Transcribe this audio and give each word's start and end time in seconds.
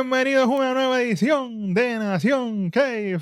Bienvenidos 0.00 0.44
a 0.44 0.46
una 0.48 0.72
nueva 0.72 1.02
edición 1.02 1.74
de 1.74 1.98
Nación 1.98 2.70
K-Fey. 2.70 3.18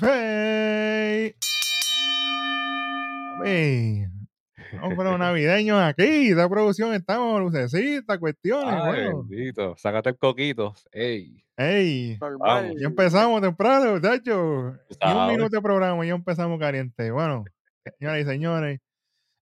Vamos 4.75 4.93
pero 4.97 5.17
navideños 5.17 5.77
aquí. 5.77 6.29
Esta 6.29 6.47
producción 6.47 6.93
estamos 6.93 7.41
lucecitas, 7.41 8.17
cuestiones. 8.17 8.73
Ay, 8.73 9.03
bueno. 9.03 9.23
bendito. 9.25 9.75
Sácate 9.75 10.11
el 10.11 10.17
coquito. 10.17 10.73
Ey. 10.93 11.43
Ey, 11.57 12.17
Normal. 12.21 12.73
ya 12.79 12.87
empezamos 12.87 13.41
temprano, 13.41 13.95
muchachos. 13.95 14.25
Ni 14.25 14.31
un 14.31 14.97
sabes. 15.01 15.35
minuto 15.35 15.57
de 15.57 15.61
programa, 15.61 16.05
ya 16.05 16.13
empezamos 16.13 16.57
caliente. 16.59 17.11
Bueno, 17.11 17.43
señoras 17.99 18.21
y 18.21 18.23
señores, 18.23 18.79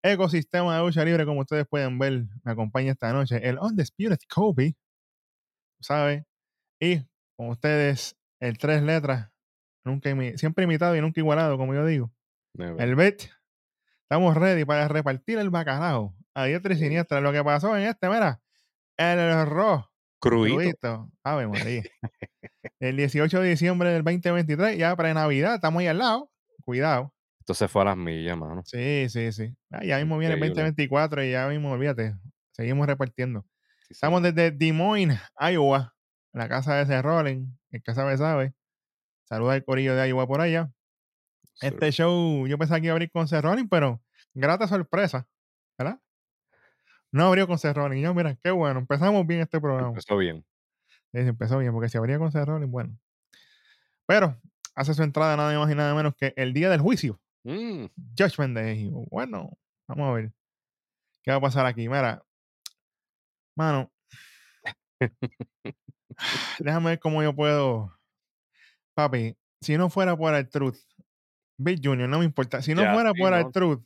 ecosistema 0.01 0.75
de 0.75 0.83
lucha 0.83 1.05
libre, 1.05 1.23
como 1.23 1.41
ustedes 1.41 1.67
pueden 1.67 1.99
ver, 1.99 2.25
me 2.43 2.51
acompaña 2.51 2.93
esta 2.93 3.13
noche 3.13 3.47
el 3.47 3.59
Undisputed 3.59 4.17
Kobe, 4.27 4.73
¿sabe? 5.79 6.25
Y 6.79 7.03
con 7.37 7.49
ustedes, 7.49 8.17
el 8.41 8.57
tres 8.57 8.81
letras, 8.83 9.29
nunca 9.85 10.09
imi- 10.09 10.35
siempre 10.37 10.65
imitado 10.65 10.95
y 10.95 11.01
nunca 11.01 11.19
igualado, 11.21 11.57
como 11.57 11.73
yo 11.73 11.85
digo. 11.85 12.11
Never. 12.53 12.81
El 12.81 12.95
Bet. 12.95 13.29
Estamos 14.01 14.35
ready 14.35 14.65
para 14.65 14.87
repartir 14.87 15.37
el 15.37 15.49
bacalao 15.49 16.15
a 16.33 16.45
diestra 16.45 16.73
y 16.73 16.77
siniestra. 16.77 17.21
Lo 17.21 17.31
que 17.31 17.43
pasó 17.43 17.75
en 17.77 17.83
este, 17.83 18.09
mira, 18.09 18.41
el 18.97 19.19
arroz. 19.19 19.85
Cruito. 20.19 21.11
Ave 21.23 21.47
María. 21.47 21.83
El 22.79 22.97
18 22.97 23.39
de 23.41 23.49
diciembre 23.49 23.89
del 23.91 24.03
2023, 24.03 24.77
ya 24.77 24.95
para 24.95 25.13
Navidad, 25.13 25.55
estamos 25.55 25.79
ahí 25.81 25.87
al 25.87 25.99
lado. 25.99 26.31
Cuidado. 26.63 27.13
Esto 27.39 27.53
se 27.53 27.67
fue 27.67 27.83
a 27.83 27.85
las 27.85 27.97
millas, 27.97 28.37
mano. 28.37 28.61
Sí, 28.65 29.07
sí, 29.09 29.31
sí. 29.31 29.55
Ah, 29.71 29.83
ya 29.83 29.97
mismo 29.99 30.17
viene 30.17 30.33
el 30.33 30.39
Increíble. 30.39 30.61
2024 30.63 31.23
y 31.23 31.31
ya 31.31 31.47
mismo, 31.47 31.71
olvídate. 31.71 32.15
Seguimos 32.51 32.85
repartiendo. 32.87 33.41
Sí, 33.79 33.85
sí. 33.89 33.93
Estamos 33.93 34.21
desde 34.21 34.51
Des 34.51 34.73
Moines, 34.73 35.19
Iowa, 35.39 35.95
la 36.37 36.49
casa 36.49 36.75
de 36.75 36.83
ese 36.83 37.01
Rolling, 37.01 37.47
el 37.71 37.83
que 37.83 37.93
sabe, 37.93 38.17
sabe. 38.17 38.53
Saluda 39.25 39.53
al 39.53 39.65
corillo 39.65 39.95
de 39.95 40.07
Iowa 40.07 40.27
por 40.27 40.41
allá. 40.41 40.71
Sí. 41.55 41.67
Este 41.67 41.91
show, 41.91 42.47
yo 42.47 42.57
pensaba 42.57 42.79
que 42.79 42.85
iba 42.85 42.93
a 42.93 42.95
abrir 42.95 43.11
con 43.11 43.27
Seth 43.27 43.43
Rollins, 43.43 43.69
pero 43.69 44.01
grata 44.33 44.67
sorpresa, 44.67 45.27
¿verdad? 45.77 45.99
No 47.11 47.25
abrió 47.25 47.47
con 47.47 47.57
Seth 47.57 47.75
Rollins. 47.75 48.03
Yo, 48.03 48.13
mira, 48.13 48.35
qué 48.43 48.51
bueno. 48.51 48.79
Empezamos 48.79 49.25
bien 49.25 49.41
este 49.41 49.59
programa. 49.59 49.89
Empezó 49.89 50.17
bien. 50.17 50.45
Sí, 51.11 51.19
empezó 51.19 51.57
bien, 51.57 51.71
porque 51.73 51.89
si 51.89 51.97
abría 51.97 52.19
con 52.19 52.31
Seth 52.31 52.45
Rollins, 52.45 52.71
bueno. 52.71 52.97
Pero 54.05 54.39
hace 54.75 54.93
su 54.93 55.03
entrada 55.03 55.35
nada 55.35 55.57
más 55.57 55.71
y 55.71 55.75
nada 55.75 55.93
menos 55.95 56.15
que 56.15 56.33
el 56.37 56.53
día 56.53 56.69
del 56.69 56.81
juicio. 56.81 57.19
Mm, 57.43 57.85
Judgment 58.17 58.55
Day. 58.55 58.89
Bueno, 59.09 59.57
vamos 59.87 60.09
a 60.09 60.13
ver. 60.13 60.31
¿Qué 61.23 61.31
va 61.31 61.37
a 61.37 61.41
pasar 61.41 61.65
aquí? 61.65 61.89
Mira, 61.89 62.23
mano. 63.55 63.91
déjame 66.59 66.91
ver 66.91 66.99
cómo 66.99 67.21
yo 67.23 67.33
puedo. 67.35 67.93
Papi, 68.95 69.37
si 69.61 69.77
no 69.77 69.89
fuera 69.89 70.15
por 70.17 70.33
el 70.33 70.49
Truth, 70.49 70.77
Big 71.59 71.79
Junior, 71.83 72.09
no 72.09 72.19
me 72.19 72.25
importa. 72.25 72.61
Si 72.61 72.73
no 72.73 72.81
fuera 72.93 73.13
por 73.13 73.31
no. 73.31 73.37
el 73.37 73.51
Truth, 73.51 73.83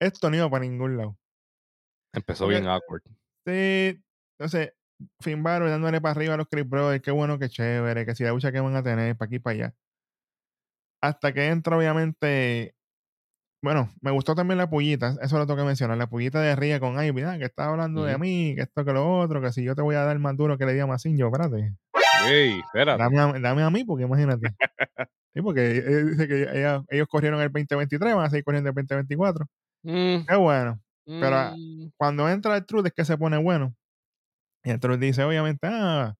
esto 0.00 0.30
no 0.30 0.36
iba 0.36 0.50
para 0.50 0.64
ningún 0.64 0.96
lado. 0.96 1.16
empezó 2.12 2.44
Porque- 2.44 2.60
bien 2.60 2.68
awkward. 2.70 3.02
Sí, 3.46 4.00
entonces, 4.38 4.72
Finn 5.20 5.42
Balor 5.42 5.68
dándole 5.68 6.00
para 6.00 6.12
arriba 6.12 6.34
a 6.34 6.36
los 6.36 6.48
Chris 6.48 6.68
Brothers, 6.68 7.02
qué 7.02 7.10
bueno, 7.10 7.38
qué 7.38 7.48
chévere, 7.48 8.06
que 8.06 8.14
si 8.14 8.24
la 8.24 8.30
lucha 8.30 8.52
que 8.52 8.60
van 8.60 8.76
a 8.76 8.82
tener 8.82 9.16
para 9.16 9.26
aquí 9.26 9.36
y 9.36 9.38
para 9.40 9.54
allá. 9.54 9.74
Hasta 11.02 11.32
que 11.32 11.48
entra, 11.48 11.76
obviamente, 11.76 12.73
bueno, 13.64 13.90
me 14.02 14.10
gustó 14.10 14.34
también 14.34 14.58
la 14.58 14.68
pullita, 14.68 15.16
eso 15.22 15.38
lo 15.38 15.46
tengo 15.46 15.58
que 15.58 15.64
mencionar, 15.66 15.96
la 15.98 16.06
pullita 16.06 16.40
de 16.40 16.54
Ría 16.54 16.78
con 16.80 17.02
Ivy, 17.02 17.22
ah, 17.22 17.38
que 17.38 17.46
estaba 17.46 17.70
hablando 17.70 18.04
de 18.04 18.12
Ujú. 18.14 18.20
mí, 18.22 18.54
que 18.54 18.62
esto, 18.62 18.84
que 18.84 18.92
lo 18.92 19.18
otro, 19.20 19.40
que 19.40 19.52
si 19.52 19.64
yo 19.64 19.74
te 19.74 19.82
voy 19.82 19.96
a 19.96 20.04
dar 20.04 20.18
más 20.18 20.36
duro 20.36 20.58
que 20.58 20.66
le 20.66 20.74
di 20.74 20.80
a 20.80 20.86
Masin, 20.86 21.16
yo, 21.16 21.26
espérate, 21.26 21.74
Ey, 22.28 22.60
espérate. 22.60 23.02
dame 23.02 23.18
a, 23.18 23.32
dame 23.40 23.62
a 23.62 23.70
mí, 23.70 23.84
porque 23.84 24.04
imagínate. 24.04 24.48
Sí, 25.36 25.42
porque 25.42 25.78
él 25.78 26.10
dice 26.12 26.28
que 26.28 26.42
ella- 26.42 26.84
ellos 26.90 27.08
corrieron 27.08 27.40
el 27.40 27.48
2023, 27.50 28.14
van 28.14 28.26
a 28.26 28.30
seguir 28.30 28.44
corriendo 28.44 28.70
el 28.70 28.74
2024. 28.76 29.46
Mm, 29.82 30.26
Qué 30.28 30.36
bueno. 30.36 30.80
pero, 31.18 31.36
ah, 31.36 31.56
mm, 31.58 31.88
cuando 31.96 32.28
entra 32.28 32.56
el 32.56 32.64
Truth 32.64 32.86
es 32.86 32.92
que 32.92 33.04
se 33.04 33.18
pone 33.18 33.36
bueno. 33.38 33.74
Y 34.64 34.70
el 34.70 34.80
Truth 34.80 35.00
dice, 35.00 35.24
obviamente, 35.24 35.66
ah, 35.70 36.14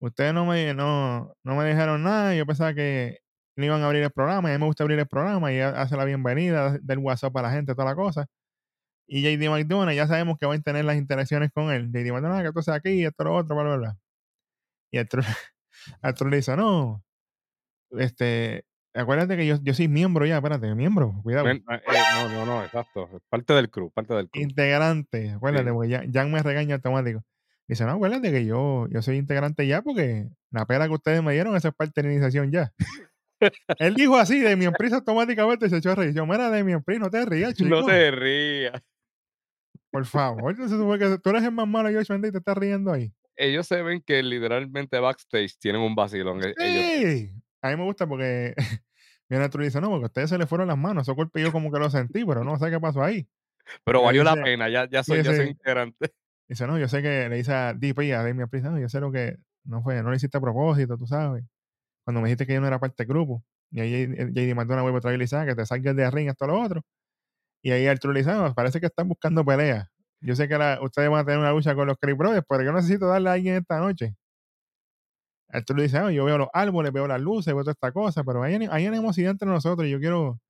ustedes 0.00 0.34
no 0.34 0.46
me, 0.46 0.74
no, 0.74 1.34
no 1.44 1.56
me 1.56 1.68
dijeron 1.68 2.02
nada, 2.04 2.34
yo 2.34 2.46
pensaba 2.46 2.74
que 2.74 3.18
no 3.58 3.64
iban 3.66 3.82
a 3.82 3.86
abrir 3.86 4.02
el 4.02 4.10
programa, 4.10 4.48
y 4.50 4.52
a 4.54 4.58
mí 4.58 4.60
me 4.60 4.66
gusta 4.66 4.84
abrir 4.84 4.98
el 4.98 5.06
programa 5.06 5.52
y 5.52 5.60
hace 5.60 5.96
la 5.96 6.04
bienvenida 6.04 6.78
del 6.80 6.98
WhatsApp 6.98 7.36
a 7.36 7.42
la 7.42 7.50
gente, 7.50 7.74
toda 7.74 7.86
la 7.86 7.94
cosa. 7.94 8.26
Y 9.06 9.22
JD 9.22 9.48
McDonough, 9.50 9.94
ya 9.94 10.06
sabemos 10.06 10.38
que 10.38 10.46
van 10.46 10.60
a 10.60 10.62
tener 10.62 10.84
las 10.84 10.96
interacciones 10.96 11.50
con 11.52 11.70
él. 11.72 11.90
JD 11.90 12.12
McDonough, 12.12 12.38
"Ah, 12.38 12.42
que 12.44 12.52
tú 12.52 12.62
seas 12.62 12.76
aquí, 12.76 13.04
esto, 13.04 13.24
lo 13.24 13.34
otro, 13.36 13.56
bla, 13.56 13.64
bla, 13.64 13.76
bla. 13.76 13.96
Y 14.92 14.98
el 14.98 15.08
le 16.32 16.36
dice, 16.36 16.56
no, 16.56 17.02
este, 17.92 18.64
acuérdate 18.94 19.36
que 19.36 19.46
yo, 19.46 19.56
yo 19.62 19.74
soy 19.74 19.88
miembro 19.88 20.26
ya, 20.26 20.36
espérate, 20.36 20.74
miembro, 20.74 21.14
cuidado. 21.22 21.46
ven, 21.46 21.58
eh, 21.70 21.80
eh, 21.86 21.98
no, 22.14 22.28
no, 22.28 22.46
no, 22.46 22.64
exacto. 22.64 23.08
Parte 23.30 23.54
del 23.54 23.70
crew, 23.70 23.90
parte 23.90 24.14
del 24.14 24.28
crew. 24.28 24.42
integrante. 24.42 25.30
Acuérdate, 25.30 25.66
Sí. 25.68 25.72
porque 25.72 25.88
ya, 25.88 26.02
Jan 26.12 26.30
me 26.32 26.42
regaña 26.42 26.76
automático. 26.76 27.22
Dice, 27.66 27.84
no, 27.84 27.92
acuérdate 27.92 28.30
que 28.30 28.46
yo, 28.46 28.86
yo 28.90 29.02
soy 29.02 29.16
integrante 29.16 29.66
ya 29.66 29.82
porque 29.82 30.28
la 30.50 30.64
pera 30.66 30.86
que 30.86 30.94
ustedes 30.94 31.22
me 31.22 31.32
dieron, 31.34 31.54
esa 31.56 31.68
es 31.68 31.74
parte 31.74 32.00
de 32.02 32.08
la 32.08 32.14
iniciación 32.14 32.50
ya. 32.50 32.72
Él 33.78 33.94
dijo 33.94 34.16
así, 34.16 34.40
de 34.40 34.56
mi 34.56 34.64
empresa 34.64 34.96
automáticamente 34.96 35.68
se 35.68 35.76
echó 35.78 35.92
a 35.92 35.94
reír. 35.94 36.14
Yo, 36.14 36.26
mira, 36.26 36.50
de 36.50 36.64
mi 36.64 36.72
empresa, 36.72 37.00
no 37.00 37.10
te 37.10 37.24
rías, 37.24 37.54
chico. 37.54 37.68
No 37.68 37.84
te 37.84 38.10
rías. 38.10 38.82
Por 39.90 40.04
favor. 40.04 40.54
Tú, 40.54 40.98
que 40.98 41.18
tú 41.18 41.30
eres 41.30 41.42
el 41.44 41.52
más 41.52 41.66
malo, 41.66 41.90
yo 41.90 42.00
y 42.00 42.20
te 42.30 42.38
estás 42.38 42.56
riendo 42.56 42.92
ahí. 42.92 43.12
Ellos 43.36 43.66
se 43.66 43.80
ven 43.82 44.02
que 44.04 44.22
literalmente 44.22 44.98
backstage 44.98 45.56
tienen 45.58 45.80
un 45.80 45.94
vacilón. 45.94 46.42
e- 46.42 46.54
Ellos, 46.58 46.84
Sí. 47.12 47.32
A 47.62 47.70
mí 47.70 47.76
me 47.76 47.84
gusta 47.84 48.06
porque 48.06 48.54
viene 49.28 49.48
y 49.52 49.58
dice, 49.58 49.80
no, 49.80 49.88
porque 49.88 50.04
a 50.04 50.06
ustedes 50.06 50.30
se 50.30 50.38
les 50.38 50.48
fueron 50.48 50.68
las 50.68 50.78
manos. 50.78 51.02
Eso 51.02 51.14
golpe 51.14 51.40
yo 51.40 51.52
como 51.52 51.72
que 51.72 51.78
lo 51.78 51.90
sentí, 51.90 52.24
pero 52.24 52.44
no 52.44 52.58
sé 52.58 52.70
qué 52.70 52.80
pasó 52.80 53.02
ahí. 53.02 53.28
pero 53.84 54.02
valió 54.02 54.24
la 54.24 54.34
pena, 54.34 54.68
ya, 54.68 54.88
ya 54.88 55.02
soy, 55.02 55.22
ya 55.22 55.44
integrante. 55.44 55.96
Dice, 56.48 56.66
no, 56.66 56.78
yo 56.78 56.88
sé 56.88 57.02
que 57.02 57.28
le 57.28 57.36
dice 57.36 57.52
a 57.52 57.74
DP, 57.74 58.14
a 58.14 58.22
Damian 58.22 58.48
Priest, 58.48 58.66
no, 58.66 58.78
yo 58.78 58.88
sé 58.88 59.00
lo 59.00 59.12
que 59.12 59.36
no 59.64 59.82
fue, 59.82 60.02
no 60.02 60.08
lo 60.08 60.16
hiciste 60.16 60.38
a 60.38 60.40
propósito, 60.40 60.96
tú 60.96 61.06
sabes. 61.06 61.44
Cuando 62.08 62.22
me 62.22 62.28
dijiste 62.30 62.46
que 62.46 62.54
yo 62.54 62.62
no 62.62 62.66
era 62.66 62.78
parte 62.78 63.02
del 63.04 63.08
grupo. 63.08 63.44
Y 63.70 63.80
ahí 63.80 64.06
JD 64.06 64.54
McDonough 64.54 64.80
vuelve 64.80 64.96
otra 64.96 65.10
vez 65.10 65.18
y 65.18 65.20
dice, 65.24 65.36
ah, 65.36 65.44
que 65.44 65.54
te 65.54 65.66
salgas 65.66 65.94
de 65.94 66.10
ring, 66.10 66.30
esto, 66.30 66.46
lo 66.46 66.58
otro. 66.58 66.80
Y 67.62 67.70
ahí 67.70 67.86
Arturo 67.86 68.14
le 68.14 68.20
dice, 68.20 68.30
"Ah, 68.30 68.50
parece 68.56 68.80
que 68.80 68.86
están 68.86 69.08
buscando 69.08 69.44
pelea. 69.44 69.90
Yo 70.22 70.34
sé 70.34 70.48
que 70.48 70.56
la- 70.56 70.78
ustedes 70.80 71.10
van 71.10 71.20
a 71.20 71.24
tener 71.26 71.38
una 71.38 71.52
lucha 71.52 71.74
con 71.74 71.86
los 71.86 71.98
Creed 71.98 72.16
Brothers, 72.16 72.46
pero 72.48 72.62
yo 72.64 72.72
necesito 72.72 73.08
darle 73.08 73.28
a 73.28 73.34
alguien 73.34 73.56
esta 73.56 73.78
noche. 73.78 74.16
Arturo 75.50 75.76
le 75.76 75.82
dice, 75.82 75.98
"Ah, 75.98 76.10
yo 76.10 76.24
veo 76.24 76.38
los 76.38 76.48
árboles, 76.54 76.92
veo 76.92 77.06
las 77.06 77.20
luces, 77.20 77.52
veo 77.52 77.62
toda 77.62 77.72
esta 77.72 77.92
cosa, 77.92 78.24
pero 78.24 78.42
hay, 78.42 78.54
hay 78.54 78.86
animosidad 78.86 79.32
entre 79.32 79.48
nosotros 79.48 79.86
y 79.86 79.90
yo 79.90 79.98
quiero 79.98 80.40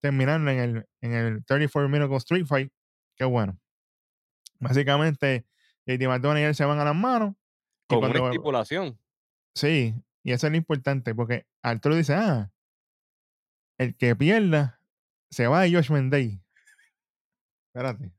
terminarlo 0.00 0.50
en 0.50 0.58
el, 0.60 0.86
en 1.02 1.12
el 1.12 1.44
34 1.44 1.90
Minute 1.90 2.16
Street 2.16 2.46
Fight. 2.46 2.72
Qué 3.18 3.26
bueno. 3.26 3.58
Básicamente, 4.60 5.44
JD 5.86 6.08
McDonough 6.08 6.38
y 6.38 6.44
él 6.44 6.54
se 6.54 6.64
van 6.64 6.78
a 6.80 6.84
las 6.84 6.96
manos. 6.96 7.34
Con 7.86 7.98
una 7.98 8.06
estipulación. 8.30 8.98
Sí, 9.54 9.94
y 10.24 10.32
eso 10.32 10.46
es 10.46 10.50
lo 10.52 10.56
importante, 10.56 11.14
porque 11.14 11.46
Arturo 11.62 11.94
dice, 11.96 12.14
ah, 12.14 12.50
el 13.78 13.96
que 13.96 14.14
pierda 14.16 14.80
se 15.30 15.46
va 15.46 15.62
de 15.62 15.72
Josh 15.74 15.90
Day. 16.10 16.40
Espérate. 17.74 18.12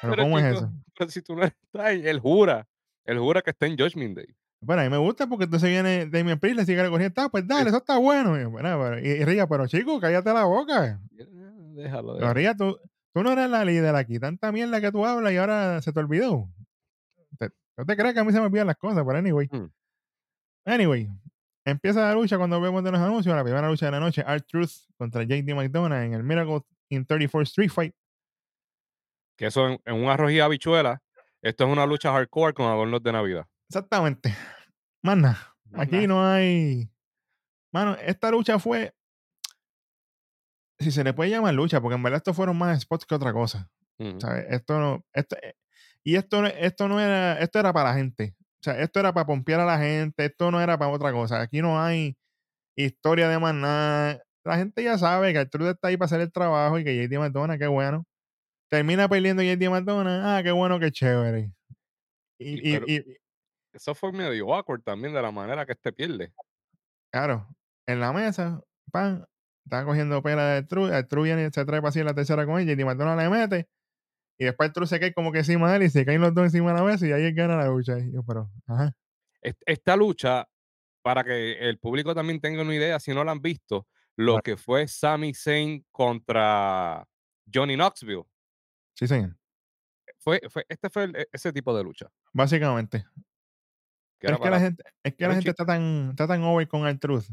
Pero, 0.00 0.16
¿cómo 0.16 0.38
es 0.38 0.56
eso? 0.56 0.72
Pero 0.98 1.10
si 1.10 1.22
tú 1.22 1.34
no 1.36 1.44
estás 1.44 1.56
ahí, 1.74 2.06
él 2.06 2.20
jura. 2.20 2.66
Él 3.04 3.18
jura 3.18 3.42
que 3.42 3.50
está 3.50 3.66
en 3.66 3.76
Judgment 3.76 4.16
Day. 4.16 4.34
Bueno, 4.60 4.82
a 4.82 4.84
mí 4.84 4.90
me 4.90 4.98
gusta 4.98 5.26
porque 5.26 5.44
entonces 5.44 5.68
viene 5.68 6.06
Damien 6.06 6.38
Priest, 6.38 6.58
le 6.58 6.64
sigue 6.64 6.78
corriendo, 6.88 7.06
está, 7.08 7.28
pues 7.28 7.46
dale, 7.48 7.68
eso 7.68 7.78
está 7.78 7.98
bueno. 7.98 8.40
Y, 8.40 8.44
bueno, 8.44 8.80
pero- 8.80 9.00
y, 9.00 9.08
y 9.08 9.24
Ría, 9.24 9.48
pero 9.48 9.66
chico, 9.66 9.98
cállate 9.98 10.32
la 10.32 10.44
boca. 10.44 11.00
Déjalo, 11.10 11.32
Pero 11.74 12.14
déjalo. 12.14 12.34
Ría, 12.34 12.54
tú, 12.56 12.78
tú 13.12 13.22
no 13.24 13.32
eres 13.32 13.50
la 13.50 13.64
líder 13.64 13.96
aquí, 13.96 14.20
tanta 14.20 14.52
mierda 14.52 14.80
que 14.80 14.92
tú 14.92 15.04
hablas 15.04 15.32
y 15.32 15.36
ahora 15.36 15.82
se 15.82 15.92
te 15.92 15.98
olvidó. 15.98 16.48
Te- 17.38 17.50
no 17.76 17.84
te 17.86 17.96
creas 17.96 18.14
que 18.14 18.20
a 18.20 18.24
mí 18.24 18.32
se 18.32 18.38
me 18.38 18.46
olvidan 18.46 18.68
las 18.68 18.76
cosas, 18.76 19.02
pero 19.04 19.18
anyway. 19.18 19.48
Mm. 19.50 19.66
Anyway, 20.64 21.08
empieza 21.64 22.02
la 22.06 22.14
lucha 22.14 22.38
cuando 22.38 22.60
vemos 22.60 22.82
de 22.84 22.92
los 22.92 23.00
anuncios, 23.00 23.34
la 23.34 23.42
primera 23.42 23.68
lucha 23.68 23.86
de 23.86 23.92
la 23.92 24.00
noche, 24.00 24.22
Art 24.26 24.46
Truth 24.46 24.70
contra 24.96 25.22
JD 25.24 25.54
McDonough 25.54 25.98
en 26.02 26.14
el 26.14 26.22
Miracle 26.22 26.60
in 26.90 27.04
34 27.04 27.42
Street 27.42 27.70
Fight. 27.70 27.94
Que 29.36 29.46
eso 29.46 29.66
en, 29.68 29.80
en 29.84 29.94
un 29.94 30.08
arroz 30.08 30.30
y 30.30 30.40
habichuela, 30.40 31.02
esto 31.42 31.64
es 31.64 31.70
una 31.70 31.86
lucha 31.86 32.12
hardcore 32.12 32.54
con 32.54 32.66
adornos 32.66 33.02
de 33.02 33.12
Navidad. 33.12 33.46
Exactamente. 33.68 34.36
Nada. 35.02 35.54
Más 35.70 35.86
Aquí 35.86 36.06
no 36.06 36.24
hay. 36.24 36.90
Mano, 37.72 37.96
esta 38.00 38.30
lucha 38.30 38.58
fue. 38.58 38.94
Si 40.78 40.90
se 40.90 41.02
le 41.04 41.12
puede 41.12 41.30
llamar 41.30 41.54
lucha, 41.54 41.80
porque 41.80 41.94
en 41.96 42.02
verdad 42.02 42.18
estos 42.18 42.36
fueron 42.36 42.58
más 42.58 42.80
spots 42.82 43.06
que 43.06 43.14
otra 43.14 43.32
cosa. 43.32 43.70
¿sabes? 44.20 44.46
Esto 44.50 44.78
no. 44.78 45.04
Esto, 45.12 45.36
eh, 45.42 45.54
y 46.04 46.16
esto, 46.16 46.42
no- 46.42 46.48
esto 46.48 46.88
no 46.88 47.00
era. 47.00 47.38
Esto 47.40 47.58
era 47.60 47.72
para 47.72 47.90
la 47.90 47.96
gente. 47.96 48.34
O 48.62 48.64
sea, 48.64 48.80
esto 48.80 49.00
era 49.00 49.12
para 49.12 49.26
pompear 49.26 49.58
a 49.58 49.64
la 49.64 49.76
gente. 49.78 50.24
Esto 50.24 50.52
no 50.52 50.60
era 50.60 50.78
para 50.78 50.92
otra 50.92 51.10
cosa. 51.10 51.40
Aquí 51.40 51.60
no 51.60 51.82
hay 51.82 52.16
historia 52.76 53.28
de 53.28 53.38
más 53.40 53.54
nada. 53.54 54.22
La 54.44 54.56
gente 54.56 54.84
ya 54.84 54.96
sabe 54.98 55.32
que 55.32 55.40
Arturo 55.40 55.68
está 55.68 55.88
ahí 55.88 55.96
para 55.96 56.06
hacer 56.06 56.20
el 56.20 56.30
trabajo 56.30 56.78
y 56.78 56.84
que 56.84 56.94
JD 56.94 57.18
McDonough, 57.18 57.58
qué 57.58 57.66
bueno. 57.66 58.06
Termina 58.70 59.08
perdiendo 59.08 59.42
JD 59.42 59.68
McDonough. 59.68 60.22
Ah, 60.24 60.40
qué 60.44 60.52
bueno, 60.52 60.78
qué 60.78 60.92
chévere. 60.92 61.52
Y, 62.38 62.70
Y 62.70 62.76
y- 62.86 63.16
Eso 63.72 63.96
fue 63.96 64.12
medio 64.12 64.54
awkward 64.54 64.82
también 64.82 65.12
de 65.12 65.22
la 65.22 65.32
manera 65.32 65.66
que 65.66 65.72
este 65.72 65.92
pierde. 65.92 66.32
Claro, 67.12 67.48
en 67.86 67.98
la 67.98 68.12
mesa, 68.12 68.62
pan, 68.92 69.26
estaba 69.64 69.84
cogiendo 69.84 70.22
pela 70.22 70.44
de 70.44 70.58
el 70.58 71.08
True 71.08 71.24
viene 71.24 71.50
se 71.50 71.64
trepa 71.64 71.88
así 71.88 71.98
en 72.00 72.06
la 72.06 72.14
tercera 72.14 72.46
con 72.46 72.60
ella 72.60 72.72
y 72.72 72.84
Maldonado 72.84 73.20
le 73.20 73.28
mete, 73.28 73.68
y 74.42 74.46
después 74.46 74.68
el 74.68 74.72
True 74.74 74.86
se 74.86 75.00
cae 75.00 75.14
como 75.14 75.32
que 75.32 75.38
encima 75.38 75.70
de 75.70 75.76
él 75.78 75.82
y 75.84 75.90
se 75.90 76.04
caen 76.04 76.20
los 76.20 76.34
dos 76.34 76.44
encima 76.46 76.72
de 76.72 76.78
la 76.80 76.84
mesa 76.84 77.06
y 77.06 77.12
ahí 77.12 77.24
él 77.24 77.34
gana 77.34 77.56
la 77.56 77.66
lucha. 77.68 77.98
Y 77.98 78.12
yo, 78.12 78.22
pero, 78.24 78.50
ajá, 78.66 78.94
esta 79.42 79.96
lucha, 79.96 80.48
para 81.02 81.24
que 81.24 81.58
el 81.68 81.78
público 81.78 82.14
también 82.14 82.40
tenga 82.40 82.62
una 82.62 82.74
idea, 82.74 83.00
si 83.00 83.12
no 83.14 83.24
la 83.24 83.32
han 83.32 83.42
visto, 83.42 83.88
lo 84.16 84.34
claro, 84.34 84.42
que 84.42 84.56
fue 84.56 84.88
Sami 84.88 85.34
Zayn 85.34 85.84
contra 85.92 87.06
Johnny 87.52 87.76
Knoxville, 87.76 88.24
sí 88.94 89.06
señor, 89.08 89.36
fue 90.18 90.40
fue 90.50 90.64
este 90.68 90.90
fue 90.90 91.04
el 91.04 91.16
e 91.16 91.28
ese 91.32 91.52
tipo 91.52 91.76
de 91.76 91.84
lucha, 91.84 92.08
básicamente. 92.32 93.06
que 94.18 94.28
es 94.28 94.38
que 94.38 94.50
la 94.50 94.60
gente, 94.60 94.84
es 95.02 95.14
que 95.14 95.26
la 95.26 95.34
gente 95.34 95.50
está 95.50 95.64
tan, 95.66 96.10
está 96.10 96.26
tan 96.28 96.42
over 96.44 96.68
con 96.68 96.86
el 96.86 96.98
Truth. 97.00 97.26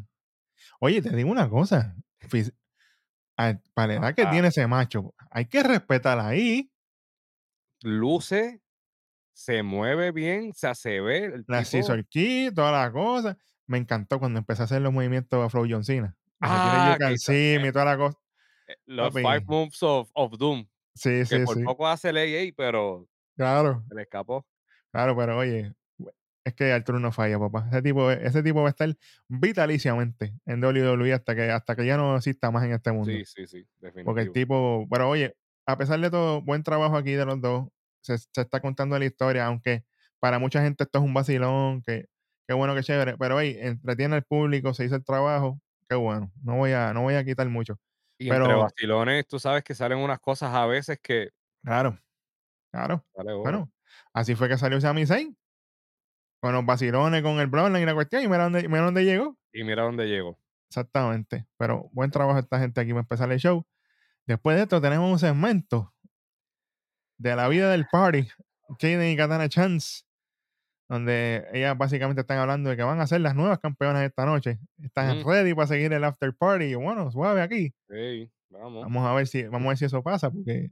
Oye, 0.79 1.01
te 1.01 1.15
digo 1.15 1.31
una 1.31 1.50
cosa, 1.50 1.95
a- 3.38 3.59
para 3.73 3.88
la 3.88 3.94
edad 3.95 4.15
que 4.15 4.25
Ah, 4.25 4.31
tiene 4.31 4.47
ese 4.50 4.67
macho, 4.67 5.13
hay 5.31 5.45
que 5.45 5.63
respetar 5.63 6.19
ahí 6.19 6.71
luce, 7.81 8.61
se 9.33 9.63
mueve 9.63 10.11
bien, 10.11 10.49
o 10.51 10.53
sea, 10.53 10.75
se 10.75 10.99
ve 11.01 11.25
el 11.25 11.45
la 11.47 11.59
tipo 11.59 11.65
scissor 11.65 12.05
key, 12.07 12.51
toda 12.53 12.71
la 12.71 12.91
cosa. 12.91 13.37
Me 13.67 13.77
encantó 13.77 14.19
cuando 14.19 14.39
empecé 14.39 14.63
a 14.63 14.65
hacer 14.65 14.81
los 14.81 14.91
movimientos 14.93 15.45
Afro 15.45 15.63
John 15.69 15.83
Cena. 15.83 16.15
Que 16.41 16.47
ah, 16.47 16.95
que 16.99 17.13
hizo, 17.13 17.33
y 17.33 17.71
toda 17.71 17.85
la 17.85 17.97
cosa. 17.97 18.17
eh, 18.67 18.75
los 18.85 19.13
Five 19.13 19.41
Moves 19.45 19.83
of 19.83 20.09
of 20.13 20.37
Doom, 20.37 20.67
sí, 20.95 21.09
que 21.09 21.25
sí, 21.25 21.39
por 21.45 21.57
sí. 21.57 21.63
poco 21.63 21.87
hace 21.87 22.09
el 22.09 22.17
AA, 22.17 22.53
pero 22.55 23.07
Claro, 23.35 23.83
se 23.87 23.95
le 23.95 24.01
escapó. 24.03 24.45
claro, 24.91 25.15
pero 25.15 25.37
oye, 25.37 25.73
es 26.43 26.53
que 26.53 26.71
Arturo 26.71 26.99
no 26.99 27.11
falla, 27.11 27.37
papá. 27.39 27.67
Ese 27.69 27.81
tipo, 27.81 28.09
ese 28.11 28.41
tipo 28.43 28.61
va 28.61 28.67
a 28.67 28.71
estar 28.71 28.93
vitaliciamente 29.27 30.33
en 30.45 30.63
WWE 30.63 31.13
hasta 31.13 31.35
que, 31.35 31.49
hasta 31.51 31.75
que 31.75 31.85
ya 31.85 31.97
no 31.97 32.15
exista 32.17 32.51
más 32.51 32.63
en 32.65 32.71
este 32.73 32.91
mundo. 32.91 33.11
Sí, 33.11 33.23
sí, 33.25 33.47
sí, 33.47 33.65
Porque 34.03 34.21
el 34.21 34.27
definitivo. 34.27 34.33
tipo, 34.33 34.87
pero 34.89 35.09
oye, 35.09 35.35
a 35.71 35.77
pesar 35.77 36.00
de 36.00 36.10
todo, 36.10 36.42
buen 36.42 36.63
trabajo 36.63 36.98
aquí 36.98 37.12
de 37.13 37.25
los 37.25 37.42
dos. 37.42 37.68
Se, 38.01 38.18
se 38.18 38.42
está 38.42 38.62
contando 38.62 38.98
la 38.98 39.06
historia, 39.06 39.45
aunque 39.45 39.83
para 40.19 40.39
mucha 40.39 40.62
gente 40.62 40.83
esto 40.83 41.00
es 41.00 41.06
un 41.06 41.13
vacilón, 41.13 41.81
que 41.83 42.07
qué 42.48 42.54
bueno, 42.56 42.74
que 42.75 42.83
chévere. 42.83 43.18
Pero 43.18 43.36
oye, 43.38 43.68
entretiene 43.68 44.16
al 44.16 44.24
público, 44.24 44.74
se 44.74 44.86
hizo 44.86 44.95
el 44.95 45.04
trabajo, 45.06 45.60
qué 45.88 45.95
bueno. 45.95 46.31
No 46.44 46.56
voy 46.57 46.71
a, 46.71 46.94
no 46.94 47.01
voy 47.04 47.16
a 47.16 47.24
quitar 47.24 47.48
mucho. 47.50 47.80
Y 48.18 48.30
entre 48.30 48.48
Pero, 48.48 48.60
vacilones, 48.62 49.27
tú 49.27 49.39
sabes 49.39 49.63
que 49.63 49.75
salen 49.75 50.00
unas 50.00 50.19
cosas 50.19 50.54
a 50.54 50.66
veces 50.66 51.00
que 51.01 51.30
claro, 51.63 52.00
claro. 52.72 53.06
oro. 53.13 53.39
Bueno, 53.39 53.72
así 54.13 54.36
fue 54.36 54.50
que 54.50 54.57
salió 54.57 54.81
Sami 54.81 55.06
Zayn, 55.06 55.38
con 56.42 56.54
los 56.54 56.65
vacilones, 56.65 57.22
con 57.22 57.39
el 57.39 57.48
Bloodline 57.48 57.83
y 57.83 57.86
la 57.86 57.94
cuestión, 57.94 58.24
y 58.24 58.27
mira 58.27 58.44
dónde, 58.44 58.68
mira 58.68 58.81
dónde 58.81 59.06
llegó. 59.06 59.38
Y 59.54 59.63
mira 59.63 59.83
dónde 59.83 60.07
llegó. 60.07 60.39
Exactamente. 60.69 61.48
Pero 61.57 61.89
buen 61.92 62.12
trabajo 62.12 62.39
esta 62.39 62.60
gente 62.60 62.81
aquí 62.81 62.92
para 62.92 63.01
empezar 63.01 63.31
el 63.31 63.39
show. 63.39 63.65
Después 64.29 64.57
de 64.57 64.61
esto 64.61 64.79
tenemos 64.79 65.11
un 65.11 65.17
segmento 65.17 65.91
de 67.17 67.35
la 67.35 67.47
vida 67.47 67.71
del 67.71 67.87
party, 67.87 68.27
Kaden 68.77 69.11
y 69.11 69.17
Katana 69.17 69.49
Chance, 69.49 70.03
donde 70.87 71.47
ellas 71.51 71.75
básicamente 71.75 72.21
están 72.21 72.37
hablando 72.37 72.69
de 72.69 72.77
que 72.77 72.83
van 72.83 73.01
a 73.01 73.07
ser 73.07 73.21
las 73.21 73.33
nuevas 73.33 73.57
campeonas 73.57 74.03
esta 74.03 74.27
noche. 74.27 74.59
Están 74.83 75.21
Mm, 75.21 75.27
ready 75.27 75.55
para 75.55 75.65
seguir 75.65 75.91
el 75.93 76.03
after 76.03 76.31
party. 76.35 76.65
Y 76.65 76.75
bueno, 76.75 77.09
suave 77.09 77.41
aquí. 77.41 77.73
Vamos 78.83 79.07
a 79.07 79.13
ver 79.15 79.25
si, 79.25 79.41
vamos 79.45 79.65
a 79.65 79.69
ver 79.69 79.77
si 79.79 79.85
eso 79.85 80.03
pasa, 80.03 80.29
porque 80.29 80.69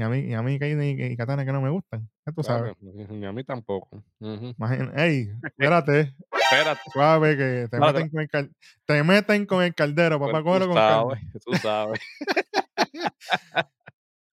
y 0.00 0.02
a 0.02 0.08
mí, 0.08 0.18
y 0.20 0.32
a 0.32 0.40
mí 0.42 0.58
Kaden 0.58 0.82
y, 0.82 1.02
y 1.12 1.16
Katana 1.16 1.44
que 1.44 1.52
no 1.52 1.60
me 1.60 1.68
gustan. 1.68 2.08
Ya 2.26 2.32
tú 2.32 2.42
sabes. 2.42 2.74
Claro, 2.80 3.08
ni 3.12 3.26
a 3.26 3.32
mí 3.32 3.44
tampoco. 3.44 4.02
Imagina, 4.18 4.92
ey, 4.96 5.30
espérate, 5.44 6.14
Espérate, 6.32 6.80
suave 6.90 7.36
que 7.36 7.68
te 7.70 7.78
meten 7.78 8.08
con 8.08 8.20
el 8.22 8.28
cal- 8.30 8.50
te 8.86 9.02
meten 9.04 9.44
con 9.46 9.62
el 9.62 9.74
caldero, 9.74 10.18
pues, 10.18 10.32
papá, 10.32 10.38
tú 10.40 10.44
cógelo 10.44 10.66
con 10.68 10.76
sabes, 10.76 11.20
tú 11.44 11.52
sabes. 11.56 12.00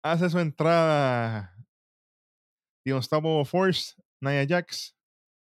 Hace 0.02 0.30
su 0.30 0.38
entrada 0.38 1.54
The 2.84 2.94
Unstoppable 2.94 3.44
Force, 3.44 3.94
Nia 4.20 4.46
Jax. 4.48 4.96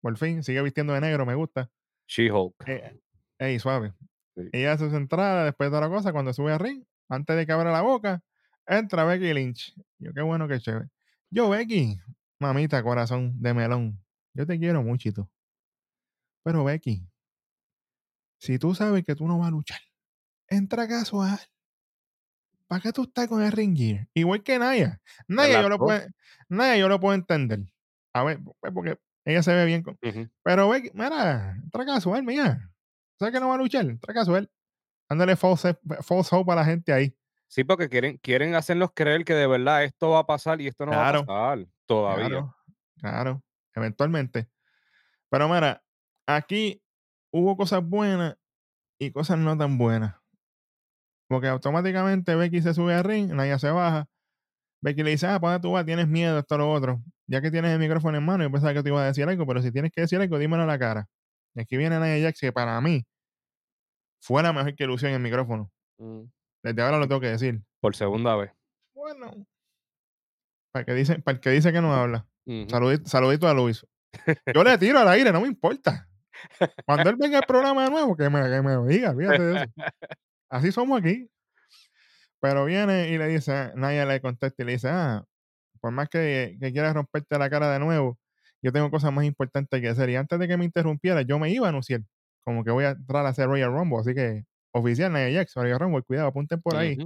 Por 0.00 0.17
fin, 0.17 0.44
sigue 0.44 0.62
vistiendo 0.62 0.93
de 0.93 1.00
negro, 1.00 1.26
me 1.26 1.35
gusta. 1.35 1.69
She-Hulk. 2.09 2.55
Eh, 2.69 2.97
ey, 3.41 3.59
suave. 3.59 3.93
Sí. 4.37 4.43
Ella 4.52 4.73
hace 4.75 4.88
su 4.88 4.97
entrada 4.97 5.44
después 5.44 5.67
de 5.67 5.76
toda 5.76 5.88
la 5.88 5.94
cosa, 5.94 6.12
cuando 6.12 6.32
sube 6.32 6.52
a 6.52 6.59
ring, 6.59 6.85
antes 7.09 7.37
de 7.37 7.44
que 7.44 7.52
abra 7.52 7.73
la 7.73 7.81
boca, 7.82 8.23
entra 8.66 9.04
Becky 9.04 9.32
Lynch. 9.32 9.74
Yo, 9.98 10.12
qué 10.12 10.22
bueno, 10.22 10.48
qué 10.48 10.60
chévere. 10.60 10.88
Yo, 11.30 11.48
Becky, 11.48 11.98
mamita, 12.38 12.82
corazón 12.82 13.40
de 13.40 13.54
melón, 13.54 14.02
yo 14.34 14.46
te 14.46 14.58
quiero 14.58 14.82
muchito. 14.82 15.30
Pero 16.44 16.64
Becky, 16.64 17.08
si 18.38 18.58
tú 18.58 18.74
sabes 18.74 19.04
que 19.04 19.14
tú 19.14 19.26
no 19.26 19.38
vas 19.38 19.48
a 19.48 19.50
luchar, 19.50 19.80
entra 20.48 20.86
casual. 20.86 21.38
¿Para 22.68 22.80
qué 22.80 22.92
tú 22.92 23.04
estás 23.04 23.28
con 23.28 23.42
el 23.42 23.52
ring 23.52 23.76
gear? 23.76 24.08
Igual 24.14 24.42
que 24.42 24.58
Naya. 24.58 25.00
Naya 25.28 25.62
yo 25.62 25.68
lo 25.68 25.78
puedo, 25.78 26.00
Naya 26.48 26.76
yo 26.76 26.88
lo 26.88 27.00
puedo 27.00 27.14
entender. 27.14 27.60
A 28.12 28.24
ver, 28.24 28.40
pues 28.60 28.72
porque 28.72 28.98
ella 29.24 29.42
se 29.42 29.54
ve 29.54 29.64
bien 29.64 29.82
con. 29.82 29.98
Pero 30.42 30.68
Becky, 30.68 30.90
mira, 30.94 31.56
entra 31.62 31.84
casual, 31.84 32.22
mía. 32.22 32.70
¿Sabes 33.18 33.34
que 33.34 33.40
no 33.40 33.48
va 33.48 33.54
a 33.54 33.58
luchar? 33.58 33.86
Entra 33.86 34.12
casual. 34.14 34.50
Dándole 35.08 35.36
false, 35.36 35.78
false 36.02 36.34
hope 36.34 36.52
a 36.52 36.56
la 36.56 36.64
gente 36.64 36.92
ahí. 36.92 37.16
Sí, 37.48 37.64
porque 37.64 37.88
quieren, 37.88 38.19
quieren 38.19 38.54
hacernos 38.54 38.90
creer 38.94 39.25
que 39.25 39.34
de 39.34 39.46
verdad 39.46 39.84
esto 39.84 40.10
va 40.10 40.20
a 40.20 40.26
pasar 40.26 40.60
y 40.60 40.66
esto 40.66 40.84
no 40.84 40.93
va 40.93 41.08
a 41.08 41.12
pasar 41.25 41.66
todavía. 41.87 42.28
claro, 42.28 42.56
claro. 42.98 43.43
Eventualmente. 43.75 44.48
Pero 45.28 45.48
mira, 45.48 45.82
aquí 46.26 46.82
hubo 47.31 47.56
cosas 47.56 47.84
buenas 47.84 48.37
y 48.98 49.10
cosas 49.12 49.38
no 49.38 49.56
tan 49.56 49.78
buenas. 49.78 50.16
Porque 51.28 51.48
automáticamente 51.48 52.34
Becky 52.34 52.62
se 52.62 52.72
sube 52.72 52.94
al 52.94 53.04
ring, 53.04 53.32
Naya 53.32 53.58
se 53.58 53.70
baja. 53.70 54.08
Becky 54.81 55.02
le 55.02 55.10
dice, 55.10 55.26
ah, 55.26 55.40
¿para 55.40 55.54
dónde 55.54 55.69
tú 55.69 55.72
vas? 55.72 55.84
Tienes 55.84 56.08
miedo, 56.08 56.38
esto, 56.38 56.56
lo 56.56 56.70
otro. 56.70 57.02
Ya 57.26 57.40
que 57.40 57.50
tienes 57.50 57.73
el 57.73 57.78
micrófono 57.78 58.16
en 58.16 58.25
mano, 58.25 58.44
yo 58.44 58.50
pensaba 58.50 58.73
que 58.73 58.82
te 58.82 58.88
iba 58.88 59.02
a 59.02 59.06
decir 59.06 59.28
algo, 59.28 59.47
pero 59.47 59.61
si 59.61 59.73
tienes 59.73 59.90
que 59.90 60.02
decir 60.02 60.21
algo, 60.21 60.38
dímelo 60.38 60.62
a 60.62 60.66
la 60.66 60.78
cara. 60.78 61.09
Y 61.54 61.61
aquí 61.61 61.76
viene 61.76 61.99
Nia 61.99 62.25
Jax, 62.25 62.40
que 62.40 62.52
para 62.52 62.80
mí 62.80 63.04
fue 64.21 64.42
la 64.42 64.52
mejor 64.52 64.75
que 64.75 64.87
lució 64.87 65.09
en 65.09 65.14
el 65.14 65.21
micrófono. 65.21 65.71
Mm, 65.99 66.23
Desde 66.66 66.82
ahora 66.82 66.99
lo 66.99 67.06
tengo 67.06 67.20
que 67.20 67.28
decir. 67.28 67.62
Por 67.80 67.94
segunda 67.94 68.35
vez. 68.35 68.50
Bueno, 68.92 69.46
para 70.73 70.80
el 70.80 70.87
que 70.87 70.94
dice, 70.94 71.20
para 71.20 71.37
el 71.37 71.40
que, 71.40 71.50
dice 71.50 71.73
que 71.73 71.80
no 71.80 71.94
habla. 71.94 72.26
Saludito, 72.68 73.08
saludito 73.08 73.46
a 73.46 73.54
Luis. 73.54 73.87
Yo 74.52 74.64
le 74.64 74.76
tiro 74.78 74.99
al 74.99 75.08
aire, 75.08 75.30
no 75.30 75.40
me 75.42 75.46
importa. 75.46 76.08
Cuando 76.85 77.08
él 77.08 77.16
venga 77.16 77.38
al 77.38 77.46
programa 77.46 77.85
de 77.85 77.90
nuevo, 77.90 78.16
que 78.16 78.28
me, 78.28 78.42
que 78.50 78.62
me 78.62 78.76
diga, 78.88 79.14
fíjate 79.14 79.42
de 79.42 79.54
eso. 79.54 79.73
Así 80.49 80.73
somos 80.73 81.00
aquí. 81.00 81.30
Pero 82.40 82.64
viene 82.64 83.11
y 83.11 83.18
le 83.18 83.28
dice, 83.28 83.70
Naya 83.76 84.04
le 84.04 84.20
contesta 84.20 84.61
y 84.64 84.66
le 84.66 84.73
dice, 84.73 84.88
ah, 84.88 85.25
por 85.80 85.92
más 85.92 86.08
que, 86.08 86.56
que 86.61 86.73
quieras 86.73 86.94
romperte 86.94 87.38
la 87.38 87.49
cara 87.49 87.73
de 87.73 87.78
nuevo, 87.78 88.18
yo 88.61 88.73
tengo 88.73 88.90
cosas 88.90 89.12
más 89.12 89.25
importantes 89.25 89.80
que 89.80 89.88
hacer. 89.88 90.11
Y 90.11 90.16
antes 90.16 90.37
de 90.37 90.49
que 90.49 90.56
me 90.56 90.64
interrumpiera, 90.64 91.23
yo 91.23 91.38
me 91.38 91.50
iba 91.50 91.66
a 91.66 91.68
anunciar, 91.68 92.00
como 92.44 92.64
que 92.64 92.73
voy 92.73 92.85
a 92.85 92.90
entrar 92.90 93.25
a 93.25 93.28
hacer 93.28 93.46
Royal 93.46 93.73
Rumble. 93.73 93.99
Así 94.00 94.14
que, 94.14 94.44
oficial, 94.78 95.12
Nia 95.12 95.30
Jax, 95.33 95.54
Royal 95.54 95.78
Rumble, 95.80 96.02
cuidado, 96.02 96.28
apunten 96.28 96.61
por 96.61 96.75
ahí. 96.80 96.97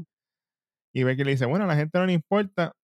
Y 0.92 1.04
Becky 1.04 1.24
le 1.24 1.30
dice, 1.32 1.46
bueno, 1.46 1.64
a 1.64 1.68
la 1.68 1.76
gente 1.76 1.98
no 1.98 2.06
le 2.06 2.12
importa 2.12 2.74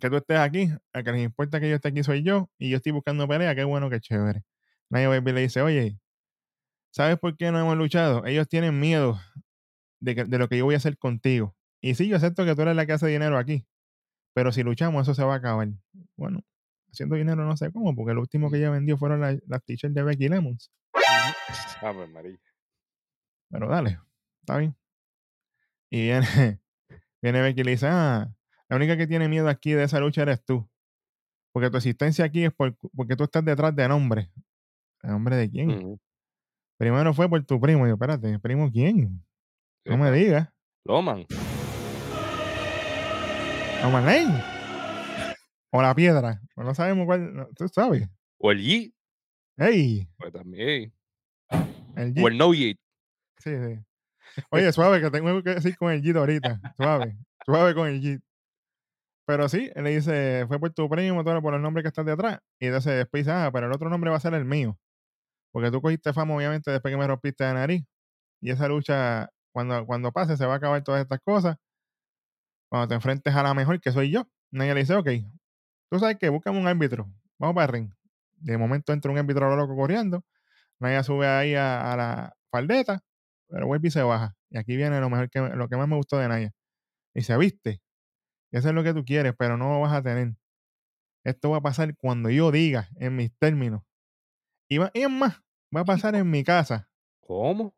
que 0.00 0.08
tú 0.10 0.16
estés 0.16 0.38
aquí, 0.38 0.68
a 0.92 1.02
que 1.02 1.12
les 1.12 1.22
importa 1.24 1.60
que 1.60 1.68
yo 1.68 1.76
esté 1.76 1.88
aquí 1.88 2.02
soy 2.02 2.22
yo, 2.22 2.50
y 2.58 2.70
yo 2.70 2.76
estoy 2.76 2.92
buscando 2.92 3.26
pelea, 3.28 3.54
qué 3.54 3.64
bueno, 3.64 3.88
qué 3.90 4.00
chévere. 4.00 4.42
Nia 4.90 5.08
Baby 5.08 5.32
le 5.32 5.40
dice, 5.42 5.62
oye, 5.62 5.98
¿sabes 6.90 7.18
por 7.18 7.36
qué 7.36 7.50
no 7.52 7.58
hemos 7.60 7.76
luchado? 7.76 8.24
Ellos 8.26 8.48
tienen 8.48 8.78
miedo 8.78 9.18
de, 10.00 10.14
que- 10.14 10.24
de 10.24 10.38
lo 10.38 10.48
que 10.48 10.58
yo 10.58 10.64
voy 10.64 10.74
a 10.74 10.78
hacer 10.78 10.96
contigo. 10.98 11.56
Y 11.80 11.94
sí, 11.94 12.08
yo 12.08 12.16
acepto 12.16 12.44
que 12.44 12.54
tú 12.54 12.62
eres 12.62 12.76
la 12.76 12.86
que 12.86 12.92
hace 12.92 13.06
dinero 13.08 13.38
aquí, 13.38 13.66
pero 14.34 14.52
si 14.52 14.62
luchamos, 14.62 15.02
eso 15.02 15.14
se 15.14 15.24
va 15.24 15.34
a 15.34 15.36
acabar. 15.38 15.68
Bueno, 16.16 16.40
haciendo 16.92 17.16
dinero 17.16 17.44
no 17.44 17.56
sé 17.56 17.72
cómo, 17.72 17.94
porque 17.96 18.14
lo 18.14 18.20
último 18.20 18.50
que 18.50 18.58
ella 18.58 18.70
vendió 18.70 18.96
fueron 18.96 19.20
la- 19.20 19.38
las 19.46 19.64
t-shirts 19.64 19.94
de 19.94 20.02
Becky 20.02 20.28
Lemons. 20.28 20.70
Ave 21.80 22.06
María. 22.06 22.38
Pero 23.52 23.68
dale, 23.68 24.00
está 24.40 24.56
bien. 24.58 24.74
Y 25.90 26.00
viene, 26.04 26.26
viene 27.22 27.40
Becky 27.42 27.60
y 27.60 27.64
le 27.64 27.70
dice, 27.72 27.86
ah, 27.88 28.34
la 28.68 28.76
única 28.76 28.96
que 28.96 29.06
tiene 29.06 29.28
miedo 29.28 29.48
aquí 29.48 29.72
de 29.72 29.84
esa 29.84 30.00
lucha 30.00 30.22
eres 30.22 30.42
tú. 30.44 30.68
Porque 31.52 31.68
tu 31.70 31.76
existencia 31.76 32.24
aquí 32.24 32.44
es 32.46 32.52
por- 32.52 32.74
porque 32.96 33.14
tú 33.14 33.24
estás 33.24 33.44
detrás 33.44 33.76
de 33.76 33.86
nombre. 33.86 34.32
¿El 35.02 35.10
nombre 35.10 35.36
de 35.36 35.50
quién? 35.50 36.00
Primero 36.78 37.12
fue 37.12 37.28
por 37.28 37.44
tu 37.44 37.60
primo. 37.60 37.84
Y 37.86 37.90
yo, 37.90 37.94
espérate, 37.94 38.38
¿primo 38.38 38.70
quién? 38.72 39.22
No 39.84 39.98
me 39.98 40.10
digas. 40.10 40.48
Loman. 40.84 41.26
¿Roman 43.82 44.06
Lane? 44.06 44.42
O 45.70 45.82
la 45.82 45.94
piedra. 45.94 46.40
Pues 46.54 46.66
no 46.66 46.74
sabemos 46.74 47.04
cuál. 47.06 47.34
no, 47.34 47.46
Tú 47.56 47.68
sabes. 47.68 48.08
O 48.38 48.50
el 48.52 48.62
Yi. 48.62 48.94
¡Ey! 49.58 50.08
Pues 50.16 50.32
también. 50.32 50.94
El 51.96 52.10
O 52.12 52.14
G. 52.14 52.26
el 52.30 52.38
No 52.38 52.54
Yi. 52.54 52.78
Sí, 53.42 53.50
sí. 53.50 53.84
Oye, 54.50 54.72
suave, 54.72 55.00
que 55.00 55.10
tengo 55.10 55.42
que 55.42 55.54
decir 55.54 55.76
con 55.76 55.90
el 55.90 56.00
G 56.00 56.16
ahorita. 56.16 56.60
Suave. 56.76 57.16
Suave 57.44 57.74
con 57.74 57.88
el 57.88 58.00
G. 58.00 58.22
Pero 59.26 59.48
sí, 59.48 59.70
él 59.74 59.84
le 59.84 59.90
dice, 59.90 60.44
fue 60.46 60.60
por 60.60 60.72
tu 60.72 60.88
primo, 60.88 61.24
todo 61.24 61.42
por 61.42 61.54
el 61.54 61.62
nombre 61.62 61.82
que 61.82 61.88
está 61.88 62.04
detrás. 62.04 62.38
Y 62.60 62.66
entonces 62.66 62.94
después 62.96 63.24
dice, 63.24 63.32
ah, 63.32 63.50
pero 63.52 63.66
el 63.66 63.72
otro 63.72 63.88
nombre 63.88 64.10
va 64.10 64.16
a 64.16 64.20
ser 64.20 64.34
el 64.34 64.44
mío. 64.44 64.78
Porque 65.52 65.70
tú 65.70 65.82
cogiste 65.82 66.12
fama, 66.12 66.34
obviamente, 66.36 66.70
después 66.70 66.92
que 66.92 66.98
me 66.98 67.06
rompiste 67.06 67.44
la 67.44 67.54
nariz. 67.54 67.84
Y 68.40 68.50
esa 68.50 68.68
lucha, 68.68 69.30
cuando, 69.52 69.84
cuando 69.86 70.12
pase, 70.12 70.36
se 70.36 70.46
va 70.46 70.54
a 70.54 70.56
acabar 70.56 70.82
todas 70.84 71.02
estas 71.02 71.20
cosas. 71.20 71.56
Cuando 72.68 72.88
te 72.88 72.94
enfrentes 72.94 73.34
a 73.34 73.42
la 73.42 73.54
mejor, 73.54 73.80
que 73.80 73.90
soy 73.92 74.10
yo. 74.10 74.28
Nadie 74.50 74.74
le 74.74 74.80
dice, 74.80 74.94
ok, 74.94 75.08
tú 75.90 75.98
sabes 75.98 76.16
que 76.18 76.28
búscame 76.28 76.58
un 76.58 76.68
árbitro. 76.68 77.08
Vamos 77.38 77.54
para 77.54 77.66
el 77.66 77.72
ring. 77.72 77.90
De 78.36 78.56
momento 78.56 78.92
entra 78.92 79.10
un 79.10 79.18
árbitro 79.18 79.46
a 79.46 79.50
lo 79.50 79.56
loco 79.56 79.76
corriendo. 79.76 80.24
Naya 80.78 81.02
sube 81.02 81.26
ahí 81.28 81.54
a, 81.54 81.92
a 81.92 81.96
la 81.96 82.36
faldeta, 82.50 83.02
pero 83.52 83.66
vuelve 83.66 83.88
y 83.88 83.90
se 83.90 84.02
baja. 84.02 84.34
Y 84.48 84.56
aquí 84.56 84.76
viene 84.76 84.98
lo 84.98 85.10
mejor 85.10 85.28
que 85.28 85.40
lo 85.40 85.68
que 85.68 85.76
más 85.76 85.86
me 85.86 85.96
gustó 85.96 86.16
de 86.16 86.26
Naya. 86.26 86.54
Y 87.14 87.20
se 87.20 87.36
viste. 87.36 87.82
Y 88.50 88.56
eso 88.56 88.70
es 88.70 88.74
lo 88.74 88.82
que 88.82 88.94
tú 88.94 89.04
quieres, 89.04 89.34
pero 89.38 89.58
no 89.58 89.70
lo 89.70 89.80
vas 89.80 89.92
a 89.92 90.02
tener. 90.02 90.34
Esto 91.22 91.50
va 91.50 91.58
a 91.58 91.60
pasar 91.60 91.94
cuando 91.96 92.30
yo 92.30 92.50
diga, 92.50 92.88
en 92.96 93.14
mis 93.14 93.30
términos. 93.36 93.82
Y, 94.68 94.78
va, 94.78 94.90
y 94.94 95.02
es 95.02 95.10
más, 95.10 95.42
va 95.74 95.82
a 95.82 95.84
pasar 95.84 96.14
en 96.14 96.30
mi 96.30 96.42
casa. 96.42 96.90
¿Cómo? 97.20 97.76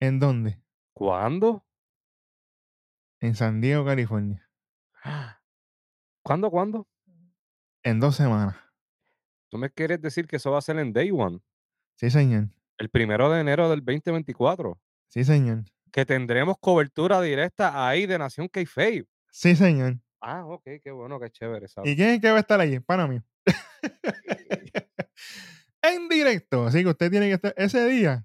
¿En 0.00 0.20
dónde? 0.20 0.62
¿Cuándo? 0.94 1.66
En 3.20 3.34
San 3.34 3.60
Diego, 3.60 3.84
California. 3.84 4.48
¿Cuándo, 6.22 6.48
cuándo? 6.52 6.88
En 7.82 7.98
dos 7.98 8.14
semanas. 8.14 8.54
¿Tú 9.50 9.58
me 9.58 9.68
quieres 9.68 10.00
decir 10.00 10.28
que 10.28 10.36
eso 10.36 10.52
va 10.52 10.58
a 10.58 10.62
ser 10.62 10.78
en 10.78 10.92
Day 10.92 11.10
One? 11.10 11.40
Sí, 11.96 12.08
señor. 12.08 12.50
El 12.78 12.88
primero 12.88 13.30
de 13.30 13.40
enero 13.40 13.68
del 13.68 13.84
2024. 13.84 14.80
Sí, 15.12 15.24
señor. 15.24 15.64
Que 15.92 16.06
tendremos 16.06 16.56
cobertura 16.58 17.20
directa 17.20 17.86
ahí 17.86 18.06
de 18.06 18.18
Nación 18.18 18.48
K-Fave. 18.48 19.04
Sí, 19.30 19.54
señor. 19.54 19.98
Ah, 20.22 20.46
ok, 20.46 20.62
qué 20.82 20.90
bueno, 20.90 21.20
qué 21.20 21.28
chévere. 21.28 21.66
¿Y 21.66 21.68
¿sabes? 21.68 21.96
quién 21.96 22.08
es 22.10 22.20
que 22.22 22.30
va 22.30 22.38
a 22.38 22.40
estar 22.40 22.58
allí? 22.58 22.80
Para 22.80 23.06
mí. 23.06 23.20
en 25.82 26.08
directo. 26.08 26.64
Así 26.64 26.82
que 26.82 26.88
usted 26.88 27.10
tiene 27.10 27.28
que 27.28 27.34
estar 27.34 27.52
ese 27.58 27.86
día. 27.88 28.24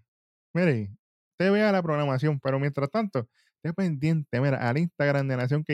Mire, 0.54 0.92
usted 1.34 1.52
vea 1.52 1.74
la 1.74 1.84
programación, 1.84 2.40
pero 2.40 2.58
mientras 2.58 2.90
tanto, 2.90 3.28
esté 3.58 3.74
pendiente, 3.74 4.40
mira, 4.40 4.58
al 4.58 4.78
Instagram 4.78 5.28
de 5.28 5.36
Nación 5.36 5.66
k 5.66 5.74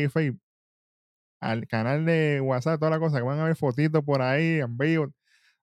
al 1.41 1.67
canal 1.67 2.05
de 2.05 2.41
WhatsApp, 2.41 2.79
toda 2.79 2.89
la 2.89 2.99
cosa, 2.99 3.17
que 3.17 3.23
van 3.23 3.39
a 3.39 3.45
ver 3.45 3.55
fotitos 3.55 4.03
por 4.03 4.23
ahí, 4.23 4.61
en 4.61 4.77
vivo, 4.79 5.13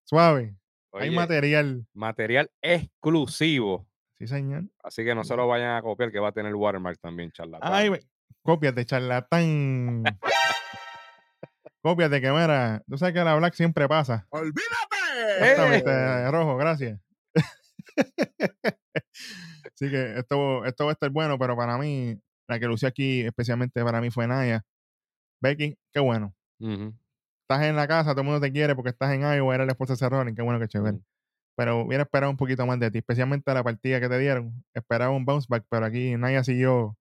suave. 0.05 0.55
Hay 0.93 1.11
material. 1.11 1.85
material 1.93 2.53
exclusivo. 2.63 3.90
Sí, 4.21 4.27
señor. 4.27 4.65
Así 4.85 5.03
que 5.03 5.15
no 5.15 5.25
se 5.25 5.35
lo 5.35 5.47
vayan 5.49 5.77
a 5.77 5.81
copiar, 5.81 6.13
que 6.13 6.19
va 6.19 6.29
a 6.29 6.33
tener 6.33 6.55
watermark 6.55 6.99
también, 7.01 7.33
charlatán. 7.33 7.73
Ay, 7.73 7.91
cópiate, 8.43 8.85
charlatán. 8.85 10.05
cópiate, 11.83 12.21
que 12.21 12.31
mira, 12.31 12.83
tú 12.87 12.99
sabes 12.99 13.15
que 13.15 13.25
la 13.25 13.35
Black 13.37 13.55
siempre 13.55 13.89
pasa. 13.89 14.29
Exactamente, 15.39 15.91
¡Eh! 15.91 16.31
rojo, 16.31 16.59
gracias. 16.59 17.01
Así 19.75 19.91
que 19.91 20.19
esto, 20.19 20.67
esto 20.67 20.85
va 20.85 20.91
a 20.91 20.93
estar 20.93 21.09
bueno, 21.09 21.39
pero 21.39 21.57
para 21.57 21.79
mí, 21.79 22.15
la 22.47 22.61
que 22.61 22.67
lució 22.67 22.89
aquí, 22.89 23.23
especialmente 23.23 23.83
para 23.83 24.03
mí, 24.03 24.11
fue 24.11 24.27
Naya. 24.27 24.63
Becky, 25.41 25.79
qué 25.91 26.01
bueno. 26.01 26.35
Estás 27.49 27.63
en 27.63 27.75
la 27.75 27.89
casa, 27.89 28.11
todo 28.11 28.21
el 28.21 28.27
mundo 28.27 28.41
te 28.43 28.53
quiere 28.53 28.75
porque 28.75 28.91
estás 28.91 29.15
en 29.15 29.23
Iowa, 29.23 29.55
eres 29.55 29.67
la 29.67 29.73
esposa 29.73 29.95
de 29.95 29.97
Cerrone, 29.97 30.35
qué 30.35 30.43
bueno 30.43 30.61
que 30.61 30.69
chévere. 30.69 30.99
ujú. 30.99 31.05
Pero 31.57 31.83
hubiera 31.83 32.05
esperado 32.05 32.31
un 32.31 32.37
poquito 32.37 32.65
más 32.67 32.79
de 32.81 32.91
ti, 32.91 32.99
especialmente 32.99 33.53
la 33.53 33.63
partida 33.63 34.01
que 34.01 34.09
te 34.09 34.19
dieron. 34.19 34.65
Esperaba 34.75 35.11
un 35.15 35.25
bounce 35.25 35.47
back, 35.49 35.65
pero 35.69 35.85
aquí 35.87 36.17
Naya 36.17 36.43
siguió, 36.43 36.97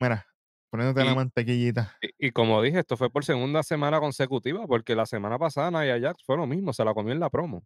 mira, 0.00 0.26
poniéndote 0.70 1.04
la 1.04 1.14
mantequillita. 1.14 1.96
Y, 2.02 2.28
y 2.28 2.30
como 2.32 2.60
dije, 2.62 2.80
esto 2.80 2.96
fue 2.96 3.10
por 3.10 3.24
segunda 3.24 3.62
semana 3.62 4.00
consecutiva, 4.00 4.66
porque 4.66 4.96
la 4.96 5.06
semana 5.06 5.38
pasada 5.38 5.70
Nia 5.70 6.00
Jax 6.00 6.24
fue 6.24 6.36
lo 6.36 6.46
mismo, 6.46 6.72
se 6.72 6.84
la 6.84 6.94
comió 6.94 7.12
en 7.12 7.20
la 7.20 7.30
promo, 7.30 7.64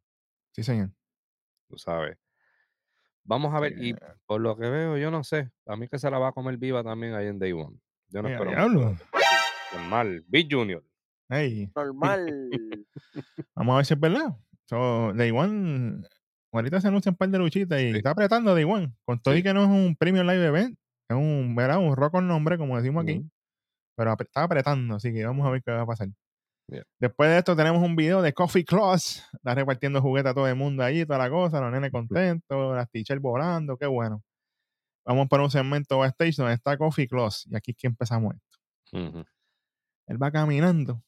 Sí, 0.53 0.63
señor. 0.63 0.91
tú 1.69 1.79
sabes. 1.79 2.19
Vamos 3.25 3.55
a 3.55 3.61
ver, 3.61 3.75
y 3.83 3.95
por 4.27 4.41
lo 4.41 4.57
que 4.57 4.69
veo, 4.69 4.97
yo 4.97 5.11
no 5.11 5.23
sé, 5.23 5.51
a 5.67 5.77
mí 5.77 5.87
que 5.87 5.99
se 5.99 6.11
la 6.11 6.19
va 6.19 6.29
a 6.29 6.33
comer 6.33 6.57
viva 6.57 6.83
también 6.83 7.15
ahí 7.15 7.27
en 7.27 7.39
Day 7.39 7.53
One. 7.53 7.79
Yo 8.09 8.23
no 8.23 8.29
espero 8.29 8.51
diablo. 8.51 8.97
Normal, 9.75 10.25
Big 10.27 10.49
Junior. 10.51 10.83
Ey, 11.29 11.71
Normal. 11.77 12.49
vamos 13.55 13.75
a 13.75 13.77
ver 13.77 13.85
si 13.87 13.93
es 13.95 14.01
verdad. 14.01 14.35
So, 14.69 15.13
Day 15.15 15.31
One, 15.31 16.03
ahorita 16.53 16.81
se 16.81 16.89
anuncia 16.89 17.11
un 17.11 17.17
par 17.17 17.29
de 17.31 17.39
luchitas 17.39 17.81
y 17.81 17.91
Sí. 17.93 17.97
está 17.99 18.11
apretando 18.11 18.55
Day 18.55 18.65
One. 18.65 18.93
Con 19.05 19.21
todo 19.21 19.35
y 19.37 19.43
que 19.43 19.55
no 19.55 19.63
es 19.65 19.69
un 19.69 19.97
premium 19.97 20.27
live 20.27 20.45
event, 20.47 20.79
es 21.09 21.17
un, 21.17 21.55
¿verdad? 21.57 21.79
un 21.79 21.97
rock 21.97 22.13
con 22.13 22.29
nombre, 22.29 22.59
como 22.59 22.77
decimos 22.77 23.03
aquí. 23.05 23.25
Pero 23.97 24.13
apre- 24.13 24.27
está 24.27 24.43
apretando, 24.45 24.97
así 24.97 25.13
que 25.13 25.25
vamos 25.25 25.47
a 25.47 25.51
ver 25.51 25.63
qué 25.63 25.71
va 25.73 25.83
a 25.83 25.87
pasar. 25.87 26.09
Después 27.01 27.31
de 27.31 27.39
esto 27.39 27.57
tenemos 27.57 27.83
un 27.83 27.97
video 27.97 28.21
de 28.21 28.35
Coffee 28.35 28.65
Claus, 28.65 29.25
está 29.33 29.55
repartiendo 29.55 30.03
juguetes 30.03 30.31
a 30.33 30.35
todo 30.35 30.47
el 30.47 30.55
mundo 30.55 30.83
allí, 30.85 31.07
toda 31.07 31.19
la 31.19 31.31
cosa, 31.31 31.61
los 31.63 31.73
nenes 31.73 31.91
contentos, 31.91 32.77
las 32.77 32.91
teachers 32.91 33.23
volando, 33.23 33.79
qué 33.79 33.87
bueno. 33.87 34.23
Vamos 35.07 35.29
para 35.29 35.45
un 35.45 35.51
segmento 35.51 35.99
backstage 35.99 36.37
donde 36.37 36.53
está 36.53 36.77
Coffee 36.77 37.09
Claus, 37.09 37.47
y 37.51 37.57
aquí 37.57 37.71
es 37.71 37.77
que 37.79 37.87
empezamos 37.87 38.35
esto. 38.35 38.59
Él 40.09 40.23
va 40.23 40.31
caminando 40.31 41.03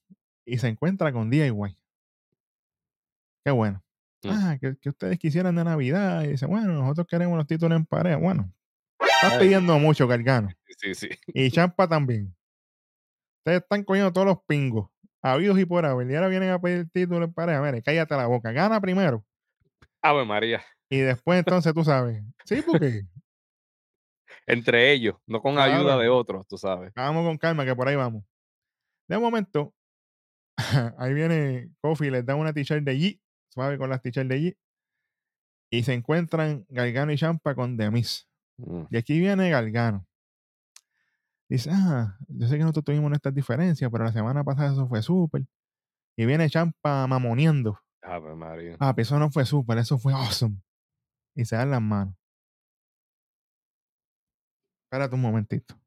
y 0.46 0.56
se 0.56 0.68
encuentra 0.68 1.12
con 1.12 1.28
DIY. 1.28 1.76
Qué 3.44 3.50
bueno. 3.50 3.82
Mm. 4.22 4.28
Ah, 4.30 4.58
que, 4.60 4.76
que 4.76 4.88
ustedes 4.90 5.18
quisieran 5.18 5.54
de 5.54 5.64
Navidad. 5.64 6.24
Y 6.24 6.28
dice, 6.28 6.46
bueno, 6.46 6.72
nosotros 6.72 7.06
queremos 7.06 7.36
los 7.36 7.46
títulos 7.46 7.76
en 7.76 7.86
pareja. 7.86 8.16
Bueno, 8.16 8.52
estás 9.00 9.38
pidiendo 9.38 9.78
mucho, 9.78 10.06
Gargano. 10.06 10.48
Sí, 10.80 10.94
sí. 10.94 11.10
Y 11.26 11.50
Champa 11.50 11.86
también. 11.86 12.34
Ustedes 13.40 13.60
están 13.60 13.84
cogiendo 13.84 14.10
todos 14.10 14.26
los 14.26 14.42
pingos, 14.44 14.88
habidos 15.20 15.58
y 15.58 15.66
por 15.66 15.84
haber. 15.84 16.10
Y 16.10 16.14
ahora 16.14 16.28
vienen 16.28 16.50
a 16.50 16.58
pedir 16.58 16.88
título 16.88 17.26
en 17.26 17.34
pareja. 17.34 17.60
Mire, 17.60 17.82
cállate 17.82 18.16
la 18.16 18.26
boca. 18.26 18.50
Gana 18.50 18.80
primero. 18.80 19.22
Ave 20.00 20.24
María. 20.24 20.64
Y 20.88 21.00
después 21.00 21.38
entonces 21.38 21.74
tú 21.74 21.84
sabes. 21.84 22.22
Sí, 22.46 22.62
porque 22.66 23.02
Entre 24.46 24.92
ellos, 24.92 25.16
no 25.26 25.40
con 25.40 25.58
ayuda 25.58 25.96
de 25.98 26.08
otros, 26.08 26.46
tú 26.46 26.56
sabes. 26.58 26.92
vamos 26.94 27.26
con 27.26 27.38
calma, 27.38 27.64
que 27.64 27.74
por 27.76 27.88
ahí 27.88 27.96
vamos. 27.96 28.24
De 29.08 29.18
momento, 29.18 29.74
ahí 30.98 31.14
viene 31.14 31.70
Kofi, 31.80 32.10
les 32.10 32.24
da 32.24 32.34
una 32.34 32.52
t-shirt 32.52 32.84
de 32.84 32.96
G, 32.96 33.20
suave 33.50 33.78
con 33.78 33.90
las 33.90 34.00
t-shirts 34.02 34.28
de 34.28 34.38
G. 34.38 34.56
Y 35.72 35.82
se 35.84 35.94
encuentran 35.94 36.66
Gargano 36.68 37.12
y 37.12 37.16
Champa 37.16 37.54
con 37.54 37.76
Demis. 37.76 38.28
Mm. 38.56 38.84
Y 38.90 38.96
aquí 38.96 39.20
viene 39.20 39.50
Gargano. 39.50 40.06
Dice, 41.48 41.70
ah, 41.72 42.16
yo 42.28 42.46
sé 42.46 42.56
que 42.56 42.62
nosotros 42.62 42.84
tuvimos 42.84 43.10
nuestras 43.10 43.34
diferencias, 43.34 43.90
pero 43.90 44.04
la 44.04 44.12
semana 44.12 44.44
pasada 44.44 44.72
eso 44.72 44.88
fue 44.88 45.02
súper. 45.02 45.44
Y 46.16 46.26
viene 46.26 46.48
Champa 46.48 47.06
mamoneando. 47.06 47.78
Ave 48.02 48.34
María. 48.34 48.76
Ah, 48.78 48.94
eso 48.96 49.18
no 49.18 49.30
fue 49.30 49.44
súper, 49.44 49.78
eso 49.78 49.98
fue 49.98 50.12
awesome. 50.12 50.60
Y 51.34 51.44
se 51.44 51.56
dan 51.56 51.70
las 51.70 51.82
manos. 51.82 52.14
Espérate 54.84 55.14
un 55.14 55.20
momentito. 55.20 55.80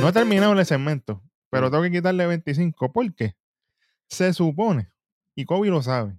No 0.00 0.08
he 0.08 0.12
terminado 0.12 0.52
el 0.52 0.64
segmento, 0.64 1.22
pero 1.50 1.70
tengo 1.70 1.82
que 1.82 1.90
quitarle 1.90 2.26
25. 2.26 2.92
¿Por 2.92 3.14
qué? 3.14 3.36
Se 4.08 4.32
supone, 4.32 4.90
y 5.34 5.44
Kobe 5.44 5.68
lo 5.68 5.82
sabe. 5.82 6.18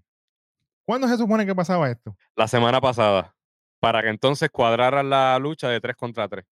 ¿Cuándo 0.85 1.07
se 1.07 1.17
supone 1.17 1.45
que 1.45 1.53
pasaba 1.53 1.89
esto? 1.89 2.17
La 2.35 2.47
semana 2.47 2.81
pasada. 2.81 3.35
Para 3.79 4.01
que 4.01 4.09
entonces 4.09 4.49
cuadraran 4.49 5.09
la 5.09 5.37
lucha 5.39 5.69
de 5.69 5.79
3 5.79 5.95
contra 5.95 6.27
3. 6.27 6.45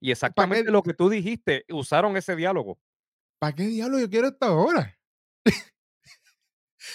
Y 0.00 0.10
exactamente 0.10 0.70
lo 0.70 0.82
que 0.82 0.94
tú 0.94 1.08
dijiste, 1.08 1.64
usaron 1.70 2.16
ese 2.16 2.36
diálogo. 2.36 2.78
¿Para 3.38 3.54
qué 3.54 3.64
diablo 3.64 3.98
yo 3.98 4.08
quiero 4.08 4.28
esto 4.28 4.46
ahora? 4.46 4.98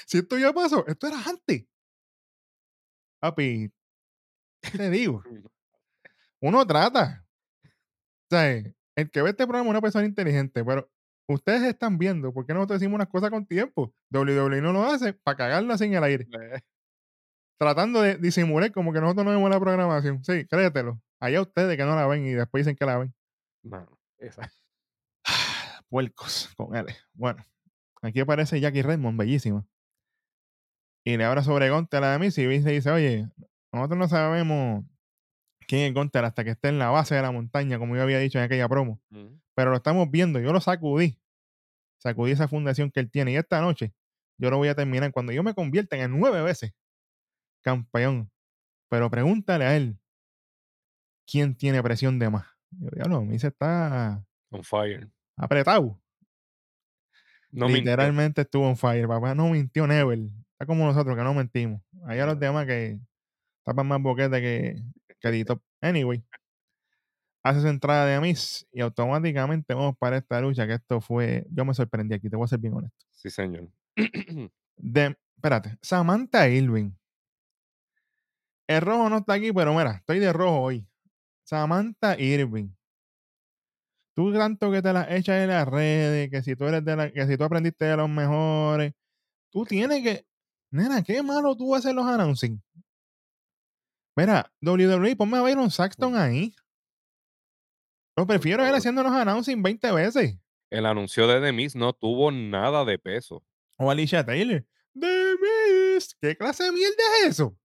si 0.06 0.20
esto 0.20 0.38
ya 0.38 0.54
pasó, 0.54 0.86
esto 0.88 1.08
era 1.08 1.18
antes. 1.26 1.66
Papi, 3.20 3.72
te 4.62 4.90
digo, 4.90 5.24
uno 6.40 6.66
trata. 6.66 7.25
Sea, 8.40 8.74
el 8.98 9.12
que 9.12 9.22
ve 9.22 9.30
este 9.32 9.46
programa 9.46 9.68
es 9.68 9.72
una 9.72 9.82
persona 9.82 10.06
inteligente, 10.06 10.64
pero 10.64 10.90
ustedes 11.30 11.64
están 11.64 11.98
viendo 11.98 12.34
por 12.34 12.46
qué 12.46 12.54
nosotros 12.54 12.80
decimos 12.80 12.96
unas 12.96 13.08
cosas 13.10 13.30
con 13.30 13.46
tiempo. 13.46 13.94
WWE 14.12 14.62
no 14.62 14.74
lo 14.74 14.84
hace 14.84 15.14
para 15.14 15.38
cagarlo 15.38 15.74
así 15.74 15.86
en 15.86 15.94
el 15.96 16.04
aire. 16.04 16.28
Tratando 17.60 18.02
de 18.02 18.18
disimular 18.18 18.72
como 18.72 18.92
que 18.92 19.00
nosotros 19.00 19.26
no 19.26 19.32
vemos 19.32 19.50
la 19.50 19.60
programación. 19.60 20.24
Sí, 20.24 20.46
créetelo. 20.46 21.02
Allá 21.20 21.42
ustedes 21.42 21.78
que 21.78 21.84
no 21.86 21.96
la 21.96 22.06
ven 22.08 22.26
y 22.26 22.34
después 22.34 22.66
dicen 22.66 22.76
que 22.76 22.86
la 22.86 22.98
ven. 22.98 23.14
Mano, 23.64 23.98
esa- 24.18 24.52
Puercos 25.90 26.54
con 26.58 26.76
L. 26.76 26.94
Bueno, 27.14 27.46
aquí 28.02 28.20
aparece 28.20 28.60
Jackie 28.60 28.82
Redmond, 28.82 29.18
bellísima. 29.18 29.66
Y 31.06 31.18
le 31.18 31.24
habla 31.24 31.44
sobre 31.44 31.70
Gunter 31.70 32.04
a 32.04 32.18
la 32.18 32.18
de 32.18 32.26
y 32.26 32.48
Vince 32.48 32.72
dice, 32.72 32.90
oye, 32.92 33.28
nosotros 33.72 33.98
no 33.98 34.08
sabemos 34.08 34.84
quién 35.68 35.82
es 35.82 35.94
Gunter 35.94 36.26
hasta 36.26 36.44
que 36.44 36.52
esté 36.52 36.70
en 36.70 36.80
la 36.80 36.90
base 36.90 37.16
de 37.16 37.22
la 37.22 37.32
montaña, 37.32 37.78
como 37.78 37.96
yo 37.96 38.02
había 38.02 38.20
dicho 38.20 38.38
en 38.38 38.46
aquella 38.46 38.68
promo. 38.68 39.02
Pero 39.54 39.72
lo 39.72 39.78
estamos 39.78 40.10
viendo, 40.12 40.40
yo 40.40 40.52
lo 40.52 40.62
sacudí. 40.62 41.20
Sacudí 41.98 42.32
esa 42.32 42.48
fundación 42.48 42.92
que 42.92 43.00
él 43.00 43.10
tiene. 43.10 43.32
Y 43.32 43.38
esta 43.38 43.62
noche 43.62 43.94
yo 44.38 44.50
lo 44.50 44.58
voy 44.58 44.68
a 44.68 44.76
terminar 44.76 45.12
cuando 45.12 45.32
yo 45.32 45.44
me 45.44 45.54
convierta 45.54 45.96
en 45.98 46.20
nueve 46.20 46.42
veces 46.42 46.74
campeón. 47.62 48.32
Pero 48.90 49.10
pregúntale 49.10 49.66
a 49.66 49.76
él 49.76 49.98
quién 51.26 51.56
tiene 51.56 51.82
presión 51.82 52.20
de 52.20 52.30
más. 52.30 52.46
Yo, 52.72 52.90
diablo, 52.92 53.22
Miz 53.22 53.44
está 53.44 54.24
On 54.52 54.64
fire. 54.64 55.10
apretado. 55.36 56.00
No 57.52 57.68
mintió. 57.68 57.84
Literalmente 57.84 58.42
estuvo 58.42 58.68
on 58.68 58.78
fire. 58.78 59.08
Papá 59.08 59.34
no 59.34 59.50
mintió 59.50 59.88
never. 59.88 60.20
Está 60.52 60.66
como 60.66 60.86
nosotros, 60.86 61.16
que 61.16 61.24
no 61.24 61.34
mentimos. 61.34 61.82
Hay 62.06 62.20
a 62.20 62.26
los 62.26 62.40
demás 62.40 62.66
que 62.66 63.00
tapan 63.64 63.88
más 63.88 64.02
boquete 64.02 64.42
que, 64.42 64.84
Dito. 65.24 65.62
Anyway. 65.82 66.24
Hace 67.44 67.62
su 67.62 67.68
entrada 67.68 68.06
de 68.06 68.20
Miz 68.20 68.68
y 68.72 68.82
automáticamente 68.82 69.74
vamos 69.76 69.96
para 70.00 70.18
esta 70.18 70.42
lucha 70.42 70.66
que 70.66 70.74
esto 70.74 71.00
fue... 71.00 71.46
Yo 71.52 71.64
me 71.64 71.74
sorprendí 71.76 72.16
aquí, 72.16 72.28
te 72.30 72.36
voy 72.36 72.46
a 72.46 72.48
ser 72.48 72.60
bien 72.60 72.74
honesto. 72.74 73.06
Sí, 73.12 73.30
señor. 73.30 73.70
De, 74.78 75.16
espérate, 75.36 75.78
Samantha 75.82 76.50
Irving. 76.50 76.92
El 78.68 78.82
rojo 78.82 79.10
no 79.10 79.18
está 79.18 79.34
aquí, 79.34 79.54
pero 79.54 79.74
mira, 79.76 79.92
estoy 79.92 80.20
de 80.20 80.34
rojo 80.34 80.60
hoy. 80.60 80.88
Samantha 81.44 82.20
Irving. 82.20 82.70
Tú 84.16 84.34
tanto 84.34 84.72
que 84.72 84.82
te 84.82 84.94
la 84.94 85.14
echas 85.16 85.42
en 85.42 85.50
las 85.50 85.68
redes, 85.68 86.30
que 86.32 86.42
si 86.42 86.56
tú 86.56 86.66
eres 86.66 86.84
de 86.84 86.96
la, 86.96 87.12
que 87.12 87.28
si 87.28 87.38
tú 87.38 87.44
aprendiste 87.44 87.86
de 87.86 87.98
los 87.98 88.10
mejores, 88.10 88.94
tú 89.52 89.66
tienes 89.66 90.02
que. 90.02 90.26
Nena, 90.72 91.04
qué 91.04 91.22
malo 91.22 91.56
tú 91.56 91.76
haces 91.76 91.94
los 91.94 92.06
announcing. 92.06 92.62
Mira, 94.16 94.52
WWE, 94.62 95.16
ponme 95.16 95.38
a 95.38 95.42
Byron 95.42 95.70
Saxton 95.70 96.16
ahí. 96.16 96.54
Lo 98.18 98.26
prefiero 98.26 98.64
a 98.64 98.68
él 98.70 98.74
los 98.74 98.86
announcing 98.86 99.62
20 99.62 99.92
veces. 99.92 100.38
El 100.72 100.86
anuncio 100.86 101.28
de 101.28 101.42
The 101.42 101.52
Miz 101.52 101.76
no 101.76 101.94
tuvo 101.94 102.32
nada 102.32 102.86
de 102.86 102.98
peso. 102.98 103.44
O 103.78 103.92
Alicia 103.92 104.26
Taylor. 104.26 104.66
The 104.98 105.36
Miz. 105.96 106.16
¿Qué 106.22 106.38
clase 106.38 106.64
de 106.64 106.72
mierda 106.72 106.96
es 107.24 107.32
eso? 107.32 107.58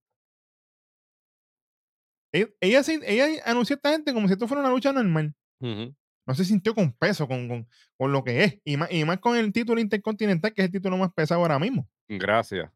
E- 2.33 2.53
Ella, 2.61 2.83
se- 2.83 2.99
ella 3.05 3.41
anunció 3.45 3.75
a 3.75 3.77
esta 3.77 3.91
gente 3.91 4.13
como 4.13 4.27
si 4.27 4.33
esto 4.33 4.47
fuera 4.47 4.61
una 4.61 4.69
lucha 4.71 4.91
normal. 4.91 5.33
No 5.61 6.35
se 6.35 6.45
sintió 6.45 6.73
con 6.75 6.93
peso, 6.93 7.27
con, 7.27 7.47
con, 7.47 7.67
con 7.97 8.11
lo 8.11 8.23
que 8.23 8.43
es. 8.43 8.59
Y 8.63 8.77
más, 8.77 8.91
y 8.91 9.03
más 9.05 9.19
con 9.19 9.35
el 9.37 9.51
título 9.51 9.79
intercontinental, 9.81 10.53
que 10.53 10.61
es 10.61 10.65
el 10.67 10.71
título 10.71 10.97
más 10.97 11.11
pesado 11.13 11.41
ahora 11.41 11.59
mismo. 11.59 11.89
Gracias. 12.07 12.69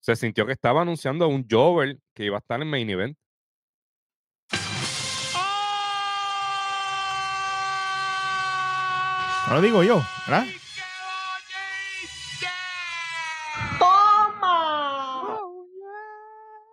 Se 0.00 0.16
sintió 0.16 0.46
que 0.46 0.52
estaba 0.52 0.82
anunciando 0.82 1.24
a 1.24 1.28
un 1.28 1.46
Jover 1.48 1.98
que 2.14 2.24
iba 2.24 2.36
a 2.36 2.40
estar 2.40 2.60
en 2.62 2.68
main 2.70 2.88
event. 2.90 3.16
No 9.48 9.54
lo 9.54 9.62
digo 9.62 9.82
yo, 9.82 10.02
¿verdad? 10.26 10.44
¡Toma! 13.78 15.38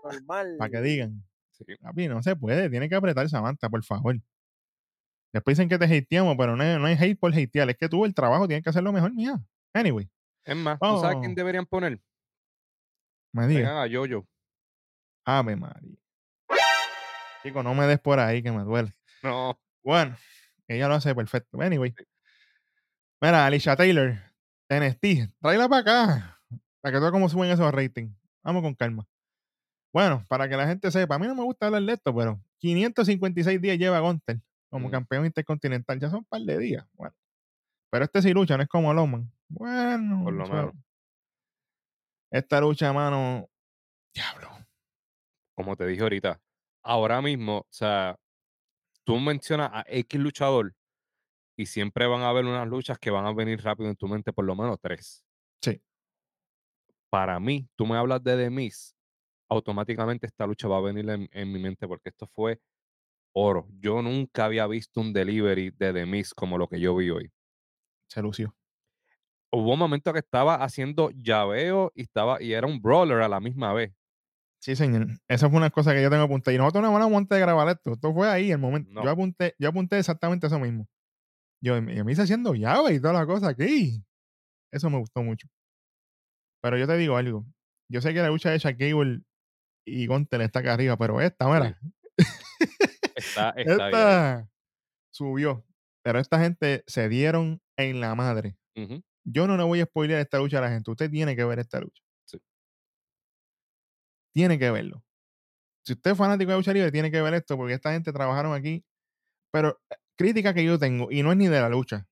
Normal. 0.03 0.55
Para 0.59 0.69
que 0.71 0.81
digan. 0.81 1.23
Sí. 1.51 1.63
Papi, 1.81 2.09
no 2.09 2.21
se 2.21 2.35
puede. 2.35 2.69
Tiene 2.69 2.89
que 2.89 2.95
apretar 2.95 3.29
Samantha, 3.29 3.69
por 3.69 3.81
favor. 3.85 4.17
Después 5.31 5.57
dicen 5.57 5.69
que 5.69 5.77
te 5.77 5.85
hateamos, 5.97 6.35
pero 6.37 6.57
no, 6.57 6.63
es- 6.63 6.77
no 6.79 6.85
hay 6.85 6.95
hate 6.99 7.17
por 7.17 7.33
hatear. 7.33 7.69
Es 7.69 7.77
que 7.77 7.87
tú 7.87 8.03
el 8.03 8.13
trabajo 8.13 8.45
tienes 8.47 8.63
que 8.63 8.69
hacerlo 8.69 8.91
mejor, 8.91 9.13
mía. 9.13 9.39
Anyway, 9.73 10.09
Es 10.43 10.55
más, 10.55 10.77
¿tú 10.79 10.99
sabes 11.01 11.17
quién 11.19 11.31
Oh. 11.31 11.35
deberían 11.35 11.65
poner? 11.65 11.99
Me 13.35 13.47
diga. 13.47 13.81
A 13.81 13.87
Yoyo. 13.87 14.25
Ave 15.25 15.55
María. 15.55 15.97
Chico, 17.43 17.61
no 17.63 17.73
me 17.75 17.85
des 17.85 17.99
por 17.99 18.19
ahí 18.19 18.41
que 18.41 18.51
me 18.51 18.63
duele. 18.63 18.91
No. 19.21 19.59
Bueno, 19.83 20.15
ella 20.67 20.87
lo 20.87 20.95
hace 20.95 21.13
perfecto. 21.13 21.61
Anyway. 21.61 21.93
Mira, 23.21 23.45
Alicia 23.45 23.75
Taylor, 23.75 24.15
NXT, 24.69 25.31
tráela 25.41 25.67
para 25.69 25.81
acá. 25.81 26.39
Para 26.81 26.91
que 26.91 26.97
tú 26.97 27.01
veas 27.01 27.11
cómo 27.11 27.29
suben 27.29 27.49
esos 27.51 27.71
ratings. 27.73 28.15
Vamos 28.43 28.61
con 28.61 28.75
calma. 28.75 29.07
Bueno, 29.93 30.23
para 30.27 30.47
que 30.49 30.57
la 30.57 30.67
gente 30.67 30.91
sepa, 30.91 31.15
a 31.15 31.19
mí 31.19 31.27
no 31.27 31.35
me 31.35 31.43
gusta 31.43 31.67
hablar 31.67 31.81
de 31.83 31.93
esto, 31.93 32.13
pero 32.15 32.39
556 32.59 33.61
días 33.61 33.77
lleva 33.77 33.99
Gunter 33.99 34.39
como 34.69 34.85
Ujú. 34.87 34.91
campeón 34.91 35.25
intercontinental. 35.25 35.99
Ya 35.99 36.09
son 36.09 36.19
un 36.19 36.25
par 36.25 36.41
de 36.41 36.57
días. 36.57 36.85
Bueno. 36.93 37.15
Pero 37.91 38.05
este 38.05 38.21
sí 38.21 38.33
lucha, 38.33 38.57
no 38.57 38.63
es 38.63 38.69
como 38.69 38.93
Loman. 38.93 39.31
Bueno, 39.47 40.23
Por 40.23 40.33
lo 40.33 40.47
menos. 40.47 40.73
Esta 42.35 42.59
lucha, 42.59 42.91
mano. 42.91 43.49
Diablo. 44.13 44.49
Como 45.55 45.77
te 45.77 45.87
dije 45.87 46.01
ahorita, 46.01 46.41
ahora 46.83 47.21
mismo, 47.21 47.59
o 47.59 47.67
sea, 47.69 48.19
tú 49.05 49.17
mencionas 49.21 49.71
a 49.71 49.85
X 49.87 50.19
luchador 50.19 50.75
y 51.55 51.65
siempre 51.65 52.07
van 52.07 52.23
a 52.23 52.27
haber 52.27 52.43
unas 52.43 52.67
luchas 52.67 52.99
que 52.99 53.09
van 53.09 53.25
a 53.25 53.33
venir 53.33 53.63
rápido 53.63 53.89
en 53.89 53.95
tu 53.95 54.09
mente, 54.09 54.33
por 54.33 54.43
lo 54.43 54.53
menos 54.53 54.77
tres. 54.81 55.23
Sí. 55.61 55.81
Para 57.09 57.39
mí, 57.39 57.69
tú 57.77 57.85
me 57.85 57.95
hablas 57.95 58.21
de 58.21 58.35
The 58.35 58.49
Miz, 58.49 58.97
automáticamente 59.49 60.27
esta 60.27 60.45
lucha 60.45 60.67
va 60.67 60.79
a 60.79 60.81
venir 60.81 61.09
en, 61.09 61.29
en 61.31 61.53
mi 61.53 61.59
mente 61.59 61.87
porque 61.87 62.09
esto 62.09 62.27
fue 62.27 62.59
oro. 63.31 63.69
Yo 63.79 64.01
nunca 64.01 64.43
había 64.43 64.67
visto 64.67 64.99
un 64.99 65.13
delivery 65.13 65.71
de 65.71 65.93
The 65.93 66.05
Miz 66.05 66.33
como 66.33 66.57
lo 66.57 66.67
que 66.67 66.81
yo 66.81 66.97
vi 66.97 67.11
hoy. 67.11 67.31
Se 68.09 68.21
lució. 68.21 68.53
Hubo 69.55 69.73
un 69.73 69.79
momento 69.79 70.11
que 70.11 70.19
estaba 70.19 70.55
haciendo 70.55 71.11
llaveo 71.11 71.91
y 71.95 72.01
estaba 72.01 72.41
y 72.41 72.51
era 72.53 72.67
un 72.67 72.81
brawler 72.81 73.21
a 73.21 73.29
la 73.29 73.39
misma 73.39 73.73
vez. 73.73 73.93
Sí, 74.61 74.75
señor. 74.75 75.07
Esa 75.29 75.49
fue 75.49 75.57
una 75.57 75.69
cosa 75.69 75.93
que 75.93 76.01
yo 76.01 76.09
tengo 76.09 76.23
apuntada. 76.23 76.53
Y 76.53 76.57
nosotros 76.57 76.83
no 76.83 76.93
hablamos 76.93 77.17
antes 77.17 77.35
de 77.35 77.39
grabar 77.39 77.69
esto. 77.69 77.93
Esto 77.93 78.13
fue 78.13 78.27
ahí 78.27 78.51
el 78.51 78.57
momento. 78.57 78.91
No. 78.91 79.03
Yo 79.03 79.09
apunté, 79.11 79.55
yo 79.59 79.69
apunté 79.69 79.99
exactamente 79.99 80.47
eso 80.47 80.59
mismo. 80.59 80.87
Yo, 81.63 81.77
y 81.77 81.81
me 81.81 82.11
hice 82.11 82.23
haciendo 82.23 82.53
llave 82.53 82.95
y 82.95 82.99
toda 82.99 83.13
la 83.13 83.25
cosa 83.25 83.49
aquí. 83.49 84.03
Eso 84.73 84.89
me 84.89 84.97
gustó 84.97 85.23
mucho. 85.23 85.47
Pero 86.61 86.77
yo 86.77 86.87
te 86.87 86.97
digo 86.97 87.15
algo. 87.15 87.45
Yo 87.89 88.01
sé 88.01 88.13
que 88.13 88.21
la 88.21 88.29
lucha 88.29 88.49
de 88.49 88.57
Shaq 88.57 88.77
Gable 88.77 89.21
y 89.87 90.07
Gunter 90.07 90.41
está 90.41 90.59
acá 90.59 90.73
arriba, 90.73 90.97
pero 90.97 91.21
esta, 91.21 91.47
mira, 91.47 91.79
Está, 93.15 93.51
está 93.51 93.53
bien. 93.53 93.69
esta 93.69 94.49
subió. 95.13 95.63
Pero 96.03 96.19
esta 96.19 96.39
gente 96.39 96.83
se 96.87 97.07
dieron 97.07 97.61
en 97.77 98.01
la 98.01 98.15
madre. 98.15 98.57
Ujú. 98.75 99.01
Yo 99.25 99.47
no 99.47 99.57
le 99.57 99.63
voy 99.63 99.81
a 99.81 99.85
spoilear 99.85 100.21
esta 100.21 100.37
lucha 100.37 100.59
a 100.59 100.61
la 100.61 100.69
gente. 100.69 100.91
Usted 100.91 101.09
tiene 101.09 101.35
que 101.35 101.43
ver 101.43 101.59
esta 101.59 101.79
lucha. 101.79 102.03
Sí. 102.25 102.39
Tiene 104.33 104.59
que 104.59 104.69
verlo. 104.69 105.03
Si 105.85 105.93
usted 105.93 106.11
es 106.11 106.17
fanático 106.17 106.51
de 106.51 106.57
lucha 106.57 106.73
libre, 106.73 106.91
tiene 106.91 107.11
que 107.11 107.21
ver 107.21 107.33
esto 107.35 107.57
porque 107.57 107.73
esta 107.73 107.91
gente 107.93 108.13
trabajaron 108.13 108.53
aquí. 108.53 108.85
Pero 109.51 109.81
eh, 109.91 109.95
crítica 110.17 110.53
que 110.53 110.65
yo 110.65 110.79
tengo, 110.79 111.11
y 111.11 111.23
no 111.23 111.31
es 111.31 111.37
ni 111.37 111.47
de 111.47 111.61
la 111.61 111.69
lucha. 111.69 112.07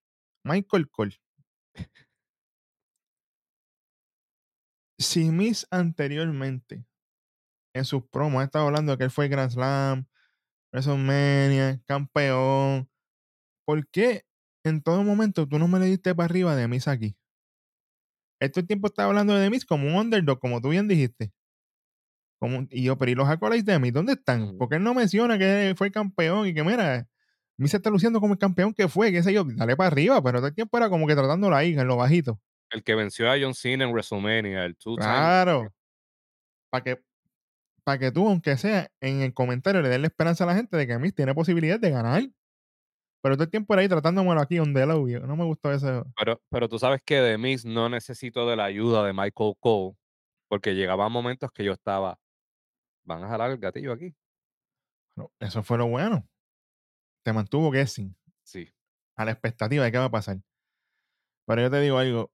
Michael 0.46 0.90
Cole. 0.90 1.20
Si 5.00 5.32
Miss 5.32 5.68
anteriormente 5.72 6.86
en 7.74 7.86
sus 7.86 8.04
promos 8.08 8.42
ha 8.42 8.46
estado 8.46 8.68
hablando 8.68 8.92
de 8.94 8.98
que 8.98 9.04
él 9.06 9.12
fue 9.12 9.28
Grand 9.28 9.52
Slam, 9.52 10.08
WrestleMania, 10.72 11.82
campeón, 11.86 12.90
¿por 13.66 13.88
qué 13.90 14.26
en 14.64 14.82
todo 14.82 15.04
momento 15.04 15.48
tú 15.48 15.60
no 15.60 15.68
me 15.68 15.80
le 15.80 15.86
diste 15.86 16.16
para 16.16 16.26
arriba 16.26 16.56
de 16.56 16.68
Miss 16.68 16.88
aquí? 16.88 17.16
Este 18.40 18.64
tiempo 18.64 18.88
estaba 18.88 19.10
hablando 19.10 19.36
de 19.36 19.50
Miss 19.50 19.66
como 19.66 19.88
un 19.88 19.96
underdog, 19.96 20.40
como 20.40 20.62
tú 20.62 20.70
bien 20.70 20.88
dijiste. 20.88 21.32
Como 22.40 22.68
y 22.70 22.84
yo, 22.84 22.98
pero 22.98 23.12
¿y 23.12 23.16
los 23.16 23.30
accolades 23.30 23.64
de 23.64 23.80
Miss? 23.80 23.94
¿Dónde 23.94 24.14
están? 24.14 24.58
Porque 24.58 24.76
él 24.76 24.84
no 24.84 24.94
menciona 24.94 25.38
que 25.38 25.74
fue 25.78 25.92
campeón 25.92 26.48
y 26.48 26.54
que 26.54 26.64
mira, 26.64 27.08
Miss 27.58 27.72
se 27.72 27.78
está 27.78 27.90
luciendo 27.90 28.20
como 28.20 28.34
el 28.34 28.40
campeón 28.40 28.74
que 28.74 28.88
fue, 28.88 29.12
qué 29.12 29.24
sé 29.24 29.34
yo, 29.34 29.46
dale 29.46 29.76
para 29.76 29.88
arriba, 29.88 30.22
pero 30.22 30.40
todo 30.40 30.48
el 30.48 30.56
tiempo 30.56 30.78
era 30.78 30.90
como 30.90 31.08
que 31.08 31.16
tratándolo 31.16 31.56
ahí, 31.56 31.74
en 31.74 31.88
lo 31.88 31.96
bajito. 31.96 32.40
El 32.70 32.84
que 32.84 32.96
venció 32.96 33.32
a 33.32 33.36
John 33.40 33.54
Cena 33.54 33.86
en 33.86 33.92
WrestleMania, 33.92 34.66
el 34.66 34.76
two. 34.76 34.96
Claro. 34.96 35.74
Para 36.70 36.84
que, 36.84 37.02
para 37.84 38.00
que 38.00 38.12
tú, 38.12 38.28
aunque 38.28 38.58
sea 38.58 38.92
en 39.00 39.22
el 39.22 39.34
comentario, 39.34 39.82
le 39.82 39.90
des 39.90 40.00
la 40.00 40.08
esperanza 40.08 40.44
a 40.44 40.48
la 40.48 40.56
gente 40.56 40.76
de 40.76 40.88
que 40.88 40.98
Miss 40.98 41.14
tiene 41.14 41.36
posibilidad 41.36 41.80
de 41.80 41.92
ganar. 41.92 42.24
Pero 43.24 43.36
todo 43.36 43.46
el 43.46 43.50
tiempo 43.50 43.74
era 43.74 43.82
ahí 43.82 43.88
tratándomelo 43.88 44.42
aquí 44.42 44.60
on 44.60 44.74
the 44.74 44.86
low. 44.86 45.08
y 45.08 45.14
No 45.14 45.36
me 45.38 45.46
gustó 45.46 45.72
eso. 45.72 46.06
Pero, 46.18 46.42
pero 46.50 46.68
tú 46.68 46.78
sabes 46.78 47.02
que 47.06 47.16
de 47.22 47.38
Miz 47.38 47.64
no 47.66 47.88
necesito 47.88 48.46
de 48.48 48.58
la 48.58 48.66
ayuda 48.66 49.06
de 49.06 49.14
Michael 49.14 49.54
Cole, 49.62 49.96
porque 50.50 50.76
llegaban 50.76 51.12
momentos 51.12 51.50
que 51.54 51.64
yo 51.64 51.72
estaba, 51.72 52.20
van 53.06 53.24
a 53.24 53.30
jalar 53.30 53.52
el 53.52 53.58
gatillo 53.60 53.94
aquí. 53.94 54.14
Pero 55.16 55.32
eso 55.40 55.64
fue 55.64 55.78
lo 55.78 55.88
bueno. 55.88 56.28
Te 57.24 57.32
mantuvo 57.32 57.72
guessing 57.72 58.14
Sí. 58.44 58.70
a 59.16 59.24
la 59.24 59.32
expectativa 59.32 59.86
de 59.86 59.92
qué 59.92 59.98
va 59.98 60.06
a 60.06 60.12
pasar. 60.12 60.38
Pero 61.48 61.62
yo 61.62 61.72
te 61.72 61.80
digo 61.80 61.98
algo. 61.98 62.30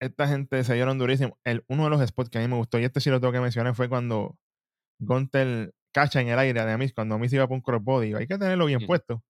Esta 0.00 0.28
gente 0.28 0.62
se 0.62 0.74
dieron 0.74 0.98
durísimo. 0.98 1.38
El, 1.44 1.64
uno 1.68 1.84
de 1.84 1.90
los 1.90 2.06
spots 2.06 2.28
que 2.30 2.38
a 2.38 2.40
mí 2.42 2.48
me 2.48 2.56
gustó, 2.56 2.78
y 2.78 2.84
este 2.84 3.00
sí 3.00 3.08
lo 3.10 3.18
tengo 3.20 3.32
que 3.32 3.40
mencionar, 3.40 3.74
fue 3.74 3.88
cuando 3.88 4.36
Gunter 5.00 5.72
cacha 5.92 6.20
en 6.20 6.28
el 6.28 6.38
aire 6.38 6.64
de 6.64 6.76
Miss, 6.76 6.92
cuando 6.92 7.18
Miss 7.18 7.32
iba 7.32 7.46
por 7.48 7.54
un 7.56 7.62
crossbody. 7.62 8.14
Hay 8.14 8.26
que 8.26 8.36
tenerlo 8.38 8.66
bien 8.66 8.80
puesto. 8.86 9.22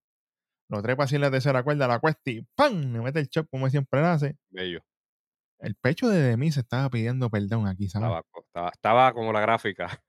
Lo 0.68 0.82
trepa 0.82 1.04
así 1.04 1.14
en 1.14 1.22
la 1.22 1.30
tercera 1.30 1.62
cuerda, 1.62 1.88
la 1.88 1.98
cuesta 1.98 2.30
y 2.30 2.42
¡pam! 2.54 2.92
Le 2.92 3.00
mete 3.00 3.20
el 3.20 3.28
chop 3.28 3.48
como 3.50 3.68
siempre 3.70 4.00
hace. 4.00 4.36
Bello. 4.50 4.80
El 5.60 5.74
pecho 5.74 6.08
de 6.08 6.20
Demis 6.20 6.56
estaba 6.56 6.88
pidiendo 6.90 7.30
perdón 7.30 7.66
aquí, 7.66 7.88
¿sabes? 7.88 8.06
Estaba, 8.06 8.22
co- 8.30 8.42
estaba, 8.46 8.68
estaba 8.70 9.12
como 9.12 9.32
la 9.32 9.40
gráfica. 9.40 10.00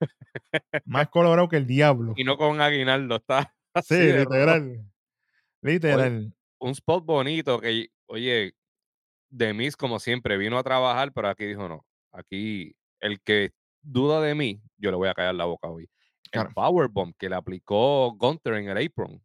Más 0.85 1.07
colorado 1.09 1.47
que 1.49 1.57
el 1.57 1.65
diablo. 1.65 2.13
y 2.17 2.23
no 2.23 2.37
con 2.37 2.61
aguinaldo, 2.61 3.15
está 3.15 3.55
así. 3.73 3.95
Sí, 3.95 4.11
rojo. 4.11 4.19
literal. 4.33 4.85
Literal. 5.61 6.33
Un 6.59 6.71
spot 6.71 7.05
bonito 7.05 7.59
que, 7.59 7.87
oye, 8.07 8.53
de 9.29 9.53
Miz 9.53 9.75
como 9.75 9.99
siempre 9.99 10.37
vino 10.37 10.57
a 10.57 10.63
trabajar, 10.63 11.11
pero 11.13 11.29
aquí 11.29 11.45
dijo 11.45 11.67
no. 11.67 11.85
Aquí 12.11 12.75
el 12.99 13.21
que 13.21 13.51
duda 13.81 14.21
de 14.21 14.35
mí, 14.35 14.61
yo 14.77 14.91
le 14.91 14.97
voy 14.97 15.07
a 15.09 15.13
callar 15.13 15.35
la 15.35 15.45
boca 15.45 15.67
hoy. 15.69 15.83
el 16.25 16.31
Claro. 16.31 16.51
powerbomb 16.53 17.13
que 17.17 17.29
le 17.29 17.35
aplicó 17.35 18.11
Gunter 18.15 18.53
en 18.55 18.69
el 18.69 18.85
apron, 18.85 19.23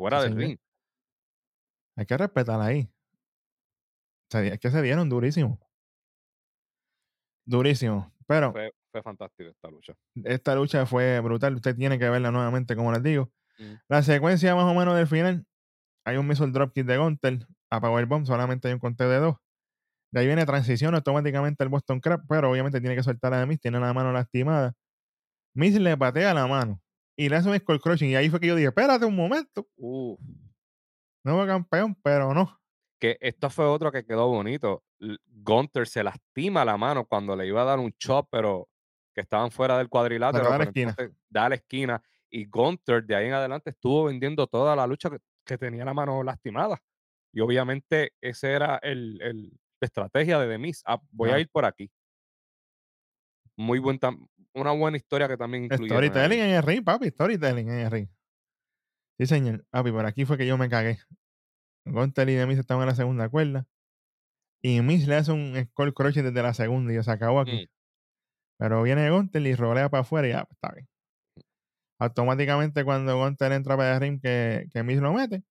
fuera 0.00 0.18
Sí, 0.20 0.24
del 0.28 0.32
señor. 0.34 0.48
ring. 0.48 0.58
Hay 1.96 2.06
que 2.06 2.16
respetar 2.16 2.60
ahí. 2.60 2.90
Se 4.30 4.40
di- 4.42 4.48
es 4.48 4.58
que 4.58 4.70
se 4.70 4.80
dieron 4.82 5.08
durísimo. 5.08 5.58
Durísimo. 7.46 8.12
Pero 8.26 8.52
Fue, 8.52 8.72
fue 8.92 9.02
fantástico 9.02 9.50
esta 9.50 9.68
lucha. 9.70 9.94
esta 10.24 10.54
lucha 10.54 10.86
fue 10.86 11.20
brutal. 11.20 11.54
Usted 11.56 11.74
tiene 11.76 11.98
que 11.98 12.08
verla 12.08 12.30
nuevamente, 12.30 12.76
como 12.76 12.92
les 12.92 13.02
digo. 13.02 13.30
Mm. 13.58 13.74
La 13.88 14.02
secuencia 14.02 14.54
más 14.54 14.64
o 14.64 14.74
menos 14.74 14.96
del 14.96 15.06
final. 15.06 15.44
Hay 16.06 16.16
un 16.16 16.26
missile 16.26 16.52
dropkick 16.52 16.86
de 16.86 16.96
Gunter 16.98 17.46
a 17.70 17.80
Powerbomb. 17.80 18.24
Solamente 18.26 18.68
hay 18.68 18.74
un 18.74 18.80
conteo 18.80 19.08
de 19.10 19.18
dos. 19.18 19.36
De 20.12 20.20
ahí 20.20 20.26
viene 20.26 20.46
transición 20.46 20.94
automáticamente 20.94 21.62
el 21.64 21.68
Boston 21.70 22.00
Crab. 22.00 22.22
Pero 22.28 22.50
obviamente 22.50 22.80
tiene 22.80 22.96
que 22.96 23.02
soltar 23.02 23.34
a 23.34 23.44
Miz. 23.46 23.60
Tiene 23.60 23.80
la 23.80 23.92
mano 23.92 24.12
lastimada. 24.12 24.72
Miz 25.54 25.78
le 25.78 25.96
patea 25.96 26.32
la 26.34 26.46
mano. 26.46 26.80
Y 27.20 27.28
le 27.28 27.36
hace 27.36 27.50
un 27.50 27.58
skull 27.58 27.80
crushing. 27.80 28.08
Y 28.10 28.14
ahí 28.16 28.30
fue 28.30 28.40
que 28.40 28.46
yo 28.46 28.54
dije, 28.56 28.68
espérate 28.68 29.04
un 29.04 29.14
momento. 29.16 29.68
Uf. 29.76 30.18
Nuevo 31.24 31.46
campeón, 31.46 31.94
pero 32.02 32.32
no. 32.32 32.58
que 32.98 33.18
esto 33.20 33.50
fue 33.50 33.66
otro 33.66 33.92
que 33.92 34.04
quedó 34.06 34.28
bonito. 34.28 34.82
Gunter 35.26 35.86
se 35.86 36.02
lastima 36.02 36.64
la 36.64 36.76
mano 36.78 37.04
cuando 37.04 37.36
le 37.36 37.46
iba 37.46 37.60
a 37.62 37.64
dar 37.66 37.78
un 37.78 37.92
chop, 37.98 38.28
pero 38.30 38.68
que 39.14 39.20
estaban 39.20 39.50
fuera 39.50 39.76
del 39.76 39.88
cuadrilátero. 39.90 40.44
da 40.48 40.58
la 40.58 40.64
esquina. 40.64 40.96
da 41.28 41.48
la 41.50 41.54
esquina. 41.56 42.02
Y 42.30 42.46
Gunter 42.46 43.04
de 43.04 43.16
ahí 43.16 43.26
en 43.26 43.34
adelante 43.34 43.70
estuvo 43.70 44.04
vendiendo 44.04 44.46
toda 44.46 44.74
la 44.74 44.86
lucha 44.86 45.10
que, 45.10 45.18
que 45.44 45.58
tenía 45.58 45.84
la 45.84 45.92
mano 45.92 46.22
lastimada. 46.22 46.82
Y 47.32 47.40
obviamente 47.40 48.12
ese 48.20 48.52
era 48.52 48.76
el, 48.82 49.20
el- 49.20 49.50
la 49.80 49.86
estrategia 49.86 50.38
de 50.38 50.46
Demis. 50.46 50.82
voy 51.10 51.30
a 51.30 51.38
ir 51.38 51.48
por 51.50 51.64
aquí. 51.64 51.90
Muy 53.56 53.78
buen 53.78 53.98
una 54.54 54.72
buena 54.72 54.96
historia 54.96 55.28
que 55.28 55.36
también 55.36 55.64
incluyeron. 55.64 56.02
ahí. 56.02 56.08
Storytelling 56.08 56.40
en 56.40 56.50
el 56.50 56.62
ring, 56.62 56.84
papi. 56.84 57.08
Storytelling 57.08 57.68
en 57.68 57.78
el 57.80 57.90
ring. 57.90 58.08
Sí, 59.18 59.26
señor. 59.26 59.64
Papi, 59.70 59.92
por 59.92 60.06
aquí 60.06 60.24
fue 60.24 60.38
que 60.38 60.46
yo 60.46 60.56
me 60.58 60.68
cagué. 60.68 60.98
Gunter 61.84 62.28
y 62.28 62.34
Demis 62.34 62.58
estaban 62.58 62.82
en 62.82 62.88
la 62.88 62.94
segunda 62.94 63.28
cuerda. 63.28 63.66
Y 64.62 64.80
Miz 64.82 65.06
le 65.06 65.16
hace 65.16 65.32
un 65.32 65.54
skull 65.70 65.94
crushing 65.94 66.24
desde 66.24 66.42
la 66.42 66.54
segunda 66.54 66.92
y 66.92 66.96
yo, 66.96 67.02
se 67.02 67.10
acabó 67.10 67.40
aquí. 67.40 67.64
Mm. 67.64 67.68
Pero 68.58 68.82
viene 68.82 69.10
Gunter 69.10 69.46
y 69.46 69.54
rolea 69.54 69.88
para 69.88 70.02
afuera 70.02 70.28
y 70.28 70.32
ya, 70.32 70.44
pues, 70.44 70.56
está 70.56 70.74
bien. 70.74 70.88
Automáticamente 71.98 72.84
cuando 72.84 73.16
Gunter 73.18 73.52
entra 73.52 73.76
para 73.76 73.94
el 73.94 74.00
ring 74.00 74.20
que, 74.20 74.68
que 74.72 74.82
Miz 74.82 74.98
lo 75.00 75.12
mete, 75.12 75.42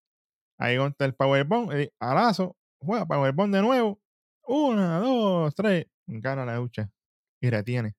ahí 0.60 0.78
Gunter 0.78 1.16
Powerbomb, 1.16 1.72
y 1.80 1.92
alazo, 2.00 2.56
juega 2.80 3.06
Powerbomb 3.06 3.54
de 3.54 3.62
nuevo. 3.62 4.00
Una, 4.44 5.00
dos, 5.00 5.54
tres. 5.56 5.86
Gana 6.08 6.46
la 6.46 6.58
lucha 6.58 6.92
y 7.40 7.50
retiene. 7.50 7.96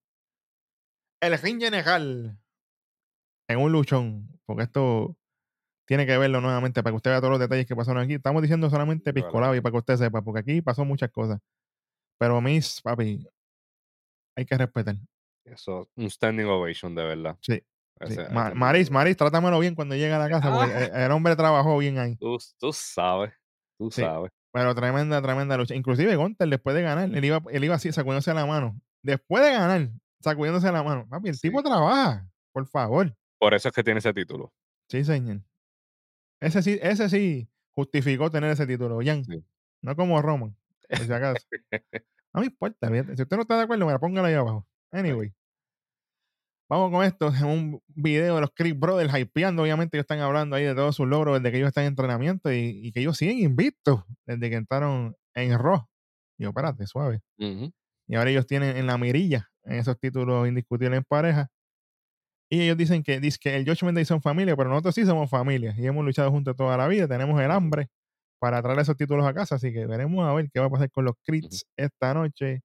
El 1.20 1.38
ring 1.38 1.60
general 1.60 2.38
en 3.48 3.58
un 3.58 3.72
luchón, 3.72 4.28
porque 4.46 4.62
esto 4.62 5.16
tiene 5.86 6.06
que 6.06 6.16
verlo 6.16 6.40
nuevamente 6.40 6.82
para 6.82 6.92
que 6.92 6.96
usted 6.96 7.10
vea 7.10 7.20
todos 7.20 7.32
los 7.32 7.40
detalles 7.40 7.66
que 7.66 7.74
pasaron 7.76 8.02
aquí. 8.02 8.14
Estamos 8.14 8.42
diciendo 8.42 8.70
solamente 8.70 9.12
piscolado 9.12 9.54
y 9.54 9.60
para 9.60 9.72
que 9.72 9.78
usted 9.78 9.96
sepa, 9.96 10.22
porque 10.22 10.40
aquí 10.40 10.62
pasó 10.62 10.84
muchas 10.84 11.10
cosas. 11.10 11.40
Pero 12.18 12.40
Miss, 12.40 12.80
papi, 12.80 13.26
hay 14.36 14.44
que 14.46 14.56
respetar. 14.56 14.96
Eso, 15.44 15.88
un 15.96 16.08
standing 16.08 16.44
ovation 16.46 16.94
de 16.94 17.02
verdad. 17.04 17.36
Sí, 17.40 17.54
sí. 17.54 17.62
Ese- 18.00 18.28
Ma- 18.30 18.48
ese 18.48 18.54
Maris. 18.54 18.90
Maris, 18.90 19.16
trátamelo 19.16 19.58
bien 19.58 19.74
cuando 19.74 19.94
llegue 19.96 20.12
a 20.12 20.18
la 20.18 20.28
casa, 20.30 20.50
porque 20.54 20.72
Ah. 20.72 20.84
el, 20.94 21.02
el 21.06 21.10
hombre 21.12 21.34
trabajó 21.34 21.76
bien 21.78 21.98
ahí. 21.98 22.16
Tú, 22.16 22.38
tú 22.58 22.72
sabes, 22.72 23.32
tú 23.78 23.90
Sí. 23.90 24.02
sabes. 24.02 24.30
Pero 24.52 24.74
tremenda, 24.74 25.20
tremenda 25.22 25.56
lucha. 25.56 25.74
Inclusive 25.74 26.14
Gunter, 26.16 26.48
después 26.48 26.74
de 26.76 26.82
ganar, 26.82 27.08
él 27.12 27.24
iba, 27.24 27.40
él 27.50 27.64
iba 27.64 27.74
así, 27.74 27.90
sacudiéndose 27.92 28.32
la 28.34 28.46
mano. 28.46 28.80
Después 29.02 29.44
de 29.44 29.52
ganar, 29.52 29.88
sacudiéndose 30.20 30.70
la 30.72 30.82
mano. 30.82 31.06
Papi, 31.08 31.28
el 31.30 31.34
Sí. 31.34 31.48
tipo 31.48 31.62
trabaja, 31.62 32.28
por 32.52 32.66
favor. 32.66 33.14
Por 33.38 33.54
eso 33.54 33.68
es 33.68 33.74
que 33.74 33.82
tiene 33.84 33.98
ese 33.98 34.12
título. 34.12 34.52
Sí, 34.88 35.04
señor. 35.04 35.40
Ese 36.40 36.62
sí, 36.62 36.78
ese 36.82 37.08
sí 37.08 37.48
justificó 37.72 38.30
tener 38.30 38.50
ese 38.50 38.66
título, 38.66 38.98
Jan. 39.04 39.24
Sí. 39.24 39.44
No 39.82 39.96
como 39.96 40.20
Roman, 40.20 40.56
por 40.88 40.98
si 40.98 41.12
acaso. 41.12 41.46
No 42.32 42.42
me 42.42 42.46
importa. 42.46 42.88
Si 43.16 43.22
usted 43.22 43.36
no 43.36 43.42
está 43.42 43.56
de 43.56 43.62
acuerdo, 43.64 43.86
me 43.86 43.92
la 43.92 43.98
póngala 43.98 44.28
ahí 44.28 44.34
abajo. 44.34 44.64
Anyway. 44.92 45.34
Vamos 46.68 46.92
con 46.92 47.04
esto. 47.04 47.26
Es 47.28 47.42
un 47.42 47.82
video 47.88 48.36
de 48.36 48.40
los 48.42 48.50
Creed 48.54 48.76
Brothers 48.76 49.12
hypeando. 49.18 49.62
Obviamente, 49.62 49.96
ellos 49.96 50.04
están 50.04 50.20
hablando 50.20 50.54
ahí 50.54 50.62
de 50.64 50.74
todos 50.76 50.94
sus 50.94 51.08
logros 51.08 51.38
desde 51.40 51.50
que 51.50 51.56
ellos 51.58 51.68
están 51.68 51.82
en 51.84 51.88
entrenamiento 51.88 52.52
y, 52.52 52.80
y 52.86 52.92
que 52.92 53.00
ellos 53.00 53.16
siguen 53.16 53.38
invictos 53.40 54.04
desde 54.26 54.48
que 54.48 54.54
entraron 54.54 55.16
en 55.34 55.58
Raw. 55.58 55.84
Y 56.38 56.44
yo, 56.44 56.50
espérate, 56.50 56.86
suave. 56.86 57.20
Y 57.36 58.14
ahora 58.14 58.30
ellos 58.30 58.46
tienen 58.46 58.76
en 58.76 58.86
la 58.86 58.96
mirilla 58.96 59.50
en 59.70 59.78
esos 59.80 59.98
títulos 59.98 60.48
indiscutibles 60.48 60.98
en 60.98 61.04
pareja. 61.04 61.48
Y 62.50 62.62
ellos 62.62 62.76
dicen 62.76 63.02
que, 63.02 63.20
dice 63.20 63.38
que 63.40 63.56
el 63.56 63.64
Judgment 63.64 63.94
Day 63.96 64.04
son 64.04 64.20
familia, 64.20 64.56
pero 64.56 64.68
nosotros 64.70 64.94
sí 64.94 65.06
somos 65.06 65.30
familia 65.30 65.74
y 65.78 65.86
hemos 65.86 66.04
luchado 66.04 66.30
juntos 66.30 66.56
toda 66.56 66.76
la 66.76 66.88
vida. 66.88 67.06
Tenemos 67.06 67.40
el 67.40 67.50
hambre 67.50 67.88
para 68.40 68.62
traer 68.62 68.80
esos 68.80 68.96
títulos 68.96 69.26
a 69.26 69.34
casa. 69.34 69.56
Así 69.56 69.72
que 69.72 69.86
veremos 69.86 70.26
a 70.28 70.32
ver 70.34 70.50
qué 70.52 70.60
va 70.60 70.66
a 70.66 70.70
pasar 70.70 70.90
con 70.90 71.04
los 71.04 71.14
Creeds 71.24 71.64
esta 71.76 72.14
noche. 72.14 72.62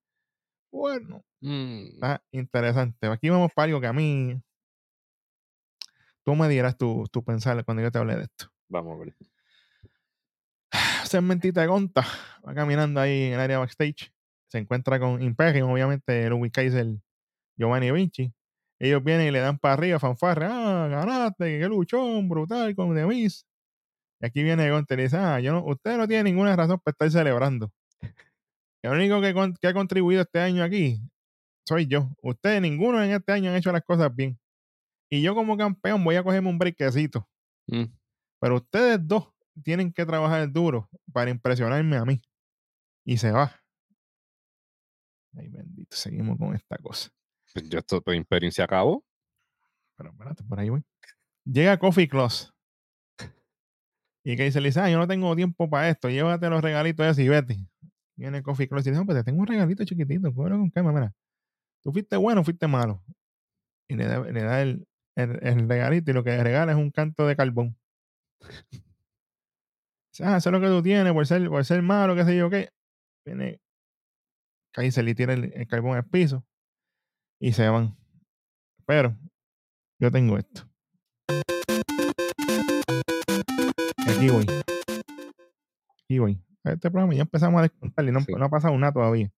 Bueno, 0.71 1.23
Mm, 1.45 1.85
está 1.93 2.23
interesante. 2.31 3.07
Aquí 3.07 3.29
vamos 3.29 3.51
para 3.53 3.65
algo 3.65 3.79
que 3.79 3.85
a 3.87 3.93
mí. 3.93 4.41
Tú 6.23 6.33
me 6.35 6.49
dirás 6.49 6.75
tu, 6.75 7.05
tu 7.11 7.23
pensar 7.23 7.63
cuando 7.65 7.83
yo 7.83 7.91
te 7.91 7.99
hable 7.99 8.15
de 8.15 8.23
esto. 8.23 8.47
Vamos 8.67 8.95
a 8.95 9.03
ver. 9.05 9.15
Segmentita 11.05 11.61
de 11.61 11.67
Gonta 11.67 12.03
va 12.45 12.55
caminando 12.55 12.99
ahí 12.99 13.23
en 13.27 13.33
el 13.33 13.39
área 13.39 13.59
backstage. 13.59 14.11
Se 14.49 14.59
encuentra 14.59 14.99
con 14.99 15.21
Imperium, 15.21 15.71
obviamente, 15.71 16.29
Louis 16.29 16.51
Kaiser, 16.51 16.85
Giovanni 17.57 17.91
Vinci. 17.91 18.33
Ellos 18.79 19.03
vienen 19.03 19.27
y 19.27 19.31
le 19.31 19.39
dan 19.39 19.57
para 19.59 19.75
arriba, 19.75 19.99
fanfarre. 19.99 20.47
Ah, 20.49 20.87
ganaste, 20.89 21.59
qué 21.59 21.67
luchón, 21.67 22.29
brutal, 22.29 22.75
con 22.75 22.93
Demis. 22.95 23.45
Y 24.21 24.25
aquí 24.27 24.43
viene 24.43 24.69
Gonta 24.71 24.95
y 24.95 24.97
dice: 24.97 25.17
Ah, 25.17 25.39
yo 25.39 25.53
no, 25.53 25.65
usted 25.65 25.97
no 25.97 26.07
tiene 26.07 26.25
ninguna 26.25 26.55
razón 26.55 26.79
para 26.83 26.93
estar 26.93 27.11
celebrando. 27.11 27.71
El 28.83 28.91
único 28.91 29.21
que, 29.21 29.33
con- 29.33 29.53
que 29.55 29.67
ha 29.67 29.73
contribuido 29.73 30.21
este 30.21 30.39
año 30.39 30.63
aquí 30.63 31.01
soy 31.67 31.87
yo. 31.87 32.11
Ustedes, 32.21 32.61
ninguno 32.61 33.03
en 33.03 33.11
este 33.11 33.31
año 33.33 33.49
han 33.51 33.57
hecho 33.57 33.71
las 33.71 33.83
cosas 33.83 34.15
bien. 34.15 34.39
Y 35.09 35.21
yo, 35.21 35.35
como 35.35 35.57
campeón, 35.57 36.03
voy 36.03 36.15
a 36.15 36.23
cogerme 36.23 36.49
un 36.49 36.59
brequecito. 36.59 37.29
Mm, 37.67 37.85
Pero 38.41 38.55
ustedes 38.57 38.99
dos 39.07 39.29
tienen 39.63 39.93
que 39.93 40.05
trabajar 40.05 40.51
duro 40.51 40.89
para 41.13 41.31
impresionarme 41.31 41.97
a 41.97 42.05
mí. 42.05 42.21
Y 43.05 43.17
se 43.17 43.31
va. 43.31 43.64
Ay, 45.37 45.47
bendito. 45.49 45.95
Seguimos 45.95 46.37
con 46.37 46.55
esta 46.55 46.77
cosa. 46.77 47.09
Pues 47.53 47.69
ya 47.69 47.79
esto, 47.79 48.01
tu 48.01 48.11
Imperium 48.11 48.51
se 48.51 48.61
acabó. 48.63 49.03
Pero 49.97 50.09
espérate, 50.11 50.43
por 50.43 50.59
ahí 50.59 50.69
voy. 50.69 50.83
Llega 51.45 51.77
Coffee 51.77 52.07
Claus. 52.07 52.53
Y 54.23 54.35
que 54.35 54.43
dice, 54.45 54.59
le 54.59 54.69
dice, 54.69 54.79
ah, 54.79 54.89
yo 54.89 54.97
no 54.97 55.07
tengo 55.07 55.35
tiempo 55.35 55.69
para 55.69 55.89
esto. 55.89 56.09
Llévate 56.09 56.49
los 56.49 56.61
regalitos 56.63 57.15
de 57.15 57.23
y 57.23 57.29
vete. 57.29 57.57
Viene 58.17 58.41
Coffee 58.41 58.67
Claus 58.67 58.85
y 58.87 58.89
dice, 58.89 58.99
no, 58.99 59.05
pues 59.05 59.17
te 59.19 59.23
tengo 59.23 59.41
un 59.41 59.47
regalito 59.47 59.83
chiquitito. 59.85 60.33
Cógelo 60.33 60.57
con 60.57 60.69
calma, 60.71 60.91
mira. 60.91 61.13
Tú 61.83 61.91
fuiste 61.91 62.15
bueno 62.17 62.43
fuiste 62.43 62.67
malo. 62.67 63.03
Y 63.87 63.95
le 63.95 64.05
da, 64.05 64.19
le 64.21 64.41
da 64.43 64.61
el, 64.63 64.87
el- 65.15 65.39
el 65.43 65.69
regalito 65.69 66.09
y 66.09 66.13
lo 66.15 66.23
que 66.23 66.31
le 66.31 66.43
regala 66.43 66.71
es 66.71 66.77
un 66.77 66.89
canto 66.91 67.27
de 67.27 67.35
carbón. 67.35 67.77
Ah, 70.21 70.37
eso 70.37 70.47
es 70.49 70.53
lo 70.53 70.61
que 70.61 70.67
tú 70.67 70.81
tienes 70.81 71.11
por 71.11 71.27
ser, 71.27 71.45
por 71.49 71.65
ser 71.65 71.81
malo, 71.81 72.15
qué 72.15 72.23
sé 72.23 72.37
yo 72.37 72.49
qué. 72.49 72.69
Viene 73.25 73.59
Kaiser 74.75 75.07
y 75.07 75.15
tira 75.15 75.33
el, 75.33 75.53
el 75.53 75.67
carbón 75.67 75.95
al 75.95 76.05
piso 76.05 76.45
y 77.39 77.53
se 77.53 77.67
van. 77.69 77.95
Pero 78.85 79.17
yo 79.99 80.11
tengo 80.11 80.37
esto. 80.37 80.69
Aquí 84.07 84.29
voy. 84.29 84.45
Aquí 86.03 86.19
voy. 86.19 86.41
Este 86.65 86.91
programa 86.91 87.13
ya 87.13 87.21
empezamos 87.21 87.59
a 87.59 87.63
descontar 87.63 88.05
y 88.05 88.11
no, 88.11 88.19
Sí. 88.21 88.33
no 88.33 88.45
ha 88.45 88.49
pasado 88.49 88.77
nada 88.77 88.91
todavía. 88.91 89.31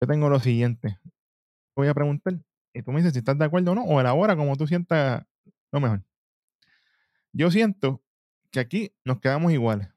Yo 0.00 0.06
tengo 0.08 0.28
lo 0.28 0.38
siguiente. 0.38 0.98
Voy 1.76 1.88
a 1.88 1.94
preguntar 1.94 2.34
y 2.74 2.82
tú 2.82 2.92
me 2.92 2.98
dices 2.98 3.12
si 3.14 3.18
estás 3.18 3.36
de 3.36 3.44
acuerdo 3.44 3.72
o 3.72 3.74
no, 3.74 3.82
o 3.84 4.00
elabora 4.00 4.36
como 4.36 4.56
tú 4.56 4.66
sientas 4.66 5.24
lo 5.72 5.80
mejor. 5.80 6.04
Yo 7.32 7.50
siento 7.50 8.00
que 8.52 8.60
aquí 8.60 8.94
nos 9.04 9.20
quedamos 9.20 9.52
iguales. 9.52 9.88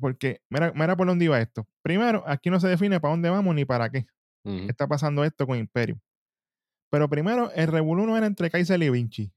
Porque, 0.00 0.40
mira, 0.48 0.72
mira 0.74 0.96
por 0.96 1.06
dónde 1.06 1.24
iba 1.26 1.40
esto. 1.40 1.66
Primero, 1.82 2.24
aquí 2.26 2.50
no 2.50 2.58
se 2.58 2.68
define 2.68 3.00
para 3.00 3.12
dónde 3.12 3.30
vamos 3.30 3.54
ni 3.54 3.64
para 3.64 3.90
qué 3.90 4.06
está 4.44 4.88
pasando 4.88 5.22
esto 5.24 5.46
con 5.46 5.58
Imperio. 5.58 6.00
Pero 6.90 7.08
primero, 7.08 7.52
el 7.52 7.68
revolú 7.68 8.06
no 8.06 8.16
era 8.16 8.26
entre 8.26 8.50
Kaiser 8.50 8.82
y 8.82 8.90
Vinci. 8.90 9.32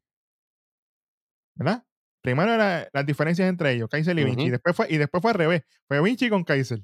¿Verdad? 1.55 1.85
Primero 2.21 2.53
eran 2.53 2.87
las 2.93 3.05
diferencias 3.05 3.49
entre 3.49 3.73
ellos, 3.73 3.89
Kaiser 3.89 4.17
y 4.17 4.23
Vinci. 4.23 4.45
Y 4.45 4.49
después, 4.49 4.75
fue, 4.75 4.87
y 4.89 4.97
después 4.97 5.21
fue 5.21 5.31
al 5.31 5.37
revés. 5.37 5.63
Fue 5.87 6.01
Vinci 6.01 6.29
con 6.29 6.43
Kaiser. 6.43 6.81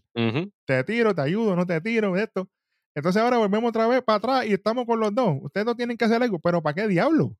Te 0.65 0.83
tiro, 0.83 1.15
te 1.15 1.21
ayudo, 1.21 1.55
no 1.55 1.65
te 1.65 1.79
tiro, 1.81 2.17
esto. 2.17 2.49
Entonces 2.93 3.21
ahora 3.21 3.37
volvemos 3.37 3.69
otra 3.69 3.87
vez 3.87 4.03
para 4.03 4.17
atrás 4.17 4.45
y 4.45 4.53
estamos 4.53 4.85
con 4.85 4.99
los 4.99 5.15
dos. 5.15 5.37
Ustedes 5.41 5.65
no 5.65 5.75
tienen 5.75 5.95
que 5.95 6.05
hacer 6.05 6.21
algo, 6.21 6.39
pero 6.39 6.61
¿para 6.61 6.73
qué 6.75 6.87
diablo? 6.87 7.35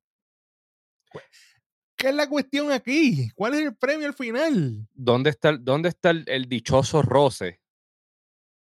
¿Qué 1.99 2.07
es 2.09 2.15
la 2.15 2.29
cuestión 2.29 2.71
aquí? 2.71 3.29
¿Cuál 3.35 3.55
es 3.55 3.59
el 3.62 3.75
premio 3.75 4.07
al 4.07 4.13
final? 4.13 4.88
¿Dónde 4.93 5.31
está, 5.31 5.49
el, 5.49 5.65
dónde 5.65 5.89
está 5.89 6.12
el, 6.12 6.23
el 6.27 6.47
dichoso 6.47 7.01
roce? 7.01 7.59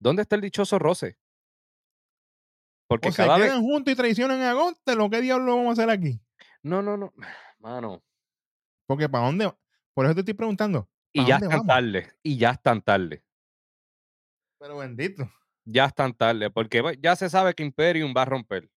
¿Dónde 0.00 0.22
está 0.22 0.37
el 0.37 0.40
dichoso 0.40 0.78
roce? 0.78 1.18
Porque 2.88 3.11
O 3.11 3.12
se 3.12 3.18
cada 3.18 3.37
vez. 3.37 3.48
quedan 3.48 3.61
juntos 3.62 3.92
y 3.92 3.96
traicionan 3.96 4.40
a 4.40 4.54
Gunter, 4.54 4.96
¿lo 4.96 5.11
que 5.11 5.20
diablo 5.20 5.54
vamos 5.54 5.78
a 5.78 5.83
hacer 5.83 5.90
aquí? 5.90 6.18
No, 6.62 6.80
no, 6.80 6.96
no. 6.96 7.12
Mano. 7.59 8.02
Porque 8.87 9.06
¿para 9.09 9.26
dónde? 9.26 9.52
Por 9.92 10.06
eso 10.06 10.14
te 10.14 10.20
estoy 10.22 10.35
preguntando. 10.35 10.88
Y 11.12 11.20
¿pa' 11.20 11.28
ya 11.28 11.35
están 11.37 11.50
vamos? 11.50 11.66
tarde. 11.66 12.12
Y 12.22 12.38
ya 12.38 12.50
están 12.52 12.80
tarde. 12.80 13.22
Pero 14.59 14.78
bendito. 14.78 15.30
Ya 15.66 15.85
están 15.85 16.14
tarde. 16.14 16.50
Porque 16.50 16.80
va- 16.80 16.94
ya 16.94 17.14
se 17.16 17.28
sabe 17.28 17.52
que 17.54 17.62
Imperium 17.64 18.14
va 18.16 18.22
a 18.22 18.26
romper. 18.26 18.70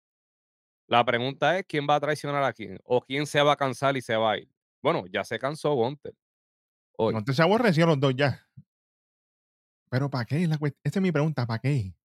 La 0.88 1.04
pregunta 1.06 1.58
es 1.58 1.66
quién 1.68 1.88
va 1.90 1.96
a 1.96 2.00
traicionar 2.00 2.44
a 2.44 2.54
quién. 2.54 2.80
O 2.84 3.02
quién 3.02 3.26
se 3.26 3.42
va 3.42 3.54
a 3.54 3.58
cansar 3.58 3.96
y 3.98 4.02
se 4.02 4.16
va 4.16 4.34
a 4.34 4.38
ir. 4.38 4.50
Bueno, 4.82 5.06
ya 5.12 5.24
se 5.24 5.40
cansó 5.40 5.74
Gunter. 5.74 6.14
Hoy. 6.98 7.14
Gunter 7.14 7.34
se 7.36 7.42
aborreció 7.42 7.86
los 7.86 8.00
dos 8.00 8.14
ya. 8.16 8.46
Pero 9.90 10.10
¿para 10.10 10.26
qué? 10.26 10.44
Es 10.44 10.50
la 10.50 10.58
cuest- 10.58 10.78
Esa 10.84 11.00
es 11.00 11.04
mi 11.04 11.12
pregunta, 11.12 11.46
¿para 11.46 11.60
qué? 11.60 11.96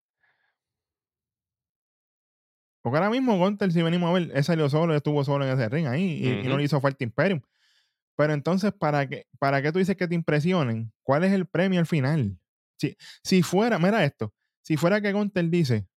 Porque 2.83 2.99
ahora 2.99 3.11
mismo 3.11 3.37
Gunter, 3.37 3.73
si 3.73 3.83
venimos 3.83 4.09
a 4.11 4.13
ver, 4.13 4.31
él 4.33 4.45
salió 4.45 4.69
solo, 4.71 4.95
estuvo 4.95 5.25
solo 5.25 5.45
en 5.45 5.53
ese 5.53 5.69
ring 5.69 5.87
ahí 5.87 6.21
y, 6.23 6.29
y 6.41 6.49
no 6.49 6.57
le 6.57 6.65
hizo 6.65 6.81
falta 6.81 7.05
Imperium. 7.05 7.41
Pero 8.17 8.33
entonces, 8.33 8.73
¿para 8.73 9.09
qué, 9.09 9.27
¿para 9.39 9.61
qué 9.61 9.73
tú 9.73 9.79
dices 9.79 9.97
que 9.97 10.09
te 10.09 10.15
impresionen? 10.15 10.93
¿Cuál 11.03 11.25
es 11.25 11.33
el 11.33 11.47
premio 11.47 11.81
al 11.81 11.87
final? 11.87 12.39
Si, 12.79 12.97
si 13.23 13.43
fuera, 13.43 13.79
mira 13.79 14.05
esto, 14.05 14.33
si 14.63 14.77
fuera 14.77 15.01
que 15.01 15.13
Gunter 15.13 15.49
dice, 15.49 15.89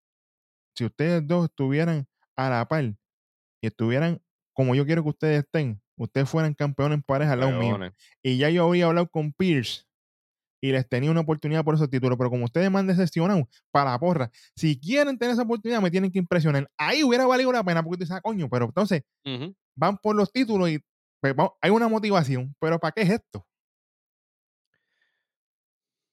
si 0.75 0.85
ustedes 0.85 1.27
dos 1.27 1.47
estuvieran 1.47 2.09
a 2.47 2.51
la 2.51 2.69
par 2.69 2.85
y 2.85 3.67
estuvieran 3.69 4.23
como 4.55 4.75
yo 4.75 4.87
quiero 4.87 5.03
que 5.05 5.11
ustedes 5.11 5.41
estén, 5.45 5.83
ustedes 5.99 6.29
fueran 6.31 6.55
campeones 6.55 6.97
en 6.99 7.03
pareja 7.03 7.33
al 7.35 7.41
lado 7.41 7.53
mío. 7.55 7.81
Y 8.23 8.39
ya 8.39 8.51
yo 8.51 8.69
había 8.69 8.87
hablado 8.87 9.09
con 9.11 9.33
Pierce 9.33 9.85
y 10.63 10.73
les 10.73 10.89
tenía 10.89 11.11
una 11.11 11.21
oportunidad 11.21 11.65
por 11.65 11.75
esos 11.75 11.91
títulos, 11.91 12.19
pero 12.19 12.31
como 12.31 12.45
ustedes 12.47 12.71
me 12.71 12.79
han 12.79 12.87
decepcionado, 12.87 13.49
para 13.73 13.93
la 13.93 13.99
porra, 13.99 14.31
si 14.57 14.79
quieren 14.79 15.19
tener 15.19 15.35
esa 15.35 15.43
oportunidad, 15.43 15.81
me 15.83 15.91
tienen 15.91 16.11
que 16.13 16.19
impresionar. 16.19 16.71
Ahí 16.79 17.03
hubiera 17.05 17.27
valido 17.27 17.53
la 17.53 17.65
pena 17.65 17.83
porque 17.83 17.99
tú 17.99 18.05
dices, 18.05 18.17
"Ah, 18.17 18.21
coño, 18.23 18.49
pero 18.51 18.67
entonces 18.67 19.03
van 19.77 19.99
por 19.99 20.17
los 20.17 20.33
títulos 20.33 20.71
y 20.71 20.81
pues, 21.21 21.35
vamos- 21.37 21.55
hay 21.63 21.71
una 21.71 21.89
motivación, 21.89 22.55
pero 22.61 22.79
¿para 22.81 22.93
qué 22.93 23.03
es 23.03 23.11
esto? 23.11 23.47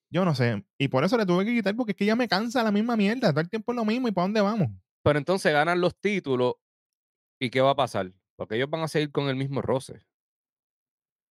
Yo 0.09 0.23
no 0.25 0.35
sé. 0.35 0.65
Y 0.77 0.87
por 0.87 1.03
eso 1.03 1.17
le 1.17 1.25
tuve 1.25 1.45
que 1.45 1.53
quitar 1.53 1.75
porque 1.75 1.91
es 1.91 1.97
que 1.97 2.05
ya 2.05 2.15
me 2.15 2.27
cansa 2.27 2.63
la 2.63 2.71
misma 2.71 2.95
mierda. 2.95 3.31
Todo 3.31 3.41
el 3.41 3.49
tiempo 3.49 3.71
es 3.71 3.75
lo 3.75 3.85
mismo 3.85 4.07
y 4.07 4.11
para 4.11 4.23
dónde 4.25 4.41
vamos. 4.41 4.69
Pero 5.07 5.19
entonces 5.19 5.53
ganan 5.53 5.79
los 5.79 5.97
títulos. 5.97 6.55
¿Y 7.39 7.49
qué 7.49 7.61
va 7.61 7.71
a 7.71 7.75
pasar? 7.75 8.11
Porque 8.35 8.55
ellos 8.55 8.69
van 8.69 8.81
a 8.81 8.89
seguir 8.89 9.09
con 9.09 9.29
el 9.29 9.37
mismo 9.37 9.61
roce. 9.61 10.05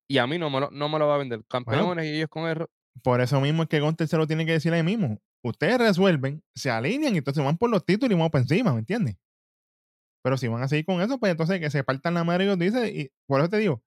Y 0.09 0.17
a 0.17 0.25
mí 0.25 0.39
no 0.39 0.49
me 0.49 0.61
lo, 0.61 0.71
no 0.71 0.89
me 0.89 0.97
lo 0.97 1.05
va 1.05 1.13
a 1.13 1.17
vender. 1.19 1.45
Campeones 1.47 2.05
y 2.05 2.15
ellos 2.15 2.27
con 2.27 2.49
el. 2.49 2.65
Por 3.03 3.21
eso 3.21 3.39
mismo 3.39 3.61
es 3.61 3.69
que 3.69 3.79
Gunter 3.79 4.07
se 4.07 4.17
lo 4.17 4.25
tiene 4.25 4.47
que 4.47 4.53
decir 4.53 4.73
ahí 4.73 4.81
mismo. 4.81 5.21
Ustedes 5.43 5.77
resuelven, 5.77 6.43
se 6.55 6.71
alinean 6.71 7.13
y 7.13 7.19
entonces 7.19 7.45
van 7.45 7.59
por 7.59 7.69
los 7.69 7.85
títulos 7.85 8.09
y 8.09 8.15
vamos 8.15 8.31
para 8.31 8.41
encima, 8.41 8.73
¿me 8.73 8.79
entiendes? 8.79 9.17
Pero 10.23 10.37
si 10.37 10.47
van 10.47 10.63
a 10.63 10.67
seguir 10.67 10.85
con 10.85 10.99
eso, 10.99 11.19
pues 11.19 11.33
entonces 11.33 11.59
que 11.59 11.69
se 11.69 11.83
partan 11.83 12.15
la 12.15 12.23
madre 12.23 12.45
y 12.45 12.47
os 12.47 12.57
dice, 12.57 12.89
y 12.89 13.11
por 13.27 13.41
eso 13.41 13.49
te 13.49 13.57
digo, 13.57 13.83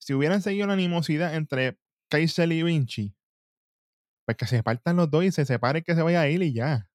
si 0.00 0.14
hubieran 0.14 0.40
seguido 0.40 0.66
la 0.66 0.72
animosidad 0.72 1.34
entre 1.34 1.78
Kaiser 2.10 2.50
y 2.50 2.62
Vinci, 2.62 3.14
pues 4.24 4.38
que 4.38 4.46
se 4.46 4.62
partan 4.62 4.96
los 4.96 5.10
dos 5.10 5.24
y 5.24 5.30
se 5.30 5.44
separe 5.44 5.82
que 5.82 5.94
se 5.94 6.00
vaya 6.00 6.22
a 6.22 6.28
ir 6.30 6.42
y 6.42 6.54
ya. 6.54 6.85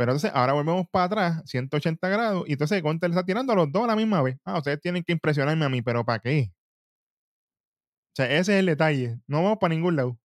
Pero 0.00 0.12
entonces 0.12 0.32
ahora 0.34 0.54
volvemos 0.54 0.88
para 0.88 1.04
atrás, 1.04 1.42
180 1.44 2.08
grados, 2.08 2.48
y 2.48 2.52
entonces 2.52 2.82
Gunter 2.82 3.10
está 3.10 3.22
tirando 3.22 3.52
a 3.52 3.56
los 3.56 3.70
dos 3.70 3.84
a 3.84 3.88
la 3.88 3.96
misma 3.96 4.22
vez. 4.22 4.38
Ah, 4.46 4.56
ustedes 4.56 4.80
tienen 4.80 5.04
que 5.04 5.12
impresionarme 5.12 5.62
a 5.66 5.68
mí, 5.68 5.82
pero 5.82 6.06
¿para 6.06 6.20
qué? 6.20 6.54
O 8.06 8.16
sea, 8.16 8.24
ese 8.24 8.54
es 8.54 8.60
el 8.60 8.64
detalle. 8.64 9.20
No 9.26 9.42
vamos 9.42 9.58
para 9.58 9.74
ningún 9.74 9.96
lado. 9.96 10.18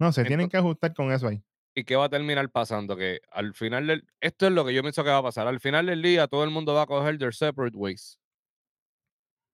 No, 0.00 0.10
se 0.10 0.24
tienen 0.24 0.48
que 0.48 0.56
ajustar 0.56 0.94
con 0.94 1.12
eso 1.12 1.28
ahí. 1.28 1.44
¿Y 1.76 1.84
qué 1.84 1.94
va 1.94 2.06
a 2.06 2.08
terminar 2.08 2.50
pasando? 2.50 2.96
Que 2.96 3.20
al 3.30 3.54
final 3.54 3.86
del. 3.86 4.04
Esto 4.20 4.48
es 4.48 4.52
lo 4.52 4.64
que 4.64 4.74
yo 4.74 4.82
pienso 4.82 5.04
que 5.04 5.10
va 5.10 5.18
a 5.18 5.22
pasar. 5.22 5.46
Al 5.46 5.60
final 5.60 5.86
del 5.86 6.02
día, 6.02 6.26
todo 6.26 6.42
el 6.42 6.50
mundo 6.50 6.74
va 6.74 6.82
a 6.82 6.86
coger 6.86 7.18
their 7.18 7.32
separate 7.32 7.76
ways. 7.76 8.18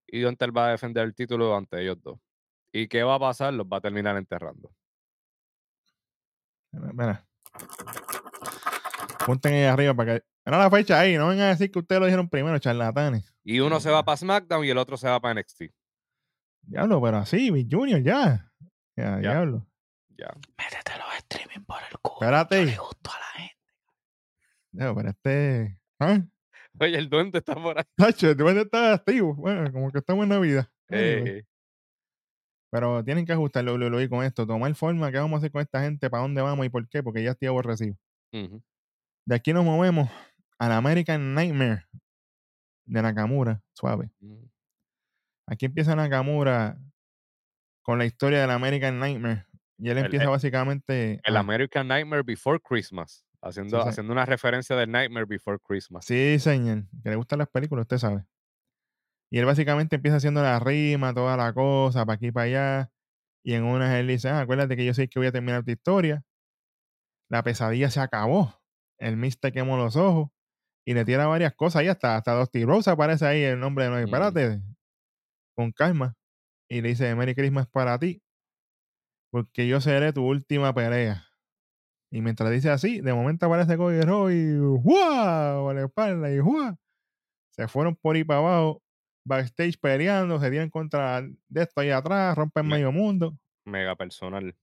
Y 0.06 0.24
Gunter 0.24 0.56
va 0.56 0.68
a 0.68 0.70
defender 0.70 1.04
el 1.04 1.14
título 1.14 1.54
ante 1.54 1.82
ellos 1.82 2.00
dos. 2.00 2.18
¿Y 2.72 2.88
qué 2.88 3.02
va 3.02 3.16
a 3.16 3.20
pasar? 3.20 3.52
Los 3.52 3.66
va 3.66 3.76
a 3.76 3.82
terminar 3.82 4.16
enterrando. 4.16 4.74
Mira, 6.72 7.26
Mira. 9.22 9.26
Punten 9.26 9.54
ahí 9.54 9.64
arriba 9.64 9.94
para 9.94 10.14
que. 10.18 10.24
Mira 10.44 10.58
la 10.58 10.70
fecha 10.70 10.98
ahí, 10.98 11.16
no 11.16 11.28
vengan 11.28 11.46
a 11.46 11.50
decir 11.50 11.70
que 11.70 11.78
ustedes 11.78 12.00
lo 12.00 12.06
dijeron 12.06 12.28
primero, 12.28 12.58
charlatanes. 12.58 13.32
Y 13.44 13.60
uno 13.60 13.78
se 13.80 13.90
va 13.90 14.04
para 14.04 14.16
SmackDown 14.16 14.64
y 14.64 14.70
el 14.70 14.78
otro 14.78 14.96
se 14.96 15.08
va 15.08 15.20
para 15.20 15.40
NXT. 15.40 15.64
Diablo, 16.62 17.00
pero 17.00 17.18
así, 17.18 17.50
Big 17.50 17.68
Junior, 17.70 18.02
ya. 18.02 18.52
Ya, 18.96 19.18
diablo. 19.18 19.66
Ya. 20.10 20.28
Métete 20.58 20.92
los 20.98 21.14
streaming 21.18 21.64
por 21.64 21.78
el 21.90 21.98
culo. 22.00 22.16
Espérate. 22.20 22.60
Yo 22.60 22.66
le 22.66 22.76
gusto 22.76 23.10
a 23.10 23.18
la 23.18 23.40
gente. 23.40 23.56
Ya, 24.72 24.94
pero 24.94 25.10
este. 25.10 25.80
¿Ah? 26.00 26.20
Oye, 26.80 26.98
el 26.98 27.08
duende 27.08 27.38
está 27.38 27.54
por 27.54 27.78
ahí. 27.78 27.84
Tacho, 27.96 28.36
tú 28.36 28.44
de 28.44 28.62
estar 28.62 28.94
activo. 28.94 29.34
Bueno, 29.34 29.70
como 29.72 29.90
que 29.90 29.98
estamos 29.98 30.24
en 30.24 30.28
Navidad. 30.30 30.66
Eh, 30.88 31.44
Pero 32.70 33.04
tienen 33.04 33.24
que 33.26 33.32
ajustar 33.32 33.64
WWE 33.64 34.08
con 34.08 34.24
esto, 34.24 34.46
tomar 34.46 34.74
forma, 34.74 35.10
¿qué 35.10 35.18
vamos 35.18 35.34
a 35.34 35.38
hacer 35.38 35.52
con 35.52 35.62
esta 35.62 35.82
gente? 35.82 36.08
¿Para 36.10 36.22
dónde 36.22 36.42
vamos 36.42 36.64
y 36.66 36.68
por 36.68 36.88
qué? 36.88 37.02
Porque 37.02 37.22
ya 37.22 37.30
estoy 37.32 37.48
aborrecido. 37.48 37.96
ujú. 38.32 38.62
De 39.26 39.34
aquí 39.34 39.52
nos 39.52 39.64
movemos 39.64 40.10
al 40.58 40.72
American 40.72 41.34
Nightmare 41.34 41.86
de 42.84 43.02
Nakamura, 43.02 43.62
suave. 43.72 44.10
Mm. 44.20 44.44
Aquí 45.46 45.66
empieza 45.66 45.94
Nakamura 45.96 46.78
con 47.82 47.98
la 47.98 48.04
historia 48.04 48.40
del 48.40 48.50
American 48.50 48.98
Nightmare. 48.98 49.46
Y 49.78 49.90
él 49.90 49.98
El- 49.98 50.04
empieza 50.04 50.24
el- 50.24 50.30
básicamente. 50.30 51.20
El 51.24 51.36
American 51.36 51.88
Nightmare 51.88 52.22
Before 52.22 52.60
Christmas. 52.60 53.24
Haciendo, 53.44 53.82
Sí, 53.82 53.88
haciendo 53.88 54.12
una 54.12 54.24
referencia 54.24 54.76
del 54.76 54.90
Nightmare 54.92 55.26
Before 55.26 55.58
Christmas. 55.58 56.04
Sí, 56.04 56.38
señor. 56.38 56.84
Que 57.02 57.10
le 57.10 57.16
gustan 57.16 57.40
las 57.40 57.48
películas, 57.48 57.82
usted 57.82 57.98
sabe. 57.98 58.24
Y 59.32 59.38
él 59.38 59.46
básicamente 59.46 59.96
empieza 59.96 60.18
haciendo 60.18 60.42
la 60.42 60.60
rima, 60.60 61.12
toda 61.12 61.36
la 61.36 61.52
cosa, 61.52 62.06
para 62.06 62.14
aquí 62.16 62.28
y 62.28 62.32
para 62.32 62.44
allá. 62.46 62.90
Y 63.44 63.54
en 63.54 63.64
una 63.64 63.98
él 63.98 64.06
dice, 64.06 64.28
ah, 64.28 64.40
acuérdate 64.40 64.76
que 64.76 64.84
yo 64.84 64.94
sé 64.94 65.08
que 65.08 65.18
voy 65.18 65.26
a 65.26 65.32
terminar 65.32 65.64
tu 65.64 65.72
historia. 65.72 66.22
La 67.28 67.42
pesadilla 67.42 67.90
se 67.90 67.98
acabó. 67.98 68.61
El 69.02 69.16
Mist 69.16 69.40
te 69.40 69.52
quemó 69.52 69.76
los 69.76 69.96
ojos. 69.96 70.28
Y 70.86 70.94
le 70.94 71.04
tira 71.04 71.26
varias 71.26 71.54
cosas 71.54 71.80
ahí, 71.80 71.88
hasta, 71.88 72.16
hasta 72.16 72.34
Dusty 72.34 72.64
Rose 72.64 72.90
aparece 72.90 73.24
ahí 73.26 73.42
el 73.42 73.60
nombre 73.60 73.84
de 73.84 73.90
no, 73.90 73.96
Mm. 73.96 74.04
espérate, 74.04 74.60
con 75.56 75.70
calma. 75.72 76.14
Y 76.68 76.80
le 76.80 76.88
dice, 76.88 77.14
Merry 77.14 77.34
Christmas 77.34 77.68
para 77.68 77.98
ti, 77.98 78.20
porque 79.30 79.68
yo 79.68 79.80
seré 79.80 80.12
tu 80.12 80.26
última 80.26 80.74
pelea. 80.74 81.24
Y 82.10 82.20
mientras 82.20 82.50
dice 82.50 82.68
así, 82.70 83.00
de 83.00 83.14
momento 83.14 83.46
aparece 83.46 83.76
Cody 83.76 84.00
y 84.34 84.56
¡guau! 84.58 85.68
A 85.70 85.74
la 85.74 85.84
espalda 85.84 86.30
y 86.30 86.38
¡guau! 86.40 86.76
Se 87.54 87.68
fueron 87.68 87.94
por 87.96 88.16
ahí 88.16 88.24
para 88.24 88.40
abajo, 88.40 88.82
backstage 89.26 89.78
peleando, 89.78 90.40
se 90.40 90.50
dieron 90.50 90.68
contra 90.68 91.22
de 91.22 91.62
esto 91.62 91.80
ahí 91.80 91.90
atrás, 91.90 92.36
rompen 92.36 92.66
Me- 92.66 92.74
medio 92.76 92.90
mundo. 92.92 93.36
Mega 93.66 93.94
personal. 93.94 94.54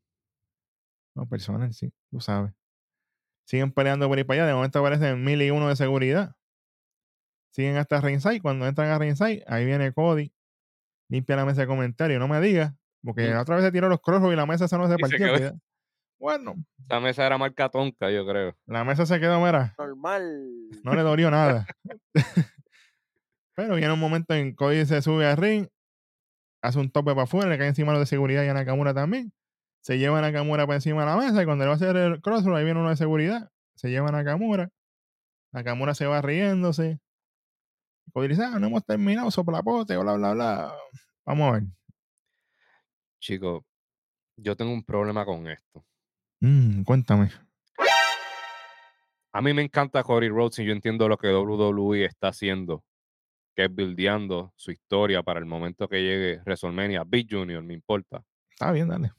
No, 1.16 1.26
personal, 1.28 1.74
sí, 1.74 1.92
tú 2.12 2.20
sabes. 2.20 2.52
Siguen 3.50 3.72
peleando 3.72 4.08
por 4.08 4.16
ahí 4.16 4.24
para 4.24 4.42
allá, 4.42 4.48
de 4.48 4.54
momento 4.54 4.78
aparecen 4.78 5.24
mil 5.24 5.42
y 5.42 5.50
uno 5.50 5.68
de 5.70 5.76
seguridad. 5.76 6.36
Siguen 7.52 7.78
hasta 7.78 8.00
ringside, 8.00 8.42
cuando 8.42 8.68
entran 8.68 8.90
a 8.90 9.00
ringside, 9.00 9.44
ahí 9.48 9.66
viene 9.66 9.92
Cody, 9.92 10.32
limpia 11.10 11.36
la 11.36 11.46
mesa 11.46 11.62
de 11.62 11.68
comentarios, 11.68 12.20
no 12.20 12.28
me 12.28 12.40
digas, 12.42 12.76
porque 13.04 13.28
Mm. 13.28 13.34
la 13.34 13.42
otra 13.42 13.56
vez 13.56 13.66
se 13.66 13.72
tiró 13.72 13.90
los 13.90 14.02
crossroads 14.02 14.34
y 14.34 14.36
la 14.38 14.46
mesa 14.46 14.66
esa 14.66 14.78
no 14.78 14.88
se 14.88 14.94
Y 14.94 14.98
se 14.98 15.00
partió. 15.02 15.60
Bueno, 16.20 16.56
Esa 16.86 17.00
mesa 17.00 17.26
era 17.26 17.38
marca 17.40 17.70
tonka, 17.70 18.12
yo 18.12 18.24
creo. 18.28 18.56
la 18.68 18.84
mesa 18.84 19.06
se 19.08 19.20
quedó, 19.20 19.40
mira, 19.44 19.74
Normal. 19.80 20.70
no 20.84 20.94
le 20.94 21.02
dolió 21.02 21.32
nada. 21.32 21.66
Pero 23.56 23.76
viene 23.76 23.92
un 23.94 24.00
momento 24.00 24.34
en 24.36 24.50
que 24.52 24.56
Cody 24.56 24.86
se 24.86 25.02
sube 25.02 25.26
al 25.26 25.38
ring, 25.38 25.68
hace 26.62 26.78
un 26.78 26.92
tope 26.92 27.12
para 27.12 27.24
afuera, 27.24 27.50
le 27.50 27.58
cae 27.58 27.68
encima 27.70 27.94
los 27.94 28.02
de 28.02 28.06
seguridad 28.06 28.44
y 28.44 28.48
a 28.48 28.54
Nakamura 28.54 28.94
también. 28.94 29.34
Se 29.82 29.98
lleva 29.98 30.20
a 30.20 30.22
Nakamura 30.22 30.66
para 30.66 30.76
encima 30.76 31.02
de 31.02 31.08
la 31.08 31.18
mesa 31.18 31.42
y 31.42 31.46
cuando 31.46 31.64
le 31.64 31.68
va 31.70 31.74
a 31.74 31.76
hacer 31.76 31.96
el 31.96 32.22
crossroad, 32.22 32.58
ahí 32.58 32.66
viene 32.66 32.80
uno 32.80 32.90
de 32.90 32.98
seguridad, 32.98 33.50
se 33.76 33.90
lleva 33.90 34.10
a 34.10 34.12
Nakamura. 34.12 34.70
Nakamura 35.52 35.96
se 35.96 36.06
va 36.06 36.22
riéndose. 36.22 37.00
Cody 38.14 38.28
dice, 38.28 38.44
ah, 38.44 38.60
no 38.60 38.68
hemos 38.68 38.86
terminado, 38.86 39.32
soplapote, 39.32 39.96
bla, 39.98 40.14
bla, 40.16 40.34
bla. 40.34 40.74
Vamos 41.26 41.50
a 41.50 41.52
ver. 41.54 41.64
Chicos, 43.20 43.64
yo 44.36 44.56
tengo 44.56 44.72
un 44.72 44.84
problema 44.84 45.26
con 45.26 45.48
esto. 45.48 45.86
Mm, 46.42 46.84
cuéntame. 46.84 47.32
A 49.32 49.42
mí 49.42 49.54
me 49.54 49.62
encanta 49.62 50.04
Cody 50.04 50.30
Rhodes 50.30 50.60
y 50.60 50.66
yo 50.66 50.72
entiendo 50.72 51.08
lo 51.08 51.18
que 51.18 51.28
WWE 51.28 52.06
está 52.06 52.30
haciendo, 52.30 52.84
que 53.56 53.66
es 53.66 53.74
buildeando 53.74 54.54
su 54.56 54.72
historia 54.72 55.22
para 55.22 55.40
el 55.40 55.46
momento 55.46 55.88
que 55.88 56.02
llegue 56.02 56.40
WrestleMania. 56.40 57.04
Big 57.06 57.28
Junior, 57.30 57.62
me 57.62 57.76
importa. 57.76 58.24
Está 58.50 58.72
bien, 58.72 58.88
dale. 58.88 59.12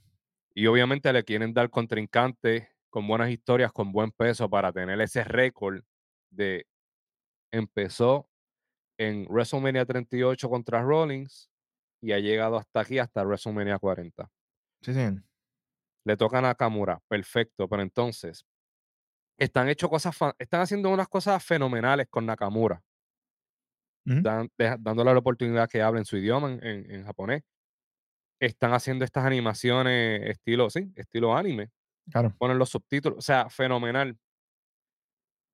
Y 0.54 0.66
obviamente 0.66 1.12
le 1.12 1.24
quieren 1.24 1.54
dar 1.54 1.70
contrincantes 1.70 2.68
con 2.90 3.06
buenas 3.06 3.30
historias, 3.30 3.72
con 3.72 3.92
buen 3.92 4.10
peso 4.12 4.48
para 4.50 4.72
tener 4.72 5.00
ese 5.00 5.24
récord 5.24 5.82
de 6.30 6.66
empezó 7.52 8.28
en 8.98 9.26
WrestleMania 9.28 9.86
38 9.86 10.50
contra 10.50 10.82
Rollins 10.82 11.50
y 12.02 12.12
ha 12.12 12.20
llegado 12.20 12.56
hasta 12.58 12.80
aquí, 12.80 12.98
hasta 12.98 13.24
WrestleMania 13.24 13.78
40. 13.78 14.30
Sí, 14.82 14.92
sí. 14.94 15.00
Le 16.04 16.16
toca 16.16 16.38
a 16.38 16.42
Nakamura, 16.42 17.00
perfecto, 17.08 17.68
pero 17.68 17.82
entonces, 17.82 18.44
están, 19.38 19.68
hecho 19.68 19.88
cosas 19.90 20.16
están 20.38 20.62
haciendo 20.62 20.90
unas 20.90 21.08
cosas 21.08 21.44
fenomenales 21.44 22.08
con 22.10 22.26
Nakamura. 22.26 22.82
Dan- 24.22 24.50
deja- 24.58 24.76
dándole 24.78 25.12
la 25.12 25.18
oportunidad 25.20 25.68
que 25.68 25.82
hablen 25.82 26.04
su 26.04 26.16
idioma 26.16 26.52
en, 26.52 26.64
en- 26.64 26.90
en 26.90 27.04
japonés. 27.04 27.42
Están 28.40 28.72
haciendo 28.72 29.04
estas 29.04 29.24
animaciones 29.24 30.22
estilo, 30.30 30.70
sí, 30.70 30.90
estilo 30.96 31.36
anime. 31.36 31.70
Claro. 32.10 32.34
Ponen 32.38 32.58
los 32.58 32.70
subtítulos, 32.70 33.18
o 33.18 33.22
sea, 33.22 33.48
fenomenal. 33.50 34.18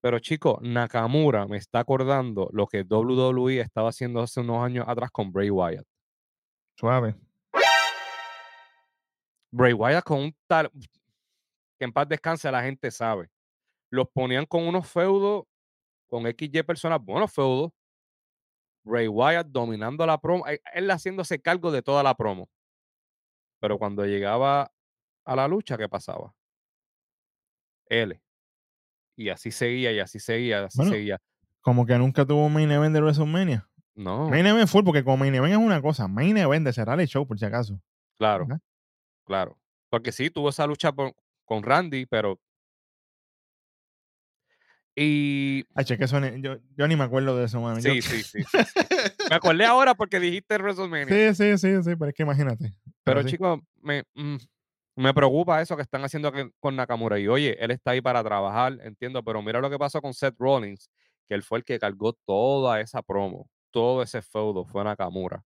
Pero 0.00 0.20
chico, 0.20 0.60
Nakamura 0.62 1.46
me 1.46 1.56
está 1.56 1.80
acordando 1.80 2.48
lo 2.52 2.66
que 2.68 2.82
WWE 2.88 3.60
estaba 3.60 3.88
haciendo 3.88 4.20
hace 4.20 4.40
unos 4.40 4.64
años 4.64 4.84
atrás 4.86 5.10
con 5.10 5.32
Bray 5.32 5.50
Wyatt. 5.50 5.84
Suave. 6.78 7.16
Bray 9.50 9.72
Wyatt 9.72 10.04
con 10.04 10.20
un 10.20 10.36
tal, 10.46 10.70
que 10.70 11.84
en 11.84 11.92
paz 11.92 12.08
descanse 12.08 12.50
la 12.52 12.62
gente 12.62 12.90
sabe. 12.90 13.28
Los 13.90 14.08
ponían 14.10 14.46
con 14.46 14.66
unos 14.66 14.88
feudos, 14.88 15.44
con 16.06 16.24
XY 16.24 16.62
personas, 16.62 17.02
buenos 17.02 17.32
feudos. 17.32 17.72
Bray 18.84 19.08
Wyatt 19.08 19.48
dominando 19.48 20.06
la 20.06 20.18
promo, 20.18 20.46
eh, 20.46 20.60
él 20.72 20.88
haciéndose 20.90 21.40
cargo 21.40 21.72
de 21.72 21.82
toda 21.82 22.02
la 22.02 22.14
promo. 22.14 22.48
Pero 23.60 23.78
cuando 23.78 24.04
llegaba 24.04 24.70
a 25.24 25.36
la 25.36 25.48
lucha, 25.48 25.76
¿qué 25.76 25.88
pasaba? 25.88 26.34
L. 27.88 28.20
Y 29.16 29.28
así 29.30 29.50
seguía, 29.50 29.92
y 29.92 30.00
así 30.00 30.18
seguía, 30.20 30.64
así 30.64 30.78
Bueno. 30.78 30.92
seguía. 30.92 31.18
Como 31.60 31.86
que 31.86 31.96
nunca 31.98 32.24
tuvo 32.24 32.46
un 32.46 32.52
main 32.52 32.70
event 32.70 32.94
de 32.94 33.00
WrestleMania. 33.00 33.68
No, 33.94 34.28
Main 34.28 34.44
event 34.46 34.68
full, 34.68 34.84
porque 34.84 35.02
como 35.02 35.16
main 35.16 35.34
event 35.34 35.52
es 35.52 35.58
una 35.58 35.80
cosa. 35.80 36.06
Main 36.06 36.36
event 36.36 36.66
de 36.66 36.72
cerrar 36.72 37.00
el 37.00 37.06
show, 37.08 37.26
por 37.26 37.38
si 37.38 37.46
acaso. 37.46 37.80
claro, 38.18 38.44
¿verdad? 38.46 38.60
claro. 39.24 39.58
Porque 39.90 40.12
sí, 40.12 40.28
tuvo 40.30 40.50
esa 40.50 40.66
lucha 40.66 40.92
por- 40.92 41.14
con 41.44 41.62
Randy, 41.62 42.06
pero. 42.06 42.38
Y. 44.98 45.64
Ay, 45.74 45.84
che, 45.84 45.98
que 45.98 46.04
eso 46.04 46.18
ni- 46.20 46.40
yo, 46.40 46.56
yo 46.76 46.88
ni 46.88 46.96
me 46.96 47.04
acuerdo 47.04 47.36
de 47.36 47.44
eso, 47.44 47.60
mano. 47.60 47.78
Yo- 47.80 47.92
Sí, 47.92 48.00
sí, 48.02 48.22
sí, 48.22 48.42
sí, 48.42 48.44
sí. 48.44 48.58
Me 49.30 49.36
acordé 49.36 49.66
ahora 49.66 49.94
porque 49.94 50.18
dijiste 50.18 50.56
WrestleMania. 50.56 51.34
sí, 51.34 51.34
sí, 51.34 51.58
sí, 51.58 51.82
sí, 51.82 51.96
pero 51.96 52.08
es 52.08 52.14
que 52.14 52.22
imagínate. 52.22 52.72
pero, 53.04 53.22
sí. 53.22 53.28
chicos, 53.30 53.60
me, 53.82 54.04
mm, 54.14 54.36
me 54.96 55.12
preocupa 55.12 55.60
eso 55.60 55.76
que 55.76 55.82
están 55.82 56.02
haciendo 56.04 56.32
con 56.60 56.76
Nakamura. 56.76 57.18
Y 57.18 57.28
oye, 57.28 57.62
él 57.62 57.70
está 57.72 57.90
ahí 57.90 58.00
para 58.00 58.24
trabajar, 58.24 58.78
entiendo, 58.82 59.22
pero 59.22 59.42
mira 59.42 59.60
lo 59.60 59.68
que 59.68 59.78
pasó 59.78 60.00
con 60.00 60.14
Seth 60.14 60.36
Rollins, 60.38 60.88
que 61.28 61.34
él 61.34 61.42
fue 61.42 61.58
el 61.58 61.64
que 61.64 61.78
cargó 61.78 62.14
toda 62.24 62.80
esa 62.80 63.02
promo, 63.02 63.50
todo 63.70 64.02
ese 64.02 64.22
feudo 64.22 64.64
fue 64.64 64.82
Nakamura. 64.82 65.44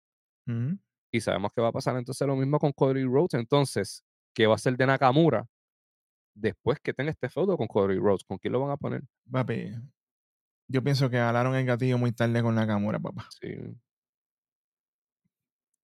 Y 1.13 1.21
sabemos 1.21 1.53
que 1.53 1.61
va 1.61 1.69
a 1.69 1.73
pasar 1.73 1.97
entonces 1.97 2.25
lo 2.29 2.37
mismo 2.37 2.59
con 2.61 2.71
Cody 2.73 3.03
Rhodes. 3.05 3.35
Entonces, 3.35 4.05
¿qué 4.33 4.47
va 4.47 4.55
a 4.55 4.59
ser 4.59 4.77
de 4.77 4.87
Nakamura 4.87 5.47
después 6.41 6.79
que 6.81 6.93
tenga 6.93 7.11
este 7.11 7.29
feudo 7.29 7.57
con 7.57 7.67
Cody 7.67 7.99
Rhodes? 7.99 8.25
¿Con 8.25 8.39
quién 8.39 8.53
lo 8.53 8.61
van 8.61 8.71
a 8.71 8.77
poner? 8.77 9.03
Papi, 9.31 9.71
yo 10.69 10.83
pienso 10.83 11.11
que 11.11 11.17
jalaron 11.17 11.55
el 11.55 11.67
gatillo 11.67 11.99
muy 11.99 12.13
tarde 12.13 12.43
con 12.43 12.55
Nakamura, 12.55 12.99
papá. 12.99 13.27
Sí. 13.41 13.49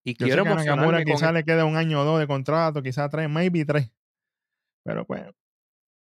Y 0.05 0.13
Yo 0.13 0.19
sé 0.19 0.25
quiero 0.25 0.45
que 0.45 0.51
a 0.51 0.55
Nakamura 0.55 0.99
con 0.99 1.15
quizás 1.15 1.33
le 1.33 1.45
queda 1.45 1.65
un 1.65 1.77
año 1.77 2.01
o 2.01 2.05
dos 2.05 2.21
de 2.21 2.27
contrato, 2.27 2.83
quizás 2.83 3.11
tres, 3.11 3.29
maybe 3.29 3.65
tres. 3.65 3.91
Pero 4.85 5.05
pues, 5.05 5.25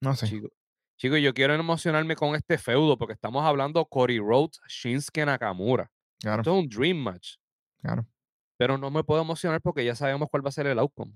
no 0.01 0.15
sé. 0.15 0.27
Chico, 0.27 0.49
chico, 0.97 1.15
yo 1.17 1.33
quiero 1.33 1.53
emocionarme 1.53 2.15
con 2.17 2.35
este 2.35 2.57
feudo 2.57 2.97
porque 2.97 3.13
estamos 3.13 3.43
hablando 3.45 3.85
Cody 3.85 4.19
Rhodes, 4.19 4.59
Shinsuke 4.67 5.25
Nakamura. 5.25 5.89
Claro, 6.19 6.41
Esto 6.41 6.57
es 6.57 6.63
un 6.63 6.69
dream 6.69 6.97
match. 6.97 7.35
claro. 7.81 8.05
Pero 8.55 8.77
no 8.77 8.91
me 8.91 9.03
puedo 9.03 9.21
emocionar 9.21 9.61
porque 9.61 9.83
ya 9.83 9.95
sabemos 9.95 10.29
cuál 10.29 10.45
va 10.45 10.49
a 10.49 10.51
ser 10.53 10.67
el 10.67 10.79
outcome. 10.79 11.13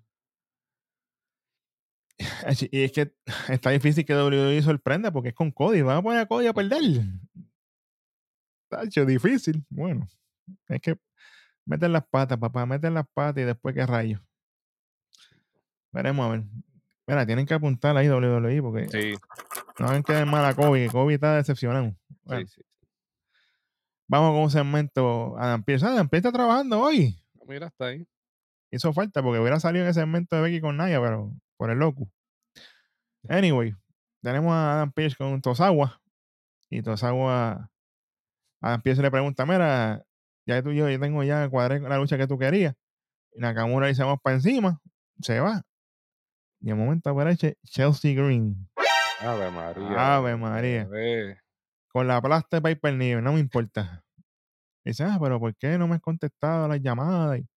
Y 2.71 2.83
es 2.83 2.91
que 2.91 3.13
está 3.49 3.69
difícil 3.69 4.05
que 4.05 4.15
WWE 4.15 4.61
sorprenda 4.61 5.11
porque 5.11 5.29
es 5.29 5.35
con 5.35 5.51
Cody. 5.51 5.81
Van 5.81 5.97
a 5.97 6.01
poner 6.01 6.21
a 6.21 6.25
Cody 6.25 6.47
a 6.47 6.53
perder. 6.53 6.81
Tacho, 8.69 9.05
difícil. 9.05 9.65
Bueno, 9.69 10.07
es 10.67 10.81
que 10.81 10.97
meten 11.65 11.93
las 11.93 12.05
patas, 12.07 12.37
papá. 12.37 12.65
Meten 12.65 12.93
las 12.93 13.07
patas 13.13 13.43
y 13.43 13.45
después 13.45 13.75
qué 13.75 13.85
rayos. 13.85 14.21
Veremos 15.91 16.25
a 16.25 16.29
ver. 16.31 16.43
Mira, 17.07 17.25
tienen 17.25 17.45
que 17.45 17.53
apuntar 17.53 17.95
ahí 17.95 18.09
WWE 18.09 18.61
porque 18.61 18.89
Sí, 18.89 19.13
no 19.79 19.89
ven 19.91 20.03
que 20.03 20.25
mal 20.25 20.43
a 20.43 20.53
Kobe, 20.53 20.89
Kobe 20.89 21.13
está 21.13 21.35
decepcionado. 21.37 21.95
Bueno, 22.23 22.45
sí, 22.45 22.55
sí. 22.55 22.61
vamos 24.07 24.31
con 24.31 24.41
un 24.41 24.51
segmento. 24.51 25.37
Adam 25.37 25.63
Pearce. 25.63 25.85
Ah, 25.85 25.93
Adam 25.93 26.09
Pearce 26.09 26.27
está 26.27 26.37
trabajando 26.37 26.81
hoy. 26.81 27.17
Mira, 27.47 27.67
está 27.67 27.85
ahí. 27.85 28.05
Hizo 28.71 28.91
falta 28.91 29.23
porque 29.23 29.39
hubiera 29.39 29.61
salido 29.61 29.85
en 29.85 29.91
ese 29.91 30.01
segmento 30.01 30.35
de 30.35 30.41
Becky 30.41 30.59
con 30.59 30.75
Naya, 30.75 30.99
pero 30.99 31.31
por 31.57 31.71
el 31.71 31.79
loco. 31.79 32.09
Anyway, 33.27 33.75
tenemos 34.21 34.53
a 34.53 34.73
Adam 34.75 34.91
Pearce 34.91 35.15
con 35.15 35.41
Tosawa. 35.41 36.01
Y 36.69 36.81
Tosawa, 36.81 37.69
Adam 38.61 38.81
Pearce 38.81 39.01
le 39.01 39.11
pregunta: 39.11 39.45
Mira, 39.45 40.03
ya 40.45 40.61
tú 40.61 40.71
y 40.71 40.77
yo, 40.77 40.89
yo 40.89 40.99
tengo 40.99 41.23
ya 41.23 41.49
cuadré 41.49 41.79
la 41.79 41.97
lucha 41.97 42.17
que 42.17 42.27
tú 42.27 42.37
querías. 42.37 42.75
Y 43.33 43.39
Nakamura 43.39 43.87
dice: 43.87 44.03
Vamos 44.03 44.19
para 44.21 44.35
encima. 44.35 44.79
Se 45.21 45.39
va. 45.39 45.63
Y 46.59 46.67
de 46.67 46.75
momento 46.75 47.09
aparece 47.09 47.57
Chelsea 47.63 48.13
Green. 48.13 48.67
Ave 49.19 49.51
María. 49.51 50.15
Ave 50.15 50.37
María. 50.37 50.87
con 51.87 52.07
la 52.07 52.21
plasta 52.21 52.59
de 52.59 52.61
Piper 52.61 52.93
Niven, 52.93 53.23
no 53.23 53.33
me 53.33 53.39
importa. 53.39 54.03
Dice, 54.83 55.03
ah, 55.03 55.17
pero 55.21 55.39
¿por 55.39 55.55
qué 55.55 55.77
no 55.77 55.87
me 55.87 55.95
has 55.95 56.01
contestado 56.01 56.65
a 56.65 56.67
las 56.67 56.81
llamadas 56.81 57.39
y 57.39 57.47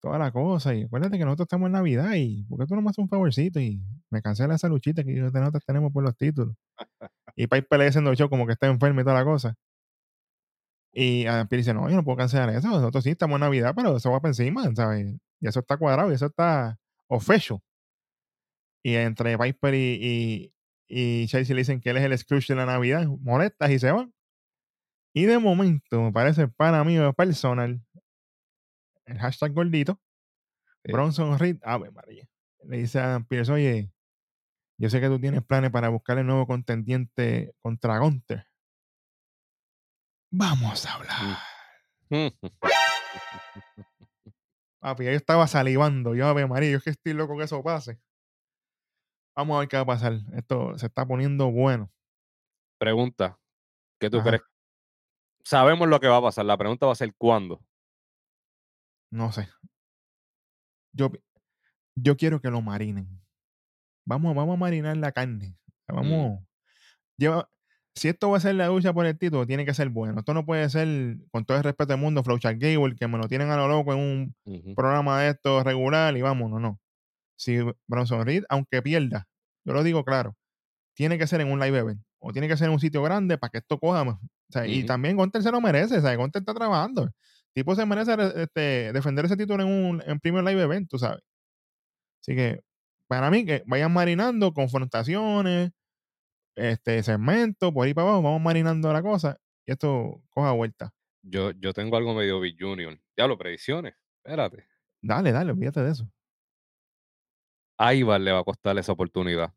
toda 0.00 0.18
la 0.18 0.30
cosa? 0.32 0.74
Y 0.74 0.84
acuérdate 0.84 1.18
que 1.18 1.24
nosotros 1.24 1.46
estamos 1.46 1.66
en 1.66 1.72
Navidad 1.72 2.14
y 2.14 2.44
¿por 2.44 2.58
qué 2.58 2.66
tú 2.66 2.74
no 2.74 2.82
me 2.82 2.90
haces 2.90 2.98
un 2.98 3.08
favorcito 3.08 3.60
y 3.60 3.82
me 4.10 4.22
cancela 4.22 4.54
esa 4.54 4.68
luchita 4.68 5.04
que 5.04 5.12
nosotros 5.14 5.64
tenemos 5.66 5.92
por 5.92 6.02
los 6.04 6.16
títulos? 6.16 6.56
Y 7.36 7.46
dice 7.46 7.98
en 7.98 8.06
el 8.06 8.16
show 8.16 8.28
como 8.28 8.46
que 8.46 8.52
está 8.52 8.66
enfermo 8.66 9.00
y 9.00 9.04
toda 9.04 9.16
la 9.16 9.24
cosa. 9.24 9.54
Y 10.92 11.24
dice, 11.58 11.74
no, 11.74 11.88
yo 11.88 11.96
no 11.96 12.04
puedo 12.04 12.16
cancelar 12.16 12.50
eso, 12.50 12.68
nosotros 12.68 13.04
sí 13.04 13.10
estamos 13.10 13.36
en 13.36 13.42
Navidad, 13.42 13.72
pero 13.76 13.96
eso 13.96 14.10
va 14.10 14.20
para 14.20 14.30
encima, 14.30 14.64
¿sabes? 14.74 15.14
Y 15.40 15.46
eso 15.46 15.60
está 15.60 15.76
cuadrado 15.76 16.10
y 16.10 16.14
eso 16.14 16.26
está 16.26 16.78
official. 17.06 17.60
Y 18.82 18.94
entre 18.94 19.38
Piper 19.38 19.74
y, 19.74 20.52
y, 20.88 21.22
y 21.22 21.26
le 21.26 21.54
dicen 21.54 21.80
que 21.80 21.90
él 21.90 21.98
es 21.98 22.04
el 22.04 22.18
Scrooge 22.18 22.48
de 22.48 22.56
la 22.56 22.66
Navidad, 22.66 23.06
molestas 23.20 23.70
y 23.70 23.78
se 23.78 23.92
van. 23.92 24.12
Y 25.14 25.24
de 25.24 25.38
momento, 25.38 26.02
me 26.02 26.12
parece 26.12 26.48
para 26.48 26.84
mí 26.84 26.96
personal, 27.16 27.80
el 29.08 29.18
hashtag 29.18 29.52
gordito, 29.52 30.00
Sí. 30.84 30.92
Bronson 30.92 31.38
Reed, 31.38 31.58
Ave 31.64 31.90
María. 31.90 32.28
Le 32.64 32.78
dice 32.78 33.00
a 33.00 33.20
Pearce, 33.28 33.50
oye, 33.52 33.92
yo 34.78 34.88
sé 34.90 35.00
que 35.00 35.08
tú 35.08 35.18
tienes 35.20 35.42
planes 35.44 35.70
para 35.72 35.88
buscar 35.88 36.18
el 36.18 36.26
nuevo 36.26 36.46
contendiente 36.46 37.52
contra 37.60 37.98
Gunter. 37.98 38.46
Vamos 40.30 40.86
a 40.86 40.94
hablar. 40.94 41.38
Papi, 44.80 45.04
yo 45.04 45.10
estaba 45.10 45.46
salivando, 45.48 46.14
yo 46.14 46.26
Ave 46.28 46.46
María, 46.46 46.70
yo 46.70 46.76
es 46.78 46.84
que 46.84 46.90
estoy 46.90 47.12
loco 47.12 47.36
que 47.36 47.44
eso 47.44 47.62
pase. 47.62 47.98
Vamos 49.36 49.56
a 49.56 49.60
ver 49.60 49.68
qué 49.68 49.76
va 49.76 49.82
a 49.82 49.86
pasar. 49.86 50.14
Esto 50.34 50.78
se 50.78 50.86
está 50.86 51.06
poniendo 51.06 51.50
bueno. 51.50 51.92
Pregunta. 52.78 53.38
¿Qué 54.00 54.08
tú 54.10 54.18
Ajá. 54.18 54.28
crees? 54.28 54.42
Sabemos 55.44 55.88
lo 55.88 55.98
que 56.00 56.06
va 56.08 56.18
a 56.18 56.22
pasar. 56.22 56.44
La 56.44 56.56
pregunta 56.56 56.86
va 56.86 56.92
a 56.92 56.96
ser 56.96 57.12
cuándo. 57.16 57.60
No 59.10 59.32
sé. 59.32 59.48
Yo, 60.92 61.10
yo 61.94 62.16
quiero 62.16 62.40
que 62.40 62.50
lo 62.50 62.62
marinen. 62.62 63.08
Vamos, 64.04 64.34
vamos 64.34 64.54
a 64.54 64.58
marinar 64.58 64.96
la 64.96 65.12
carne. 65.12 65.56
Mm. 65.88 65.94
Vamos. 65.94 66.44
Lleva, 67.16 67.50
si 67.94 68.08
esto 68.08 68.30
va 68.30 68.36
a 68.36 68.40
ser 68.40 68.54
la 68.54 68.68
lucha 68.68 68.92
por 68.92 69.06
el 69.06 69.18
título, 69.18 69.46
tiene 69.46 69.64
que 69.64 69.74
ser 69.74 69.88
bueno. 69.90 70.20
Esto 70.20 70.32
no 70.32 70.46
puede 70.46 70.68
ser, 70.70 71.18
con 71.30 71.44
todo 71.44 71.58
el 71.58 71.64
respeto 71.64 71.92
del 71.92 72.00
mundo, 72.00 72.22
Flowchart 72.22 72.58
Gable, 72.58 72.94
que 72.96 73.08
me 73.08 73.18
lo 73.18 73.28
tienen 73.28 73.50
a 73.50 73.56
lo 73.56 73.68
loco 73.68 73.92
en 73.92 73.98
un 73.98 74.74
programa 74.74 75.20
de 75.20 75.30
esto 75.30 75.62
regular 75.64 76.16
y 76.16 76.22
vámonos, 76.22 76.60
no. 76.60 76.80
Si 77.36 77.58
Bronson 77.86 78.24
Reed, 78.24 78.44
aunque 78.48 78.82
pierda, 78.82 79.28
yo 79.64 79.72
lo 79.72 79.82
digo 79.82 80.04
claro, 80.04 80.36
tiene 80.94 81.18
que 81.18 81.26
ser 81.26 81.40
en 81.40 81.52
un 81.52 81.60
live 81.60 81.78
event 81.78 82.02
o 82.20 82.32
tiene 82.32 82.48
que 82.48 82.56
ser 82.56 82.66
en 82.66 82.72
un 82.72 82.80
sitio 82.80 83.02
grande 83.02 83.38
para 83.38 83.50
que 83.50 83.58
esto 83.58 83.78
coja. 83.78 84.04
más. 84.04 84.16
O 84.16 84.52
sea, 84.52 84.66
Y 84.66 84.84
también 84.84 85.16
Gunter 85.16 85.42
se 85.42 85.50
lo 85.50 85.60
merece, 85.60 85.98
o 85.98 86.00
sea, 86.00 86.14
Gunter 86.16 86.40
está 86.40 86.54
trabajando. 86.54 87.10
Tipo 87.58 87.74
se 87.74 87.84
merece 87.84 88.14
re- 88.14 88.42
este, 88.44 88.92
defender 88.92 89.24
ese 89.24 89.36
título 89.36 89.64
en 89.64 89.68
un 89.68 90.00
en 90.06 90.44
live 90.44 90.62
event, 90.62 90.88
tú 90.88 90.96
sabes. 90.96 91.20
Así 92.22 92.36
que, 92.36 92.62
para 93.08 93.32
mí, 93.32 93.44
que 93.44 93.64
vayan 93.66 93.92
marinando 93.92 94.52
confrontaciones, 94.52 95.72
este 96.54 97.02
segmento, 97.02 97.72
por 97.74 97.84
ahí 97.84 97.94
para 97.94 98.06
abajo, 98.06 98.22
vamos 98.22 98.40
marinando 98.42 98.92
la 98.92 99.02
cosa 99.02 99.40
y 99.66 99.72
esto 99.72 100.22
coja 100.28 100.52
vuelta. 100.52 100.94
Yo, 101.22 101.50
yo 101.50 101.72
tengo 101.72 101.96
algo 101.96 102.14
medio 102.14 102.38
Big 102.38 102.56
Junior. 102.60 102.96
Diablo, 103.16 103.36
predicciones. 103.36 103.96
Espérate. 104.22 104.68
Dale, 105.02 105.32
dale, 105.32 105.50
olvídate 105.50 105.82
de 105.82 105.90
eso. 105.90 106.08
A 107.76 107.92
Ivar 107.92 108.20
le 108.20 108.30
va 108.30 108.38
a 108.38 108.44
costar 108.44 108.78
esa 108.78 108.92
oportunidad. 108.92 109.52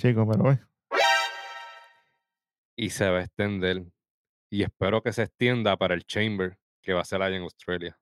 Chicos, 0.00 0.26
pero. 0.28 0.58
Y 2.76 2.90
se 2.90 3.08
va 3.08 3.18
a 3.18 3.22
extender. 3.22 3.84
Y 4.50 4.64
espero 4.64 5.00
que 5.00 5.12
se 5.12 5.22
extienda 5.22 5.76
para 5.76 5.94
el 5.94 6.04
Chamber 6.04 6.58
que 6.90 6.94
va 6.94 7.02
a 7.02 7.04
ser 7.04 7.22
allá 7.22 7.36
en 7.36 7.42
Australia. 7.42 7.96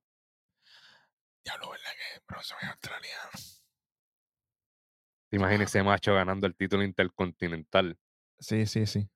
Diablo, 1.44 1.72
¿verdad 1.72 1.90
que 1.92 2.22
Bronson 2.26 2.56
es 2.62 2.68
australiano? 2.70 3.30
¿Te 5.30 5.36
imaginas 5.36 5.68
ese 5.68 5.82
macho 5.82 6.14
ganando 6.14 6.46
el 6.46 6.56
título 6.56 6.82
intercontinental? 6.82 7.98
Sí, 8.38 8.64
sí, 8.64 8.86
sí. 8.86 9.10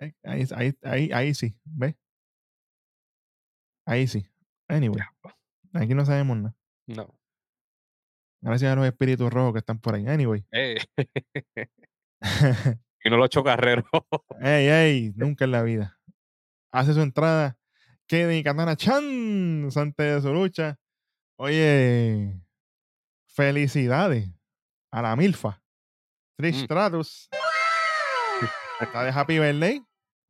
Eh, 0.00 0.12
Ahí, 0.24 0.44
ahí, 0.56 0.74
ahí, 0.82 1.12
ahí 1.12 1.34
sí, 1.34 1.56
¿ves? 1.62 1.94
Ahí 3.86 4.08
sí. 4.08 4.28
Anyway, 4.66 5.00
aquí 5.74 5.94
no 5.94 6.04
sabemos 6.04 6.36
nada. 6.38 6.56
No. 6.88 7.16
Gracias 8.40 8.72
a 8.72 8.74
los 8.74 8.86
espíritus 8.86 9.32
rojos 9.32 9.52
que 9.52 9.58
están 9.60 9.78
por 9.78 9.94
ahí. 9.94 10.04
Anyway. 10.08 10.44
Eh, 10.50 10.78
y 13.04 13.10
no 13.10 13.18
los 13.18 13.28
chocarreros. 13.30 13.84
ey, 14.40 14.66
ey, 14.66 15.12
nunca 15.14 15.44
en 15.44 15.52
la 15.52 15.62
vida. 15.62 16.00
Hace 16.72 16.92
su 16.92 17.02
entrada. 17.02 17.56
Kevin 18.06 18.42
Katana 18.42 18.76
Chan, 18.76 19.68
antes 19.74 19.96
de 20.14 20.20
su 20.20 20.32
lucha. 20.32 20.78
Oye, 21.36 22.40
felicidades 23.28 24.28
a 24.92 25.02
la 25.02 25.16
Milfa. 25.16 25.62
Trish 26.36 26.60
Mm. 26.62 26.64
Stratus. 26.64 27.28
Está 28.80 29.04
de 29.04 29.10
Happy 29.10 29.38
Birthday. 29.38 29.82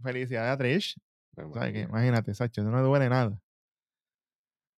Felicidades 0.02 0.52
a 0.52 0.56
Trish. 0.58 0.94
Imagínate, 1.36 2.32
Sacho, 2.34 2.62
no 2.62 2.70
me 2.70 2.80
duele 2.80 3.08
nada. 3.08 3.38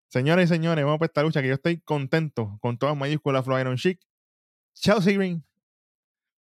Señoras 0.09 0.45
y 0.47 0.49
señores, 0.49 0.85
vamos 0.85 0.99
para 0.99 1.07
esta 1.09 1.23
lucha 1.23 1.43
que 1.43 1.49
yo 1.49 1.55
estoy 1.55 1.81
contento 1.81 2.59
con 2.63 2.79
todas 2.79 2.97
mayúsculas. 2.97 3.45
Flo 3.45 3.61
Iron 3.61 3.77
Chic, 3.77 4.01
Chelsea 4.75 5.13
Green, 5.15 5.45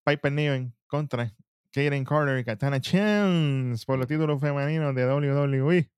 Piper 0.04 0.32
Niven 0.32 0.74
contra 0.86 1.34
Kaden 1.72 2.04
Carter 2.04 2.38
y 2.38 2.44
Katana 2.44 2.80
Chance 2.80 3.84
por 3.84 3.98
los 3.98 4.06
títulos 4.06 4.40
femeninos 4.40 4.94
de 4.94 5.04
WWE. 5.06 5.90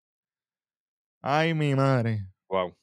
Ay, 1.22 1.54
mi 1.54 1.74
madre. 1.74 2.26
Wow. 2.48 2.76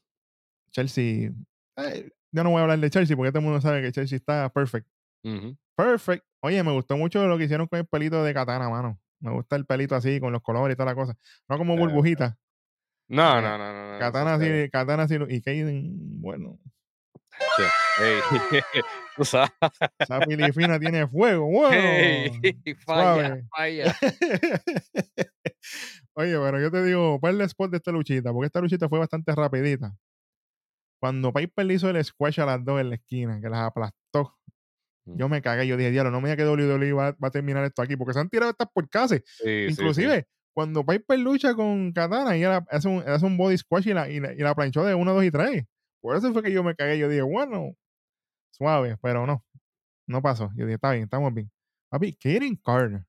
Chelsea. 0.71 1.31
eh, 1.77 2.11
yo 2.31 2.43
no 2.43 2.49
voy 2.51 2.59
a 2.59 2.63
hablar 2.63 2.79
de 2.79 2.89
Chelsea 2.89 3.15
porque 3.15 3.31
todo 3.31 3.39
el 3.39 3.45
mundo 3.45 3.61
sabe 3.61 3.81
que 3.81 3.91
Chelsea 3.91 4.17
está 4.17 4.49
perfect. 4.49 4.88
Perfect. 5.75 6.23
Oye, 6.41 6.61
me 6.63 6.71
gustó 6.73 6.97
mucho 6.97 7.25
lo 7.27 7.38
que 7.38 7.45
hicieron 7.45 7.67
con 7.67 7.79
el 7.79 7.86
pelito 7.88 8.23
de 8.23 8.33
Katana, 8.33 8.69
mano. 8.69 8.99
Me 9.19 9.31
gusta 9.31 9.55
el 9.55 9.65
pelito 9.65 9.95
así, 9.95 10.19
con 10.19 10.31
los 10.33 10.41
colores 10.41 10.73
y 10.75 10.77
toda 10.77 10.88
la 10.91 10.95
cosa. 10.95 11.17
No 11.49 11.57
como 11.57 11.73
Eh, 11.75 11.79
burbujita. 11.79 12.38
No, 13.07 13.39
Eh, 13.39 13.41
no, 13.41 13.57
no, 13.57 13.73
no. 13.73 13.93
no, 13.93 13.99
Katana 13.99 14.33
así, 14.36 14.69
Katana 14.69 15.03
así. 15.03 15.15
Y 15.29 15.41
Kaden, 15.41 16.21
bueno. 16.21 16.59
Che, 17.57 18.03
ey, 18.03 18.19
tú 19.15 19.25
sabes. 19.25 19.51
Esa 19.99 20.19
tiene 20.79 21.07
fuego. 21.07 21.45
Bueno. 21.47 21.75
Ey, 21.75 22.29
falla, 22.86 23.27
suave. 23.27 23.45
falla. 23.55 23.95
Oye, 26.17 26.38
pero 26.39 26.61
yo 26.61 26.71
te 26.71 26.83
digo, 26.83 27.19
¿cuál 27.19 27.36
es 27.36 27.39
el 27.41 27.45
spot 27.47 27.71
de 27.71 27.77
esta 27.77 27.91
luchita? 27.91 28.31
Porque 28.31 28.47
esta 28.47 28.61
luchita 28.61 28.88
fue 28.88 28.99
bastante 28.99 29.33
rapidita. 29.36 29.93
Cuando 31.01 31.33
Piper 31.33 31.65
le 31.65 31.73
hizo 31.73 31.89
el 31.89 32.03
squash 32.03 32.39
a 32.39 32.45
las 32.45 32.63
dos 32.63 32.79
en 32.79 32.89
la 32.89 32.95
esquina, 32.95 33.39
que 33.41 33.49
las 33.49 33.59
aplastó, 33.61 34.36
Mm. 35.05 35.17
yo 35.17 35.29
me 35.29 35.41
cagué. 35.41 35.67
Yo 35.67 35.77
dije, 35.77 35.91
diablo, 35.91 36.11
no 36.11 36.21
me 36.21 36.29
diga 36.29 36.38
que 36.38 36.49
WWE 36.49 36.93
va, 36.93 37.11
va 37.23 37.27
a 37.27 37.31
terminar 37.31 37.63
esto 37.63 37.81
aquí, 37.81 37.95
porque 37.95 38.13
se 38.13 38.19
han 38.19 38.29
tirado 38.29 38.51
estas 38.51 38.67
por 38.73 38.89
casi. 38.89 39.15
Sí, 39.17 39.23
sí, 39.43 39.65
sí. 39.67 39.71
Inclusive, 39.71 40.27
cuando 40.53 40.86
Piper 40.86 41.19
lucha 41.19 41.53
con 41.53 41.91
Katana, 41.91 42.36
ella 42.36 42.65
hace 42.69 42.88
un, 42.88 43.03
hace 43.07 43.25
un 43.25 43.38
body 43.38 43.57
squash 43.57 43.88
y 43.88 43.93
la, 43.93 44.09
y, 44.09 44.19
la, 44.19 44.33
y 44.33 44.38
la 44.38 44.55
planchó 44.55 44.83
de 44.83 44.95
1, 44.95 45.13
2 45.13 45.23
y 45.25 45.31
3. 45.31 45.63
Por 46.06 46.16
eso 46.16 46.32
fue 46.32 46.43
que 46.43 46.51
yo 46.51 46.64
me 46.64 46.76
cagué. 46.76 46.99
Yo 46.99 47.10
dije, 47.10 47.24
bueno, 47.24 47.76
suave, 48.51 48.95
pero 49.01 49.26
no. 49.26 49.43
No 50.06 50.22
pasó. 50.22 50.51
Yo 50.56 50.66
dije, 50.66 50.76
está 50.76 50.91
bien, 50.91 51.06
estamos 51.06 51.34
bien. 51.34 51.51
Papi, 51.89 52.14
Kaden 52.14 52.58
Carter. 52.58 53.03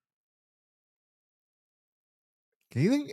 Kaden, 2.71 3.09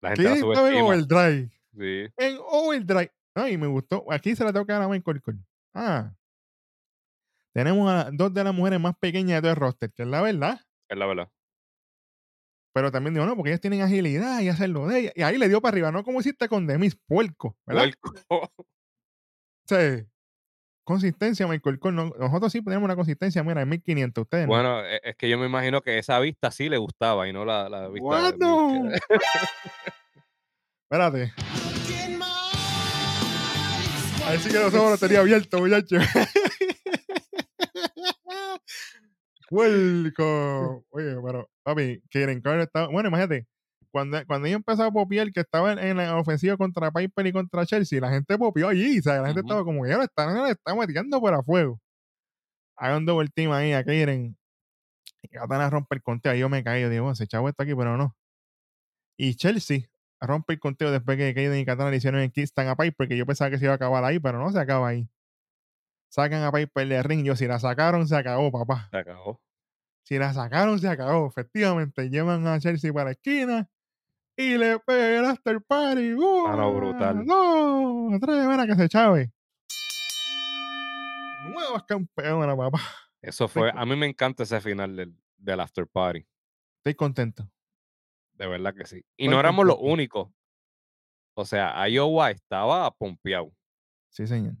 La 0.00 0.08
gente 0.08 0.24
Kaden 0.24 0.44
estaba 0.44 0.70
en 0.72 0.82
overdrive. 0.82 1.50
Sí, 1.72 2.12
En 2.16 2.38
overdrive. 2.40 3.12
Ay, 3.36 3.56
me 3.56 3.68
gustó. 3.68 4.04
Aquí 4.10 4.34
se 4.34 4.42
la 4.42 4.52
tengo 4.52 4.66
que 4.66 4.72
dar 4.72 4.82
a 4.82 4.88
Michael 4.88 5.22
Cole. 5.22 5.38
Ah. 5.72 6.12
Tenemos 7.54 7.88
a 7.88 8.10
dos 8.12 8.34
de 8.34 8.42
las 8.42 8.52
mujeres 8.52 8.80
más 8.80 8.96
pequeñas 8.98 9.36
de 9.36 9.42
todo 9.42 9.50
el 9.52 9.56
roster, 9.56 9.92
que 9.92 10.02
es 10.02 10.08
la 10.08 10.20
verdad. 10.20 10.60
es 10.88 10.98
la 10.98 11.06
verdad. 11.06 11.30
Pero 12.74 12.90
también 12.90 13.14
digo, 13.14 13.24
no, 13.24 13.36
porque 13.36 13.50
ellas 13.50 13.60
tienen 13.60 13.82
agilidad 13.82 14.40
y 14.40 14.48
hacerlo 14.48 14.88
de 14.88 14.98
ellas. 14.98 15.12
Y 15.14 15.22
ahí 15.22 15.38
le 15.38 15.48
dio 15.48 15.60
para 15.60 15.74
arriba, 15.74 15.92
no 15.92 16.02
como 16.02 16.18
hiciste 16.18 16.48
con 16.48 16.66
Demis 16.66 16.96
Puerco, 17.06 17.56
¿verdad? 17.64 17.92
Puerco. 18.00 18.52
Consistencia, 20.84 21.46
Michael 21.46 21.78
Cole. 21.78 21.94
no- 21.96 22.12
nosotros 22.18 22.50
sí 22.52 22.62
tenemos 22.64 22.84
una 22.84 22.96
consistencia, 22.96 23.42
mira, 23.44 23.62
en 23.62 23.68
1500. 23.68 24.22
Ustedes 24.22 24.46
no. 24.46 24.52
Bueno, 24.54 24.84
e- 24.84 25.00
es 25.04 25.16
que 25.16 25.28
yo 25.28 25.38
me 25.38 25.46
imagino 25.46 25.82
que 25.82 25.98
esa 25.98 26.18
vista 26.18 26.50
sí 26.50 26.68
le 26.68 26.78
gustaba 26.78 27.28
y 27.28 27.32
no 27.32 27.44
la, 27.44 27.68
la 27.68 27.88
vista. 27.88 28.32
de- 28.32 28.36
Bueno. 28.36 28.90
Espérate. 30.90 31.32
Ahí 34.26 34.38
sí 34.38 34.48
que 34.50 34.58
los 34.58 34.74
ojos 34.74 34.90
los 34.92 35.00
tenía 35.00 35.20
abiertos, 35.20 35.60
muchacho. 35.60 35.96
Welcome. 39.50 40.84
Oye, 40.90 41.16
pero, 41.24 41.48
papi, 41.62 42.02
Karen 42.10 42.40
Carter 42.40 42.60
estaba. 42.62 42.88
Bueno, 42.88 43.08
imagínate, 43.08 43.46
cuando, 43.90 44.24
cuando 44.26 44.46
ella 44.46 44.56
empezó 44.56 44.84
a 44.84 44.90
popiar 44.90 45.30
que 45.32 45.40
estaba 45.40 45.72
en, 45.72 45.78
en 45.78 45.96
la 45.96 46.16
ofensiva 46.16 46.56
contra 46.56 46.90
Piper 46.90 47.26
y 47.26 47.32
contra 47.32 47.66
Chelsea, 47.66 48.00
la 48.00 48.10
gente 48.10 48.38
popió 48.38 48.68
allí. 48.68 48.98
O 48.98 49.02
sea, 49.02 49.20
la 49.20 49.26
gente 49.26 49.40
estaba 49.40 49.64
como, 49.64 49.86
ya 49.86 49.96
lo 49.96 50.04
están, 50.04 50.34
lo 50.34 50.46
están 50.46 50.78
metiendo 50.78 51.20
por 51.20 51.34
a 51.34 51.42
fuego. 51.42 51.80
Hagan 52.76 52.98
un 52.98 53.06
double 53.06 53.28
team 53.34 53.52
ahí 53.52 53.72
a 53.72 53.84
Karen. 53.84 54.36
Y 55.22 55.28
Katana 55.28 55.68
rompe 55.68 55.96
el 55.96 56.02
conteo. 56.02 56.32
Ahí 56.32 56.40
yo 56.40 56.48
me 56.48 56.64
caí. 56.64 56.82
Yo 56.82 56.88
digo, 56.88 57.06
"Oh, 57.08 57.12
ese 57.12 57.26
chavo 57.26 57.48
está 57.48 57.64
aquí, 57.64 57.74
pero 57.74 57.96
no. 57.96 58.16
Y 59.18 59.34
Chelsea 59.34 59.90
rompe 60.20 60.54
el 60.54 60.60
conteo 60.60 60.90
después 60.90 61.18
que 61.18 61.34
Kaden 61.34 61.58
y 61.58 61.64
Katana 61.64 61.90
le 61.90 61.96
hicieron 61.96 62.20
el 62.20 62.32
kiss 62.32 62.52
a 62.56 62.76
Piper, 62.76 63.08
que 63.08 63.16
yo 63.16 63.26
pensaba 63.26 63.50
que 63.50 63.58
se 63.58 63.64
iba 63.64 63.72
a 63.72 63.76
acabar 63.76 64.04
ahí, 64.04 64.18
pero 64.18 64.38
no 64.38 64.50
se 64.50 64.58
acaba 64.58 64.88
ahí. 64.88 65.08
Sacan 66.10 66.42
a 66.42 66.52
Piper 66.52 66.88
de 66.88 67.02
ring. 67.02 67.24
Yo, 67.24 67.36
si 67.36 67.46
la 67.46 67.58
sacaron, 67.58 68.08
se 68.08 68.16
acabó, 68.16 68.50
papá. 68.50 68.88
Se 68.90 68.98
acabó. 68.98 69.40
Si 70.04 70.18
la 70.18 70.32
sacaron, 70.32 70.78
se 70.78 70.88
acabó. 70.88 71.28
Efectivamente, 71.28 72.08
llevan 72.08 72.46
a 72.46 72.58
Chelsea 72.60 72.92
para 72.92 73.06
la 73.06 73.10
esquina 73.12 73.68
y 74.40 74.56
le 74.58 74.78
pegan 74.80 75.24
el 75.24 75.30
after 75.30 75.60
party. 75.62 76.12
Ah, 76.12 76.14
no, 76.16 76.44
¡Una, 76.44 76.66
brutal. 76.68 77.24
dos, 77.26 78.20
tres, 78.20 78.46
mira 78.46 78.66
que 78.66 78.74
se 78.74 78.88
chave. 78.88 79.32
Nuevas 81.52 81.84
campeonas, 81.84 82.56
papá. 82.56 82.80
Eso 83.22 83.48
fue. 83.48 83.70
A 83.74 83.84
mí 83.84 83.96
me 83.96 84.06
encanta 84.06 84.42
ese 84.44 84.60
final 84.60 84.96
del, 84.96 85.14
del 85.36 85.60
after 85.60 85.86
party. 85.86 86.26
Estoy 86.78 86.94
contento. 86.94 87.50
De 88.34 88.46
verdad 88.46 88.74
que 88.74 88.86
sí. 88.86 88.96
Y 89.16 89.24
Estoy 89.24 89.28
no 89.28 89.40
éramos 89.40 89.66
los 89.66 89.76
únicos. 89.78 90.30
O 91.34 91.44
sea, 91.44 91.86
Iowa 91.88 92.30
estaba 92.30 92.90
pompeado. 92.90 93.52
Sí, 94.08 94.26
señor. 94.26 94.54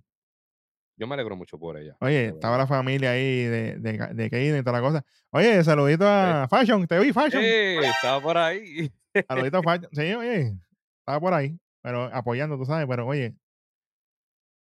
Yo 1.00 1.06
me 1.06 1.14
alegro 1.14 1.34
mucho 1.34 1.58
por 1.58 1.78
ella. 1.78 1.96
Oye, 2.00 2.26
estaba 2.26 2.58
la 2.58 2.66
familia 2.66 3.12
ahí 3.12 3.44
de, 3.44 3.76
de, 3.78 3.92
de 4.28 4.58
y 4.58 4.62
toda 4.62 4.78
la 4.78 4.86
cosa. 4.86 5.04
Oye, 5.30 5.64
saludito 5.64 6.06
a 6.06 6.46
Fashion, 6.46 6.86
te 6.86 6.98
vi, 6.98 7.10
Fashion. 7.10 7.42
¡Eh! 7.42 7.78
Estaba 7.82 8.20
por 8.20 8.36
ahí. 8.36 8.92
Saludito 9.26 9.56
a 9.56 9.62
Fashion. 9.62 9.88
Sí, 9.94 10.12
oye, 10.12 10.58
estaba 10.98 11.18
por 11.18 11.32
ahí, 11.32 11.58
pero 11.82 12.04
apoyando, 12.14 12.58
tú 12.58 12.66
sabes, 12.66 12.86
pero 12.86 13.06
oye, 13.06 13.34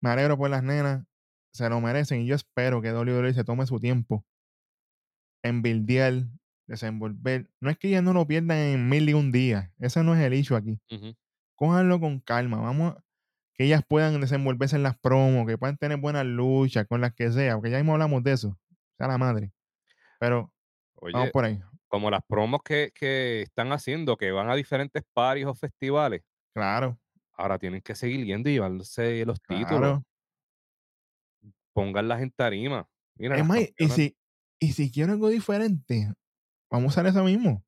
me 0.01 0.09
alegro 0.09 0.35
por 0.35 0.49
las 0.49 0.63
nenas, 0.63 1.05
se 1.53 1.69
lo 1.69 1.79
merecen 1.79 2.21
y 2.21 2.25
yo 2.25 2.33
espero 2.33 2.81
que 2.81 2.91
WWE 2.91 3.31
se 3.35 3.43
tome 3.43 3.67
su 3.67 3.79
tiempo 3.79 4.25
en 5.43 5.61
buildear, 5.61 6.13
desenvolver. 6.65 7.47
No 7.59 7.69
es 7.69 7.77
que 7.77 7.89
ellas 7.89 8.01
no 8.01 8.13
lo 8.13 8.25
pierdan 8.25 8.57
en 8.57 8.89
mil 8.89 9.07
y 9.07 9.13
un 9.13 9.31
días, 9.31 9.69
ese 9.77 10.03
no 10.03 10.15
es 10.15 10.21
el 10.21 10.33
issue 10.33 10.57
aquí. 10.57 10.79
Cójanlo 11.55 11.99
con 11.99 12.19
calma, 12.21 12.57
vamos 12.59 12.95
a- 12.95 13.03
que 13.53 13.65
ellas 13.65 13.83
puedan 13.87 14.19
desenvolverse 14.21 14.75
en 14.75 14.83
las 14.83 14.97
promos, 14.97 15.45
que 15.47 15.57
puedan 15.57 15.77
tener 15.77 15.97
buenas 15.99 16.25
luchas 16.25 16.87
con 16.87 17.01
las 17.01 17.13
que 17.13 17.31
sea, 17.31 17.55
porque 17.55 17.69
ya 17.71 17.77
mismo 17.77 17.93
hablamos 17.93 18.23
de 18.23 18.33
eso, 18.33 18.57
sea 18.97 19.07
la 19.07 19.17
madre. 19.17 19.51
Pero 20.19 20.51
vamos 21.01 21.31
por 21.31 21.45
ahí. 21.45 21.59
como 21.87 22.09
las 22.09 22.23
promos 22.27 22.61
que, 22.63 22.91
que 22.95 23.41
están 23.43 23.71
haciendo, 23.71 24.17
que 24.17 24.31
van 24.31 24.49
a 24.49 24.55
diferentes 24.55 25.03
paris 25.13 25.45
o 25.45 25.53
festivales, 25.53 26.21
Claro, 26.53 26.99
ahora 27.33 27.57
tienen 27.59 27.81
que 27.81 27.95
seguir 27.95 28.25
yendo 28.25 28.49
y 28.49 28.53
llevándose 28.53 29.25
los 29.25 29.41
títulos. 29.41 29.69
claro. 29.69 30.03
Pónganlas 31.73 32.21
en 32.21 32.31
tarima. 32.31 32.87
Mira, 33.15 33.37
Es 33.37 33.45
más, 33.45 33.59
y 33.77 33.89
si, 33.89 34.17
y 34.59 34.73
si 34.73 34.91
quiero 34.91 35.13
algo 35.13 35.29
diferente, 35.29 36.13
vamos 36.69 36.97
a 36.97 37.01
hacer 37.01 37.11
eso 37.11 37.23
mismo. 37.23 37.63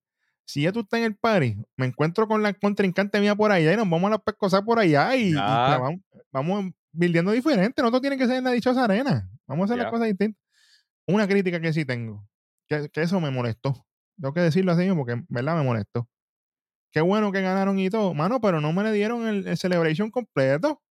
Si 0.47 0.61
ya 0.61 0.71
tú 0.71 0.81
estás 0.81 0.99
en 0.99 1.05
el 1.05 1.15
party, 1.15 1.57
me 1.75 1.87
encuentro 1.87 2.27
con 2.27 2.43
la 2.43 2.53
contrincante 2.53 3.19
mía 3.19 3.35
por 3.35 3.51
allá 3.51 3.73
y 3.73 3.77
nos 3.77 3.89
vamos 3.89 4.07
a 4.07 4.11
la 4.11 4.19
pescosar 4.19 4.63
por 4.63 4.77
allá 4.77 5.15
y, 5.15 5.33
vamos, 5.33 6.01
vamos 6.31 6.73
diferente. 7.33 7.81
No 7.81 7.89
todo 7.89 8.01
tiene 8.01 8.17
que 8.17 8.27
ser 8.27 8.37
en 8.37 8.43
la 8.43 8.51
dichosa 8.51 8.83
arena. 8.83 9.29
Vamos 9.47 9.63
a 9.63 9.73
hacer 9.73 9.83
las 9.83 9.91
cosas 9.91 10.07
distintas. 10.07 10.41
Una 11.07 11.27
crítica 11.27 11.59
que 11.59 11.73
sí 11.73 11.85
tengo, 11.85 12.27
que, 12.67 12.89
que 12.89 13.01
eso 13.01 13.19
me 13.19 13.31
molestó. 13.31 13.85
Tengo 14.19 14.33
que 14.33 14.41
decirlo 14.41 14.71
así 14.71 14.87
porque, 14.93 15.13
en 15.13 15.25
¿verdad? 15.29 15.57
Me 15.57 15.63
molestó. 15.63 16.07
Qué 16.91 17.01
bueno 17.01 17.31
que 17.31 17.41
ganaron 17.41 17.77
y 17.77 17.89
todo, 17.89 18.13
mano, 18.13 18.39
pero 18.39 18.61
no 18.61 18.71
me 18.71 18.83
le 18.83 18.91
dieron 18.91 19.27
el, 19.27 19.47
el 19.47 19.57
celebration 19.57 20.09
completo. 20.09 20.81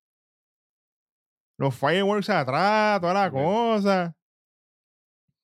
Los 1.58 1.74
fireworks 1.74 2.28
atrás, 2.28 3.00
toda 3.00 3.14
la 3.14 3.30
cosa. 3.30 4.16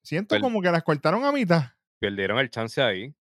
Siento 0.03 0.39
como 0.41 0.61
que 0.61 0.71
las 0.71 0.83
cortaron 0.83 1.25
a 1.25 1.33
mitad. 1.33 1.63
Perdieron 2.01 2.39
el 2.39 2.51
chance 2.51 2.83
ahí. 2.83 3.15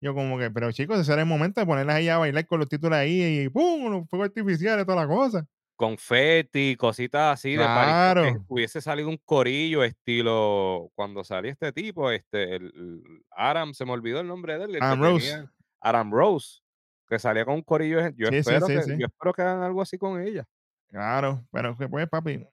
Yo 0.00 0.14
como 0.14 0.38
que, 0.38 0.50
pero 0.50 0.70
chicos, 0.72 0.98
ese 1.00 1.12
era 1.12 1.22
el 1.22 1.28
momento 1.28 1.60
de 1.60 1.66
ponerlas 1.66 1.96
ahí 1.96 2.08
a 2.08 2.18
bailar 2.18 2.46
con 2.46 2.60
los 2.60 2.68
títulos 2.68 2.96
ahí 2.98 3.42
y 3.44 3.48
¡pum! 3.48 3.90
Los 3.90 4.08
fuegos 4.08 4.28
artificiales, 4.28 4.86
toda 4.86 5.04
la 5.04 5.08
cosa. 5.08 5.44
confeti, 5.76 6.76
cositas 6.76 7.34
así 7.34 7.52
de 7.52 7.64
party, 7.64 8.22
que 8.22 8.32
Claro. 8.32 8.44
hubiese 8.48 8.80
salido 8.80 9.08
un 9.08 9.18
corillo 9.24 9.84
estilo 9.84 10.90
cuando 10.94 11.22
salía 11.24 11.52
este 11.52 11.72
tipo, 11.72 12.10
este, 12.10 12.56
el 12.56 12.64
el 12.74 13.22
Adam, 13.30 13.74
se 13.74 13.84
me 13.84 13.92
olvidó 13.92 14.20
el 14.20 14.26
nombre 14.26 14.58
de 14.58 14.64
él, 14.64 14.76
Adam 14.80 15.00
Rose. 15.00 15.30
tenía 15.30 15.52
Adam 15.80 16.12
Rose, 16.12 16.60
que 17.08 17.18
salía 17.18 17.44
con 17.44 17.54
un 17.54 17.62
corillo 17.62 18.02
de 18.02 18.12
yo 18.16 18.26
Sí, 18.28 18.32
sí, 18.34 18.38
espero 18.38 18.66
sí, 18.66 18.74
que 18.74 18.82
sí. 18.82 18.90
yo 18.98 19.06
espero 19.06 19.32
que 19.32 19.42
hagan 19.42 19.62
algo 19.62 19.80
así 19.82 19.98
con 19.98 20.20
ella. 20.20 20.44
Claro, 20.90 21.44
pero 21.52 21.76
que 21.76 21.88
pues, 21.88 22.08
papi 22.08 22.44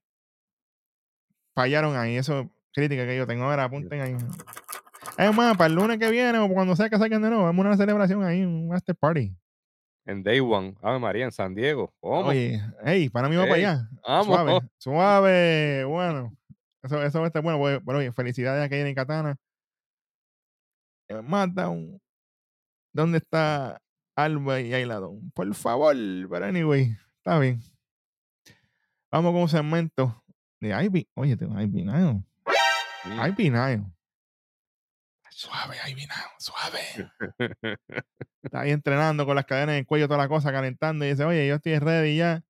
fallaron 1.56 1.96
ahí, 1.96 2.18
eso 2.18 2.52
crítica 2.74 3.06
que 3.06 3.18
yo 3.18 3.26
tengo 3.26 3.46
ahora, 3.46 3.64
apunten 3.64 4.02
ahí. 4.02 4.16
Es 5.18 5.34
más, 5.34 5.56
para 5.58 5.68
el 5.68 5.76
lunes 5.76 5.98
que 5.98 6.10
viene 6.12 6.38
o 6.40 6.50
cuando 6.50 6.76
sea 6.76 6.90
que 6.90 6.98
saquen 6.98 7.22
de 7.22 7.30
nuevo, 7.30 7.44
vamos 7.46 7.66
a 7.66 7.70
una 7.70 7.78
celebración 7.78 8.24
ahí, 8.24 8.44
un 8.44 8.74
after 8.74 8.96
party. 8.96 9.34
En 10.06 10.22
Day 10.24 10.40
One, 10.40 10.76
Ave 10.82 11.00
María, 11.00 11.26
en 11.26 11.32
San 11.32 11.56
Diego, 11.56 11.94
¿cómo? 12.00 12.30
Oye, 12.30 12.62
hey, 12.84 13.10
para 13.10 13.28
mí 13.30 13.36
va 13.36 13.44
para 13.44 13.56
Ey, 13.58 13.64
allá. 13.66 13.90
vamos. 14.06 14.28
Suave, 14.28 14.60
suave, 14.78 15.84
bueno. 15.86 16.38
Eso, 16.84 17.02
eso 17.02 17.20
va 17.20 17.26
a 17.26 17.28
estar 17.28 17.42
bueno. 17.42 17.58
Pues, 17.58 17.80
Pero 17.84 17.98
oye, 17.98 18.12
felicidades 18.12 18.64
a 18.64 18.70
Kaden 18.70 18.94
Katana. 18.94 19.36
Eh, 21.08 21.20
Smackdown. 21.20 22.00
¿Dónde 22.94 23.18
está 23.18 23.82
Alba 24.16 24.62
y 24.62 24.74
Ailadón? 24.74 25.32
Por 25.34 25.54
favor, 25.56 25.96
pero 26.30 26.46
anyway, 26.46 26.96
está 27.18 27.40
bien. 27.40 27.60
Vamos 29.12 29.32
con 29.32 29.42
un 29.44 29.50
segmento 29.50 30.24
de 30.60 30.84
Ivy. 30.86 31.10
Oye, 31.16 31.36
tengo 31.36 31.60
Ivy 31.60 31.84
Nile. 31.84 32.22
Mm. 33.06 33.26
Ivy 33.28 33.50
Nile. 33.50 33.84
Suave, 35.38 35.76
Ivy 35.90 36.00
Nile, 36.04 36.14
suave. 36.40 36.80
Está 38.42 38.62
ahí 38.62 38.72
entrenando 38.72 39.26
con 39.26 39.36
las 39.36 39.46
cadenas 39.46 39.74
en 39.74 39.80
el 39.80 39.86
cuello, 39.86 40.08
toda 40.08 40.18
la 40.18 40.30
cosa, 40.30 40.50
calentando. 40.50 41.04
Y 41.04 41.10
dice, 41.10 41.26
oye, 41.26 41.46
yo 41.46 41.56
estoy 41.56 41.78
ready 41.78 42.16
ya. 42.16 42.42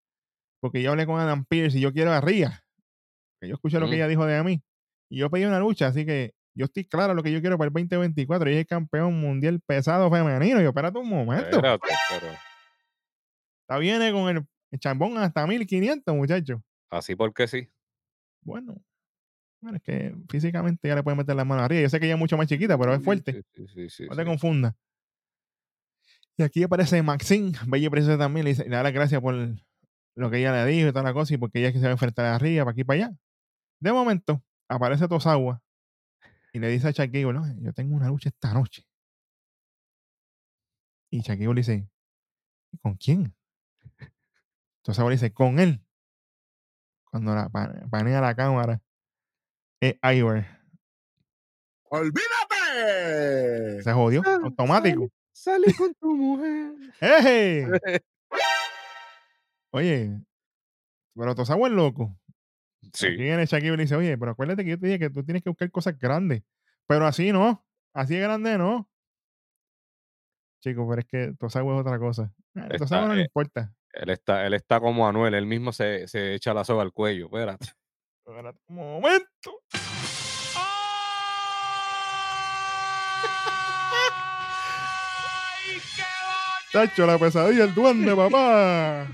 Porque 0.62 0.84
yo 0.84 0.92
hablé 0.92 1.08
con 1.08 1.20
Adam 1.20 1.46
Pierce 1.46 1.80
y 1.80 1.82
yo 1.82 1.92
quiero 1.92 2.14
a. 2.14 2.22
Que 2.22 3.48
yo 3.48 3.56
escuché 3.56 3.80
lo 3.80 3.90
que 3.90 3.96
ella 3.96 4.08
dijo 4.08 4.28
de 4.28 4.44
mí. 4.44 4.64
Y 5.10 5.18
yo 5.18 5.32
pedí 5.32 5.46
una 5.46 5.60
lucha, 5.60 5.88
así 5.88 6.06
que 6.06 6.36
yo 6.54 6.66
estoy 6.66 6.86
claro 6.86 7.16
lo 7.16 7.24
que 7.24 7.32
yo 7.32 7.42
quiero 7.42 7.58
para 7.58 7.70
el 7.70 7.74
2024. 7.74 8.52
Y 8.52 8.54
es 8.54 8.60
el 8.60 8.68
campeón 8.68 9.20
mundial 9.20 9.60
pesado 9.66 10.12
femenino. 10.12 10.60
Y 10.60 10.64
yo, 10.64 10.70
espérate 10.70 11.00
un 11.00 11.10
momento. 11.10 11.56
Espérate, 11.56 11.88
pero 12.12 12.28
Está 13.62 13.80
viene 13.80 14.12
con 14.12 14.30
el, 14.30 14.46
el 14.70 14.80
chambón 14.80 15.18
hasta 15.18 15.48
1500, 15.48 16.16
muchachos. 16.16 16.62
así 16.92 17.16
porque 17.16 17.48
sí. 17.48 17.68
Bueno. 18.44 18.76
Bueno, 19.66 19.78
es 19.78 19.84
que 19.84 20.16
físicamente 20.30 20.88
ya 20.88 20.94
le 20.94 21.02
puede 21.02 21.18
meter 21.18 21.36
la 21.36 21.44
mano 21.44 21.64
arriba. 21.64 21.82
Yo 21.82 21.90
sé 21.90 22.00
que 22.00 22.06
ella 22.06 22.14
es 22.14 22.20
mucho 22.20 22.38
más 22.38 22.46
chiquita, 22.46 22.78
pero 22.78 22.94
es 22.94 23.04
fuerte. 23.04 23.34
sí, 23.34 23.42
sí, 23.56 23.68
sí, 23.68 23.90
sí, 23.90 24.06
No 24.08 24.16
te 24.16 24.24
confundas. 24.24 24.76
Y 26.38 26.44
aquí 26.44 26.62
aparece 26.62 27.02
Maxine, 27.02 27.54
bella 27.66 27.88
y 27.88 27.90
preciosa 27.90 28.16
también, 28.16 28.44
le, 28.44 28.52
dice, 28.52 28.66
le 28.66 28.76
da 28.76 28.84
las 28.84 28.94
gracias 28.94 29.20
por 29.22 29.34
lo 29.34 30.30
que 30.30 30.38
ella 30.38 30.52
le 30.52 30.72
dijo 30.72 30.88
y 30.88 30.92
toda 30.92 31.02
la 31.02 31.14
cosa, 31.14 31.34
y 31.34 31.38
porque 31.38 31.58
ella 31.58 31.70
es 31.70 31.74
que 31.74 31.80
se 31.80 31.86
va 31.86 31.90
a 31.90 31.94
enfrentar 31.94 32.28
arriba, 32.28 32.64
para 32.64 32.74
aquí 32.74 32.82
y 32.82 32.84
para 32.84 33.06
allá. 33.08 33.18
De 33.80 33.92
momento, 33.92 34.44
aparece 34.70 35.08
Tosawa 35.08 35.64
y 36.54 36.60
le 36.60 36.68
dice 36.68 36.90
a 36.90 36.92
Shaquille, 36.92 37.34
no, 37.34 37.44
yo 37.60 37.74
tengo 37.74 37.96
una 37.96 38.10
lucha 38.10 38.30
esta 38.30 38.54
noche. 38.54 38.84
Y 41.10 41.22
Shaquille 41.22 41.48
le 41.56 41.62
dice, 41.62 41.90
¿y 42.72 42.78
con 42.78 42.98
quién? 42.98 43.34
Tosawa 44.84 45.10
le 45.10 45.16
dice, 45.16 45.34
con 45.34 45.58
él. 45.58 45.82
Cuando 47.06 47.34
la 47.34 47.50
pa- 47.50 47.74
panea 47.90 48.22
la 48.22 48.36
cámara, 48.36 48.82
es 49.80 49.96
Iver. 50.04 50.46
¡Olvídate! 51.90 53.82
Se 53.84 53.94
jodió, 53.94 54.22
Ah, 54.26 54.40
automático. 54.44 55.10
Salí 55.34 55.74
con 55.74 55.94
tu 56.00 56.16
mujer. 56.16 56.74
¡Eje! 57.00 57.68
Oye, 59.72 60.22
pero 61.16 61.36
Tosawa 61.36 61.68
es 61.68 61.74
loco. 61.74 62.18
Sí. 62.94 63.08
Aquí 63.08 63.46
Shaquille 63.46 63.76
le 63.76 63.84
dice, 63.84 63.96
oye, 63.96 64.18
pero 64.18 64.32
acuérdate 64.32 64.64
que 64.64 64.70
yo 64.72 64.80
te 64.80 64.88
dije 64.88 65.00
que 65.00 65.10
tú 65.10 65.24
tienes 65.24 65.44
que 65.44 65.50
buscar 65.50 65.70
cosas 65.72 65.98
grandes. 66.00 66.44
Pero 66.88 67.06
así 67.06 67.32
no. 67.32 67.66
Así 67.94 68.16
de 68.16 68.22
grande 68.22 68.58
no. 68.58 68.90
Chico, 70.62 70.88
pero 70.88 71.02
es 71.02 71.06
que 71.08 71.34
Tosawa 71.38 71.76
es 71.76 71.82
otra 71.82 72.00
cosa. 72.00 72.34
A 72.56 72.62
Está, 72.62 72.78
Tosawa 72.78 73.08
no 73.08 73.16
le 73.16 73.22
eh, 73.22 73.26
importa. 73.26 73.74
Él 73.94 74.10
está, 74.10 74.46
él 74.46 74.54
está 74.54 74.80
como 74.80 75.08
Anuel, 75.08 75.34
él 75.34 75.46
mismo 75.46 75.72
se, 75.72 76.08
se 76.08 76.36
echa 76.36 76.54
la 76.54 76.64
soga 76.64 76.82
al 76.84 76.94
cuello. 76.94 77.26
Espérate. 77.26 77.68
Espérate 78.28 78.60
un 78.70 78.76
momento. 78.76 79.62
Tacho, 86.72 87.06
la 87.06 87.20
pesadilla, 87.20 87.66
el 87.66 87.76
duende, 87.76 88.16
papá. 88.16 89.08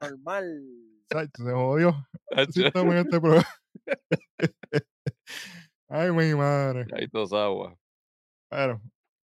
Normal. 0.00 0.62
Tacho, 1.06 1.44
se 1.44 1.52
jodió. 1.52 2.08
Así 2.34 2.64
estamos 2.64 2.94
en 2.94 3.00
este 3.00 3.20
programa. 3.20 3.46
Ay, 5.88 6.10
mi 6.12 6.34
madre. 6.34 6.86
Ahí 6.94 7.08
agua. 7.36 7.76
Pero, 8.48 8.80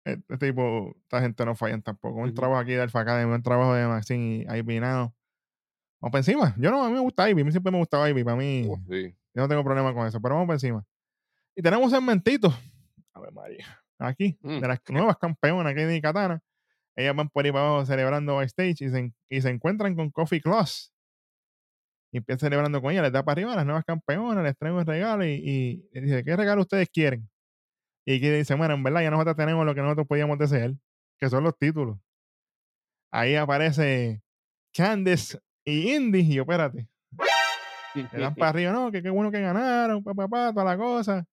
este 0.03 0.37
tipo, 0.37 0.95
esta 1.03 1.21
gente 1.21 1.45
no 1.45 1.55
fallan 1.55 1.83
tampoco. 1.83 2.19
Un 2.19 2.33
trabajo 2.33 2.59
aquí 2.59 2.71
de 2.71 2.81
Alfa 2.81 3.01
Academy, 3.01 3.31
un 3.31 3.43
trabajo 3.43 3.75
de 3.75 3.87
Maxine 3.87 4.45
y 4.49 4.57
Ivy 4.57 4.79
Nao. 4.79 5.16
Vamos 5.99 6.11
para 6.11 6.19
encima. 6.19 6.55
Yo 6.57 6.69
no, 6.71 6.83
a 6.83 6.87
mí 6.89 6.93
me 6.93 6.99
gusta 6.99 7.29
Ivy. 7.29 7.41
A 7.41 7.45
mí 7.45 7.51
siempre 7.51 7.71
me 7.71 7.77
gustaba 7.79 8.09
Ivy. 8.09 8.23
Para 8.23 8.37
mí, 8.37 8.67
Oh, 8.69 8.77
sí. 8.89 9.15
yo 9.33 9.41
no 9.41 9.47
tengo 9.47 9.63
problema 9.63 9.93
con 9.93 10.05
eso. 10.07 10.21
Pero 10.21 10.35
vamos 10.35 10.47
para 10.47 10.55
encima. 10.55 10.85
Y 11.55 11.61
tenemos 11.61 11.85
un 11.85 11.91
segmentito. 11.91 12.53
A 13.13 13.19
ver, 13.19 13.31
María. 13.31 13.65
Aquí, 13.99 14.37
Mm. 14.41 14.59
de 14.59 14.67
las 14.67 14.79
nuevas 14.89 15.17
campeonas 15.17 15.73
que 15.73 15.81
hay 15.85 16.01
Katana. 16.01 16.39
Ellas 16.95 17.15
van 17.15 17.29
por 17.29 17.45
ahí 17.45 17.51
para 17.51 17.67
abajo 17.67 17.85
celebrando 17.85 18.35
backstage 18.35 18.81
y 18.81 18.89
se, 18.89 19.13
y 19.29 19.41
se 19.41 19.49
encuentran 19.49 19.95
con 19.95 20.09
Coffee 20.11 20.41
Claus. 20.41 20.93
Y 22.11 22.17
empiezan 22.17 22.39
celebrando 22.39 22.81
con 22.81 22.91
ella, 22.91 23.01
les 23.01 23.11
da 23.11 23.23
para 23.23 23.33
arriba 23.33 23.53
a 23.53 23.55
las 23.57 23.65
nuevas 23.65 23.83
campeonas, 23.85 24.43
les 24.43 24.55
traen 24.57 24.75
un 24.75 24.85
regalo 24.85 25.25
y, 25.25 25.29
y, 25.33 25.89
y 25.91 25.99
dice, 26.01 26.23
¿qué 26.23 26.35
regalo 26.35 26.61
ustedes 26.61 26.89
quieren? 26.89 27.29
Y 28.05 28.15
aquí 28.17 28.29
dice, 28.29 28.55
bueno, 28.55 28.75
en 28.75 28.83
verdad 28.83 29.01
ya 29.01 29.11
nosotros 29.11 29.35
tenemos 29.35 29.65
lo 29.65 29.75
que 29.75 29.81
nosotros 29.81 30.07
podíamos 30.07 30.37
desear, 30.39 30.73
que 31.19 31.29
son 31.29 31.43
los 31.43 31.57
títulos. 31.57 31.97
Ahí 33.11 33.35
aparece 33.35 34.21
Candice 34.73 35.39
y 35.69 35.93
Indy, 35.93 36.19
y 36.19 36.33
yo, 36.35 36.43
espérate, 36.43 36.87
le 38.13 38.19
dan 38.21 38.35
para 38.35 38.49
arriba, 38.49 38.71
no, 38.71 38.91
que 38.91 39.01
qué 39.03 39.09
bueno 39.09 39.31
que 39.31 39.41
ganaron, 39.41 40.03
papá, 40.03 40.27
pa, 40.27 40.47
pa, 40.47 40.53
toda 40.53 40.65
la 40.65 40.77
cosa. 40.77 41.25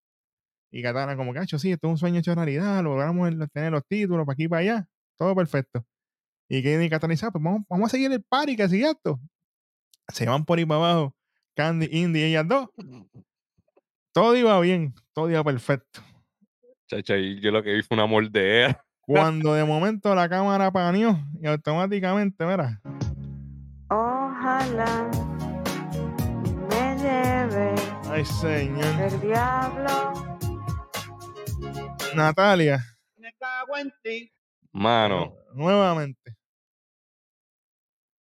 Y 0.71 0.81
Katana 0.83 1.15
como 1.15 1.31
que, 1.33 1.39
"Acho, 1.39 1.57
sí, 1.57 1.71
esto 1.71 1.87
es 1.87 1.91
un 1.91 1.97
sueño 1.97 2.19
hecho 2.19 2.35
realidad, 2.35 2.83
logramos 2.83 3.29
el- 3.29 3.49
tener 3.51 3.71
los 3.71 3.85
títulos 3.87 4.25
para 4.25 4.33
aquí 4.33 4.43
y 4.43 4.47
para 4.47 4.61
allá, 4.61 4.87
todo 5.17 5.33
perfecto. 5.35 5.85
Y 6.49 6.61
que 6.61 6.83
y 6.83 6.89
Katana 6.89 7.11
dice, 7.11 7.25
"Ah, 7.27 7.31
pues 7.31 7.43
vamos, 7.43 7.61
vamos 7.69 7.87
a 7.87 7.89
seguir 7.91 8.11
el 8.11 8.21
party, 8.23 8.55
que 8.55 8.63
así 8.63 8.83
esto. 8.83 9.19
Se 10.09 10.25
van 10.25 10.43
por 10.45 10.59
ahí 10.59 10.65
para 10.65 10.79
abajo, 10.91 11.15
Candy, 11.55 11.87
Indy 11.91 12.19
y 12.19 12.23
ellas 12.23 12.47
dos. 12.47 12.69
Todo 14.13 14.35
iba 14.35 14.59
bien, 14.59 14.93
todo 15.13 15.29
iba 15.29 15.43
perfecto. 15.43 16.01
Chacha, 16.87 17.17
y 17.17 17.39
yo 17.41 17.51
lo 17.51 17.63
que 17.63 17.73
vi 17.73 17.81
fue 17.81 17.95
una 17.95 18.05
moldea. 18.05 18.81
Cuando 19.01 19.53
de 19.53 19.63
momento 19.63 20.13
la 20.15 20.27
cámara 20.29 20.71
paneó 20.71 21.17
y 21.41 21.47
automáticamente, 21.47 22.45
mira, 22.45 22.81
Me 26.69 26.95
lleve 26.97 27.75
ay 28.09 28.23
señor, 28.25 29.01
el 29.01 29.19
diablo. 29.19 30.13
Natalia, 32.15 32.79
Mano, 34.71 35.33
nuevamente. 35.53 36.37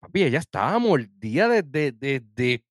papi, 0.00 0.24
ella 0.24 0.40
estaba 0.40 0.76
mordida 0.80 1.48
desde, 1.48 1.92
desde, 1.92 2.64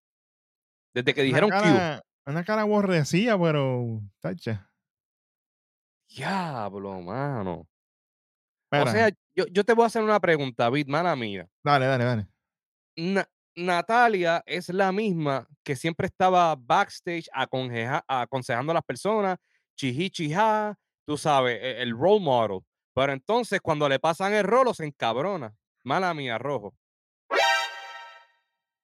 desde 0.93 1.14
que 1.14 1.24
dijeron 1.24 1.49
una 1.53 1.58
Q. 1.62 1.64
cara, 1.64 2.01
una 2.26 2.43
cara 2.43 2.62
aborrecida, 2.64 3.39
pero, 3.39 4.01
tacha. 4.20 4.70
Diablo, 6.10 7.01
mano. 7.01 7.68
Espera, 8.66 8.89
O 8.89 8.93
sea, 8.93 9.10
yo, 9.34 9.45
yo 9.49 9.64
te 9.64 9.74
voy 9.74 9.84
a 9.84 9.88
hacer 9.88 10.03
una 10.03 10.20
pregunta, 10.20 10.70
Bit, 10.70 10.89
mala 10.89 11.16
mía. 11.16 11.47
dale, 11.64 11.86
dale, 11.86 12.03
dale. 12.03 12.28
Na- 12.97 13.30
Natalia 13.56 14.43
es 14.45 14.70
la 14.70 14.91
misma 14.91 15.47
que 15.64 15.76
siempre 15.76 16.08
estaba 16.08 16.56
backstage 16.56 17.30
aconseja- 17.34 18.03
aconsejando 18.08 18.72
a 18.72 18.76
las 18.76 18.84
personas, 18.84 19.38
chiji 19.78 20.10
chija, 20.10 20.78
tú 21.06 21.18
sabes, 21.18 21.62
e- 21.62 21.82
el 21.82 21.91
role 21.97 22.20
model. 22.20 22.62
Pero 22.93 23.14
entonces 23.14 23.62
cuando 23.62 23.88
le 23.89 23.99
pasan 23.99 24.34
el 24.34 24.43
rolo 24.43 24.74
se 24.74 24.86
encabrona. 24.86 25.56
Mala 25.84 26.14
mía, 26.14 26.38
rojo. 26.38 26.76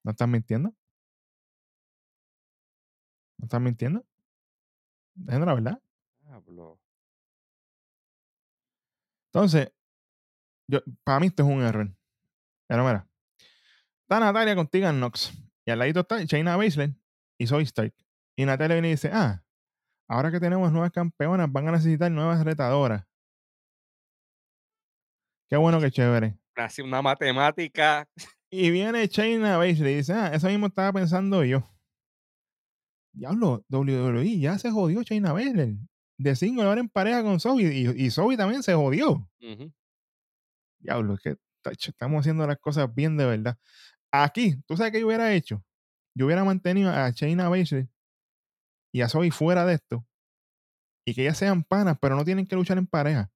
¿No 0.04 0.12
estás 0.12 0.28
mintiendo? 0.28 0.70
¿No 3.38 3.46
estás 3.46 3.62
mintiendo? 3.62 4.06
Diciendo 5.14 5.46
la 5.46 5.54
verdad. 5.54 5.82
Diablo. 6.22 6.80
Entonces, 9.34 9.72
yo, 10.68 10.80
para 11.04 11.20
mí 11.20 11.28
esto 11.28 11.44
es 11.44 11.50
un 11.50 11.62
error. 11.62 11.96
Pero 12.68 12.84
mira, 12.84 13.08
está 14.12 14.20
Natalia 14.20 14.58
con 14.58 14.68
Tegan 14.68 14.98
Knox. 14.98 15.32
Y 15.66 15.72
al 15.72 15.80
ladito 15.80 16.02
está 16.02 16.22
Shayna 16.22 16.58
Baszler 16.58 16.94
y 17.38 17.48
Zoe 17.48 17.64
Stark. 17.64 17.94
Y 18.36 18.44
Natalia 18.44 18.76
viene 18.76 18.90
y 18.90 18.92
dice, 18.92 19.10
ah, 19.14 19.42
ahora 20.10 20.32
que 20.32 20.40
tenemos 20.42 20.70
nuevas 20.74 20.92
campeonas, 20.92 21.50
van 21.50 21.70
a 21.70 21.72
necesitar 21.72 22.12
nuevas 22.12 22.44
retadoras. 22.44 23.06
Qué 25.50 25.56
bueno, 25.56 25.80
qué 25.80 25.92
chévere. 25.92 26.38
Así 26.56 26.82
una 26.82 27.02
matemática. 27.02 28.08
Y 28.54 28.70
viene 28.70 29.08
Shayna 29.08 29.56
Baszler 29.56 29.94
y 29.94 29.96
dice, 29.96 30.12
ah, 30.12 30.28
eso 30.34 30.50
mismo 30.50 30.68
estaba 30.68 30.92
pensando 30.92 31.42
yo. 31.46 31.66
Diablo, 33.14 33.64
WWE 33.70 34.40
ya 34.40 34.58
se 34.58 34.70
jodió 34.70 35.04
Shayna 35.04 35.32
Baszler. 35.32 35.76
De 36.18 36.36
single 36.36 36.66
ahora 36.66 36.82
en 36.82 36.90
pareja 36.90 37.24
con 37.24 37.40
Zoe 37.40 37.64
y, 37.64 37.88
y 37.96 38.12
Zoe 38.12 38.36
también 38.36 38.62
se 38.62 38.74
jodió. 38.74 39.26
Diablo, 40.80 41.14
es 41.14 41.22
que 41.22 41.38
estamos 41.70 42.20
haciendo 42.20 42.46
las 42.46 42.58
cosas 42.58 42.94
bien 42.94 43.16
de 43.16 43.26
verdad. 43.26 43.58
Aquí, 44.12 44.62
¿tú 44.68 44.76
sabes 44.76 44.92
qué 44.92 45.00
yo 45.00 45.08
hubiera 45.08 45.34
hecho? 45.34 45.64
Yo 46.14 46.26
hubiera 46.26 46.44
mantenido 46.44 46.92
a 46.92 47.10
Shayna 47.12 47.48
Baszler 47.48 47.88
y 48.94 49.02
a 49.02 49.08
Zoe 49.08 49.32
fuera 49.32 49.66
de 49.66 49.76
esto. 49.76 50.06
Y 51.06 51.14
que 51.14 51.22
ellas 51.22 51.38
sean 51.38 51.64
panas, 51.64 51.98
pero 52.00 52.16
no 52.16 52.26
tienen 52.26 52.46
que 52.46 52.56
luchar 52.56 52.78
en 52.78 52.88
pareja. 52.88 53.32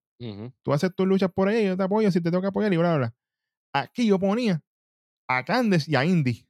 Tú 0.64 0.74
haces 0.74 0.94
tus 0.96 1.08
luchas 1.08 1.32
por 1.32 1.50
ella, 1.50 1.70
yo 1.70 1.78
te 1.78 1.84
apoyo 1.84 2.12
si 2.12 2.22
te 2.22 2.32
toca 2.32 2.50
apoyar 2.50 2.72
y 2.74 2.78
bla, 2.78 2.96
bla, 2.96 2.98
bla. 2.98 3.16
Aquí 3.74 4.08
yo 4.08 4.20
ponía 4.20 4.62
a 5.28 5.44
Candice 5.44 5.92
y 5.92 5.96
a 5.96 6.06
Indy. 6.06 6.48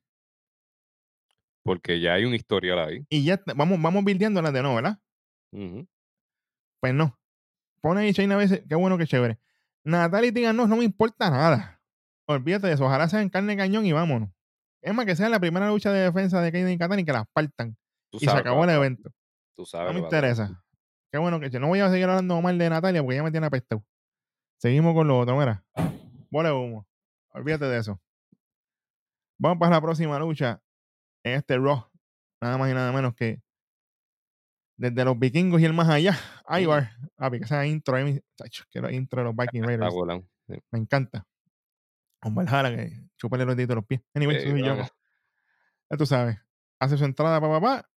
Porque 1.64 2.00
ya 2.00 2.14
hay 2.14 2.26
un 2.26 2.36
historial 2.36 2.80
ahí. 2.80 3.06
Y 3.10 3.24
ya 3.24 3.42
vamos, 3.56 3.82
vamos 3.82 4.04
buildeándolas 4.04 4.54
de 4.54 4.62
nuevo, 4.62 4.76
¿verdad? 4.76 5.00
Pues 6.80 6.94
no. 6.94 7.20
Pone 7.82 8.02
ahí 8.02 8.12
Shayna 8.12 8.36
Baszler, 8.36 8.66
qué 8.68 8.76
bueno, 8.76 8.98
qué 8.98 9.08
chévere. 9.08 9.40
Natalia 9.84 10.32
y 10.36 10.54
no, 10.54 10.68
no 10.68 10.78
me 10.78 10.84
importa 10.84 11.30
nada. 11.30 11.75
Olvídate 12.28 12.68
de 12.68 12.74
eso. 12.74 12.86
Ojalá 12.86 13.08
sean 13.08 13.30
carne 13.30 13.56
cañón 13.56 13.86
y 13.86 13.92
vámonos. 13.92 14.30
Es 14.82 14.94
más 14.94 15.06
que 15.06 15.16
sea 15.16 15.30
la 15.30 15.40
primera 15.40 15.68
lucha 15.68 15.92
de 15.92 16.02
defensa 16.02 16.42
de 16.42 16.52
Kaiden 16.52 16.72
y 16.72 16.78
Katana 16.78 17.02
y 17.02 17.06
que 17.06 17.14
las 17.14 17.26
partan. 17.34 17.78
Tú 18.12 18.20
Y 18.22 18.26
se 18.26 18.32
acabó 18.32 18.64
el 18.64 18.70
evento. 18.70 19.12
Tú 19.56 19.66
sabes 19.66 19.94
No 19.94 20.00
me 20.00 20.06
interesa. 20.06 20.64
Qué 21.12 21.18
bueno 21.18 21.40
que 21.40 21.50
no 21.60 21.68
voy 21.68 21.80
a 21.80 21.90
seguir 21.90 22.06
hablando 22.06 22.42
mal 22.42 22.58
de 22.58 22.70
Natalia 22.70 23.02
porque 23.02 23.16
ya 23.16 23.24
me 23.24 23.32
tiene 23.32 23.48
apestado. 23.48 23.84
Seguimos 24.60 24.94
con 24.94 25.08
lo 25.08 25.20
otro, 25.20 25.38
mira. 25.38 25.64
Bola 26.30 26.50
de 26.50 26.56
humo. 26.56 26.88
Olvídate 27.32 27.66
de 27.66 27.80
eso. 27.80 28.02
Vamos 29.40 29.58
para 29.60 29.76
la 29.76 29.82
próxima 29.82 30.20
lucha 30.20 30.62
en 31.24 31.34
este 31.34 31.58
Raw. 31.58 31.90
Nada 32.42 32.58
más 32.58 32.70
y 32.70 32.74
nada 32.74 32.92
menos 32.92 33.16
que 33.16 33.42
desde 34.78 35.06
los 35.06 35.18
vikingos 35.18 35.62
y 35.62 35.66
el 35.66 35.74
más 35.74 35.90
allá. 35.90 36.18
Ivar. 36.60 36.92
Ah, 37.18 37.32
que 37.32 37.38
esa 37.38 37.66
intro 37.66 37.98
la 37.98 38.92
intro 38.92 39.22
de 39.22 39.24
los 39.24 39.36
Viking 39.36 39.64
Raiders. 39.64 39.96
Me 40.72 40.80
encanta. 40.80 41.26
Con 42.26 42.34
Valhalla 42.34 42.76
que 42.76 42.92
chúpale 43.18 43.46
los 43.46 43.56
deditos 43.56 43.70
de 43.70 43.76
los 43.76 43.86
pies. 43.86 44.02
Anyway, 44.16 44.42
Sí, 44.42 44.50
soy 44.50 44.64
yo. 44.64 44.76
Ya 44.76 45.96
tú 45.96 46.08
sabes. 46.08 46.40
Hace 46.80 46.98
su 46.98 47.06
entrada 47.06 47.40
para 47.40 47.60
papá. 47.60 47.88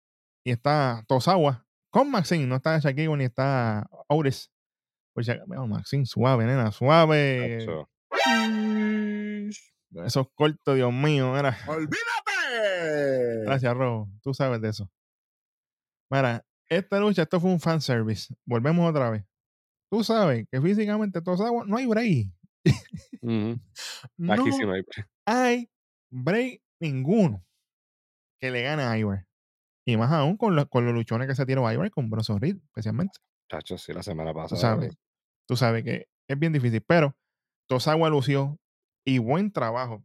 Y 0.45 0.51
está 0.51 1.03
Tosawa 1.09 1.66
con 1.89 2.11
Maxine. 2.11 2.47
No 2.47 2.57
está 2.57 2.79
Shaquille 2.79 3.16
ni 3.16 3.24
está 3.24 3.89
Otis. 4.07 4.51
Pues 5.14 5.24
ya, 5.26 5.39
bueno, 5.47 5.66
Maxine, 5.66 6.05
suave, 6.05 6.45
nena, 6.45 6.70
suave. 6.72 7.61
Tacho. 7.61 7.89
Esos 10.05 10.26
cortos, 10.35 10.76
Dios 10.76 10.93
mío. 10.93 11.35
Era. 11.39 11.57
¡Olvídate! 11.66 13.45
Gracias, 13.47 13.74
Robo. 13.74 14.11
Tú 14.22 14.35
sabes 14.35 14.61
de 14.61 14.68
eso. 14.68 14.91
Mira, 16.11 16.45
esta 16.68 17.01
lucha, 17.01 17.22
esto 17.22 17.41
fue 17.41 17.51
un 17.51 17.61
fanservice. 17.61 18.35
Volvemos 18.45 18.91
otra 18.91 19.09
vez. 19.09 19.24
Tú 19.91 20.05
sabes 20.05 20.47
que 20.53 20.61
físicamente 20.61 21.22
Tosawa 21.22 21.64
no 21.66 21.79
hay 21.79 21.87
break. 21.87 22.38
No 23.23 24.33
Aquí 24.33 24.53
sí 24.53 24.65
no 24.65 24.73
hay. 24.73 24.83
hay 25.27 25.71
break 26.11 26.63
ninguno 26.81 27.45
que 28.41 28.51
le 28.51 28.63
gane 28.63 28.83
a 28.83 28.97
Ivar. 28.99 29.27
Y 29.87 29.97
más 29.97 30.13
aún 30.13 30.37
con, 30.37 30.55
los- 30.55 30.67
con 30.69 30.85
los 30.85 30.95
luchones 30.95 31.27
que 31.29 31.35
se 31.35 31.47
tiró 31.47 31.71
Ivar 31.73 31.91
con 31.91 32.11
Bronson 32.11 32.41
Reed, 32.41 32.57
especialmente. 32.57 33.19
Tacho, 33.49 33.79
sí, 33.79 33.93
la 33.93 34.03
semana 34.03 34.33
Tú 34.33 34.39
pasada. 34.39 34.61
sabes, 34.61 34.97
tú 35.47 35.57
sabes 35.57 35.83
que 35.85 36.09
es 36.29 36.39
bien 36.39 36.53
difícil. 36.53 36.83
Pero 36.87 37.17
Tosawa 37.69 38.11
lució 38.11 38.59
y 39.07 39.19
buen 39.19 39.53
trabajo, 39.53 40.05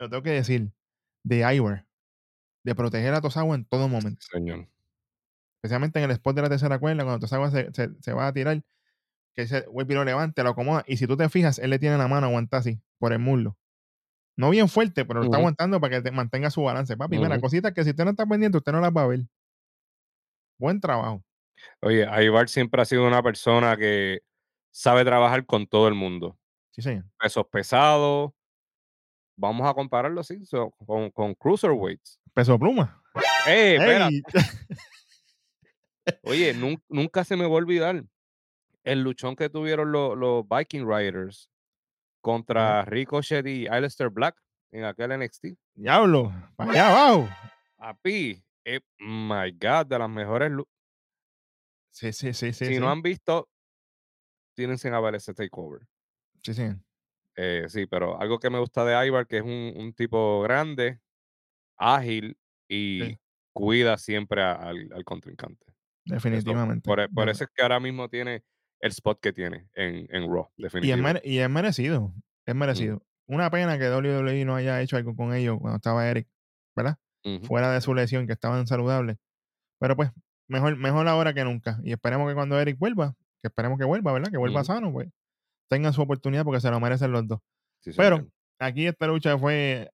lo 0.00 0.08
tengo 0.08 0.22
que 0.22 0.30
decir, 0.30 0.72
de 1.24 1.54
Ivar, 1.54 1.86
de 2.64 2.74
proteger 2.74 3.12
a 3.14 3.20
Tosawa 3.20 3.54
en 3.54 3.64
todo 3.66 3.88
momento. 3.88 4.22
Sí, 4.22 4.28
señor. 4.38 4.68
Especialmente 5.62 5.98
en 5.98 6.06
el 6.06 6.10
spot 6.12 6.34
de 6.36 6.42
la 6.42 6.48
tercera 6.48 6.78
cuerda, 6.78 7.04
cuando 7.04 7.20
Tosawa 7.20 7.50
se, 7.50 7.72
se, 7.72 7.90
se 8.00 8.12
va 8.12 8.26
a 8.28 8.32
tirar, 8.32 8.62
que 9.34 9.42
ese 9.42 9.64
Whippy 9.68 9.94
lo 9.94 10.04
levante, 10.04 10.42
lo 10.42 10.50
acomoda. 10.50 10.84
Y 10.86 10.96
si 10.96 11.06
tú 11.06 11.16
te 11.16 11.28
fijas, 11.28 11.58
él 11.58 11.70
le 11.70 11.78
tiene 11.78 11.96
la 11.98 12.08
mano 12.08 12.26
aguantada 12.26 12.60
así, 12.60 12.80
por 12.98 13.12
el 13.12 13.18
muslo. 13.18 13.56
No 14.36 14.50
bien 14.50 14.68
fuerte, 14.68 15.04
pero 15.04 15.20
lo 15.20 15.26
está 15.26 15.36
aguantando 15.38 15.80
para 15.80 15.96
que 15.96 16.02
te 16.02 16.10
mantenga 16.10 16.50
su 16.50 16.62
balance. 16.62 16.96
Papi, 16.96 17.18
mira, 17.18 17.32
Ujú. 17.34 17.42
cositas 17.42 17.72
que 17.72 17.84
si 17.84 17.90
usted 17.90 18.04
no 18.04 18.10
está 18.10 18.24
pendiente, 18.26 18.58
usted 18.58 18.72
no 18.72 18.80
las 18.80 18.90
va 18.92 19.02
a 19.02 19.06
ver. 19.06 19.20
Buen 20.58 20.80
trabajo. 20.80 21.22
Oye, 21.80 22.06
Ivar 22.24 22.48
siempre 22.48 22.80
ha 22.80 22.84
sido 22.84 23.06
una 23.06 23.22
persona 23.22 23.76
que 23.76 24.20
sabe 24.70 25.04
trabajar 25.04 25.44
con 25.44 25.66
todo 25.66 25.86
el 25.88 25.94
mundo. 25.94 26.38
Sí, 26.70 26.80
señor. 26.82 27.04
Pesos 27.20 27.46
pesados. 27.52 28.32
Vamos 29.36 29.68
a 29.68 29.74
compararlo 29.74 30.20
así 30.20 30.44
so- 30.46 30.70
con, 30.86 31.10
con 31.10 31.34
Cruiserweights. 31.34 32.18
Peso 32.34 32.58
pluma. 32.58 33.02
¡Eh. 33.46 33.78
Oye, 36.22 36.54
nun- 36.54 36.82
nunca 36.88 37.24
se 37.24 37.36
me 37.36 37.44
va 37.44 37.50
a 37.50 37.56
olvidar 37.58 38.02
el 38.84 39.02
luchón 39.02 39.36
que 39.36 39.48
tuvieron 39.48 39.92
los, 39.92 40.16
los 40.16 40.44
Viking 40.48 40.86
Riders 40.86 41.50
contra 42.20 42.84
Ricochet 42.84 43.46
y 43.46 43.66
Aleister 43.66 44.08
Black 44.10 44.36
en 44.70 44.84
aquel 44.84 45.12
NXT. 45.12 45.46
Diablo, 45.74 46.32
para 46.56 46.70
allá 46.70 46.88
abajo. 46.90 47.28
Papi, 47.76 48.42
eh, 48.64 48.80
my 49.00 49.50
God, 49.52 49.86
de 49.86 49.98
las 49.98 50.08
mejores. 50.10 50.50
lu- 50.50 50.68
Sí, 51.90 52.12
sí, 52.12 52.32
sí, 52.32 52.52
sí. 52.52 52.64
si 52.66 52.74
sí. 52.74 52.80
no 52.80 52.90
han 52.90 53.02
visto, 53.02 53.48
tienen 54.54 54.78
que 54.78 54.90
ver 54.90 55.14
ese 55.14 55.34
takeover. 55.34 55.86
Sí, 56.42 56.54
sí. 56.54 56.64
Eh, 57.36 57.66
sí, 57.68 57.86
pero 57.86 58.20
algo 58.20 58.38
que 58.38 58.50
me 58.50 58.58
gusta 58.58 58.84
de 58.84 59.06
Ivar, 59.06 59.26
que 59.26 59.38
es 59.38 59.42
un, 59.42 59.72
un 59.76 59.92
tipo 59.94 60.42
grande, 60.42 61.00
ágil 61.76 62.38
y 62.68 63.00
Sí. 63.02 63.18
cuida 63.52 63.98
siempre 63.98 64.42
a- 64.42 64.52
al, 64.54 64.90
al 64.92 65.04
contrincante. 65.04 65.66
Eso, 66.06 66.14
Definitivamente. 66.14 66.86
por, 66.88 67.00
e- 67.00 67.08
por 67.08 67.28
eso 67.28 67.44
es 67.44 67.50
que 67.54 67.62
ahora 67.62 67.80
mismo 67.80 68.08
tiene 68.08 68.42
el 68.82 68.90
spot 68.90 69.20
que 69.20 69.32
tiene 69.32 69.68
en, 69.74 70.06
en 70.10 70.30
Raw, 70.30 70.50
y, 70.56 70.66
es 70.66 70.72
definitivamente. 70.72 71.22
y 71.24 71.38
es 71.38 71.48
merecido. 71.48 72.12
Es 72.44 72.54
merecido. 72.54 73.02
Una 73.26 73.50
pena 73.50 73.78
que 73.78 73.88
WWE 73.88 74.44
no 74.44 74.54
haya 74.56 74.82
hecho 74.82 74.96
algo 74.96 75.16
con 75.16 75.32
ellos 75.32 75.58
cuando 75.60 75.76
estaba 75.76 76.06
Eric, 76.08 76.28
¿verdad? 76.76 76.98
Fuera 77.44 77.72
de 77.72 77.80
su 77.80 77.94
lesión, 77.94 78.26
que 78.26 78.32
estaban 78.32 78.66
saludables. 78.66 79.16
Pero 79.78 79.96
pues, 79.96 80.10
mejor, 80.48 80.76
mejor 80.76 81.06
ahora 81.06 81.32
que 81.32 81.44
nunca. 81.44 81.78
Y 81.84 81.92
esperemos 81.92 82.28
que 82.28 82.34
cuando 82.34 82.60
Eric 82.60 82.76
vuelva, 82.78 83.14
que 83.40 83.48
esperemos 83.48 83.78
que 83.78 83.84
vuelva, 83.84 84.12
¿verdad? 84.12 84.30
Que 84.30 84.38
vuelva 84.38 84.64
sano, 84.64 84.92
pues 84.92 85.08
tengan 85.72 85.94
su 85.94 86.02
oportunidad 86.02 86.44
porque 86.44 86.60
se 86.60 86.70
lo 86.70 86.80
merecen 86.80 87.12
los 87.12 87.26
dos. 87.26 87.40
Sí, 87.80 87.92
Pero 87.96 88.16
señor. 88.16 88.32
aquí 88.58 88.86
esta 88.86 89.06
lucha 89.06 89.38
fue 89.38 89.90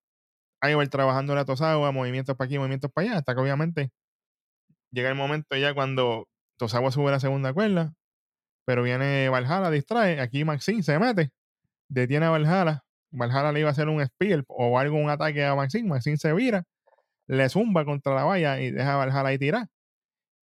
Ivar 0.61 0.89
trabajando 0.89 1.37
la 1.37 1.45
Tosawa, 1.45 1.93
movimientos 1.93 2.37
para 2.37 2.47
aquí, 2.47 2.59
movimientos 2.59 2.91
para 2.91 3.07
allá, 3.07 3.19
hasta 3.19 3.35
que 3.35 3.41
obviamente 3.41 3.93
llega 4.91 5.09
el 5.09 5.15
momento 5.15 5.57
ya 5.57 5.75
cuando 5.75 6.27
Tosawa 6.57 6.91
sube 6.91 7.13
la 7.13 7.21
segunda 7.21 7.53
cuerda, 7.53 7.95
pero 8.69 8.83
viene 8.83 9.31
Valhalla, 9.31 9.71
distrae, 9.71 10.21
aquí 10.21 10.45
Maxine 10.45 10.83
se 10.83 10.99
mete, 10.99 11.31
detiene 11.89 12.27
a 12.27 12.31
Valhalla, 12.31 12.85
Valhalla 13.11 13.51
le 13.51 13.61
iba 13.61 13.71
a 13.71 13.73
hacer 13.73 13.89
un 13.89 14.05
spear 14.05 14.45
o 14.47 14.79
algo, 14.79 14.99
un 14.99 15.09
ataque 15.09 15.43
a 15.43 15.55
Maxine, 15.55 15.89
Maxine 15.89 16.19
se 16.19 16.35
vira, 16.35 16.65
le 17.29 17.49
zumba 17.49 17.87
contra 17.87 18.15
la 18.15 18.25
valla 18.25 18.61
y 18.61 18.71
deja 18.71 18.93
a 18.93 18.97
Valhalla 18.99 19.27
ahí 19.31 19.39
tirar. 19.39 19.69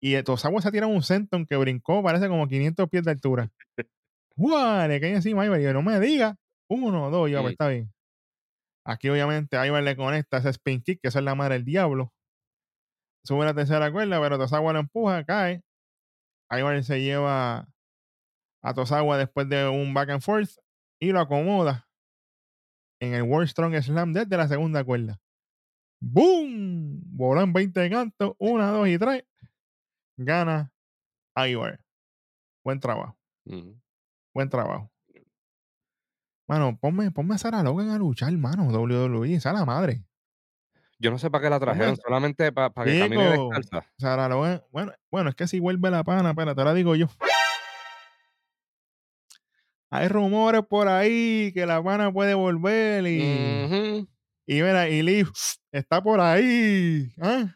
Y 0.01 0.23
Tosawa 0.23 0.63
se 0.63 0.71
tira 0.71 0.87
un 0.87 1.03
senton 1.03 1.47
que 1.47 1.57
brincó, 1.57 2.01
parece 2.01 2.29
como 2.29 2.47
500 2.47 2.89
pies 2.89 3.03
de 3.03 3.11
altura. 3.11 3.51
¡Guau! 4.37 4.87
Le 4.87 5.01
cae 5.01 5.17
encima 5.17 5.43
a 5.43 5.59
yo, 5.59 5.73
no 5.73 5.83
me 5.83 5.99
diga. 5.99 6.37
Uno, 6.71 7.11
dos, 7.11 7.29
yo, 7.29 7.41
pues 7.41 7.51
Mm. 7.51 7.55
está 7.55 7.69
bien. 7.71 7.93
Aquí 8.87 9.09
obviamente 9.09 9.67
Ivar 9.67 9.83
le 9.83 9.97
conecta 9.97 10.37
ese 10.37 10.51
spin 10.51 10.81
kick, 10.81 11.01
que 11.03 11.09
eso 11.09 11.19
es 11.19 11.25
la 11.25 11.35
madre 11.35 11.55
del 11.55 11.65
diablo. 11.65 12.13
Sube 13.25 13.45
la 13.45 13.53
tercera 13.53 13.91
cuerda, 13.91 14.21
pero 14.21 14.39
Tosawa 14.39 14.73
lo 14.73 14.79
empuja, 14.79 15.25
cae. 15.25 15.65
Ivar 16.53 16.85
se 16.85 17.01
lleva 17.01 17.72
a 18.63 18.75
Tosawa 18.75 19.19
después 19.19 19.49
de 19.49 19.69
un 19.69 19.93
back 19.93 20.11
and 20.11 20.23
forth 20.23 20.51
y 21.01 21.13
lo 21.13 21.21
acomoda 21.21 21.89
en 23.01 23.15
el 23.15 23.23
World 23.23 23.49
Strong 23.49 23.83
Slam 23.83 24.13
desde 24.13 24.37
la 24.37 24.47
segunda 24.47 24.85
cuerda. 24.85 25.21
¡Boom! 26.01 27.01
Voló 27.05 27.43
en 27.43 27.53
20 27.53 27.81
de 27.81 27.91
canto. 27.91 28.37
Una, 28.39 28.71
dos 28.71 28.89
y 28.89 28.99
tres. 28.99 29.25
Gana 30.17 30.73
Ivar. 31.37 31.85
Buen 32.65 32.79
trabajo. 32.79 33.17
Buen 34.35 34.49
trabajo. 34.49 34.91
Mano, 36.49 36.77
ponme, 36.79 37.11
ponme 37.11 37.35
a 37.35 37.39
Sarah 37.39 37.63
Logan 37.63 37.91
a 37.91 37.99
luchar, 37.99 38.33
mano. 38.33 38.69
WWE, 38.69 39.35
esa 39.35 39.53
la 39.53 39.65
madre. 39.65 40.05
Yo 40.99 41.11
no 41.11 41.19
sé 41.19 41.31
para 41.31 41.43
qué 41.43 41.51
la 41.51 41.59
trajeron, 41.59 41.97
solamente 41.97 42.53
para 42.53 42.71
que 42.85 42.99
camine 42.99 43.31
descalza. 43.31 43.85
Sarah 43.99 44.29
Logan. 44.29 44.63
Bueno, 44.71 44.93
bueno, 45.11 45.31
es 45.31 45.35
que 45.35 45.49
si 45.49 45.59
vuelve 45.59 45.91
la 45.91 46.05
pana, 46.05 46.31
espérate, 46.31 46.61
te 46.61 46.65
la 46.65 46.75
digo 46.75 46.95
yo. 46.95 47.09
Hay 49.93 50.09
rumores 50.09 50.63
por 50.67 50.89
ahí 50.89 51.53
que 51.53 51.67
la 51.67 51.83
pana 51.83 52.11
puede 52.11 52.33
volver 52.33 53.07
y. 53.07 54.09
Y 54.47 54.55
mira, 54.55 54.89
y 54.89 55.03
Liv 55.03 55.29
está 55.71 56.03
por 56.03 56.19
ahí. 56.19 57.13
¿ah? 57.21 57.55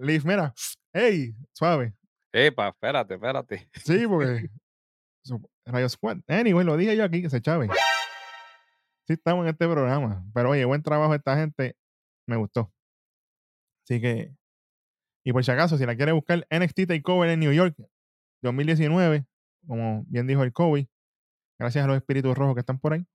Liv, 0.00 0.24
mira, 0.24 0.54
hey, 0.92 1.34
suave. 1.52 1.94
Epa, 2.32 2.68
espérate, 2.68 3.14
espérate. 3.14 3.68
Sí, 3.74 4.06
porque. 4.06 4.48
Rayo 5.66 5.88
Squad. 5.90 6.18
Anyway, 6.26 6.64
lo 6.64 6.78
dije 6.78 6.96
yo 6.96 7.04
aquí, 7.04 7.20
que 7.20 7.30
se 7.30 7.42
chave. 7.42 7.68
sí 9.06 9.12
estamos 9.12 9.44
en 9.44 9.50
este 9.50 9.68
programa. 9.68 10.24
Pero 10.32 10.50
oye, 10.50 10.64
buen 10.64 10.82
trabajo 10.82 11.14
esta 11.14 11.36
gente. 11.36 11.76
Me 12.26 12.36
gustó. 12.36 12.72
Así 13.84 14.00
que, 14.00 14.34
y 15.24 15.32
por 15.32 15.44
si 15.44 15.50
acaso, 15.50 15.76
si 15.76 15.84
la 15.84 15.94
quiere 15.94 16.12
buscar, 16.12 16.46
NXT 16.50 16.86
Takeover 16.88 17.28
en 17.28 17.40
New 17.40 17.52
York 17.52 17.76
2019, 18.40 19.26
como 19.66 20.04
bien 20.08 20.26
dijo 20.26 20.42
el 20.42 20.52
Kobe, 20.52 20.88
gracias 21.64 21.84
a 21.84 21.88
los 21.88 21.96
espíritus 21.96 22.36
rojos 22.36 22.54
que 22.54 22.60
están 22.60 22.78
por 22.78 22.92
ahí, 22.92 23.06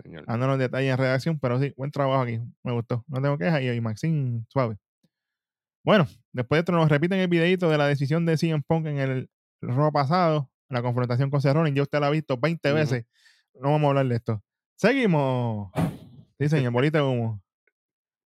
Señor. 0.00 0.24
los 0.28 0.58
detalles 0.60 0.92
en 0.92 0.98
redacción, 0.98 1.38
pero 1.40 1.58
sí, 1.58 1.74
buen 1.76 1.90
trabajo 1.90 2.22
aquí, 2.22 2.40
me 2.62 2.72
gustó, 2.72 3.04
no 3.08 3.20
tengo 3.20 3.36
quejas, 3.36 3.62
y, 3.62 3.80
Maxine, 3.80 4.44
suave. 4.48 4.76
Bueno, 5.84 6.06
después 6.32 6.58
de 6.58 6.60
esto 6.60 6.72
nos 6.72 6.88
repiten 6.88 7.18
el 7.18 7.26
videito 7.26 7.68
de 7.68 7.78
la 7.78 7.88
decisión 7.88 8.24
de 8.26 8.36
CM 8.36 8.62
Punk 8.62 8.86
en 8.86 8.98
el 8.98 9.30
robo 9.60 9.90
pasado, 9.90 10.48
la 10.68 10.82
confrontación 10.82 11.30
con 11.30 11.42
Rollins, 11.42 11.76
ya 11.76 11.82
usted 11.82 11.98
la 11.98 12.06
ha 12.06 12.10
visto 12.10 12.36
20 12.38 12.68
Ujú. 12.68 12.76
veces, 12.76 13.06
no 13.54 13.72
vamos 13.72 13.86
a 13.86 13.88
hablar 13.88 14.06
de 14.06 14.14
esto. 14.14 14.44
Seguimos. 14.76 15.72
Sí, 16.38 16.48
señor, 16.48 16.72
bolita 16.72 16.98
de 16.98 17.04
humo. 17.04 17.42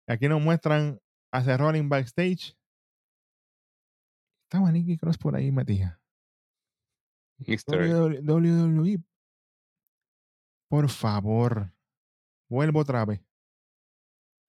Aquí 0.07 0.27
nos 0.27 0.41
muestran 0.41 0.99
a 1.31 1.57
Rollins 1.57 1.87
backstage. 1.87 2.53
Estaba 4.43 4.73
Nicky 4.73 4.97
Cross 4.97 5.17
por 5.17 5.37
ahí. 5.37 5.51
Mister 7.47 7.81
Egg. 7.81 8.23
WWE. 8.23 9.12
Por 10.73 10.89
favor, 10.89 11.71
vuelvo 12.49 12.79
otra 12.79 13.05
vez. 13.05 13.21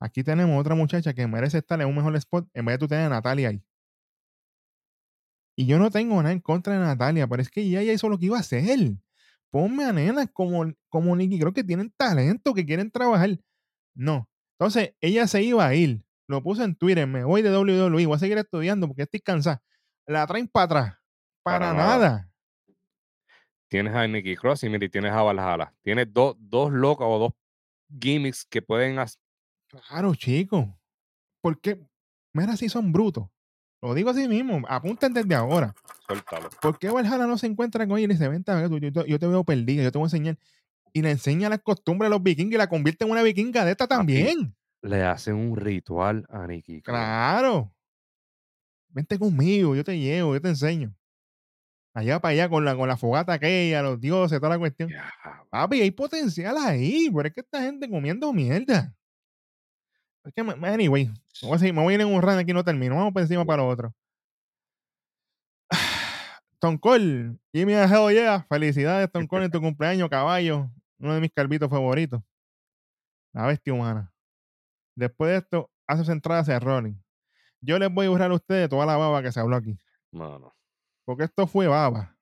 Aquí 0.01 0.25
tenemos 0.25 0.59
otra 0.59 0.75
muchacha 0.75 1.13
que 1.13 1.27
merece 1.27 1.59
estar 1.59 1.79
en 1.83 1.87
un 1.87 1.95
mejor 1.95 2.17
spot 2.17 2.49
en 2.55 2.65
vez 2.65 2.77
de 2.77 2.79
tú 2.79 2.89
tener 2.89 3.05
a 3.05 3.09
Natalia 3.11 3.51
ahí. 3.51 3.63
Y 5.55 5.67
yo 5.67 5.79
no 5.79 5.91
tengo 5.91 6.17
nada 6.23 6.33
en 6.33 6.41
contra 6.41 6.73
de 6.73 6.79
Natalia, 6.79 7.27
pero 7.27 7.43
es 7.43 7.51
que 7.51 7.61
ella 7.61 7.83
ya 7.83 7.93
hizo 7.93 8.09
lo 8.09 8.17
que 8.17 8.25
iba 8.25 8.39
a 8.39 8.41
hacer. 8.41 8.65
Ponme 9.51 9.85
a 9.85 9.93
nenas 9.93 10.31
como, 10.33 10.73
como 10.89 11.15
Nicky, 11.15 11.39
creo 11.39 11.53
que 11.53 11.63
tienen 11.63 11.93
talento, 11.95 12.55
que 12.55 12.65
quieren 12.65 12.91
trabajar. 12.91 13.39
No. 13.95 14.27
Entonces, 14.59 14.95
ella 15.03 15.27
se 15.27 15.43
iba 15.43 15.67
a 15.67 15.75
ir. 15.75 16.07
Lo 16.27 16.43
puse 16.43 16.65
en 16.65 16.75
Twitter, 16.75 17.07
me 17.07 17.25
voy 17.25 17.43
de 17.43 17.55
WWE, 17.55 18.07
voy 18.07 18.17
a 18.17 18.19
seguir 18.19 18.39
estudiando 18.39 18.87
porque 18.87 19.03
estoy 19.03 19.21
cansada. 19.21 19.63
La 20.07 20.27
traen 20.27 20.49
para 20.49 20.65
atrás. 20.65 20.99
Para, 21.43 21.59
Para 21.59 21.75
nada. 21.75 21.99
nada. 21.99 22.34
Tienes 23.69 23.95
a 23.95 24.07
Nicky 24.07 24.37
Cross 24.37 24.65
y 24.65 24.69
mira, 24.69 24.89
tienes 24.89 25.13
a 25.13 25.23
Valhalla. 25.23 25.75
Tienes 25.83 26.13
dos, 26.13 26.37
dos 26.39 26.71
locas 26.73 27.07
o 27.11 27.19
dos 27.19 27.33
gimmicks 28.01 28.45
que 28.45 28.63
pueden 28.63 28.99
hacer. 28.99 29.21
Claro, 29.69 30.15
chico. 30.15 30.79
Porque, 31.41 31.81
mira, 32.33 32.57
si 32.57 32.69
son 32.69 32.93
brutos. 32.93 33.27
Lo 33.83 33.93
digo 33.93 34.11
así 34.11 34.27
mismo, 34.29 34.63
apunten 34.69 35.13
desde 35.13 35.35
ahora. 35.35 35.75
Suéltalo. 36.07 36.49
¿Por 36.63 36.79
qué 36.79 36.89
Valhalla 36.91 37.27
no 37.27 37.37
se 37.37 37.47
encuentra 37.47 37.87
con 37.87 37.99
ella 37.99 38.05
y 38.05 38.09
le 38.09 38.15
dice, 38.15 38.29
vente 38.29 38.51
a 38.51 38.55
ver, 38.55 38.69
tú, 38.71 38.79
yo, 38.79 38.91
te- 38.93 39.07
yo 39.11 39.19
te 39.19 39.27
veo 39.27 39.45
perdida, 39.45 39.83
yo 39.83 39.93
te 39.93 39.99
voy 39.99 40.05
a 40.05 40.07
enseñar? 40.07 40.39
Y 40.93 41.03
le 41.03 41.11
enseña 41.11 41.49
las 41.51 41.61
costumbres 41.61 42.09
de 42.09 42.15
los 42.15 42.23
vikingos 42.23 42.55
y 42.55 42.59
la 42.59 42.69
convierte 42.69 43.05
en 43.05 43.11
una 43.11 43.23
vikinga 43.23 43.65
de 43.65 43.73
esta 43.73 43.87
también. 43.87 44.55
Le 44.81 45.03
hacen 45.03 45.35
un 45.35 45.57
ritual 45.57 46.25
a 46.31 46.47
Nicky 46.47 46.81
Cross. 46.81 46.95
Claro. 46.97 47.75
Vente 48.89 49.19
conmigo, 49.19 49.75
yo 49.75 49.83
te 49.83 49.99
llevo, 49.99 50.35
yo 50.35 50.41
te 50.41 50.49
enseño. 50.51 50.95
Allá 51.95 52.21
para 52.21 52.33
allá 52.33 52.49
con 52.49 52.65
la, 52.65 52.75
con 52.77 52.89
la 52.89 52.97
fogata 52.97 53.35
aquella, 53.35 53.81
los 53.83 54.01
dioses, 54.01 54.39
toda 54.41 54.51
la 54.51 54.59
cuestión. 54.59 54.89
Ya, 54.91 55.13
Papi, 55.49 55.81
hay 55.81 55.91
potencial 55.93 56.57
ahí, 56.59 57.09
pero 57.15 57.29
es 57.29 57.35
que 57.35 57.41
esta 57.41 57.63
gente 57.63 57.89
comiendo 57.89 58.33
mierda. 58.33 58.93
Es 60.25 60.33
que, 60.35 60.43
me- 60.43 60.55
anyway, 60.69 61.07
me 61.07 61.49
voy 61.49 61.55
a, 61.55 61.59
seguir- 61.59 61.75
me 61.75 61.83
voy 61.83 61.93
a 61.93 61.95
ir 61.97 62.01
en 62.01 62.09
un 62.13 62.21
run 62.21 62.39
aquí, 62.39 62.53
no 62.53 62.65
termino. 62.65 62.97
Vamos 62.97 63.13
por 63.13 63.23
encima 63.23 63.45
para 63.45 63.63
lo 63.63 63.69
otro. 63.69 63.95
Stone 66.55 66.79
Cold, 66.81 67.39
Jimmy 67.53 67.75
Hell 67.75 68.11
yeah. 68.13 68.45
Felicidades, 68.49 69.09
Cold, 69.29 69.45
en 69.45 69.51
tu 69.51 69.61
cumpleaños, 69.61 70.09
caballo. 70.09 70.71
Uno 70.99 71.15
de 71.15 71.21
mis 71.21 71.31
calvitos 71.33 71.69
favoritos. 71.69 72.23
La 73.33 73.47
bestia 73.47 73.73
humana. 73.73 74.13
Después 74.97 75.31
de 75.31 75.37
esto, 75.39 75.71
hace 75.87 76.11
entrada 76.11 76.41
hacia 76.41 76.59
Rollins. 76.59 76.99
Yo 77.61 77.79
les 77.79 77.93
voy 77.93 78.07
a 78.07 78.11
borrar 78.11 78.31
a 78.31 78.35
ustedes 78.35 78.69
toda 78.69 78.87
la 78.87 78.97
baba 78.97 79.23
que 79.23 79.31
se 79.33 79.41
habló 79.41 79.57
aquí. 79.57 79.77
mano. 80.13 80.54
Porque 81.05 81.25
esto 81.25 81.47
fue 81.47 81.67
baba. 81.67 82.17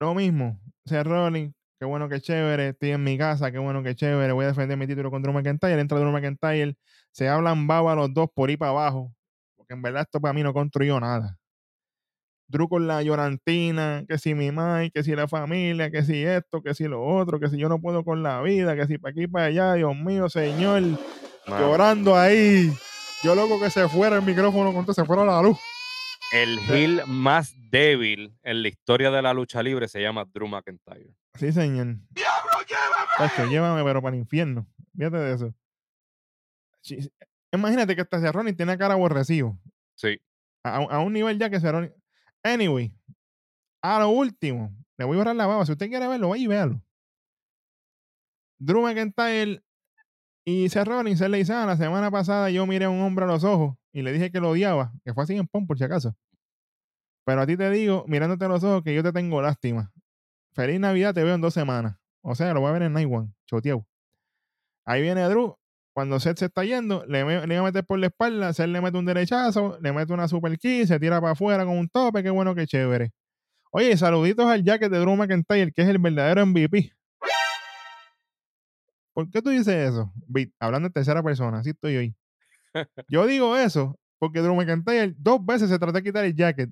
Lo 0.00 0.14
mismo. 0.14 0.58
Seth 0.86 1.06
Rollins, 1.06 1.54
qué 1.78 1.86
bueno 1.86 2.08
que 2.08 2.20
chévere. 2.20 2.68
Estoy 2.68 2.90
en 2.90 3.04
mi 3.04 3.18
casa, 3.18 3.50
qué 3.52 3.58
bueno 3.58 3.82
que 3.82 3.94
chévere. 3.94 4.32
Voy 4.32 4.44
a 4.44 4.48
defender 4.48 4.78
mi 4.78 4.86
título 4.86 5.10
contra 5.10 5.32
Drew 5.32 5.42
McIntyre. 5.42 5.80
Entra 5.80 5.98
Drew 5.98 6.10
McIntyre. 6.10 6.76
Se 7.12 7.28
hablan 7.28 7.66
baba 7.66 7.94
los 7.94 8.12
dos 8.14 8.28
por 8.34 8.48
ahí 8.48 8.56
para 8.56 8.70
abajo. 8.70 9.12
Porque 9.56 9.74
en 9.74 9.82
verdad 9.82 10.02
esto 10.02 10.20
para 10.20 10.32
mí 10.32 10.42
no 10.42 10.54
construyó 10.54 10.98
nada. 11.00 11.36
Drew 12.48 12.68
con 12.68 12.88
la 12.88 13.02
llorantina, 13.02 14.04
que 14.08 14.18
si 14.18 14.34
mi 14.34 14.50
mai, 14.50 14.90
que 14.90 15.04
si 15.04 15.14
la 15.14 15.28
familia, 15.28 15.90
que 15.90 16.02
si 16.02 16.24
esto, 16.24 16.62
que 16.62 16.74
si 16.74 16.88
lo 16.88 17.04
otro, 17.04 17.38
que 17.38 17.48
si 17.48 17.56
yo 17.56 17.68
no 17.68 17.80
puedo 17.80 18.04
con 18.04 18.24
la 18.24 18.42
vida, 18.42 18.74
que 18.74 18.88
si 18.88 18.98
para 18.98 19.12
aquí 19.12 19.28
para 19.28 19.44
allá, 19.46 19.74
Dios 19.74 19.94
mío, 19.94 20.28
señor, 20.28 20.82
llorando 21.46 22.16
ahí. 22.16 22.72
Yo 23.22 23.36
loco 23.36 23.60
que 23.60 23.70
se 23.70 23.88
fuera 23.88 24.16
el 24.16 24.22
micrófono 24.22 24.72
cuando 24.72 24.92
se 24.92 25.04
fuera 25.04 25.24
la 25.24 25.40
luz. 25.42 25.58
El 26.32 26.58
heel 26.60 27.02
más 27.06 27.54
débil 27.70 28.38
en 28.42 28.62
la 28.62 28.68
historia 28.68 29.10
de 29.10 29.20
la 29.22 29.34
lucha 29.34 29.62
libre 29.62 29.88
se 29.88 30.00
llama 30.00 30.24
Drew 30.24 30.46
McIntyre. 30.46 31.14
Sí, 31.34 31.52
señor. 31.52 31.96
Tacho, 33.18 33.46
llévame, 33.48 33.82
pero 33.82 34.00
para 34.00 34.14
el 34.14 34.22
infierno. 34.22 34.66
Fíjate 34.96 35.16
de 35.16 35.34
eso. 35.34 35.54
Sí, 36.80 37.10
Imagínate 37.52 37.96
que 37.96 38.02
hasta 38.02 38.20
Cerrone 38.20 38.52
tiene 38.52 38.78
cara 38.78 38.94
aborrecido. 38.94 39.58
Sí. 39.96 40.20
A, 40.62 40.76
a 40.76 41.00
un 41.00 41.12
nivel 41.12 41.38
ya 41.38 41.50
que 41.50 41.58
Cerrone. 41.58 41.92
Anyway, 42.44 42.92
a 43.82 43.98
lo 43.98 44.10
último, 44.10 44.72
le 44.96 45.04
voy 45.04 45.16
a 45.16 45.18
borrar 45.18 45.36
la 45.36 45.46
baba. 45.46 45.66
Si 45.66 45.72
usted 45.72 45.88
quiere 45.88 46.06
verlo, 46.06 46.28
vaya 46.28 46.44
y 46.44 46.46
véalo. 46.46 46.80
Drew 48.58 48.82
McIntyre 48.82 49.62
y 50.44 50.68
Cerrone 50.68 51.16
se 51.16 51.28
le 51.28 51.38
dice, 51.38 51.52
"Ah, 51.52 51.66
la 51.66 51.76
semana 51.76 52.10
pasada 52.10 52.50
yo 52.50 52.66
miré 52.66 52.84
a 52.84 52.90
un 52.90 53.00
hombre 53.00 53.24
a 53.24 53.28
los 53.28 53.42
ojos 53.42 53.76
y 53.92 54.02
le 54.02 54.12
dije 54.12 54.30
que 54.30 54.40
lo 54.40 54.50
odiaba, 54.50 54.92
que 55.04 55.12
fue 55.14 55.24
así 55.24 55.36
en 55.36 55.46
pom, 55.48 55.66
por 55.66 55.78
si 55.78 55.84
acaso. 55.84 56.14
Pero 57.24 57.42
a 57.42 57.46
ti 57.46 57.56
te 57.56 57.70
digo, 57.70 58.04
mirándote 58.08 58.44
a 58.44 58.48
los 58.48 58.64
ojos, 58.64 58.82
que 58.82 58.94
yo 58.94 59.02
te 59.02 59.12
tengo 59.12 59.40
lástima. 59.42 59.92
Feliz 60.52 60.80
Navidad, 60.80 61.14
te 61.14 61.22
veo 61.22 61.34
en 61.34 61.40
dos 61.40 61.54
semanas. 61.54 61.96
O 62.22 62.34
sea, 62.34 62.52
lo 62.54 62.60
voy 62.60 62.70
a 62.70 62.72
ver 62.72 62.82
en 62.82 62.92
Night 62.92 63.08
One, 63.10 63.32
choteado. 63.46 63.86
Ahí 64.84 65.02
viene 65.02 65.22
Drew. 65.24 65.56
Cuando 65.92 66.18
Seth 66.20 66.38
se 66.38 66.44
está 66.46 66.64
yendo, 66.64 67.04
le, 67.06 67.24
me- 67.24 67.34
iba 67.54 67.60
a 67.60 67.62
meter 67.64 67.84
por 67.84 67.98
la 67.98 68.06
espalda, 68.06 68.52
Seth 68.52 68.68
le 68.68 68.80
mete 68.80 68.96
un 68.96 69.04
derechazo, 69.06 69.78
le 69.80 69.92
mete 69.92 70.12
una 70.12 70.28
super 70.28 70.56
kick, 70.58 70.86
se 70.86 70.98
tira 71.00 71.20
para 71.20 71.32
afuera 71.32 71.64
con 71.64 71.76
un 71.76 71.88
tope, 71.88 72.22
qué 72.22 72.30
bueno, 72.30 72.54
qué 72.54 72.66
chévere. 72.66 73.12
Oye, 73.72 73.96
saluditos 73.96 74.46
al 74.46 74.64
jacket 74.64 74.90
de 74.90 74.98
Drew 74.98 75.16
McIntyre, 75.16 75.72
que 75.72 75.82
es 75.82 75.88
el 75.88 75.98
verdadero 75.98 76.42
MVP. 76.46 76.92
¿Por 79.12 79.30
qué 79.30 79.42
tú 79.42 79.50
dices 79.50 79.68
eso? 79.92 80.12
Hablando 80.58 80.86
en 80.86 80.92
tercera 80.92 81.22
persona, 81.22 81.58
así 81.58 81.70
estoy 81.70 81.96
hoy. 81.96 82.14
Yo 83.08 83.26
digo 83.26 83.56
eso 83.56 83.96
porque 84.18 84.40
Drew 84.40 84.54
McIntyre 84.54 85.14
dos 85.16 85.44
veces 85.44 85.70
se 85.70 85.78
trató 85.78 85.92
de 85.94 86.02
quitar 86.02 86.24
el 86.24 86.34
jacket. 86.34 86.70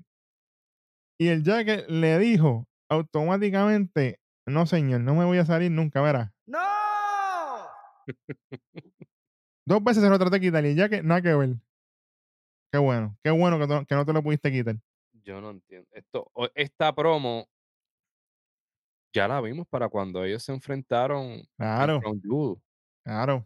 Y 1.19 1.27
el 1.27 1.43
jacket 1.43 1.89
le 1.89 2.17
dijo 2.17 2.67
automáticamente, 2.89 4.19
no 4.47 4.65
señor, 4.65 5.01
no 5.01 5.15
me 5.15 5.25
voy 5.25 5.37
a 5.37 5.45
salir 5.45 5.71
nunca, 5.71 6.01
verá. 6.01 6.33
¡No! 6.47 6.59
Dos 9.65 9.83
veces 9.83 10.01
se 10.03 10.09
lo 10.09 10.17
traté 10.17 10.35
de 10.35 10.41
quitar 10.41 10.65
y 10.65 10.69
el 10.69 10.75
jacket, 10.77 11.03
nada 11.03 11.21
que 11.21 11.33
ver. 11.35 11.55
Qué 12.71 12.77
bueno, 12.79 13.17
qué 13.23 13.31
bueno 13.31 13.59
que, 13.59 13.67
no- 13.67 13.85
que 13.85 13.95
no 13.95 14.05
te 14.05 14.13
lo 14.13 14.23
pudiste 14.23 14.51
quitar. 14.51 14.75
Yo 15.23 15.41
no 15.41 15.51
entiendo. 15.51 15.87
Esto, 15.91 16.31
esta 16.55 16.93
promo 16.93 17.47
ya 19.13 19.27
la 19.27 19.41
vimos 19.41 19.67
para 19.67 19.89
cuando 19.89 20.23
ellos 20.23 20.43
se 20.43 20.53
enfrentaron 20.53 21.25
en 21.25 21.47
Claro, 21.57 22.01
claro. 23.03 23.45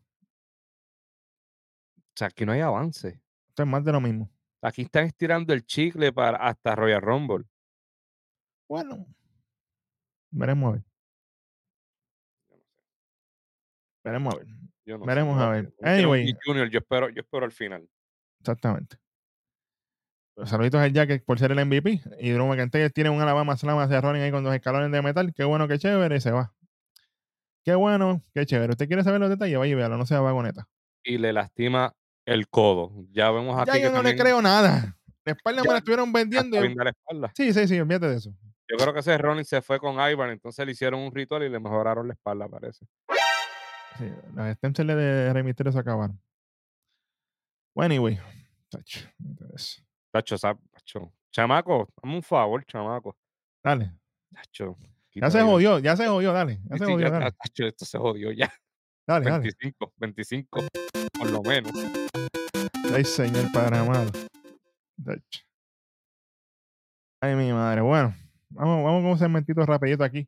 O 2.13 2.17
sea, 2.17 2.27
aquí 2.27 2.45
no 2.45 2.51
hay 2.51 2.61
avance. 2.61 3.19
Esto 3.49 3.63
es 3.63 3.69
más 3.69 3.83
de 3.83 3.91
lo 3.91 3.99
mismo. 3.99 4.31
Aquí 4.61 4.83
están 4.83 5.05
estirando 5.05 5.53
el 5.53 5.65
chicle 5.65 6.13
para 6.13 6.37
hasta 6.37 6.75
Royal 6.75 7.01
Rumble. 7.01 7.45
Bueno, 8.69 9.05
veremos 10.31 10.69
a 10.69 10.71
ver. 10.73 10.83
Veremos 14.03 14.33
a 14.33 14.37
ver. 14.37 14.47
Yo 14.85 14.97
no 14.97 15.05
sé, 15.05 15.07
Veremos 15.07 15.41
a 15.41 15.49
ver. 15.49 15.73
Anyway. 15.81 16.33
Junior, 16.45 16.69
yo 16.69 16.79
espero, 16.79 17.09
yo 17.09 17.21
espero 17.21 17.45
al 17.45 17.51
final. 17.51 17.89
Exactamente. 18.39 18.97
Pues 20.35 20.49
saluditos 20.49 20.81
al 20.81 20.93
Jacket 20.93 21.23
por 21.23 21.39
ser 21.39 21.51
el 21.51 21.65
MVP. 21.65 22.01
Y 22.19 22.31
Drew 22.31 22.45
McIntyre 22.45 22.89
tiene 22.89 23.09
un 23.09 23.21
Alabama 23.21 23.55
Slam 23.55 23.79
hacia 23.79 24.01
Rollins 24.01 24.23
ahí 24.23 24.31
con 24.31 24.43
dos 24.43 24.53
escalones 24.53 24.91
de 24.91 25.01
metal. 25.01 25.33
Qué 25.33 25.43
bueno, 25.43 25.67
qué 25.67 25.77
chévere. 25.77 26.17
Y 26.17 26.21
se 26.21 26.31
va. 26.31 26.53
Qué 27.63 27.75
bueno, 27.75 28.21
qué 28.33 28.45
chévere. 28.45 28.71
¿Usted 28.71 28.87
quiere 28.87 29.03
saber 29.03 29.19
los 29.19 29.29
detalles? 29.29 29.57
Vaya 29.57 29.71
y 29.71 29.75
véalo, 29.75 29.97
no 29.97 30.05
sea 30.05 30.19
vagoneta. 30.19 30.67
Y 31.03 31.17
le 31.17 31.31
lastima 31.31 31.93
el 32.25 32.47
codo. 32.47 32.91
Ya 33.11 33.31
vemos 33.31 33.59
aquí 33.59 33.71
Ya 33.71 33.77
yo 33.83 33.91
no 33.91 33.97
le 34.03 34.09
también 34.09 34.17
creo 34.17 34.41
nada. 34.41 34.97
La 35.25 35.31
espalda 35.33 35.61
me 35.61 35.67
Ya- 35.67 35.71
la 35.73 35.77
estuvieron 35.79 36.11
vendiendo. 36.13 36.63
y- 36.63 36.73
la 36.75 36.89
espalda. 36.89 37.31
Sí, 37.35 37.53
sí, 37.53 37.67
sí, 37.67 37.79
olvídate 37.79 38.07
de 38.09 38.15
eso. 38.17 38.33
Yo 38.69 38.77
creo 38.77 38.93
que 38.93 38.99
ese 39.01 39.17
Rollins 39.17 39.47
se 39.47 39.61
fue 39.61 39.79
con 39.79 39.95
Ivan, 39.99 40.29
entonces 40.31 40.65
le 40.65 40.71
hicieron 40.71 40.99
un 41.01 41.13
ritual 41.13 41.43
y 41.43 41.49
le 41.49 41.59
mejoraron 41.59 42.07
la 42.07 42.13
espalda, 42.13 42.47
parece. 42.49 42.85
Sí, 43.97 44.05
las 44.35 44.55
stem 44.57 44.73
cells 44.73 44.95
de 44.95 45.31
Rey 45.33 45.43
Mysterio 45.43 45.71
se 45.71 45.79
acabaron. 45.79 46.19
Bueno, 47.75 47.93
anyway. 47.93 48.19
Tacho. 48.69 49.07
Tacho, 50.11 50.37
tacho. 50.37 51.13
Chamaco, 51.31 51.87
dame 52.01 52.15
un 52.15 52.23
favor, 52.23 52.63
chamaco. 52.65 53.15
Dale. 53.63 53.91
Tacho. 54.33 54.77
Ya 55.15 55.29
se 55.29 55.41
jodió, 55.41 55.77
ya 55.79 55.95
se 55.95 56.07
jodió, 56.07 56.33
dale. 56.33 56.59
Ya 56.69 56.77
Sí, 56.77 56.79
se 56.79 56.91
jodió, 56.91 57.07
ya 57.07 57.11
dale. 57.11 57.31
tacho, 57.33 57.65
esto 57.67 57.85
se 57.85 57.97
jodió 57.99 58.31
ya. 58.31 58.51
Dale, 59.07 59.25
dale. 59.25 59.39
25, 59.43 59.93
25, 59.97 60.61
por 60.61 61.02
lo 61.33 61.41
menos. 61.41 61.73
Ay, 62.93 63.03
señor 63.03 63.51
Padre 63.51 63.77
amado. 63.77 64.11
Ay, 67.21 67.35
mi 67.35 67.51
madre. 67.51 67.81
Bueno, 67.81 68.15
vamos, 68.49 68.83
vamos 68.83 69.01
con 69.01 69.11
un 69.11 69.17
segmentito 69.17 69.65
rapidito 69.65 70.03
aquí. 70.03 70.27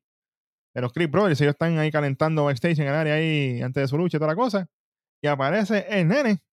De 0.74 0.82
los 0.82 0.92
Creep 0.92 1.12
Brothers, 1.12 1.40
ellos 1.40 1.54
están 1.54 1.78
ahí 1.78 1.92
calentando 1.92 2.46
backstage 2.46 2.80
en 2.80 2.88
el 2.88 2.96
área 2.96 3.14
ahí 3.14 3.62
antes 3.62 3.84
de 3.84 3.88
su 3.88 3.98
lucha 3.98 4.18
y 4.18 4.20
toda 4.20 4.32
la 4.32 4.36
cosa. 4.36 4.68
Y 5.22 5.28
aparece 5.28 5.86
el 5.90 6.08
nene, 6.08 6.44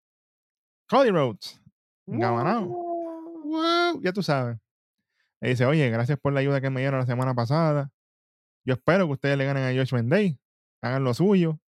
Cody 0.88 1.10
Rhodes. 1.10 1.60
Gabanao. 2.06 2.66
Wow, 2.66 4.02
ya 4.02 4.12
tú 4.12 4.22
sabes. 4.22 4.58
Le 5.40 5.48
dice, 5.50 5.64
oye, 5.66 5.88
gracias 5.90 6.18
por 6.20 6.32
la 6.32 6.40
ayuda 6.40 6.60
que 6.60 6.70
me 6.70 6.80
dieron 6.80 7.00
la 7.00 7.06
semana 7.06 7.34
pasada. 7.34 7.90
Yo 8.64 8.74
espero 8.74 9.06
que 9.06 9.12
ustedes 9.14 9.36
le 9.38 9.44
ganen 9.44 9.64
a 9.64 9.76
Josh 9.76 9.92
Day. 10.04 10.38
Hagan 10.82 11.02
lo 11.02 11.14
suyo. 11.14 11.58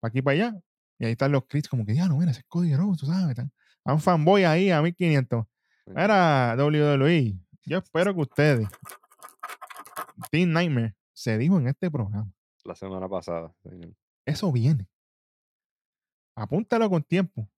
para 0.00 0.10
aquí 0.10 0.20
para 0.20 0.34
allá. 0.34 0.62
Y 0.98 1.04
ahí 1.04 1.12
están 1.12 1.32
los 1.32 1.46
crits 1.46 1.68
como 1.68 1.84
que, 1.84 1.94
ya 1.94 2.08
no, 2.08 2.18
mira, 2.18 2.30
ese 2.30 2.40
es 2.40 2.46
Cody 2.48 2.74
Rhodes, 2.76 2.98
tú 2.98 3.06
sabes. 3.06 3.30
Están, 3.30 3.52
a 3.84 3.92
un 3.92 4.00
fanboy 4.00 4.44
ahí 4.44 4.70
a 4.70 4.80
1500. 4.82 5.44
Sí. 5.86 5.92
Era 5.96 6.54
WWE. 6.56 7.34
Yo 7.64 7.78
espero 7.78 8.14
que 8.14 8.20
ustedes, 8.20 8.68
Team 10.30 10.52
Nightmare, 10.52 10.94
se 11.12 11.38
dijo 11.38 11.58
en 11.58 11.68
este 11.68 11.90
programa. 11.90 12.32
La 12.64 12.74
semana 12.74 13.08
pasada, 13.08 13.52
señor. 13.62 13.94
Eso 14.24 14.52
viene. 14.52 14.88
Apúntalo 16.36 16.88
con 16.88 17.02
tiempo. 17.02 17.48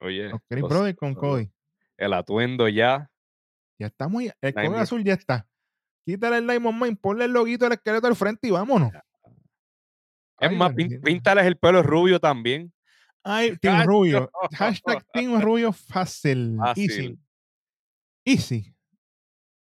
Oye, 0.00 0.28
Los 0.28 0.68
Brothers 0.68 0.96
con 0.96 1.14
Cody. 1.14 1.50
el 1.96 2.12
atuendo 2.12 2.68
ya. 2.68 3.10
Ya 3.78 3.86
estamos. 3.86 4.22
El 4.40 4.54
color 4.54 4.76
azul 4.76 5.02
ya 5.02 5.14
está. 5.14 5.48
Quítale 6.04 6.38
el 6.38 6.46
Diamond 6.46 6.82
Mine, 6.82 6.96
ponle 6.96 7.24
el 7.24 7.32
loguito 7.32 7.64
del 7.64 7.72
esqueleto 7.72 8.06
al 8.06 8.14
frente 8.14 8.46
y 8.48 8.50
vámonos. 8.50 8.92
Es 10.40 10.50
Ay, 10.50 10.56
más, 10.56 10.74
píntales 10.74 11.46
el 11.46 11.56
pelo 11.56 11.82
rubio 11.82 12.18
también. 12.20 12.72
Ay, 13.22 13.56
Team 13.60 13.76
Cacho. 13.78 13.88
Rubio. 13.88 14.30
Hashtag 14.52 15.04
Team 15.12 15.40
Rubio 15.40 15.72
fácil. 15.72 16.58
Easy. 16.76 16.88
Fácil. 16.88 17.18
Easy. 18.24 18.74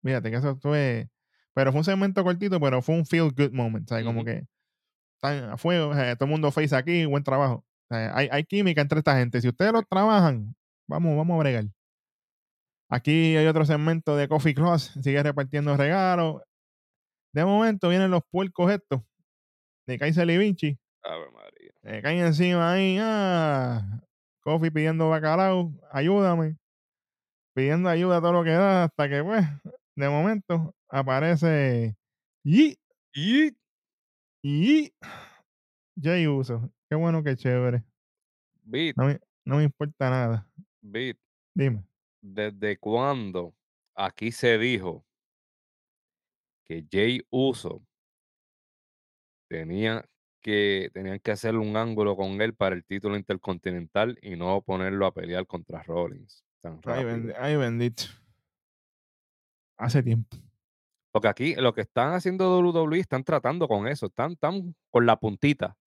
Fíjate 0.03 0.31
que 0.31 0.37
eso 0.37 0.55
fue. 0.57 1.09
Pero 1.53 1.71
fue 1.71 1.79
un 1.79 1.85
segmento 1.85 2.23
cortito, 2.23 2.59
pero 2.59 2.81
fue 2.81 2.95
un 2.95 3.05
feel 3.05 3.31
good 3.31 3.51
moment. 3.51 3.87
¿sabes? 3.87 4.03
Como 4.03 4.21
Ujú. 4.21 4.25
que 4.25 4.47
están 5.15 5.51
a 5.51 5.57
fuego, 5.57 5.93
eh, 5.95 6.15
todo 6.15 6.25
el 6.25 6.31
mundo 6.31 6.51
face 6.51 6.75
aquí, 6.75 7.05
buen 7.05 7.23
trabajo. 7.23 7.63
O 7.89 7.95
sea, 7.95 8.15
hay, 8.17 8.27
hay 8.31 8.43
química 8.43 8.81
entre 8.81 8.99
esta 8.99 9.17
gente. 9.17 9.39
Si 9.39 9.47
ustedes 9.47 9.71
lo 9.71 9.83
trabajan, 9.83 10.55
vamos, 10.87 11.15
vamos 11.15 11.35
a 11.35 11.39
bregar. 11.39 11.65
Aquí 12.89 13.35
hay 13.35 13.45
otro 13.47 13.65
segmento 13.65 14.15
de 14.17 14.27
Coffee 14.27 14.53
Cross, 14.53 14.93
sigue 15.01 15.21
repartiendo 15.23 15.75
regalos. 15.77 16.41
De 17.33 17.45
momento 17.45 17.89
vienen 17.89 18.11
los 18.11 18.21
puercos 18.29 18.71
estos 18.71 19.01
de 19.87 19.97
Kaiser 19.99 20.29
y 20.29 20.37
Vinci. 20.37 20.77
Ave 21.03 21.29
María. 21.31 21.71
Me 21.81 22.01
caen 22.01 22.19
encima 22.25 22.73
ahí. 22.73 22.97
Ah, 22.99 24.01
Coffee 24.41 24.71
pidiendo 24.71 25.09
bacalao, 25.09 25.71
ayúdame. 25.91 26.57
Pidiendo 27.55 27.89
ayuda 27.89 28.17
a 28.17 28.21
todo 28.21 28.33
lo 28.33 28.43
que 28.43 28.51
da, 28.51 28.85
hasta 28.85 29.09
que, 29.09 29.23
pues, 29.23 29.45
de 29.95 30.09
momento 30.09 30.73
aparece. 30.89 31.95
Y, 32.43 32.75
Y 33.13 33.51
y, 34.41 34.91
Jay 36.01 36.27
Uso. 36.27 36.69
Qué 36.89 36.95
bueno, 36.95 37.23
qué 37.23 37.35
chévere. 37.35 37.83
Beat, 38.65 38.95
No 38.97 39.05
me, 39.05 39.19
no 39.45 39.57
me 39.57 39.63
importa 39.63 40.09
nada. 40.09 40.47
Beat, 40.81 41.17
Dime. 41.55 41.83
¿desde 42.21 42.77
cuándo 42.77 43.53
aquí 43.95 44.31
se 44.31 44.57
dijo 44.57 45.05
que 46.65 46.85
Jay 46.91 47.21
Uso 47.29 47.81
tenía 49.53 50.03
que, 50.41 50.89
tenían 50.93 51.19
que 51.19 51.29
hacer 51.31 51.55
un 51.57 51.77
ángulo 51.77 52.15
con 52.15 52.41
él 52.41 52.55
para 52.55 52.73
el 52.75 52.83
título 52.83 53.15
intercontinental 53.15 54.17
y 54.21 54.35
no 54.35 54.61
ponerlo 54.63 55.05
a 55.05 55.13
pelear 55.13 55.45
contra 55.45 55.83
Rollins 55.83 56.43
tan 56.59 56.79
Ay, 56.85 57.31
ay, 57.37 57.55
bendito. 57.57 58.03
Hace 59.77 60.01
tiempo. 60.01 60.37
Porque 61.11 61.27
aquí 61.27 61.55
lo 61.55 61.73
que 61.73 61.81
están 61.81 62.13
haciendo 62.13 62.57
WWE 62.59 62.99
están 62.99 63.23
tratando 63.23 63.67
con 63.67 63.87
eso, 63.87 64.07
están, 64.07 64.31
están 64.31 64.75
con 64.89 65.05
la 65.05 65.17
puntita, 65.19 65.77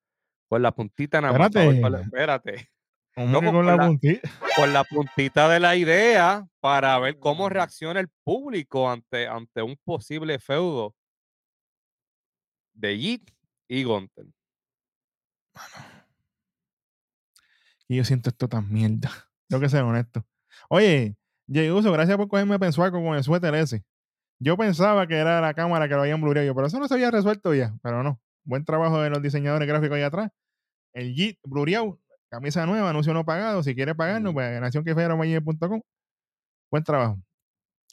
con 0.49 0.63
la 0.63 0.71
puntita 0.73 1.21
nada 1.21 1.37
más. 1.37 1.49
Espérate. 1.57 2.03
Espérate, 2.03 2.71
¿Cómo 3.17 3.33
Loco, 3.33 3.41
que 3.41 3.47
con 3.47 3.55
con 3.57 3.67
la 3.67 3.77
la- 3.77 3.87
puntita? 3.89 4.31
con 4.57 4.73
la 4.73 4.85
puntita 4.85 5.49
de 5.49 5.61
la 5.61 5.75
idea 5.77 6.47
para 6.61 6.97
ver 7.01 7.19
cómo 7.19 7.49
reacciona 7.49 7.99
el 7.99 8.09
público 8.23 8.89
ante, 8.89 9.27
ante 9.27 9.63
un 9.63 9.77
posible 9.83 10.39
feudo 10.39 10.95
de 12.75 12.99
Yeet 12.99 13.23
y 13.69 13.85
Gunter. 13.85 14.27
Y 17.89 17.97
yo 17.97 18.05
siento 18.05 18.31
esto 18.31 18.49
tan 18.49 18.71
mierda. 18.73 19.11
Tengo 19.49 19.61
que 19.61 19.69
ser 19.69 19.83
honesto. 19.83 20.25
Oye, 20.69 21.17
Jay 21.49 21.71
Uso, 21.71 21.93
gracias 21.93 22.17
por 22.17 22.29
cogerme 22.29 22.59
pensuaco 22.59 23.03
con 23.03 23.17
el 23.17 23.23
suéter 23.23 23.55
ese. 23.55 23.85
Yo 24.39 24.57
pensaba 24.57 25.07
que 25.07 25.17
era 25.17 25.41
la 25.41 25.55
cámara 25.55 25.89
que 25.89 25.95
lo 25.95 26.03
habían 26.03 26.21
blureado, 26.21 26.55
pero 26.55 26.67
eso 26.67 26.79
no 26.79 26.89
se 26.89 26.95
había 26.95 27.11
resuelto 27.11 27.55
ya. 27.55 27.75
Pero 27.83 28.03
no. 28.03 28.21
Buen 28.45 28.65
trabajo 28.65 29.01
de 29.01 29.11
los 29.11 29.23
diseñadores 29.23 29.67
gráficos 29.67 29.97
ahí 29.97 30.03
atrás. 30.03 30.31
El 30.93 31.15
Jeep 31.15 31.39
blureado, 31.45 32.01
camisa 32.29 32.67
nueva, 32.67 32.91
anuncio 32.91 33.15
no 33.15 33.25
pagado. 33.25 33.63
Si 33.63 33.75
quieres 33.75 33.95
pagarnos, 33.95 34.35
pues 34.35 34.61
nacionquefero.com. 34.61 35.81
Buen 36.71 36.85
trabajo. 36.85 37.23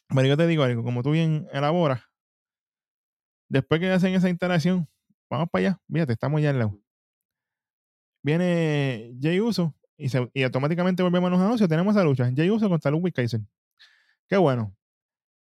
Pero 0.10 0.28
yo 0.28 0.38
te 0.38 0.48
digo 0.48 0.64
algo, 0.64 0.84
como 0.84 1.02
tú 1.02 1.12
bien 1.12 1.48
elaboras, 1.52 2.04
después 3.50 3.80
que 3.80 3.90
hacen 3.92 4.14
esa 4.14 4.30
interacción, 4.30 4.88
vamos 5.38 5.50
para 5.52 5.68
allá. 5.68 5.82
Fíjate, 5.92 6.14
estamos 6.14 6.42
ya 6.42 6.50
al 6.52 6.60
lado. 6.60 6.80
Viene 8.24 9.14
Jay 9.22 9.40
Uso 9.40 9.76
y, 9.98 10.10
se- 10.10 10.30
y 10.34 10.44
automáticamente 10.44 11.04
volvemos 11.04 11.28
a 11.28 11.32
los 11.32 11.42
anuncios. 11.42 11.70
Tenemos 11.70 11.96
esa 11.96 12.04
lucha. 12.04 12.32
Jay 12.36 12.50
Uso 12.50 12.70
contra 12.70 12.92
Ludwig 12.92 13.14
Kaiser. 13.14 13.42
Qué 14.30 14.38
bueno. 14.38 14.76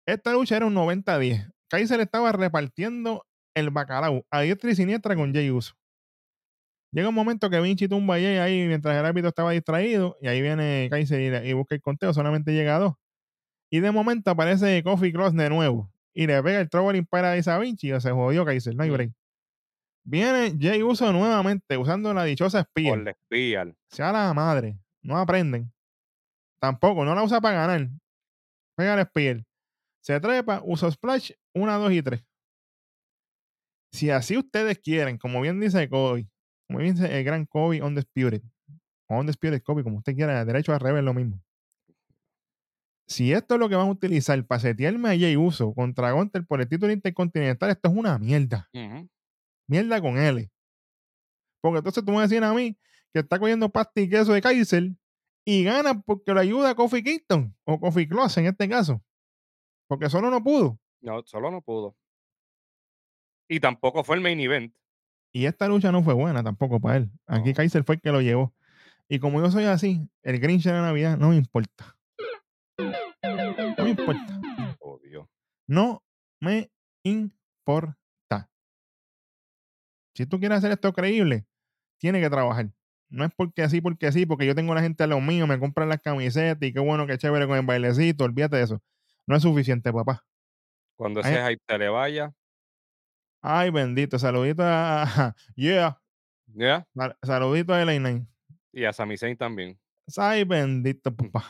Esta 0.08 0.34
lucha 0.34 0.58
era 0.58 0.66
un 0.66 0.74
90-10. 0.74 1.52
Kaiser 1.70 2.00
estaba 2.00 2.32
repartiendo 2.32 3.26
el 3.56 3.70
bacalao 3.70 4.26
a 4.32 4.42
diestra 4.42 4.72
y 4.72 4.76
siniestra 4.76 5.16
con 5.16 5.34
Jay 5.34 5.52
Uso. 5.52 5.76
Llega 6.92 7.10
un 7.10 7.16
momento 7.16 7.50
que 7.52 7.60
Vinci 7.60 7.88
tumba 7.88 8.16
a 8.16 8.18
Jay 8.20 8.38
ahí 8.38 8.68
mientras 8.68 8.98
el 8.98 9.06
árbitro 9.06 9.30
estaba 9.30 9.52
distraído 9.52 10.18
y 10.22 10.28
ahí 10.28 10.42
viene 10.42 10.88
Kaiser 10.90 11.46
y, 11.46 11.54
busca 11.54 11.76
el 11.76 11.82
conteo. 11.82 12.14
Solamente 12.14 12.54
llega 12.54 12.78
a 12.78 12.80
dos. 12.80 12.94
Y 13.72 13.82
de 13.82 13.92
momento 13.92 14.32
aparece 14.32 14.82
Coffee 14.84 15.14
Cross 15.14 15.36
de 15.36 15.50
nuevo 15.50 15.92
y 16.16 16.26
le 16.26 16.42
pega 16.42 16.60
el 16.60 16.70
Trouble 16.70 17.04
Paradise 17.04 17.52
a 17.52 17.60
Vinci 17.60 17.94
y 17.94 18.02
se 18.02 18.12
jodió 18.12 18.44
Kaiser. 18.46 18.76
No 18.76 18.84
hay 18.84 18.90
break. 18.90 19.12
Viene 20.04 20.56
Jay 20.60 20.82
Uso 20.82 21.12
nuevamente 21.12 21.78
usando 21.78 22.14
la 22.14 22.24
dichosa 22.24 22.62
espía. 22.62 22.90
Por 22.90 23.04
la 23.04 23.12
espía. 23.12 23.76
sea 23.90 24.12
la 24.12 24.34
madre, 24.34 24.78
no 25.02 25.18
aprenden. 25.18 25.72
Tampoco, 26.60 27.06
no 27.06 27.16
la 27.16 27.24
usa 27.24 27.40
para 27.40 27.68
ganar. 27.68 27.90
Pega 28.76 28.96
el 28.96 29.06
spear. 29.06 29.46
Se 30.02 30.20
trepa, 30.20 30.62
usa 30.64 30.90
splash, 30.92 31.32
una, 31.54 31.76
dos 31.78 31.92
y 31.92 32.02
tres. 32.02 32.26
Si 33.92 34.10
así 34.10 34.38
ustedes 34.38 34.80
quieren, 34.80 35.18
como 35.18 35.42
bien 35.42 35.60
dice 35.60 35.90
Kobe, 35.90 36.28
como 36.68 36.80
bien 36.80 36.96
dice 36.96 37.18
el 37.18 37.24
gran 37.24 37.46
Kobe 37.46 37.82
on 37.82 37.96
the 37.96 38.02
Spirit, 38.02 38.44
o 39.08 39.16
on 39.16 39.26
the 39.26 39.32
Spirit 39.32 39.64
Kobe, 39.64 39.84
como 39.84 39.98
usted 39.98 40.16
quiera, 40.16 40.46
derecho 40.46 40.74
al 40.74 40.80
revés, 40.80 41.04
lo 41.04 41.14
mismo. 41.14 41.42
Si 43.08 43.34
esto 43.34 43.56
es 43.56 43.60
lo 43.60 43.68
que 43.68 43.76
van 43.76 43.88
a 43.88 43.92
utilizar 43.92 44.46
para 44.46 44.62
setearme 44.62 45.10
a 45.10 45.18
Jay 45.18 45.36
Uso 45.36 45.74
contra 45.74 46.12
Gunter 46.12 46.46
por 46.46 46.62
el 46.62 46.70
título 46.70 46.94
intercontinental, 46.94 47.72
esto 47.72 47.90
es 47.90 47.96
una 47.96 48.18
mierda. 48.20 48.70
Ujú. 48.74 49.10
Mierda 49.70 50.02
con 50.02 50.18
L. 50.18 50.52
Porque 51.62 51.78
entonces 51.78 52.04
tú 52.04 52.12
me 52.12 52.18
vas 52.18 52.32
a 52.32 52.54
mí 52.54 52.78
que 53.14 53.20
está 53.20 53.38
cogiendo 53.38 53.70
pasta 53.70 54.02
y 54.02 54.10
queso 54.10 54.34
de 54.34 54.42
Kaiser 54.42 54.92
y 55.46 55.64
gana 55.64 56.02
porque 56.02 56.34
lo 56.34 56.40
ayuda 56.40 56.72
a 56.72 56.76
Kofi 56.76 57.04
Kingston 57.04 57.56
o 57.66 57.80
Kofi 57.80 58.08
Kloss 58.08 58.38
en 58.38 58.48
este 58.48 58.68
caso. 58.68 59.02
Porque 59.88 60.10
solo 60.10 60.32
no 60.32 60.44
pudo. 60.44 60.80
No, 61.02 61.22
solo 61.26 61.52
no 61.52 61.62
pudo. 61.62 61.96
Y 63.48 63.60
tampoco 63.60 64.04
fue 64.04 64.16
el 64.16 64.22
main 64.22 64.40
event. 64.40 64.74
Y 65.32 65.46
esta 65.46 65.68
lucha 65.68 65.92
no 65.92 66.04
fue 66.04 66.16
buena 66.16 66.44
tampoco 66.44 66.80
para 66.80 66.98
él. 66.98 67.12
Aquí 67.28 67.50
No. 67.50 67.56
Kaiser 67.56 67.84
fue 67.84 67.96
el 67.96 68.02
que 68.02 68.12
lo 68.12 68.22
llevó. 68.22 68.56
Y 69.08 69.20
como 69.20 69.40
yo 69.40 69.52
soy 69.52 69.66
así, 69.66 70.02
el 70.24 70.40
Grinch 70.40 70.64
de 70.64 70.72
la 70.72 70.82
Navidad 70.82 71.18
no 71.18 71.30
me 71.30 71.36
importa. 71.36 71.96
No 72.78 73.84
me 73.84 73.90
importa. 73.90 74.40
No 74.40 74.42
me 77.04 77.10
importa. 77.12 78.00
Si 80.20 80.26
tú 80.26 80.38
quieres 80.38 80.58
hacer 80.58 80.72
esto 80.74 80.92
creíble, 80.92 81.46
tiene 81.98 82.20
que 82.20 82.30
trabajar. 82.30 82.70
No 83.08 83.24
es 83.24 83.32
porque 83.34 83.64
así, 83.64 83.80
porque 83.80 84.12
sí, 84.12 84.26
porque 84.26 84.46
yo 84.46 84.54
tengo 84.54 84.76
la 84.76 84.82
gente 84.82 85.02
a 85.06 85.08
lo 85.08 85.22
mío, 85.22 85.48
me 85.48 85.58
compran 85.58 85.88
las 85.88 86.02
camisetas 86.02 86.62
y 86.62 86.74
qué 86.74 86.82
bueno, 86.82 87.08
qué 87.08 87.18
chévere 87.18 87.48
con 87.48 87.58
el 87.58 87.66
bailecito, 87.66 88.26
olvídate 88.26 88.58
de 88.58 88.64
eso. 88.64 88.84
No 89.26 89.38
es 89.38 89.44
suficiente, 89.44 89.94
papá. 89.94 90.26
Cuando 90.98 91.22
ese 91.22 91.42
hype 91.42 91.64
te 91.66 91.78
le 91.78 91.88
vaya, 91.88 92.34
Ay, 93.42 93.70
bendito. 93.70 94.20
Saludito 94.20 94.62
a. 94.66 95.34
Yeah. 95.56 95.98
sal- 96.94 97.18
Saludito 97.24 97.74
a 97.74 97.82
Elaine. 97.82 98.28
Y 98.74 98.84
a 98.84 98.92
Sami 98.92 99.16
Zayn 99.18 99.38
también. 99.38 99.80
Ay, 100.18 100.44
bendito, 100.44 101.16
papá. 101.16 101.46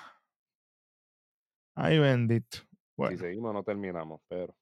Ay, 1.73 1.97
bendito. 1.97 2.59
Bueno, 2.95 3.17
Si 3.17 3.23
seguimos, 3.23 3.51
no 3.51 3.63
terminamos, 3.63 4.21
pero 4.27 4.55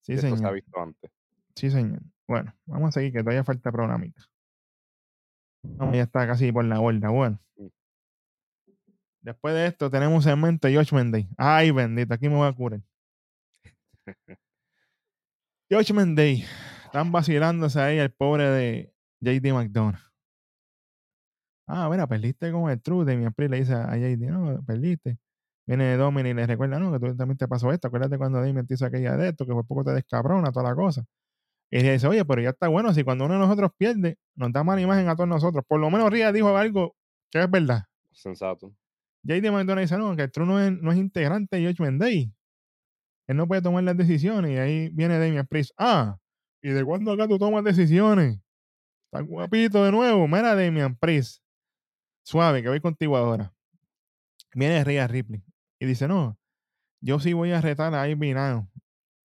sí, 0.00 0.14
esto 0.14 0.28
se 0.28 0.32
ha 0.32 0.36
señor. 0.38 0.54
visto 0.54 0.80
antes. 0.80 1.10
Sí, 1.54 1.70
señor. 1.70 2.00
Bueno, 2.26 2.54
vamos 2.66 2.88
a 2.88 2.92
seguir, 2.92 3.12
que 3.12 3.20
todavía 3.20 3.44
falta 3.44 3.70
programita. 3.70 4.22
Vamos, 5.62 5.96
ya 5.96 6.02
está 6.02 6.26
casi 6.26 6.52
por 6.52 6.64
la 6.64 6.78
borda. 6.78 7.08
Bueno. 7.10 7.40
Después 9.22 9.54
de 9.54 9.66
esto, 9.66 9.90
tenemos 9.90 10.16
un 10.16 10.22
segmento 10.22 10.68
de 10.68 10.76
Judgment 10.76 11.12
Day. 11.12 11.28
Ay, 11.38 11.70
bendito, 11.70 12.12
aquí 12.12 12.28
me 12.28 12.36
voy 12.36 12.48
a 12.48 12.52
curar. 12.52 12.80
Judgment 15.70 16.16
Day. 16.16 16.44
Están 16.84 17.10
vacilándose 17.10 17.80
ahí 17.80 17.98
el 17.98 18.12
pobre 18.12 18.44
de 18.44 18.94
JD 19.20 19.52
McDonough. 19.52 19.98
Ah, 21.66 21.88
mira, 21.90 22.06
perdiste 22.06 22.52
con 22.52 22.70
el 22.70 22.80
True. 22.82 23.04
Damian 23.06 23.32
Priest 23.32 23.50
le 23.50 23.58
dice 23.58 23.74
a 23.74 23.96
JD, 23.96 24.30
no, 24.30 24.62
perdiste. 24.64 25.18
Viene 25.66 25.96
Dominic 25.96 26.32
y 26.32 26.34
le 26.34 26.46
recuerda, 26.46 26.78
no, 26.78 26.92
que 26.92 26.98
tú 26.98 27.16
también 27.16 27.38
te 27.38 27.48
pasó 27.48 27.72
esto. 27.72 27.88
Acuérdate 27.88 28.18
cuando 28.18 28.40
Damian 28.40 28.66
te 28.66 28.74
hizo 28.74 28.84
aquella 28.84 29.16
de 29.16 29.30
esto, 29.30 29.46
que 29.46 29.52
por 29.52 29.66
poco 29.66 29.84
te 29.84 29.92
descabrona, 29.92 30.52
toda 30.52 30.68
la 30.68 30.74
cosa. 30.74 31.04
Y 31.70 31.78
ella 31.78 31.92
dice, 31.92 32.06
oye, 32.06 32.24
pero 32.24 32.42
ya 32.42 32.50
está 32.50 32.68
bueno, 32.68 32.92
si 32.94 33.02
cuando 33.04 33.24
uno 33.24 33.34
de 33.34 33.40
nosotros 33.40 33.70
pierde, 33.76 34.18
nos 34.34 34.52
da 34.52 34.62
mala 34.62 34.80
imagen 34.80 35.08
a 35.08 35.16
todos 35.16 35.28
nosotros. 35.28 35.64
Por 35.66 35.80
lo 35.80 35.90
menos 35.90 36.10
Ria 36.10 36.32
dijo 36.32 36.56
algo 36.56 36.94
que 37.30 37.42
es 37.42 37.50
verdad. 37.50 37.84
Sensato. 38.12 38.72
JD 39.24 39.50
McDonough 39.50 39.80
dice, 39.80 39.98
no, 39.98 40.14
que 40.14 40.22
el 40.22 40.30
True 40.30 40.46
no 40.46 40.60
es, 40.60 40.70
no 40.70 40.92
es 40.92 40.98
integrante 40.98 41.56
de 41.56 41.66
Judgment 41.66 42.00
Day. 42.00 42.32
Él 43.26 43.36
no 43.36 43.48
puede 43.48 43.62
tomar 43.62 43.82
las 43.82 43.96
decisiones. 43.96 44.52
Y 44.52 44.56
ahí 44.58 44.88
viene 44.90 45.18
Damian 45.18 45.46
Priest. 45.46 45.72
Ah, 45.78 46.18
¿y 46.62 46.70
de 46.70 46.84
cuándo 46.84 47.12
acá 47.12 47.26
tú 47.26 47.38
tomas 47.38 47.64
decisiones? 47.64 48.38
Está 49.06 49.22
guapito 49.22 49.84
de 49.84 49.90
nuevo. 49.90 50.28
Mira, 50.28 50.54
Damian 50.54 50.96
Priest. 50.96 51.42
Suave, 52.22 52.62
que 52.62 52.68
voy 52.68 52.80
contigo 52.80 53.16
ahora. 53.16 53.52
Viene 54.54 54.84
Rhea 54.84 55.06
Ripley. 55.06 55.42
Y 55.80 55.86
dice, 55.86 56.06
no, 56.06 56.38
yo 57.00 57.18
sí 57.18 57.32
voy 57.32 57.52
a 57.52 57.60
retar 57.60 57.94
a 57.94 58.08
Ivy 58.08 58.34
Now 58.34 58.68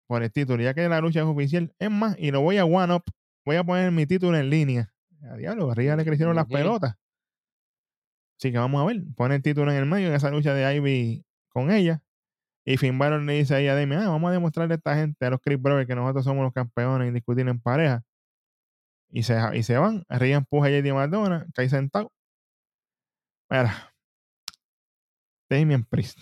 por 0.08 0.24
el 0.24 0.32
título, 0.32 0.64
ya 0.64 0.74
que 0.74 0.88
la 0.90 1.02
lucha 1.02 1.20
es 1.20 1.26
oficial. 1.26 1.74
Es 1.80 1.92
más, 1.92 2.16
y 2.18 2.32
lo 2.32 2.42
voy 2.42 2.58
a 2.58 2.66
one 2.66 2.94
up. 2.94 3.04
Voy 3.46 3.56
a 3.58 3.64
poner 3.64 3.92
mi 3.92 4.06
título 4.06 4.38
en 4.38 4.50
línea. 4.50 4.94
A 5.30 5.36
diablo, 5.36 5.72
a 5.72 5.76
Rhea 5.76 5.96
le 5.96 6.06
crecieron 6.06 6.36
las 6.36 6.46
pelotas. 6.48 6.96
Así 8.40 8.52
que 8.52 8.58
vamos 8.58 8.82
a 8.82 8.86
ver. 8.86 9.04
Pone 9.16 9.36
el 9.36 9.42
título 9.42 9.72
en 9.72 9.78
el 9.78 9.86
medio 9.86 10.08
en 10.08 10.14
esa 10.14 10.30
lucha 10.30 10.54
de 10.54 10.76
Ivy 10.76 11.26
con 11.50 11.72
ella. 11.72 12.02
Y 12.66 12.78
Finn 12.78 13.00
Balor 13.00 13.22
le 13.22 13.34
dice 13.34 13.56
ahí 13.56 13.68
a 13.68 13.76
Damian, 13.76 14.02
ah, 14.04 14.10
vamos 14.10 14.30
a 14.30 14.34
demostrarle 14.34 14.74
a 14.74 14.78
esta 14.78 14.96
gente, 14.96 15.26
a 15.26 15.30
los 15.30 15.40
Chris 15.42 15.60
Brothers, 15.62 15.88
que 15.88 15.96
nosotros 15.96 16.26
somos 16.26 16.44
los 16.44 16.52
campeones 16.54 17.08
indiscutibles 17.08 17.54
en 17.54 17.62
pareja. 17.62 18.04
Y 19.10 19.24
se, 19.24 19.38
y 19.54 19.64
se 19.64 19.78
van. 19.78 20.04
Rhea 20.10 20.38
empuja 20.38 20.68
a 20.68 20.70
JD 20.70 20.94
McDonough, 20.94 21.46
cae 21.54 21.70
sentado. 21.70 22.12
Mira. 23.50 23.94
Damian 25.50 25.86
Priest. 25.86 26.20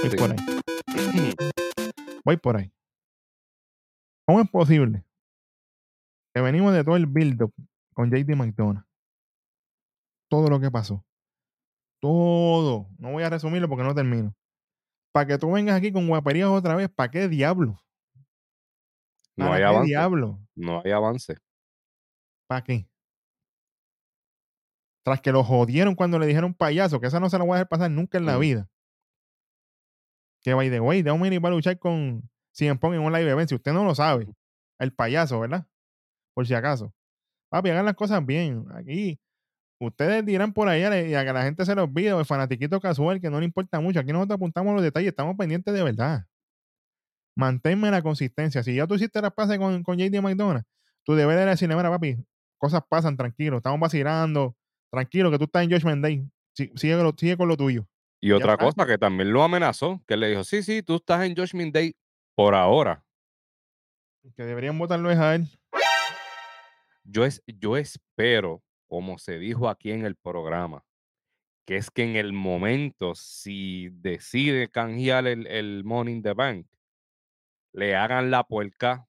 Voy 0.00 0.10
Sí. 0.10 0.16
por 0.16 0.30
ahí. 0.32 0.36
Voy 2.24 2.36
por 2.36 2.56
ahí. 2.56 2.72
¿Cómo 4.26 4.40
es 4.40 4.48
posible 4.48 5.04
que 6.34 6.40
venimos 6.40 6.72
de 6.72 6.84
todo 6.84 6.96
el 6.96 7.06
build-up 7.06 7.52
con 7.94 8.10
JD 8.10 8.34
McDonough? 8.36 8.84
Todo 10.30 10.48
lo 10.48 10.60
que 10.60 10.70
pasó. 10.70 11.04
Todo. 12.00 12.88
No 12.98 13.12
voy 13.12 13.22
a 13.24 13.30
resumirlo 13.30 13.68
porque 13.68 13.84
no 13.84 13.94
termino. 13.94 14.34
Para 15.12 15.26
que 15.26 15.38
tú 15.38 15.52
vengas 15.52 15.76
aquí 15.76 15.92
con 15.92 16.08
guaperías 16.08 16.48
otra 16.48 16.74
vez, 16.74 16.88
¿para 16.88 17.10
qué 17.10 17.28
diablo? 17.28 17.78
No 19.36 19.46
¿Para 19.46 19.54
hay 19.56 19.60
qué 19.60 19.66
avance. 19.66 19.88
diablo? 19.88 20.38
No 20.54 20.82
hay 20.84 20.92
avance. 20.92 21.36
¿Para 22.48 22.64
qué? 22.64 22.88
Tras 25.04 25.20
que 25.20 25.32
lo 25.32 25.42
jodieron 25.42 25.94
cuando 25.94 26.18
le 26.18 26.26
dijeron 26.26 26.54
payaso, 26.54 27.00
que 27.00 27.08
esa 27.08 27.20
no 27.20 27.28
se 27.28 27.36
la 27.38 27.44
voy 27.44 27.52
a 27.52 27.56
dejar 27.56 27.68
pasar 27.68 27.90
nunca 27.90 28.18
en 28.18 28.26
la 28.26 28.36
Mm. 28.36 28.40
vida. 28.40 28.68
Que 30.42 30.54
by 30.54 30.70
the 30.70 30.80
way, 30.80 31.02
Dominic 31.02 31.44
va 31.44 31.48
a 31.48 31.52
luchar 31.52 31.78
con 31.78 32.28
CM 32.52 32.78
Punk 32.78 32.94
en 32.94 33.00
un 33.00 33.12
live 33.12 33.30
event. 33.30 33.48
Si 33.48 33.54
usted 33.54 33.72
no 33.72 33.84
lo 33.84 33.94
sabe, 33.94 34.28
el 34.78 34.92
payaso, 34.92 35.40
¿verdad? 35.40 35.66
Por 36.34 36.46
si 36.46 36.54
acaso. 36.54 36.92
Papi, 37.50 37.70
hagan 37.70 37.84
las 37.84 37.94
cosas 37.94 38.24
bien. 38.24 38.64
Aquí, 38.74 39.20
ustedes 39.78 40.24
dirán 40.24 40.52
por 40.52 40.68
allá 40.68 41.06
y 41.06 41.14
a 41.14 41.24
que 41.24 41.32
la 41.32 41.42
gente 41.42 41.64
se 41.64 41.74
lo 41.74 41.84
olvide, 41.84 42.10
el 42.18 42.24
fanatiquito 42.24 42.80
casual 42.80 43.20
que 43.20 43.30
no 43.30 43.38
le 43.38 43.46
importa 43.46 43.80
mucho. 43.80 44.00
Aquí 44.00 44.12
nosotros 44.12 44.36
apuntamos 44.36 44.74
los 44.74 44.82
detalles, 44.82 45.10
estamos 45.10 45.36
pendientes 45.36 45.72
de 45.72 45.82
verdad. 45.82 46.26
Manténme 47.36 47.90
la 47.90 48.02
consistencia. 48.02 48.62
Si 48.62 48.74
ya 48.74 48.86
tú 48.86 48.94
hiciste 48.94 49.20
las 49.22 49.32
pases 49.32 49.58
con, 49.58 49.82
con 49.82 49.98
JD 49.98 50.20
McDonough, 50.20 50.62
tú 51.04 51.14
debes 51.14 51.36
de 51.36 51.46
decirle, 51.46 51.76
mira, 51.76 51.90
papi, 51.90 52.16
cosas 52.58 52.82
pasan, 52.88 53.16
tranquilo, 53.16 53.58
estamos 53.58 53.80
vacilando, 53.80 54.56
tranquilo, 54.90 55.30
que 55.30 55.38
tú 55.38 55.44
estás 55.44 55.64
en 55.64 55.70
Judgment 55.70 56.02
Day. 56.02 56.28
Sigue, 56.54 56.72
sigue 56.76 57.36
con 57.36 57.48
lo 57.48 57.56
tuyo. 57.56 57.86
Y 58.22 58.28
Ya 58.28 58.36
otra 58.36 58.52
está. 58.52 58.64
cosa 58.64 58.86
que 58.86 58.96
también 58.98 59.32
lo 59.32 59.42
amenazó, 59.42 60.00
que 60.06 60.16
le 60.16 60.28
dijo, 60.28 60.44
sí, 60.44 60.62
sí, 60.62 60.82
tú 60.82 60.96
estás 60.96 61.24
en 61.24 61.34
Judgment 61.36 61.74
Day 61.74 61.94
por 62.34 62.54
ahora. 62.54 63.04
Que 64.36 64.44
deberían 64.44 64.78
votarlo 64.78 65.10
es 65.10 65.18
a 65.18 65.34
él. 65.34 65.46
Yo, 67.04 67.24
es, 67.24 67.42
yo 67.46 67.76
espero, 67.76 68.62
como 68.86 69.18
se 69.18 69.38
dijo 69.38 69.68
aquí 69.68 69.90
en 69.90 70.04
el 70.06 70.14
programa, 70.14 70.84
que 71.66 71.76
es 71.76 71.90
que 71.90 72.04
en 72.04 72.14
el 72.16 72.32
momento, 72.32 73.14
si 73.16 73.88
decide 73.90 74.68
canjear 74.68 75.26
el, 75.26 75.46
el 75.48 75.82
Money 75.84 76.14
in 76.14 76.22
the 76.22 76.32
Bank, 76.34 76.66
le 77.72 77.96
hagan 77.96 78.30
la 78.30 78.44
puerca 78.44 79.08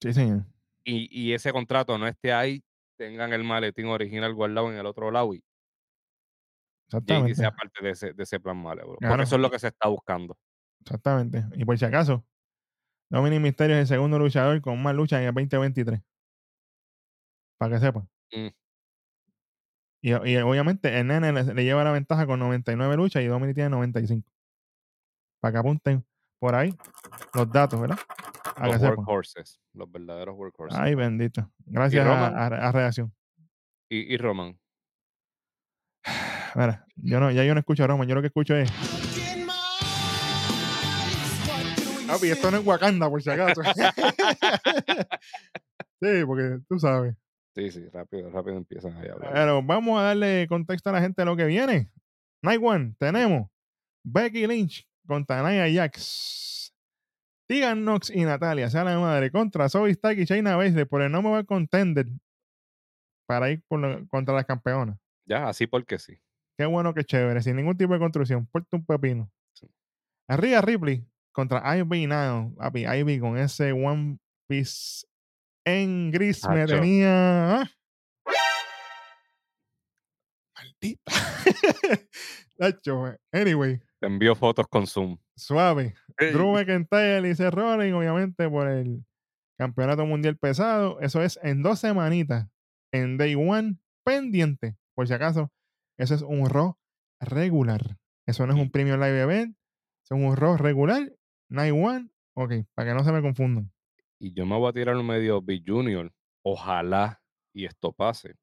Sí, 0.00 0.12
señor. 0.12 0.44
y, 0.84 1.08
y 1.10 1.34
ese 1.34 1.52
contrato 1.52 1.96
no 1.98 2.08
esté 2.08 2.32
ahí, 2.32 2.64
tengan 2.96 3.32
el 3.32 3.44
maletín 3.44 3.86
original 3.86 4.34
guardado 4.34 4.72
en 4.72 4.78
el 4.78 4.86
otro 4.86 5.10
lado 5.12 5.34
y 5.34 5.44
Exactamente. 6.88 7.34
sea 7.34 7.50
parte 7.50 7.82
de 7.82 7.90
ese, 7.90 8.12
de 8.12 8.22
ese 8.22 8.40
plan 8.40 8.56
malévolo. 8.56 8.96
Claro. 8.98 9.14
Porque 9.14 9.24
eso 9.24 9.36
es 9.36 9.42
lo 9.42 9.50
que 9.50 9.58
se 9.58 9.68
está 9.68 9.88
buscando. 9.88 10.38
Exactamente. 10.80 11.44
Y 11.54 11.64
por 11.64 11.78
si 11.78 11.84
acaso, 11.84 12.24
Dominic 13.10 13.40
Mysterio 13.40 13.76
es 13.76 13.82
el 13.82 13.86
segundo 13.86 14.18
luchador 14.18 14.60
con 14.60 14.82
más 14.82 14.94
luchas 14.94 15.20
en 15.20 15.28
el 15.28 15.34
2023. 15.34 16.00
Para 17.58 17.74
que 17.74 17.80
sepan. 17.80 18.08
Mm. 18.32 18.48
Y, 20.02 20.10
y 20.10 20.36
obviamente 20.36 20.98
el 21.00 21.06
nene 21.06 21.32
le, 21.32 21.42
le 21.54 21.64
lleva 21.64 21.82
la 21.84 21.92
ventaja 21.92 22.26
con 22.26 22.38
99 22.38 22.96
luchas 22.96 23.22
y 23.22 23.26
Dominic 23.26 23.54
tiene 23.54 23.70
95. 23.70 24.30
Para 25.40 25.52
que 25.52 25.58
apunten 25.58 26.04
por 26.38 26.54
ahí 26.54 26.74
los 27.32 27.50
datos, 27.50 27.80
¿verdad? 27.80 27.98
Los 28.62 28.80
workhorses, 28.82 29.60
los 29.72 29.90
verdaderos 29.90 30.36
workhorses. 30.36 30.78
Ay, 30.78 30.94
bendito. 30.94 31.50
Gracias 31.64 32.06
a, 32.06 32.28
a, 32.28 32.46
a 32.46 32.72
Reacción. 32.72 33.12
y, 33.88 34.14
y 34.14 34.16
Roman, 34.18 34.58
Mira, 36.54 36.86
yo 36.96 37.20
no, 37.20 37.30
ya 37.30 37.44
yo 37.44 37.54
no 37.54 37.60
escucho 37.60 37.84
a 37.84 37.86
Roman, 37.86 38.06
yo 38.08 38.14
lo 38.14 38.20
que 38.20 38.28
escucho 38.28 38.54
es. 38.56 38.70
Papi, 42.06 42.28
esto 42.30 42.50
no 42.50 42.58
es 42.58 42.66
Wakanda, 42.66 43.08
por 43.08 43.22
si 43.22 43.30
acaso. 43.30 43.62
sí, 46.00 46.24
porque 46.26 46.58
tú 46.68 46.78
sabes. 46.78 47.16
sí, 47.54 47.70
sí, 47.70 47.88
rápido, 47.92 48.30
rápido 48.30 48.56
empiezan 48.56 48.96
ahí 48.98 49.08
a 49.08 49.12
hablar. 49.14 49.32
Pero 49.32 49.62
vamos 49.62 49.98
a 49.98 50.04
darle 50.04 50.46
contexto 50.48 50.90
a 50.90 50.92
la 50.92 51.00
gente 51.00 51.22
de 51.22 51.26
lo 51.26 51.36
que 51.36 51.46
viene. 51.46 51.90
Night 52.42 52.60
One, 52.62 52.94
tenemos 52.98 53.48
Becky 54.04 54.46
Lynch 54.46 54.86
contra 55.06 55.42
Nia 55.50 55.66
Jax. 55.72 56.72
Tegan 57.48 57.82
Knox 57.82 58.10
y 58.10 58.24
Natalia, 58.24 58.70
sea 58.70 58.84
la 58.84 58.98
madre, 58.98 59.30
contra 59.30 59.68
Zoe 59.68 59.90
Stark 59.90 60.18
y 60.18 60.24
Shayna 60.24 60.56
Baszler 60.56 60.86
por 60.88 61.02
el 61.02 61.10
no 61.12 61.20
mover 61.20 61.44
contender 61.44 62.06
para 63.26 63.50
ir 63.50 63.62
por 63.68 63.80
lo- 63.80 64.06
contra 64.08 64.34
las 64.34 64.46
campeonas. 64.46 64.96
Ya, 65.26 65.48
así 65.48 65.66
porque 65.66 65.98
sí. 65.98 66.18
Qué 66.56 66.66
bueno, 66.66 66.94
qué 66.94 67.04
chévere, 67.04 67.42
sin 67.42 67.56
ningún 67.56 67.76
tipo 67.76 67.92
de 67.94 67.98
construcción. 67.98 68.46
Puerto 68.46 68.76
un 68.76 68.84
pepino. 68.86 69.30
Sí. 69.54 69.68
Arriba 70.28 70.60
Ripley 70.60 71.04
contra 71.32 71.76
Ivy 71.76 72.06
Now. 72.06 72.54
Papi, 72.56 72.86
Ivy 72.86 73.18
con 73.18 73.36
ese 73.36 73.72
One 73.72 74.18
Piece 74.48 75.06
en 75.66 76.10
gris 76.10 76.46
me 76.48 76.62
Acho. 76.62 76.74
tenía. 76.76 77.60
¿ah? 77.62 77.70
Maldita. 80.56 81.12
Nacho, 82.58 83.16
anyway, 83.32 83.80
Te 84.00 84.06
envío 84.06 84.34
fotos 84.36 84.66
con 84.68 84.86
Zoom. 84.86 85.18
suave. 85.36 85.94
Ey, 86.18 86.30
Drew 86.32 86.52
McIntyre 86.52 87.28
y 87.28 87.34
Seth 87.34 87.52
Rollins, 87.52 87.94
obviamente, 87.94 88.48
por 88.48 88.68
el 88.68 89.04
campeonato 89.58 90.06
mundial 90.06 90.36
pesado. 90.36 91.00
Eso 91.00 91.20
es 91.22 91.38
en 91.42 91.62
dos 91.62 91.80
semanitas. 91.80 92.46
En 92.92 93.16
Day 93.16 93.34
One, 93.34 93.78
pendiente. 94.04 94.76
Por 94.94 95.08
si 95.08 95.14
acaso, 95.14 95.50
eso 95.96 96.14
es 96.14 96.22
un 96.22 96.48
Raw 96.48 96.76
regular. 97.20 97.98
Eso 98.26 98.46
no 98.46 98.54
es 98.54 98.60
un 98.60 98.70
Premium 98.70 98.98
Live 98.98 99.20
Event. 99.20 99.56
Eso 100.04 100.16
es 100.16 100.22
un 100.22 100.36
Raw 100.36 100.56
regular. 100.56 101.12
Night 101.48 101.72
One. 101.72 102.10
Ok, 102.34 102.52
para 102.74 102.90
que 102.90 102.94
no 102.94 103.04
se 103.04 103.12
me 103.12 103.22
confundan. 103.22 103.70
Y 104.18 104.32
yo 104.34 104.46
me 104.46 104.56
voy 104.56 104.70
a 104.70 104.72
tirar 104.72 104.96
un 104.96 105.06
medio 105.06 105.40
Big 105.40 105.64
Junior. 105.66 106.12
Ojalá 106.42 107.22
y 107.52 107.64
esto 107.66 107.92
pase. 107.92 108.34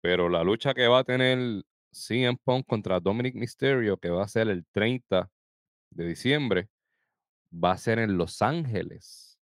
Pero 0.00 0.28
la 0.28 0.42
lucha 0.42 0.74
que 0.74 0.88
va 0.88 1.00
a 1.00 1.04
tener 1.04 1.62
CM 1.92 2.38
Punk 2.42 2.66
contra 2.66 2.98
Dominic 2.98 3.34
Mysterio, 3.34 3.96
que 3.98 4.10
va 4.10 4.24
a 4.24 4.28
ser 4.28 4.48
el 4.48 4.66
30 4.72 5.30
de 5.90 6.06
diciembre, 6.06 6.68
va 7.52 7.72
a 7.72 7.78
ser 7.78 7.98
en 7.98 8.16
Los 8.16 8.42
Ángeles. 8.42 9.38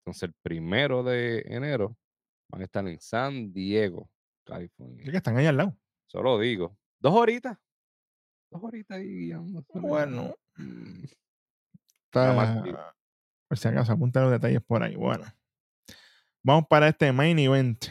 Entonces, 0.00 0.24
el 0.24 0.34
primero 0.42 1.02
de 1.02 1.44
enero 1.46 1.96
van 2.54 2.62
a 2.62 2.64
estar 2.64 2.86
en 2.88 3.00
San 3.00 3.52
Diego, 3.52 4.10
Es 4.38 4.44
California. 4.52 5.10
que 5.10 5.16
están 5.16 5.36
ahí 5.36 5.46
al 5.46 5.56
lado. 5.56 5.76
Solo 6.06 6.38
digo. 6.38 6.78
Dos 7.00 7.12
horitas. 7.14 7.58
Dos 8.50 8.62
horitas 8.62 8.98
ahí 8.98 9.08
guiando. 9.08 9.60
es. 9.60 9.66
Bueno, 9.82 10.34
Mm, 10.56 11.02
Está- 12.04 12.94
por 13.48 13.58
si 13.58 13.66
acaso, 13.68 13.92
apunta 13.92 14.20
los 14.22 14.30
detalles 14.30 14.62
por 14.62 14.82
ahí. 14.84 14.94
Bueno. 14.94 15.24
Vamos 16.44 16.66
para 16.68 16.88
este 16.88 17.10
main 17.12 17.36
event. 17.40 17.86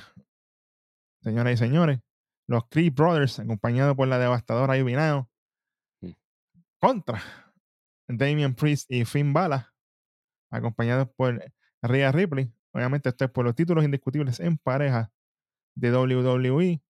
Señoras 1.22 1.54
y 1.56 1.58
señores. 1.58 2.00
Los 2.48 2.68
Creed 2.70 2.94
Brothers, 2.94 3.40
acompañados 3.40 3.96
por 3.98 4.08
la 4.08 4.18
devastadora 4.20 4.78
Ivy 4.78 4.94
Nile, 4.94 5.26
Mm. 6.02 6.12
contra 6.80 7.22
Damian 8.08 8.56
Priest 8.56 8.90
y 8.92 9.04
Finn 9.06 9.34
Balor, 9.34 9.66
acompañados 10.50 11.10
por 11.16 11.44
Rhea 11.82 12.12
Ripley. 12.14 12.54
Obviamente, 12.74 13.10
esto 13.10 13.26
es 13.26 13.32
por 13.32 13.46
los 13.46 13.56
títulos 13.56 13.84
indiscutibles 13.84 14.40
en 14.40 14.58
pareja 14.58 15.12
de 15.76 15.92
WWE. 15.92 16.82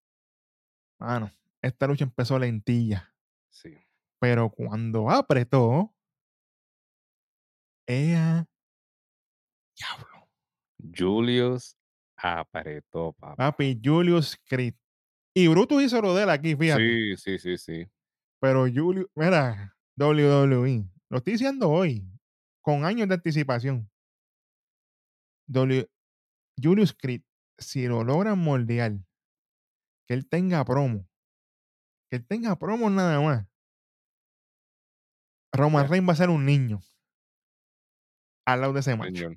Mano, 0.99 1.31
esta 1.61 1.87
lucha 1.87 2.05
empezó 2.05 2.39
lentilla, 2.39 3.13
Sí. 3.49 3.77
pero 4.19 4.49
cuando 4.49 5.09
apretó, 5.09 5.93
ella. 7.87 8.47
Diablo. 9.75 10.29
Julius 10.95 11.75
apretó, 12.15 13.13
papá. 13.13 13.35
Papi, 13.35 13.79
Julius 13.83 14.37
Creed. 14.45 14.75
Y 15.35 15.47
Brutus 15.47 15.83
hizo 15.83 16.01
lo 16.01 16.13
de 16.15 16.23
él 16.23 16.29
aquí, 16.29 16.55
fíjate. 16.55 16.81
Sí, 16.83 17.17
sí, 17.17 17.39
sí, 17.39 17.57
sí. 17.57 17.87
Pero 18.39 18.65
Julius, 18.73 19.07
mira, 19.15 19.75
WWE, 19.97 20.85
lo 21.09 21.17
estoy 21.17 21.33
diciendo 21.33 21.69
hoy, 21.69 22.07
con 22.61 22.85
años 22.85 23.07
de 23.07 23.15
anticipación. 23.15 23.89
W, 25.47 25.89
Julius 26.61 26.93
Creed, 26.93 27.21
si 27.57 27.87
lo 27.87 28.03
logran 28.03 28.39
moldear, 28.39 28.93
que 30.07 30.13
él 30.13 30.27
tenga 30.27 30.63
promo, 30.65 31.07
que 32.09 32.17
él 32.17 32.25
tenga 32.25 32.57
promo 32.57 32.89
nada 32.89 33.19
más, 33.21 33.47
Roman. 35.53 35.87
Reigns 35.87 36.09
va 36.09 36.13
a 36.13 36.15
ser 36.15 36.29
un 36.29 36.45
niño 36.45 36.81
al 38.45 38.61
lado 38.61 38.73
de 38.73 38.79
ese 38.79 38.95
macho. 38.95 39.29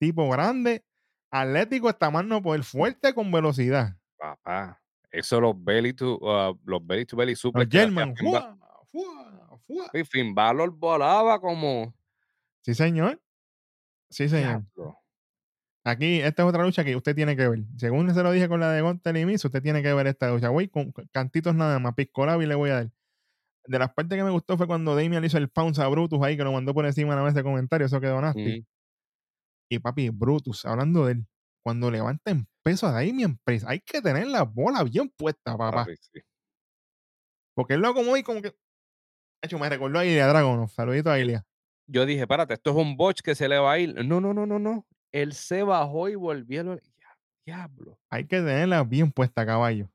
Tipo 0.00 0.28
grande, 0.30 0.84
atlético, 1.30 1.88
hasta 1.88 2.10
más 2.10 2.24
no 2.24 2.42
poder, 2.42 2.64
fuerte 2.64 3.14
con 3.14 3.30
velocidad. 3.30 3.96
Papá. 4.16 4.82
Eso 5.10 5.40
los 5.40 5.54
belly 5.62 5.92
to, 5.92 6.16
uh, 6.16 6.58
los 6.64 6.84
belly 6.84 7.04
to 7.04 7.16
belly 7.16 7.34
Los 7.34 7.44
le 7.54 7.62
hacía 7.64 7.80
German, 7.82 8.16
Finn 8.16 8.32
Ba- 8.32 8.56
¡fua! 8.56 8.88
¡fua! 8.90 9.60
¡fua! 9.66 9.90
Y 9.92 10.04
Finn 10.04 10.34
Balor 10.34 10.70
volaba 10.70 11.38
como. 11.38 11.94
Sí, 12.62 12.74
señor. 12.74 13.20
Sí, 14.12 14.28
señor. 14.28 14.64
Diablo. 14.74 14.98
Aquí, 15.84 16.20
esta 16.20 16.42
es 16.42 16.48
otra 16.48 16.62
lucha 16.62 16.84
que 16.84 16.94
usted 16.94 17.14
tiene 17.14 17.36
que 17.36 17.48
ver. 17.48 17.60
Según 17.76 18.14
se 18.14 18.22
lo 18.22 18.30
dije 18.30 18.48
con 18.48 18.60
la 18.60 18.70
de 18.70 18.82
Gontel 18.82 19.16
y 19.16 19.26
Miz, 19.26 19.44
usted 19.44 19.60
tiene 19.60 19.82
que 19.82 19.92
ver 19.92 20.06
esta 20.06 20.30
lucha. 20.30 20.48
Voy 20.48 20.68
con 20.68 20.92
cantitos 21.10 21.56
nada 21.56 21.80
más, 21.80 21.94
piscolado 21.94 22.40
y 22.40 22.46
le 22.46 22.54
voy 22.54 22.70
a 22.70 22.74
dar. 22.74 22.90
De 23.66 23.78
las 23.78 23.92
partes 23.92 24.16
que 24.16 24.22
me 24.22 24.30
gustó 24.30 24.56
fue 24.56 24.66
cuando 24.66 24.94
Damian 24.94 25.20
le 25.20 25.26
hizo 25.26 25.38
el 25.38 25.48
pounce 25.48 25.82
a 25.82 25.88
Brutus 25.88 26.20
ahí, 26.22 26.36
que 26.36 26.44
lo 26.44 26.52
mandó 26.52 26.72
por 26.72 26.86
encima 26.86 27.16
la 27.16 27.22
mesa 27.22 27.38
de 27.38 27.42
comentarios, 27.42 27.90
eso 27.90 28.00
quedó 28.00 28.20
nasty. 28.20 28.64
Y 29.68 29.78
papi, 29.78 30.10
Brutus, 30.10 30.64
hablando 30.64 31.06
de 31.06 31.12
él, 31.12 31.26
cuando 31.64 31.90
levanta 31.90 32.30
en 32.30 32.46
peso 32.62 32.86
a 32.86 32.92
Damian 32.92 33.38
Priest, 33.44 33.66
hay 33.66 33.80
que 33.80 34.00
tener 34.00 34.26
la 34.28 34.42
bola 34.42 34.84
bien 34.84 35.08
puesta, 35.08 35.56
papá. 35.56 35.84
Papi, 35.84 35.96
sí. 35.96 36.20
Porque 37.54 37.74
él 37.74 37.80
lo 37.80 37.88
acomodó 37.88 38.16
y 38.16 38.22
como 38.22 38.40
que... 38.40 38.50
De 38.50 38.56
hecho, 39.46 39.58
me 39.58 39.68
recordó 39.68 39.98
a 39.98 40.04
Ilya 40.04 40.28
Dragunov. 40.28 40.70
Saludito 40.70 41.10
a 41.10 41.18
Ilya. 41.18 41.44
Yo 41.86 42.06
dije, 42.06 42.22
espérate, 42.22 42.54
esto 42.54 42.70
es 42.70 42.76
un 42.76 42.96
botch 42.96 43.20
que 43.20 43.34
se 43.34 43.48
le 43.48 43.58
va 43.58 43.72
a 43.72 43.78
ir. 43.78 44.04
No, 44.04 44.20
no, 44.20 44.32
no, 44.32 44.46
no, 44.46 44.58
no. 44.58 44.86
Él 45.10 45.32
se 45.34 45.62
bajó 45.62 46.08
y 46.08 46.14
volvió. 46.14 46.78
Diablo. 47.44 47.98
hay 48.08 48.24
que 48.24 48.36
tenerla 48.36 48.84
bien 48.84 49.10
puesta, 49.10 49.44
caballo. 49.44 49.90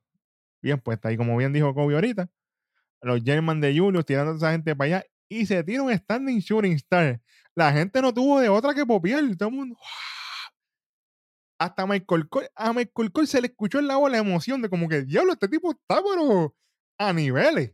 Bien 0.61 0.79
puesta. 0.79 1.11
Y 1.11 1.17
como 1.17 1.38
bien 1.38 1.53
dijo 1.53 1.73
Kobe 1.73 1.95
ahorita, 1.95 2.29
los 3.01 3.23
German 3.23 3.61
de 3.61 3.77
Julius 3.77 4.05
tirando 4.05 4.33
a 4.33 4.35
esa 4.35 4.51
gente 4.51 4.75
para 4.75 4.97
allá 4.97 5.05
y 5.29 5.45
se 5.45 5.63
tira 5.63 5.81
un 5.81 5.93
standing 5.93 6.39
shooting 6.39 6.73
star. 6.73 7.21
La 7.55 7.71
gente 7.71 8.01
no 8.01 8.13
tuvo 8.13 8.39
de 8.39 8.49
otra 8.49 8.73
que 8.73 8.85
popiar. 8.85 9.23
Todo 9.38 9.49
el 9.49 9.55
mundo. 9.55 9.77
Hasta 11.59 11.88
Michael 11.88 12.29
Cole, 12.29 12.49
a 12.55 12.71
Michael 12.71 13.11
Cole 13.11 13.27
se 13.27 13.41
le 13.41 13.47
escuchó 13.47 13.79
en 13.79 13.88
la 13.88 13.95
voz 13.95 14.11
la 14.11 14.19
emoción 14.19 14.61
de 14.61 14.69
como 14.69 14.88
que, 14.88 15.01
diablo, 15.01 15.33
este 15.33 15.47
tipo 15.47 15.71
está, 15.71 16.03
pero 16.03 16.55
a 16.99 17.13
niveles. 17.13 17.73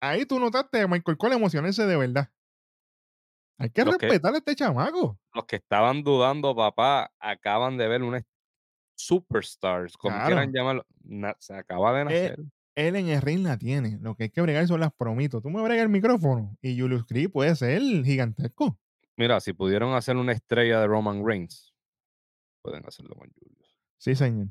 Ahí 0.00 0.24
tú 0.24 0.38
notaste 0.38 0.80
a 0.80 0.86
Michael 0.86 1.18
Cole 1.18 1.34
emocionarse 1.34 1.84
de 1.84 1.96
verdad. 1.96 2.30
Hay 3.58 3.70
que 3.70 3.84
Los 3.84 3.96
que- 3.98 4.06
respetar 4.06 4.34
a 4.34 4.38
este 4.38 4.54
chamaco. 4.54 5.18
Los 5.34 5.44
que 5.46 5.56
estaban 5.56 6.02
dudando, 6.04 6.54
papá, 6.54 7.10
acaban 7.18 7.76
de 7.76 7.88
ver 7.88 8.02
una 8.02 8.22
superstars, 8.96 9.96
como 9.96 10.14
Claro. 10.14 10.26
quieran 10.28 10.52
llamarlo. 10.52 10.86
na- 11.10 11.36
se 11.38 11.54
acaba 11.54 11.92
de 11.94 12.00
Eh, 12.02 12.04
nacer. 12.04 12.38
Él 12.74 12.96
en 12.96 13.08
el 13.08 13.22
ring 13.22 13.42
la 13.44 13.56
tiene. 13.56 13.98
Lo 14.00 14.14
que 14.14 14.24
hay 14.24 14.30
que 14.30 14.42
bregar 14.42 14.66
son 14.68 14.80
las 14.80 14.92
promitos. 14.92 15.42
Tú 15.42 15.48
me 15.50 15.62
bregas 15.62 15.82
el 15.84 15.88
micrófono 15.88 16.56
y 16.60 16.78
Julius 16.78 17.04
Creed 17.06 17.30
puede 17.30 17.56
ser 17.56 17.80
gigantesco. 18.04 18.78
Mira, 19.16 19.40
si 19.40 19.52
pudieron 19.54 19.94
hacer 19.94 20.16
una 20.16 20.32
estrella 20.32 20.80
de 20.80 20.86
Roman 20.86 21.24
Reigns, 21.26 21.74
pueden 22.62 22.86
hacerlo 22.86 23.14
con 23.16 23.30
Julius. 23.32 23.76
Sí, 23.96 24.14
señor. 24.14 24.48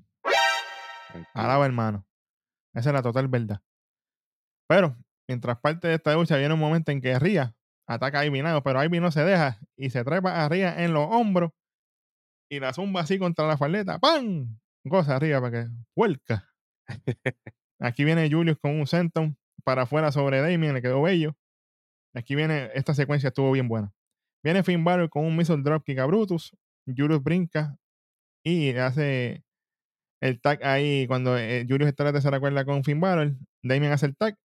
Alaba, 1.34 1.66
hermano. 1.66 2.06
Esa 2.74 2.90
es 2.90 2.94
la 2.94 3.02
total 3.02 3.28
verdad. 3.28 3.62
Pero, 4.68 4.98
mientras 5.28 5.60
parte 5.60 5.88
de 5.88 5.94
esta 5.96 6.14
lucha, 6.16 6.38
viene 6.38 6.54
un 6.54 6.60
momento 6.60 6.92
en 6.92 7.00
que 7.02 7.18
Ria 7.20 7.56
ataca 7.88 8.20
a 8.20 8.26
Ivy 8.26 8.42
pero 8.64 8.84
Ivy 8.84 9.00
no 9.00 9.12
se 9.12 9.24
deja 9.24 9.60
y 9.76 9.90
se 9.90 10.04
trepa 10.04 10.44
a 10.44 10.50
Ria 10.50 10.84
en 10.84 10.94
los 10.94 11.08
hombros 11.10 11.52
y 12.50 12.60
la 12.60 12.74
zumba 12.74 13.02
así 13.02 13.18
contra 13.18 13.48
la 13.48 13.58
faleta. 13.58 14.00
¡Pam! 14.00 14.58
Goza 14.84 15.16
arriba 15.16 15.42
para 15.42 15.66
que 15.66 15.72
vuelca. 15.96 16.48
Aquí 17.80 18.04
viene 18.04 18.30
Julius 18.30 18.58
con 18.60 18.80
un 18.80 18.88
senton 18.88 19.38
para 19.64 19.84
afuera 19.84 20.12
sobre 20.12 20.42
Damien, 20.42 20.74
le 20.74 20.82
quedó 20.82 21.02
bello. 21.02 21.36
Aquí 22.14 22.36
viene, 22.36 22.72
esta 22.74 22.94
secuencia 22.94 23.28
estuvo 23.28 23.52
bien 23.52 23.68
buena. 23.68 23.94
Viene 24.44 24.64
Finn 24.64 24.84
Balor 24.84 25.10
con 25.10 25.26
un 25.26 25.36
missile 25.36 25.62
dropkick 25.62 26.00
a 26.00 26.06
Brutus. 26.06 26.56
Julius 26.86 27.22
brinca 27.22 27.78
y 28.44 28.74
hace 28.76 29.44
el 30.22 30.40
tag 30.42 30.64
ahí 30.64 31.06
cuando 31.08 31.38
eh, 31.38 31.66
Julius 31.68 31.90
está 31.90 32.04
en 32.04 32.08
la 32.08 32.14
tercera 32.14 32.40
cuerda 32.40 32.66
con 32.66 32.84
Finn 32.84 33.02
Balor. 33.02 33.36
Damien 33.62 33.92
hace 33.92 34.06
el 34.08 34.16
tag. 34.16 34.38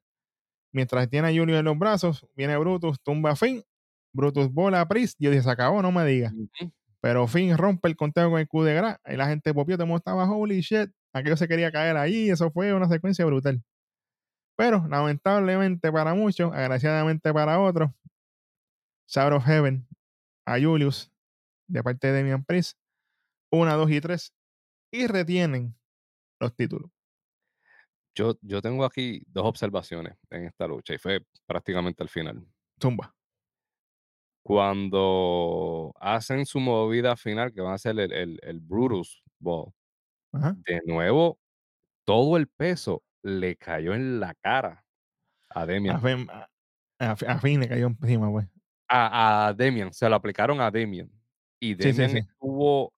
Mientras 0.73 1.09
tiene 1.09 1.29
a 1.29 1.31
Julius 1.31 1.59
en 1.59 1.65
los 1.65 1.79
brazos, 1.79 2.27
viene 2.37 2.57
Brutus, 2.57 3.01
tumba 3.03 3.33
a 3.33 3.37
Finn. 3.37 3.63
Brutus 4.13 4.53
bola 4.53 4.81
a 4.81 4.89
Priest. 4.89 5.17
Yo 5.19 5.31
dije, 5.31 5.43
se 5.43 5.51
acabó, 5.51 5.83
no 5.83 5.93
me 5.93 6.05
digas. 6.05 6.33
Pero 7.01 7.27
Finn 7.27 7.57
rompe 7.57 7.89
el 7.89 7.97
conteo 7.97 8.31
con 8.31 8.41
el 8.41 8.49
Q 8.49 8.63
de 8.63 8.75
Gra. 8.75 9.01
Y 9.07 9.17
la 9.17 9.27
gente 9.27 9.55
popió, 9.55 9.77
te 9.79 9.95
estaba 9.95 10.31
holy 10.31 10.61
shit. 10.61 10.91
Aquello 11.13 11.37
se 11.37 11.49
quería 11.49 11.73
caer 11.73 11.97
ahí. 11.97 12.31
Eso 12.31 12.51
fue 12.51 12.73
una 12.75 12.89
secuencia 12.89 13.25
brutal. 13.25 13.63
Pero 14.57 14.87
lamentablemente 14.89 15.91
para 15.91 16.15
muchos, 16.15 16.53
agraciadamente 16.53 17.33
para 17.33 17.59
otros, 17.61 17.91
Shout 19.09 19.33
of 19.33 19.45
Heaven 19.45 19.87
a 20.47 20.61
Julius 20.61 21.11
de 21.67 21.83
parte 21.83 22.09
de 22.09 22.19
Damian 22.19 22.45
Priest. 22.45 22.79
Una, 23.51 23.75
dos 23.75 23.91
y 23.91 24.01
tres. 24.01 24.33
Y 24.93 25.07
retienen 25.07 25.75
los 26.41 26.55
títulos. 26.55 26.91
Yo, 28.15 28.35
yo 28.43 28.61
tengo 28.61 28.85
aquí 28.85 29.23
dos 29.27 29.47
observaciones 29.47 30.17
en 30.31 30.45
esta 30.47 30.67
lucha 30.67 30.95
y 30.95 30.99
fue 30.99 31.21
prácticamente 31.47 32.03
al 32.03 32.09
final. 32.09 32.45
Zumba. 32.83 33.15
Cuando 34.43 35.93
hacen 36.01 36.47
su 36.47 36.61
movida 36.61 37.17
final, 37.17 37.53
que 37.53 37.61
van 37.61 37.73
a 37.73 37.75
hacer 37.75 37.99
el, 38.01 38.13
el, 38.13 38.41
el 38.43 38.61
Brutus 38.61 39.23
Ball, 39.39 39.73
Ajá. 40.33 40.57
de 40.67 40.81
nuevo, 40.87 41.39
todo 42.07 42.37
el 42.37 42.49
peso 42.49 43.03
le 43.23 43.57
cayó 43.57 43.95
en 43.95 44.21
la 44.21 44.35
cara 44.35 44.85
a 45.51 45.67
Demian. 45.67 45.97
A, 46.31 46.49
a- 47.01 47.13
a 47.13 47.39
Finn 47.41 47.61
le 47.61 47.69
cayó 47.69 47.89
encima, 47.89 48.31
pues. 48.31 48.49
A, 48.89 49.49
a 49.49 49.55
Demian, 49.55 49.93
se 49.93 50.09
lo 50.09 50.17
aplicaron 50.17 50.61
a 50.61 50.71
Demian. 50.71 51.11
Y 51.61 51.75
Sí, 51.75 51.93
sí, 51.93 51.93
Demian 51.93 52.11
sí. 52.11 52.19
estuvo. 52.19 52.93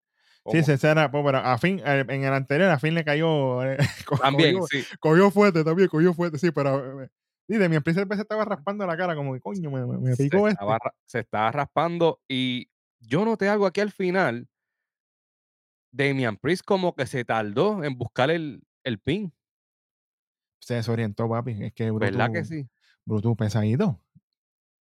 Sí, 0.51 0.63
será, 0.77 1.11
pues, 1.11 1.23
pero 1.25 1.39
a 1.39 1.57
Finn, 1.59 1.81
eh, 1.85 2.05
en 2.09 2.25
el 2.25 2.33
anterior, 2.33 2.69
a 2.71 2.79
Finn 2.79 2.95
le 2.95 3.05
cayó. 3.05 3.63
eh, 3.65 3.77
También, 4.23 4.59
cogió- 4.59 4.67
sí. 4.67 4.85
Cogió 4.99 5.31
fuerte 5.31 5.63
también, 5.65 5.89
cogió 5.89 6.13
fuerte, 6.15 6.39
sí, 6.39 6.51
pero. 6.51 7.03
eh, 7.05 7.09
Y 7.49 7.57
de 7.59 7.69
mi 7.69 7.77
empresa 7.77 8.05
se 8.09 8.21
estaba 8.23 8.45
raspando 8.45 8.87
la 8.87 8.97
cara, 8.97 9.15
como 9.15 9.35
que 9.35 9.41
coño, 9.41 9.71
me, 9.71 9.87
me- 9.87 9.99
me 9.99 10.17
se, 10.17 10.25
picó 10.25 10.49
este. 10.49 10.55
estaba, 10.63 10.79
se 11.05 11.21
estaba 11.21 11.53
raspando 11.53 12.21
y 12.29 12.69
yo 13.01 13.25
noté 13.25 13.49
algo 13.49 13.67
aquí 13.67 13.81
al 13.81 13.93
final. 13.93 14.49
Damian 15.93 16.37
Priest 16.39 16.65
como 16.65 16.95
que 16.95 17.07
se 17.07 17.25
tardó 17.25 17.85
en 17.85 17.97
buscar 17.99 18.31
el, 18.31 18.63
el 18.85 18.99
pin. 18.99 19.33
Se 20.61 20.75
desorientó, 20.75 21.29
papi. 21.29 21.63
Es 21.65 21.73
que 21.73 21.91
Brutus, 21.91 22.11
¿Verdad 22.17 22.33
que 22.33 22.45
sí? 22.45 22.69
Brutus 23.05 23.37
pesadito. 23.37 24.01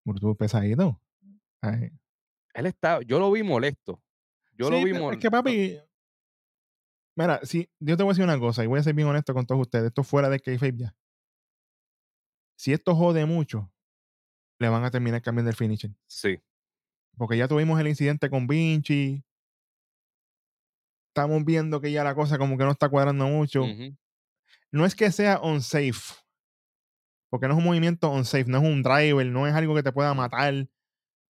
Brutus 0.04 0.36
pesadito. 0.36 1.00
Ay, 1.62 1.90
Él 2.54 2.66
está, 2.66 3.00
yo 3.02 3.18
lo 3.18 3.30
vi 3.32 3.42
molesto. 3.42 4.02
Yo 4.58 4.70
lo 4.70 4.82
vi 4.82 4.90
Es 5.12 5.18
que, 5.18 5.30
papi. 5.30 5.78
Mira, 7.16 7.40
si 7.44 7.68
yo 7.80 7.96
te 7.96 8.02
voy 8.02 8.10
a 8.10 8.14
decir 8.14 8.24
una 8.24 8.38
cosa 8.38 8.62
y 8.62 8.66
voy 8.66 8.78
a 8.80 8.82
ser 8.82 8.94
bien 8.94 9.08
honesto 9.08 9.34
con 9.34 9.46
todos 9.46 9.60
ustedes. 9.62 9.86
Esto 9.86 10.02
fuera 10.04 10.28
de 10.28 10.40
kayfabe 10.40 10.76
ya. 10.76 10.96
Si 12.56 12.72
esto 12.72 12.94
jode 12.94 13.24
mucho, 13.24 13.72
le 14.60 14.68
van 14.68 14.84
a 14.84 14.90
terminar 14.90 15.22
cambiando 15.22 15.50
el 15.50 15.56
finisher. 15.56 15.90
Sí. 16.08 16.40
Porque 17.16 17.36
ya 17.36 17.48
tuvimos 17.48 17.80
el 17.80 17.88
incidente 17.88 18.28
con 18.30 18.46
Vinci. 18.46 19.24
Estamos 21.10 21.44
viendo 21.44 21.80
que 21.80 21.90
ya 21.90 22.04
la 22.04 22.14
cosa 22.14 22.38
como 22.38 22.56
que 22.56 22.64
no 22.64 22.70
está 22.70 22.88
cuadrando 22.88 23.26
mucho. 23.26 23.64
No 24.70 24.84
es 24.84 24.94
que 24.94 25.10
sea 25.10 25.40
unsafe. 25.40 26.14
porque 27.30 27.46
no 27.46 27.54
es 27.54 27.58
un 27.58 27.64
movimiento 27.64 28.10
unsafe, 28.10 28.44
no 28.46 28.58
es 28.58 28.64
un 28.64 28.82
driver, 28.82 29.26
no 29.26 29.46
es 29.46 29.54
algo 29.54 29.74
que 29.74 29.82
te 29.82 29.92
pueda 29.92 30.14
matar, 30.14 30.68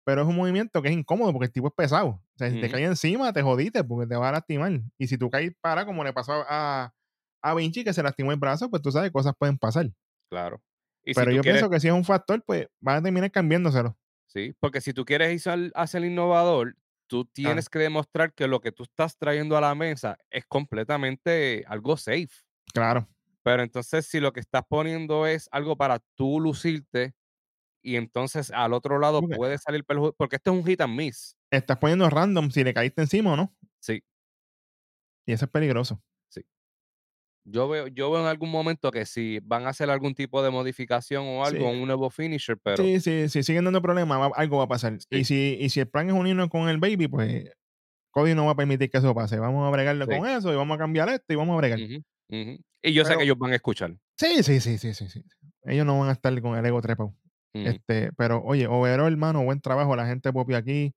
pero 0.09 0.23
es 0.23 0.27
un 0.27 0.37
movimiento 0.37 0.81
que 0.81 0.89
es 0.89 0.95
incómodo 0.95 1.35
porque 1.35 1.45
el 1.49 1.53
tipo 1.53 1.67
es 1.67 1.75
pesado. 1.77 2.09
O 2.09 2.23
sea, 2.39 2.49
si 2.49 2.57
te 2.57 2.65
Ujú. 2.65 2.73
cae 2.73 2.85
encima, 2.85 3.31
te 3.35 3.43
jodiste 3.43 3.85
porque 3.85 4.07
te 4.07 4.17
va 4.17 4.31
a 4.31 4.33
lastimar. 4.33 4.73
Y 4.97 5.07
si 5.07 5.19
tú 5.19 5.29
caes 5.29 5.53
para, 5.61 5.85
como 5.85 6.03
le 6.03 6.15
pasó 6.15 6.47
a, 6.49 6.95
a 7.43 7.55
Vinci, 7.55 7.85
que 7.85 7.93
se 7.93 8.03
lastimó 8.03 8.33
el 8.33 8.39
brazo, 8.39 8.71
pues 8.71 8.81
tú 8.81 8.91
sabes, 8.91 9.11
cosas 9.11 9.35
pueden 9.39 9.59
pasar. 9.59 9.91
Claro. 10.31 10.63
Y 11.05 11.13
pero 11.13 11.31
si 11.31 11.37
yo 11.37 11.43
quieres, 11.43 11.61
pienso 11.61 11.69
que 11.71 11.79
si 11.79 11.89
es 11.89 11.93
un 11.93 12.07
factor, 12.07 12.43
pues 12.43 12.69
va 12.87 12.97
a 12.97 13.03
terminar 13.03 13.31
cambiándoselo. 13.31 13.99
sí, 14.29 14.55
porque 14.59 14.81
si 14.81 14.95
tú 14.95 15.05
quieres 15.05 15.47
ir 15.47 15.73
hacia 15.75 15.99
el 15.99 16.07
innovador, 16.07 16.75
tú 17.07 17.27
tienes 17.27 17.69
que 17.69 17.79
demostrar 17.79 18.33
que 18.33 18.49
lo 18.49 18.61
que 18.61 18.73
tú 18.73 18.85
estás 18.85 19.19
trayendo 19.19 19.59
a 19.59 19.61
la 19.61 19.75
mesa 19.75 20.17
es 20.31 20.47
completamente 20.47 21.67
algo 21.69 21.99
safe. 21.99 22.31
Claro. 22.73 23.07
Pero 23.43 23.63
entonces, 23.63 24.07
si 24.07 24.21
lo 24.21 24.33
que 24.33 24.41
estás 24.41 24.63
poniendo 24.67 25.27
es 25.27 25.51
algo 25.53 25.77
para 25.77 26.01
tú 26.15 26.41
lucirte, 26.41 27.15
y 27.83 27.97
entonces 27.97 28.51
al 28.51 28.73
otro 28.73 28.99
lado 28.99 29.21
puede 29.23 29.59
salir 29.59 29.85
perjudicado, 29.85 30.15
porque 30.19 30.37
esto 30.37 30.53
es 30.53 30.59
un 30.59 30.67
hit 30.67 30.81
and 30.81 30.95
miss. 30.97 31.37
estás 31.51 31.79
poniendo 31.79 32.09
random 32.11 32.51
si 32.51 32.63
le 32.65 32.75
caíste 32.75 33.03
encima 33.03 33.33
o 33.33 33.37
no. 33.37 33.55
Sí, 33.81 34.03
Y 35.27 35.33
eso 35.33 35.45
es 35.45 35.51
peligroso. 35.51 36.03
yo 37.51 37.67
veo, 37.67 37.87
yo 37.87 38.11
veo 38.11 38.21
en 38.21 38.27
algún 38.27 38.51
momento 38.51 38.91
que 38.91 39.07
si 39.07 39.39
van 39.43 39.65
a 39.67 39.71
hacer 39.71 39.89
algún 39.89 40.15
tipo 40.15 40.43
de 40.43 40.51
modificación 40.51 41.25
o 41.27 41.45
algo, 41.47 41.71
Sí. 41.73 41.79
un 41.81 41.87
nuevo 41.87 42.11
finisher, 42.11 42.59
pero 42.63 42.77
Sí, 42.85 43.01
sí, 43.01 43.29
si 43.31 43.43
siguen 43.43 43.65
dando 43.65 43.81
problemas, 43.81 44.31
algo 44.37 44.59
va 44.59 44.65
a 44.65 44.69
pasar. 44.69 44.99
Y, 45.09 45.19
Sí. 45.19 45.25
si, 45.25 45.57
y 45.59 45.71
si 45.71 45.81
el 45.81 45.89
plan 45.89 46.09
es 46.09 46.13
unirnos 46.15 46.51
con 46.51 46.69
el 46.69 46.77
baby, 46.77 47.09
pues 47.09 47.51
Cody 48.11 48.35
no 48.35 48.45
va 48.45 48.53
a 48.53 48.57
permitir 48.57 48.91
que 48.91 48.99
eso 48.99 49.15
pase. 49.15 49.39
Vamos 49.39 49.67
a 49.67 49.71
bregarle 49.71 50.05
Sí. 50.05 50.19
con 50.19 50.29
eso 50.29 50.53
y 50.53 50.57
vamos 50.57 50.75
a 50.75 50.79
cambiar 50.79 51.09
esto 51.09 51.33
y 51.33 51.37
vamos 51.37 51.55
a 51.55 51.57
bregar. 51.57 51.79
Y 51.81 52.93
yo 52.93 53.05
sé 53.05 53.09
Pero- 53.11 53.19
que 53.21 53.25
ellos 53.25 53.39
van 53.39 53.53
a 53.53 53.57
escuchar. 53.57 53.97
Sí, 54.19 54.43
sí, 54.43 54.61
sí, 54.61 54.77
sí, 54.77 54.93
sí, 54.93 55.09
sí. 55.09 55.25
Ellos 55.63 55.87
no 55.87 55.99
van 55.99 56.11
a 56.11 56.13
estar 56.13 56.39
con 56.43 56.55
el 56.59 56.67
ego 56.67 56.83
trepado. 56.83 57.15
Ujú, 57.55 57.67
Este, 57.69 58.11
pero 58.17 58.43
oye, 58.45 58.67
overall, 58.67 59.11
hermano, 59.13 59.43
buen 59.45 59.61
trabajo. 59.61 59.97
La 59.97 60.07
gente 60.07 60.33
popio 60.33 60.57
aquí. 60.57 60.95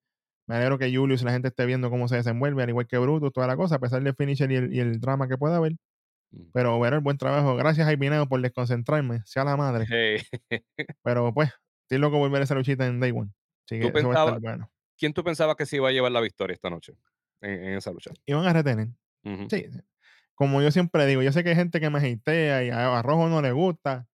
Me 0.47 0.55
alegro 0.55 0.77
que 0.77 0.93
Julius, 0.93 1.23
la 1.23 1.31
gente 1.31 1.47
esté 1.49 1.65
viendo 1.65 1.89
cómo 1.89 2.07
se 2.07 2.15
desenvuelve, 2.17 2.63
al 2.63 2.69
igual 2.69 2.87
que 2.87 2.97
Brutus, 2.97 3.31
toda 3.31 3.47
la 3.47 3.55
cosa, 3.55 3.75
a 3.75 3.79
pesar 3.79 4.03
del 4.03 4.15
finisher 4.15 4.51
y 4.51 4.55
el, 4.55 4.73
y 4.73 4.79
el 4.79 4.99
drama 4.99 5.27
que 5.27 5.37
pueda 5.37 5.57
haber. 5.57 5.73
ujú. 6.31 6.49
Pero 6.53 6.75
overall, 6.75 6.99
buen 7.01 7.17
trabajo. 7.17 7.55
Gracias, 7.55 7.85
Jaipineo, 7.85 8.27
por 8.27 8.41
desconcentrarme. 8.41 9.21
Sea 9.25 9.43
la 9.45 9.55
madre. 9.55 9.85
Hey, 9.89 10.21
Pero 11.03 11.33
pues, 11.33 11.51
estoy 11.83 11.99
loco 11.99 12.17
por 12.17 12.29
ver 12.31 12.41
esa 12.41 12.55
luchita 12.55 12.85
en 12.85 12.99
Day 12.99 13.11
One. 13.11 13.31
Así 13.65 13.79
que 13.79 13.81
Tú 13.81 13.87
a 13.87 13.93
pensabas- 13.93 14.41
bueno. 14.41 14.69
¿Quién 14.97 15.13
tú 15.13 15.23
pensabas 15.23 15.55
que 15.55 15.65
se 15.65 15.77
iba 15.77 15.89
a 15.89 15.91
llevar 15.91 16.11
la 16.11 16.21
victoria 16.21 16.53
esta 16.53 16.69
noche 16.69 16.93
en, 17.41 17.51
en 17.63 17.77
esa 17.77 17.91
lucha? 17.91 18.11
Y 18.25 18.33
van 18.33 18.45
a 18.45 18.53
retener. 18.53 18.89
Ujú, 19.23 19.47
Sí. 19.49 19.65
sí. 19.71 19.79
Como 20.35 20.61
yo 20.61 20.71
siempre 20.71 21.05
digo, 21.05 21.21
yo 21.21 21.31
sé 21.31 21.43
que 21.43 21.49
hay 21.51 21.55
gente 21.55 21.79
que 21.79 21.89
me 21.89 21.99
hatea 21.99 22.63
y 22.63 22.69
a, 22.71 22.97
a 22.97 23.01
Rojo 23.03 23.29
no 23.29 23.41
le 23.41 23.51
gusta. 23.51 24.07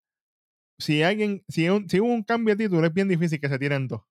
Si 0.79 1.01
alguien, 1.03 1.43
si, 1.47 1.69
un- 1.69 1.89
si 1.89 1.99
hubo 1.99 2.09
un 2.13 2.23
cambio 2.23 2.55
de 2.55 2.65
título, 2.65 2.85
es 2.85 2.93
bien 2.93 3.07
difícil 3.07 3.39
que 3.39 3.49
se 3.49 3.57
tiren 3.59 3.87
dos. 3.87 4.01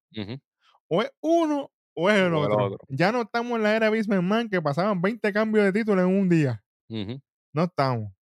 O 0.89 1.03
es 1.03 1.11
uno 1.21 1.71
o 1.95 2.11
es 2.11 2.17
el, 2.17 2.35
O 2.35 2.45
el 2.47 2.53
otro. 2.53 2.79
Ya 2.89 3.13
no 3.13 3.23
estamos 3.23 3.57
en 3.57 3.63
la 3.63 3.77
era 3.77 3.91
Bismarck 3.91 4.23
Man 4.23 4.49
que 4.49 4.61
pasaban 4.61 5.01
20 5.01 5.33
cambios 5.33 5.65
de 5.65 5.73
título 5.73 6.01
en 6.03 6.09
un 6.09 6.29
día. 6.29 6.63
No 7.55 7.65
estamos. 7.65 8.13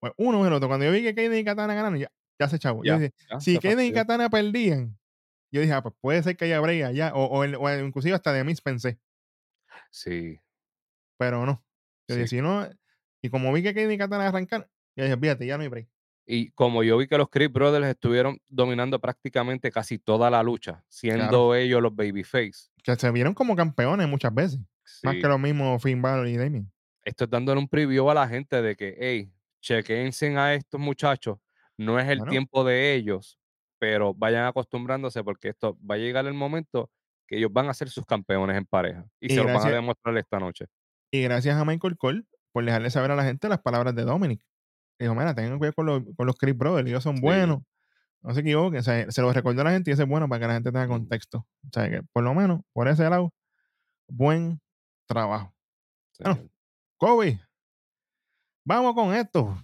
Pues 0.00 0.12
uno 0.18 0.40
o 0.40 0.42
es 0.42 0.48
el 0.48 0.52
otro. 0.52 0.68
Cuando 0.68 0.84
yo 0.86 0.92
vi 0.92 1.02
que 1.02 1.14
Kaden 1.14 1.38
y 1.38 1.44
Katana 1.44 1.74
ganaron, 1.74 1.98
ya, 1.98 2.10
ya 2.38 2.48
se 2.48 2.58
chavo. 2.58 2.84
Ya, 2.84 2.92
Yo 2.94 2.98
dije, 3.00 3.14
ya, 3.30 3.40
si 3.40 3.58
Kaden 3.58 3.86
y. 3.86 3.92
Katana 3.94 4.30
perdían, 4.30 4.98
yo 5.52 5.60
dije, 5.62 5.72
ah, 5.72 5.82
pues 5.82 5.94
puede 6.00 6.22
ser 6.22 6.36
que 6.36 6.44
haya 6.44 6.60
break 6.60 6.92
ya. 6.94 7.12
O, 7.14 7.24
o, 7.24 7.44
el- 7.44 7.56
o 7.56 7.70
inclusive 7.78 8.14
hasta 8.14 8.32
de 8.32 8.44
mis 8.44 8.60
pensé. 8.60 8.98
Sí, 9.90 10.38
Pero 11.18 11.46
no. 11.46 11.64
Yo 12.08 12.14
dije, 12.16 12.28
si 12.28 12.42
no, 12.42 12.68
y 13.22 13.30
como 13.30 13.52
vi 13.52 13.62
que 13.62 13.74
Kaden 13.74 13.92
y 13.92 13.98
Katana 13.98 14.28
arrancaron, 14.28 14.68
yo 14.96 15.04
dije, 15.04 15.16
fíjate, 15.16 15.46
ya 15.46 15.56
no 15.56 15.62
hay 15.62 15.68
break. 15.68 15.88
Y 16.28 16.50
como 16.50 16.82
yo 16.82 16.98
vi 16.98 17.06
que 17.06 17.16
los 17.18 17.28
Creed 17.30 17.52
Brothers 17.52 17.86
estuvieron 17.86 18.38
dominando 18.48 18.98
prácticamente 19.00 19.70
casi 19.70 19.98
toda 19.98 20.28
la 20.28 20.42
lucha, 20.42 20.82
siendo 20.88 21.54
ellos 21.54 21.80
los 21.80 21.94
babyface. 21.94 22.70
Que 22.82 22.96
se 22.96 23.10
vieron 23.12 23.32
como 23.32 23.54
campeones 23.54 24.08
muchas 24.08 24.34
veces. 24.34 24.58
Más 25.04 25.14
que 25.14 25.28
los 25.28 25.38
mismos 25.38 25.82
Finn 25.82 26.02
Balor 26.02 26.26
y 26.28 26.36
Damien. 26.36 26.70
Esto 27.04 27.24
es 27.24 27.30
dándole 27.30 27.60
un 27.60 27.68
preview 27.68 28.10
a 28.10 28.14
la 28.14 28.26
gente 28.28 28.60
de 28.60 28.74
que, 28.74 28.96
hey, 28.98 29.32
chequense 29.60 30.36
a 30.36 30.54
estos 30.54 30.80
muchachos. 30.80 31.38
No 31.76 31.98
es 32.00 32.08
el 32.08 32.18
Bueno. 32.18 32.30
tiempo 32.32 32.64
de 32.64 32.94
ellos, 32.94 33.38
pero 33.78 34.12
vayan 34.14 34.46
acostumbrándose 34.46 35.22
porque 35.22 35.48
esto 35.50 35.78
va 35.88 35.94
a 35.96 35.98
llegar 35.98 36.26
el 36.26 36.34
momento 36.34 36.90
que 37.28 37.36
ellos 37.38 37.52
van 37.52 37.68
a 37.68 37.74
ser 37.74 37.88
sus 37.88 38.04
campeones 38.06 38.56
en 38.56 38.64
pareja. 38.64 39.04
Y, 39.20 39.26
Y 39.26 39.28
se 39.30 39.36
lo 39.36 39.42
van 39.44 39.50
a 39.50 39.52
gracias- 39.60 39.74
demostrar 39.74 40.16
esta 40.16 40.38
noche. 40.40 40.66
Y 41.12 41.22
gracias 41.22 41.56
a 41.56 41.64
Michael 41.64 41.96
Cole 41.96 42.22
por 42.52 42.64
dejarle 42.64 42.90
saber 42.90 43.10
a 43.12 43.16
la 43.16 43.24
gente 43.24 43.48
las 43.48 43.60
palabras 43.60 43.94
de 43.94 44.02
Dominic. 44.02 44.40
Dijo, 44.98 45.14
mira, 45.14 45.34
tengan 45.34 45.58
cuidado 45.58 45.74
con 45.74 45.86
los, 45.86 46.02
con 46.16 46.26
los 46.26 46.36
Chris 46.36 46.56
Brothers, 46.56 46.88
ellos 46.88 47.02
son 47.02 47.16
Sí. 47.16 47.22
buenos. 47.22 47.62
No 48.22 48.34
se 48.34 48.40
equivoquen. 48.40 48.80
O 48.80 48.82
sea, 48.82 49.10
se 49.10 49.22
lo 49.22 49.32
recordó 49.32 49.60
a 49.60 49.64
la 49.64 49.70
gente 49.70 49.90
y 49.90 49.92
eso 49.94 50.02
es 50.02 50.08
bueno 50.08 50.28
para 50.28 50.40
que 50.40 50.46
la 50.48 50.54
gente 50.54 50.72
tenga 50.72 50.88
contexto. 50.88 51.38
O 51.64 51.68
sea, 51.72 51.88
que 51.88 52.02
por 52.12 52.24
lo 52.24 52.34
menos, 52.34 52.60
por 52.72 52.88
ese 52.88 53.08
lado, 53.08 53.32
buen 54.08 54.60
trabajo. 55.06 55.54
Bueno. 56.18 56.34
señor. 56.36 56.50
Kobe, 56.98 57.40
vamos 58.64 58.94
con 58.94 59.14
esto. 59.14 59.56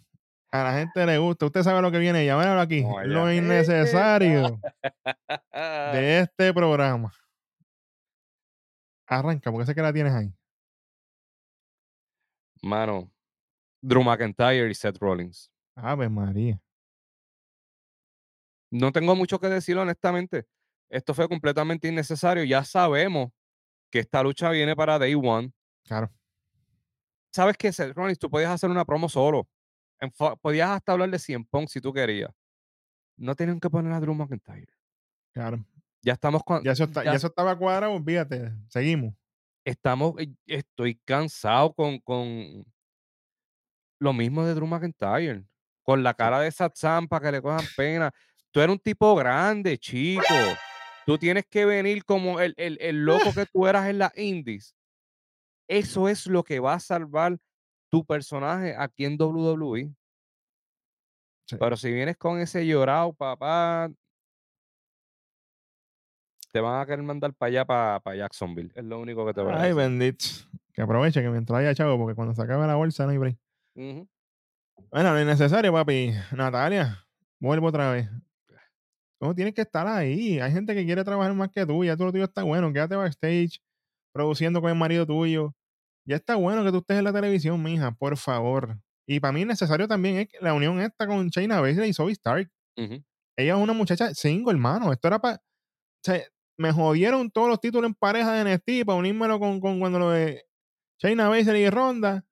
A 0.52 0.64
la 0.64 0.74
gente 0.74 1.06
le 1.06 1.16
gusta. 1.18 1.46
Usted 1.46 1.62
sabe 1.62 1.80
lo 1.80 1.90
que 1.90 1.98
viene. 1.98 2.20
Míralo 2.20 2.60
aquí. 2.60 2.84
Lo 3.06 3.32
innecesario 3.32 4.60
de 5.92 6.18
este 6.20 6.52
programa. 6.52 7.10
Arranca, 9.06 9.50
porque 9.50 9.66
sé 9.66 9.74
que 9.74 9.82
la 9.82 9.92
tienes 9.94 10.12
ahí. 10.12 10.32
Mano, 12.62 13.10
Drew 13.82 14.02
McIntyre 14.02 14.70
y 14.70 14.74
Seth 14.74 14.98
Rollins. 14.98 15.50
Ave 15.74 16.08
María. 16.08 16.60
No 18.70 18.92
tengo 18.92 19.14
mucho 19.14 19.38
que 19.38 19.48
decir, 19.48 19.76
honestamente. 19.76 20.46
Esto 20.88 21.14
fue 21.14 21.28
completamente 21.28 21.88
innecesario. 21.88 22.44
Ya 22.44 22.64
sabemos 22.64 23.30
que 23.90 23.98
esta 24.00 24.22
lucha 24.22 24.50
viene 24.50 24.74
para 24.76 24.98
Day 24.98 25.14
One. 25.14 25.52
Claro. 25.84 26.10
¿Sabes 27.34 27.56
qué, 27.56 27.72
Seth 27.72 27.94
Rollins? 27.94 28.18
Tú 28.18 28.30
podías 28.30 28.50
hacer 28.50 28.70
una 28.70 28.84
promo 28.84 29.08
solo. 29.08 29.48
Podías 30.40 30.70
hasta 30.70 30.92
hablar 30.92 31.10
de 31.10 31.18
100 31.18 31.44
Punk 31.46 31.68
si 31.68 31.80
tú 31.80 31.92
querías. 31.92 32.30
No 33.16 33.34
tienen 33.34 33.60
que 33.60 33.70
poner 33.70 33.92
a 33.92 34.00
Drew 34.00 34.14
McIntyre. 34.14 34.68
Claro. 35.32 35.64
Ya 36.02 36.14
estamos 36.14 36.42
con. 36.42 36.62
Ya 36.64 36.72
eso, 36.72 36.84
está- 36.84 37.04
ya 37.04 37.12
ya 37.12 37.16
eso 37.16 37.28
estaba 37.28 37.56
cuadrado, 37.56 37.92
olvídate. 37.94 38.52
Seguimos. 38.68 39.14
estamos. 39.64 40.14
eh, 40.18 40.34
Estoy 40.46 40.96
cansado 41.04 41.72
con, 41.72 41.98
con 42.00 42.64
lo 44.02 44.12
mismo 44.12 44.44
de 44.44 44.54
Drew 44.54 44.66
McIntyre. 44.66 45.44
Con 45.82 46.02
la 46.02 46.14
cara 46.14 46.40
de 46.40 46.48
esa 46.48 46.70
zampa 46.74 47.20
que 47.20 47.32
le 47.32 47.42
cojan 47.42 47.66
pena. 47.76 48.12
Tú 48.50 48.60
eres 48.60 48.72
un 48.72 48.78
tipo 48.78 49.14
grande, 49.14 49.78
chico. 49.78 50.22
Tú 51.06 51.18
tienes 51.18 51.46
que 51.46 51.64
venir 51.64 52.04
como 52.04 52.40
el, 52.40 52.54
el, 52.56 52.78
el 52.80 53.04
loco 53.04 53.32
que 53.34 53.46
tú 53.46 53.66
eras 53.66 53.88
en 53.88 53.98
las 53.98 54.16
indies. 54.16 54.76
Eso 55.66 56.08
es 56.08 56.26
lo 56.26 56.44
que 56.44 56.60
va 56.60 56.74
a 56.74 56.80
salvar 56.80 57.38
tu 57.88 58.04
personaje 58.04 58.74
aquí 58.76 59.04
en 59.04 59.20
WWE. 59.20 59.92
Sí. 61.46 61.56
Pero 61.58 61.76
si 61.76 61.90
vienes 61.90 62.16
con 62.16 62.38
ese 62.38 62.66
llorado, 62.66 63.12
papá, 63.12 63.90
te 66.52 66.60
van 66.60 66.80
a 66.80 66.86
querer 66.86 67.02
mandar 67.02 67.32
para 67.34 67.48
allá, 67.48 67.64
para, 67.64 68.16
Jacksonville. 68.16 68.70
Es 68.74 68.84
lo 68.84 69.00
único 69.00 69.26
que 69.26 69.32
te 69.32 69.40
voy 69.40 69.52
a 69.52 69.60
Ay, 69.60 69.72
bendito. 69.72 70.24
Que 70.72 70.82
aproveche 70.82 71.22
que 71.22 71.30
mientras 71.30 71.58
haya 71.58 71.74
chavo, 71.74 71.98
porque 71.98 72.14
cuando 72.14 72.34
se 72.34 72.42
acabe 72.42 72.66
la 72.66 72.76
bolsa 72.76 73.04
no 73.04 73.10
hay 73.10 73.18
break. 73.18 73.38
Bueno, 73.74 75.14
lo 75.14 75.20
innecesario, 75.20 75.72
papi. 75.72 76.12
Natalia, 76.32 77.06
vuelvo 77.40 77.68
otra 77.68 77.92
vez. 77.92 78.08
Tú 79.20 79.34
tienes 79.34 79.54
que 79.54 79.62
estar 79.62 79.86
ahí. 79.86 80.40
Hay 80.40 80.52
gente 80.52 80.74
que 80.74 80.84
quiere 80.84 81.04
trabajar 81.04 81.32
más 81.34 81.50
que 81.50 81.64
tú. 81.64 81.84
Ya 81.84 81.96
tú 81.96 82.04
lo 82.04 82.12
tuyo 82.12 82.24
está 82.24 82.42
bueno. 82.42 82.72
Quédate 82.72 82.96
backstage, 82.96 83.60
produciendo 84.12 84.60
con 84.60 84.70
el 84.70 84.76
marido 84.76 85.06
tuyo. 85.06 85.54
Ya 86.04 86.16
está 86.16 86.34
bueno 86.34 86.64
que 86.64 86.72
tú 86.72 86.78
estés 86.78 86.98
en 86.98 87.04
la 87.04 87.12
televisión, 87.12 87.62
mija, 87.62 87.92
por 87.92 88.16
favor. 88.16 88.78
Y 89.06 89.20
para 89.20 89.32
mí 89.32 89.44
necesario 89.44 89.86
también 89.86 90.16
es 90.16 90.28
la 90.40 90.52
unión 90.54 90.80
esta 90.80 91.06
con 91.06 91.28
Shayna 91.28 91.60
Baszler 91.60 91.88
y 91.88 91.92
Zoe 91.92 92.12
Stark. 92.12 92.50
Ella 93.36 93.56
es 93.56 93.60
una 93.60 93.72
muchacha 93.72 94.12
single, 94.14 94.52
hermano. 94.52 94.92
Esto 94.92 95.08
era 95.08 95.20
para... 95.20 95.36
O 95.36 96.04
sea, 96.04 96.20
me 96.58 96.72
jodieron 96.72 97.30
todos 97.30 97.48
los 97.48 97.60
títulos 97.60 97.88
en 97.88 97.94
pareja 97.94 98.32
de 98.32 98.54
NXT 98.54 98.84
para 98.86 98.98
unírmelo 98.98 99.38
con, 99.38 99.60
con 99.60 99.78
cuando 99.78 99.98
lo 100.00 100.10
de 100.10 100.44
Shayna 101.00 101.28
Baszler 101.28 101.56
y 101.56 101.70
Ronda. 101.70 102.24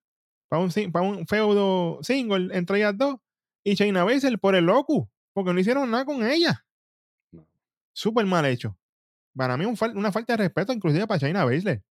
Para 0.51 0.63
un, 0.63 0.69
sin- 0.71 0.91
para 0.91 1.05
un 1.05 1.25
feudo 1.25 1.99
single 2.03 2.53
entre 2.57 2.79
ellas 2.79 2.97
dos. 2.97 3.15
Y 3.63 3.75
Shayna 3.75 4.03
Baszler 4.03 4.37
por 4.37 4.53
el 4.53 4.65
loco. 4.65 5.09
Porque 5.31 5.53
no 5.53 5.59
hicieron 5.61 5.89
nada 5.89 6.03
con 6.03 6.25
ella. 6.25 6.65
No. 7.31 7.47
Súper 7.93 8.25
mal 8.25 8.45
hecho. 8.45 8.77
Para 9.33 9.55
mí 9.55 9.63
un 9.63 9.77
una 9.95 10.11
falta 10.11 10.33
de 10.33 10.43
respeto 10.43 10.73
inclusive 10.73 11.07
para 11.07 11.19
Shayna 11.19 11.45
Baszler. 11.45 11.81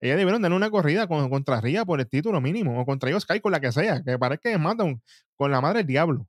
Ella 0.00 0.16
debieron 0.16 0.42
darle 0.42 0.56
una 0.56 0.68
corrida 0.68 1.06
con, 1.06 1.30
contra 1.30 1.60
Ria 1.60 1.84
por 1.84 2.00
el 2.00 2.08
título 2.08 2.40
mínimo. 2.40 2.80
O 2.80 2.84
contra 2.84 3.20
Sky 3.20 3.38
con 3.38 3.52
la 3.52 3.60
que 3.60 3.70
sea. 3.70 4.02
Que 4.02 4.18
parece 4.18 4.40
que 4.50 4.58
matan 4.58 5.00
con 5.36 5.52
la 5.52 5.60
madre 5.60 5.78
del 5.78 5.86
diablo. 5.86 6.26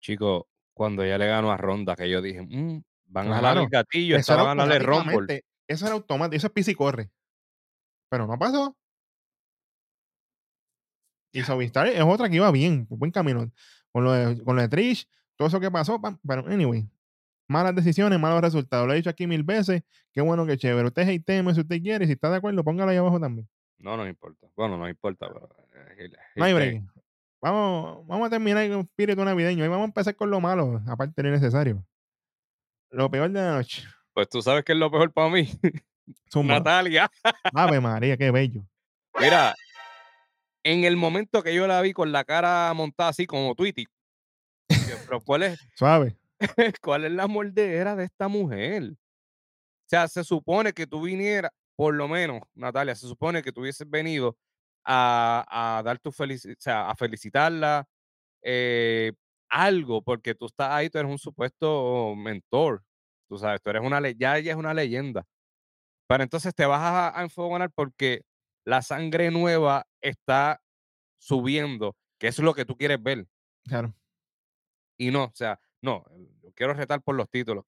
Chico, 0.00 0.46
cuando 0.72 1.02
ella 1.02 1.18
le 1.18 1.26
ganó 1.26 1.50
a 1.50 1.56
Ronda, 1.56 1.96
que 1.96 2.08
yo 2.08 2.22
dije, 2.22 2.42
"Mm, 2.42 2.80
van 3.06 3.32
a 3.32 3.34
jalar 3.34 3.58
el 3.58 3.68
gatillo, 3.68 4.14
Eso 4.14 4.20
esta 4.20 4.34
era 4.34 4.42
va 4.44 4.52
a 4.52 4.54
ganarle 4.54 4.78
Rumble. 4.78 5.44
Eso 5.66 5.86
era 5.86 5.94
automático. 5.96 6.36
Eso 6.36 6.46
es 6.46 6.52
pisa 6.52 6.70
y 6.70 6.74
corre. 6.76 7.10
Pero 8.08 8.28
no 8.28 8.38
pasó. 8.38 8.76
Y 11.32 11.42
Zoe 11.42 11.64
Stark 11.66 11.90
es 11.94 12.02
otra 12.02 12.28
que 12.28 12.36
iba 12.36 12.50
bien, 12.50 12.86
buen 12.88 13.10
camino. 13.10 13.50
Con 13.92 14.04
lo 14.04 14.12
de, 14.12 14.42
con 14.44 14.56
lo 14.56 14.62
de 14.62 14.68
Trish, 14.68 15.06
todo 15.36 15.48
eso 15.48 15.60
que 15.60 15.70
pasó, 15.70 16.00
pam, 16.00 16.18
pero 16.26 16.46
anyway, 16.46 16.86
malas 17.48 17.74
decisiones, 17.74 18.18
malos 18.18 18.40
resultados. 18.40 18.86
Lo 18.86 18.92
he 18.92 18.96
dicho 18.96 19.10
aquí 19.10 19.26
mil 19.26 19.42
veces, 19.42 19.82
qué 20.12 20.20
bueno, 20.20 20.46
qué 20.46 20.56
chévere. 20.56 20.88
Usted 20.88 21.08
hateme 21.08 21.54
si 21.54 21.60
usted 21.60 21.80
quiere, 21.80 22.06
si 22.06 22.12
está 22.12 22.30
de 22.30 22.36
acuerdo, 22.36 22.62
póngalo 22.64 22.90
ahí 22.90 22.96
abajo 22.96 23.18
también. 23.20 23.48
No 23.78 23.96
nos 23.96 24.08
importa. 24.08 24.46
Bueno, 24.56 24.76
no 24.76 24.88
importa, 24.88 25.28
pero. 25.28 25.48
eh, 25.98 26.10
No 26.36 26.44
hay 26.44 26.52
break. 26.54 26.82
Vamos, 27.40 28.06
vamos 28.06 28.26
a 28.26 28.30
terminar 28.30 28.68
con 28.68 28.80
espíritu 28.80 29.24
navideño 29.24 29.64
y 29.64 29.68
vamos 29.68 29.84
a 29.84 29.86
empezar 29.88 30.16
con 30.16 30.30
lo 30.30 30.40
malo, 30.40 30.82
aparte 30.88 31.22
de 31.22 31.28
lo 31.28 31.34
necesario. 31.34 31.84
Lo 32.90 33.10
peor 33.10 33.30
de 33.30 33.40
la 33.40 33.52
noche. 33.56 33.84
Pues 34.12 34.28
tú 34.28 34.42
sabes 34.42 34.64
que 34.64 34.72
es 34.72 34.78
lo 34.78 34.90
peor 34.90 35.12
para 35.12 35.28
mí. 35.30 35.48
Natalia. 36.42 37.10
Ave 37.54 37.80
María, 37.80 38.16
qué 38.16 38.30
bello. 38.30 38.62
Mira, 39.20 39.54
en 40.72 40.84
el 40.84 40.96
momento 40.96 41.42
que 41.42 41.54
yo 41.54 41.66
la 41.66 41.80
vi 41.80 41.92
con 41.92 42.12
la 42.12 42.24
cara 42.24 42.72
montada 42.74 43.10
así 43.10 43.26
como 43.26 43.54
Tweety, 43.54 43.86
pero 45.06 45.20
¿cuál 45.20 45.42
es, 45.44 45.60
Suave. 45.74 46.16
¿cuál 46.82 47.04
es 47.04 47.12
la 47.12 47.26
mordedera 47.26 47.96
de 47.96 48.04
esta 48.04 48.28
mujer? 48.28 48.92
O 48.92 49.88
sea, 49.88 50.08
se 50.08 50.24
supone 50.24 50.72
que 50.72 50.86
tú 50.86 51.02
vinieras, 51.02 51.50
por 51.76 51.94
lo 51.94 52.08
menos, 52.08 52.42
Natalia, 52.54 52.94
se 52.94 53.06
supone 53.06 53.42
que 53.42 53.52
tú 53.52 53.62
hubieses 53.62 53.88
venido 53.88 54.36
a, 54.84 55.78
a 55.78 55.82
dar 55.82 55.98
tu 55.98 56.12
felicidad, 56.12 56.54
o 56.58 56.60
sea, 56.60 56.90
a 56.90 56.94
felicitarla, 56.96 57.86
eh, 58.42 59.12
algo, 59.50 60.02
porque 60.02 60.34
tú 60.34 60.46
estás 60.46 60.70
ahí, 60.70 60.90
tú 60.90 60.98
eres 60.98 61.10
un 61.10 61.18
supuesto 61.18 62.14
mentor, 62.16 62.82
tú 63.28 63.38
sabes, 63.38 63.62
tú 63.62 63.70
eres 63.70 63.82
una, 63.82 64.00
le- 64.00 64.14
ya 64.16 64.36
ella 64.38 64.52
es 64.52 64.58
una 64.58 64.74
leyenda. 64.74 65.24
Pero 66.08 66.22
entonces 66.22 66.54
te 66.54 66.66
vas 66.66 66.80
a, 66.80 67.18
a 67.18 67.22
enfogonar 67.22 67.70
porque 67.74 68.22
la 68.66 68.82
sangre 68.82 69.30
nueva 69.30 69.86
está 70.00 70.62
subiendo, 71.18 71.96
que 72.18 72.28
eso 72.28 72.42
es 72.42 72.44
lo 72.46 72.54
que 72.54 72.64
tú 72.64 72.76
quieres 72.76 73.02
ver. 73.02 73.26
Claro. 73.64 73.94
Y 74.96 75.10
no, 75.10 75.24
o 75.24 75.32
sea, 75.34 75.60
no, 75.80 76.04
yo 76.42 76.52
quiero 76.54 76.74
retar 76.74 77.02
por 77.02 77.14
los 77.14 77.28
títulos. 77.30 77.64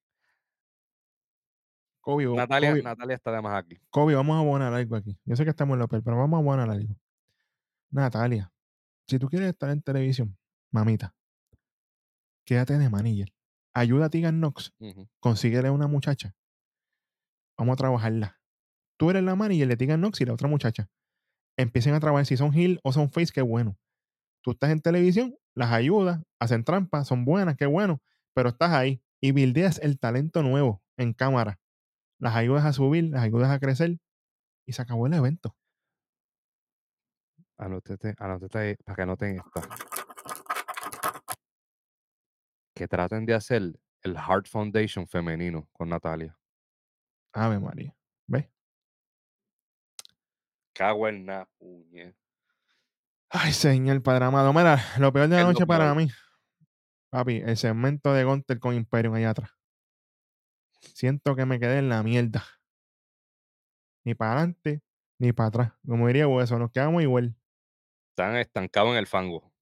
Kobe, 2.01 2.25
Natalia, 2.35 2.71
Kobe, 2.71 2.83
Natalia 2.83 3.15
está 3.17 3.31
de 3.31 3.43
más 3.43 3.63
aquí. 3.63 3.79
Kobe, 3.91 4.15
vamos 4.15 4.35
a 4.37 4.41
abonar 4.41 4.73
algo 4.73 4.97
aquí. 4.97 5.19
Yo 5.25 5.37
sé 5.37 5.45
que 5.45 5.51
estamos 5.51 5.75
en 5.75 5.81
lo 5.81 5.89
peor, 5.89 6.03
pero 6.03 6.17
vamos 6.17 6.39
a 6.39 6.41
abonar 6.41 6.71
algo. 6.71 6.97
Natalia, 7.91 8.51
si 9.07 9.19
tú 9.19 9.29
quieres 9.29 9.49
estar 9.51 9.71
en 9.71 9.83
televisión, 9.83 10.37
mamita, 10.71 11.15
quédate 12.45 12.79
de 12.79 12.89
manager. 12.89 13.33
Ayuda 13.75 14.07
a 14.07 14.11
Tigan 14.11 14.39
Knox, 14.39 14.73
Ujú. 14.79 15.09
consíguele 15.21 15.71
una 15.71 15.87
muchacha. 15.87 16.35
Vamos 17.57 17.75
a 17.75 17.77
trabajarla. 17.77 18.41
Tú 18.97 19.11
eres 19.11 19.23
la 19.23 19.37
manager 19.37 19.69
de 19.69 19.77
Tigan 19.77 20.01
Knox 20.01 20.21
y 20.21 20.25
la 20.25 20.33
otra 20.33 20.49
muchacha. 20.49 20.89
Empiecen 21.61 21.93
a 21.93 22.01
trabajar. 22.01 22.25
Si 22.25 22.39
son 22.39 22.55
heel 22.55 22.81
o 22.83 22.93
son 22.93 23.11
face, 23.11 23.33
qué 23.35 23.43
bueno. 23.43 23.77
Tú 24.43 24.53
estás 24.53 24.71
en 24.71 24.81
televisión, 24.81 25.37
las 25.55 25.73
ayudas, 25.73 26.23
hacen 26.39 26.65
trampas, 26.65 27.07
son 27.07 27.27
buenas, 27.27 27.57
qué 27.57 27.67
bueno. 27.67 28.01
Pero 28.33 28.49
estás 28.49 28.71
ahí 28.71 29.03
y 29.21 29.33
buildeas 29.33 29.79
el 29.79 29.99
talento 29.99 30.43
nuevo 30.43 30.83
en 30.97 31.13
cámara. 31.13 31.59
Las 32.19 32.35
ayudas 32.35 32.65
a 32.65 32.73
subir, 32.73 33.05
las 33.11 33.23
ayudas 33.23 33.51
a 33.51 33.59
crecer 33.59 33.99
y 34.67 34.73
se 34.73 34.81
acabó 34.81 35.07
el 35.07 35.13
evento. 35.13 35.55
Anótete 37.59 38.15
ahí 38.59 38.77
para 38.77 38.97
que 38.97 39.03
anoten 39.03 39.37
esta. 39.37 39.61
Que 42.75 42.89
traten 42.89 43.27
de 43.27 43.35
hacer 43.35 43.79
el 44.03 44.17
Heart 44.17 44.47
Foundation 44.49 45.07
femenino 45.07 45.69
con 45.73 45.91
Natalia. 45.91 46.39
Ave 47.35 47.59
María. 47.59 47.95
¿Ves? 48.27 48.49
Cago 50.81 51.09
en 51.09 51.27
la 51.27 51.47
puñe. 51.59 52.17
Ay, 53.29 53.53
señor 53.53 54.03
Padre 54.03 54.25
amado. 54.25 54.51
Mira, 54.55 54.83
lo 54.99 55.13
peor 55.13 55.29
de 55.29 55.37
la 55.37 55.43
noche 55.43 55.67
para 55.67 55.95
mí, 55.95 56.09
papi, 57.11 57.43
el 57.45 57.59
segmento 57.59 58.15
de 58.15 58.25
Gunter 58.25 58.59
con 58.59 58.75
Imperium 58.75 59.13
allá 59.13 59.29
atrás. 59.29 59.51
Siento 60.81 61.37
que 61.37 61.45
me 61.45 61.61
quedé 61.61 61.81
en 61.81 61.91
la 61.91 62.03
mierda. 62.03 62.43
Ni 64.07 64.15
para 64.15 64.33
adelante, 64.33 64.81
ni 65.19 65.35
para 65.35 65.49
atrás. 65.49 65.73
Como 65.87 66.07
diría 66.07 66.27
Hueso, 66.27 66.59
nos 66.59 66.71
quedamos 66.71 67.03
igual. 67.03 67.37
Están 68.13 68.37
estancados 68.37 68.93
en 68.93 68.97
el 68.97 69.07
fango. 69.07 69.53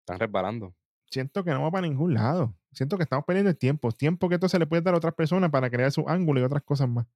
Están 0.00 0.20
resbalando. 0.20 0.76
Siento 1.06 1.42
que 1.42 1.52
no 1.52 1.62
va 1.62 1.70
para 1.70 1.86
ningún 1.86 2.12
lado. 2.12 2.54
Siento 2.72 2.98
que 2.98 3.04
estamos 3.04 3.24
perdiendo 3.24 3.48
el 3.48 3.56
tiempo. 3.56 3.90
Tiempo 3.92 4.28
que 4.28 4.34
entonces 4.34 4.60
le 4.60 4.66
puede 4.66 4.82
dar 4.82 4.92
a 4.92 4.98
otras 4.98 5.14
personas 5.14 5.50
para 5.50 5.70
crear 5.70 5.90
su 5.90 6.06
ángulo 6.06 6.40
y 6.40 6.42
otras 6.42 6.62
cosas 6.64 6.86
más. 6.86 7.06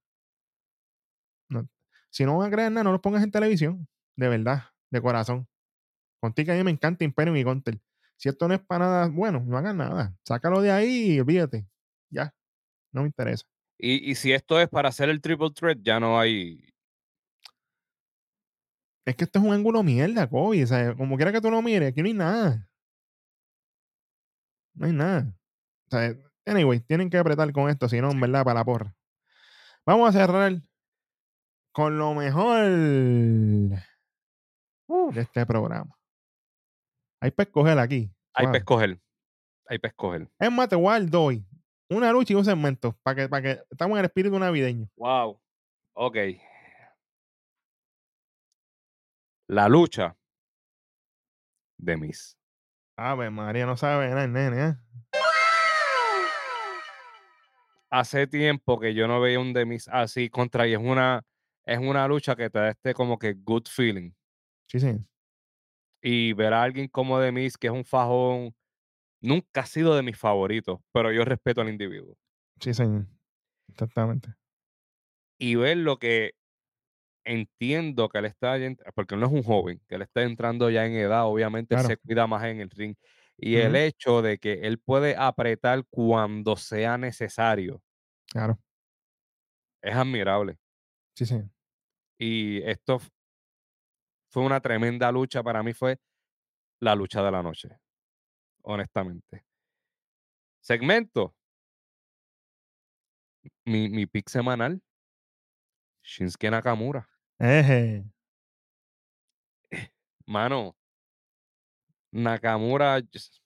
No. 1.51 1.69
Si 2.11 2.25
no 2.25 2.39
van 2.39 2.49
a 2.49 2.51
crear 2.51 2.71
nada, 2.73 2.85
no 2.85 2.93
los 2.93 3.01
pongas 3.01 3.23
en 3.23 3.31
televisión. 3.31 3.89
De 4.17 4.29
verdad, 4.29 4.65
de 4.91 5.01
corazón. 5.01 5.47
Contigo 6.21 6.53
a 6.53 6.57
mí 6.57 6.65
me 6.65 6.71
encanta 6.71 7.05
Imperium 7.05 7.37
y 7.37 7.43
Gunter. 7.43 7.81
Si 8.17 8.29
esto 8.29 8.49
no 8.49 8.55
es 8.55 8.61
para 8.61 8.87
nada 8.87 9.09
bueno, 9.09 9.43
no 9.47 9.57
hagan 9.57 9.77
nada. 9.77 10.17
Sácalo 10.25 10.61
de 10.61 10.73
ahí 10.73 11.13
y 11.13 11.21
olvídate. 11.21 11.69
Ya. 12.11 12.35
No 12.93 13.03
me 13.03 13.09
interesa. 13.09 13.47
Y, 13.79 14.11
y 14.11 14.15
si 14.17 14.33
esto 14.33 14.61
es 14.61 14.69
para 14.69 14.89
hacer 14.89 15.09
el 15.09 15.21
triple 15.21 15.51
threat, 15.55 15.79
ya 15.83 16.01
no 16.01 16.19
hay. 16.19 16.65
Es 19.05 19.15
que 19.15 19.25
esto 19.25 19.39
es 19.39 19.45
un 19.45 19.53
ángulo 19.53 19.83
mierda, 19.83 20.29
Kobe. 20.29 20.65
O 20.65 20.67
sea, 20.67 20.95
como 20.97 21.17
quiera 21.17 21.33
que 21.33 21.41
tú 21.41 21.51
lo 21.51 21.63
mires, 21.63 21.91
aquí 21.91 22.03
no 22.03 22.09
hay 22.09 22.15
nada. 22.15 22.69
No 24.75 24.87
hay 24.87 24.93
nada. 24.93 25.35
O 25.87 25.91
sea, 25.91 26.15
anyway, 26.45 26.81
tienen 26.81 27.09
que 27.11 27.19
apretar 27.19 27.53
con 27.53 27.71
esto, 27.71 27.89
si 27.89 28.01
no, 28.01 28.11
en 28.11 28.21
verdad, 28.21 28.45
para 28.45 28.61
la 28.61 28.65
porra. 28.65 28.95
Vamos 29.87 30.09
a 30.09 30.19
cerrar 30.19 30.61
con 31.79 31.97
lo 31.97 32.13
mejor 32.13 32.65
de 35.13 35.21
este 35.21 35.47
programa. 35.47 35.97
Hay 37.21 37.31
para 37.31 37.47
escoger 37.47 37.79
aquí. 37.79 38.13
Hay 38.35 38.47
para 38.47 38.59
escoger. 38.59 39.01
Hay 39.69 39.79
para 39.79 39.91
escoger. 39.91 40.29
Es 40.41 40.51
más, 40.51 40.69
te 40.69 40.75
voy 40.75 40.93
a 40.93 41.19
hoy. 41.21 41.47
Una 41.89 42.11
lucha 42.11 42.33
y 42.33 42.37
un 42.37 42.45
segmento. 42.45 42.99
Para 43.05 43.15
que, 43.15 43.29
para 43.29 43.43
que 43.43 43.63
estamos 43.71 43.95
en 43.95 44.01
el 44.01 44.07
espíritu 44.07 44.37
navideño. 44.41 44.89
Wow. 44.97 45.41
Ok. 45.93 46.17
La 49.47 49.69
lucha 49.69 50.17
de 51.77 51.97
Miss. 51.97 52.37
Ave 52.97 53.31
María, 53.31 53.67
no 53.67 53.77
sabe 53.77 54.09
nada, 54.09 54.27
nene, 54.27 54.67
¿eh? 54.67 54.75
Hace 57.89 58.27
tiempo 58.27 58.81
que 58.81 58.95
yo 58.95 59.07
no 59.07 59.21
veía 59.21 59.39
un 59.39 59.53
de 59.53 59.65
Miss 59.65 59.87
así 59.87 60.29
contra 60.29 60.67
y 60.67 60.73
es 60.73 60.81
una 60.81 61.25
es 61.69 61.79
una 61.79 62.09
lucha 62.09 62.37
que 62.37 62.51
te 62.51 62.59
da 62.59 62.71
este 62.71 62.95
como 62.95 63.19
que 63.19 63.35
good 63.35 63.65
feeling. 63.69 64.13
Sí, 64.69 64.81
sí. 64.81 64.99
Y 66.03 66.33
ver 66.33 66.53
a 66.55 66.63
alguien 66.63 66.89
como 66.89 67.19
de 67.21 67.33
Miss, 67.33 67.57
que 67.57 67.67
es 67.69 67.73
un 67.73 67.85
fajón, 67.85 68.55
nunca 69.23 69.63
ha 69.63 69.67
sido 69.67 69.97
de 69.97 70.03
mis 70.05 70.19
favoritos, 70.19 70.81
pero 70.93 71.13
yo 71.13 71.25
respeto 71.25 71.61
al 71.63 71.71
individuo. 71.71 72.17
Sí, 72.61 72.75
señor. 72.75 73.07
Exactamente. 73.69 74.35
y 75.39 75.55
ver 75.57 75.77
lo 75.79 75.99
que 75.99 76.33
entiendo 77.25 78.09
que 78.09 78.19
él 78.19 78.27
está, 78.27 78.57
porque 78.95 79.15
él 79.17 79.21
no 79.21 79.27
es 79.29 79.33
un 79.33 79.43
joven, 79.43 79.83
que 79.89 79.97
él 79.97 80.03
está 80.03 80.23
entrando 80.23 80.71
ya 80.71 80.87
en 80.87 80.95
edad, 80.95 81.27
obviamente 81.27 81.77
Claro. 81.77 81.89
se 81.89 81.97
cuida 81.99 82.27
más 82.27 82.45
en 82.47 82.61
el 82.61 82.71
ring. 82.71 82.97
Y 83.39 83.57
el 83.57 83.77
hecho 83.77 84.23
de 84.23 84.39
que 84.39 84.55
él 84.67 84.79
puede 84.81 85.17
apretar 85.17 85.85
cuando 85.91 86.57
sea 86.57 86.99
necesario 86.99 87.83
Claro. 88.27 88.59
es 89.83 89.95
admirable. 89.95 90.59
Sí, 91.15 91.27
señor. 91.27 91.51
Y 92.19 92.63
esto 92.63 92.99
fue 94.31 94.43
una 94.45 94.61
tremenda 94.61 95.11
lucha, 95.13 95.43
para 95.43 95.63
mí 95.63 95.73
fue 95.73 95.99
la 96.81 96.95
lucha 96.95 97.23
de 97.23 97.31
la 97.31 97.43
noche, 97.43 97.79
honestamente. 98.63 99.45
Segmento. 100.61 101.35
Mi, 103.65 103.89
mi 103.89 104.07
pick 104.07 104.29
semanal. 104.29 104.83
Shinsuke 106.03 106.51
Nakamura. 106.51 107.09
Eje. 107.39 108.05
Mano, 110.27 110.77
Nakamura, 112.13 113.01
just- 113.13 113.39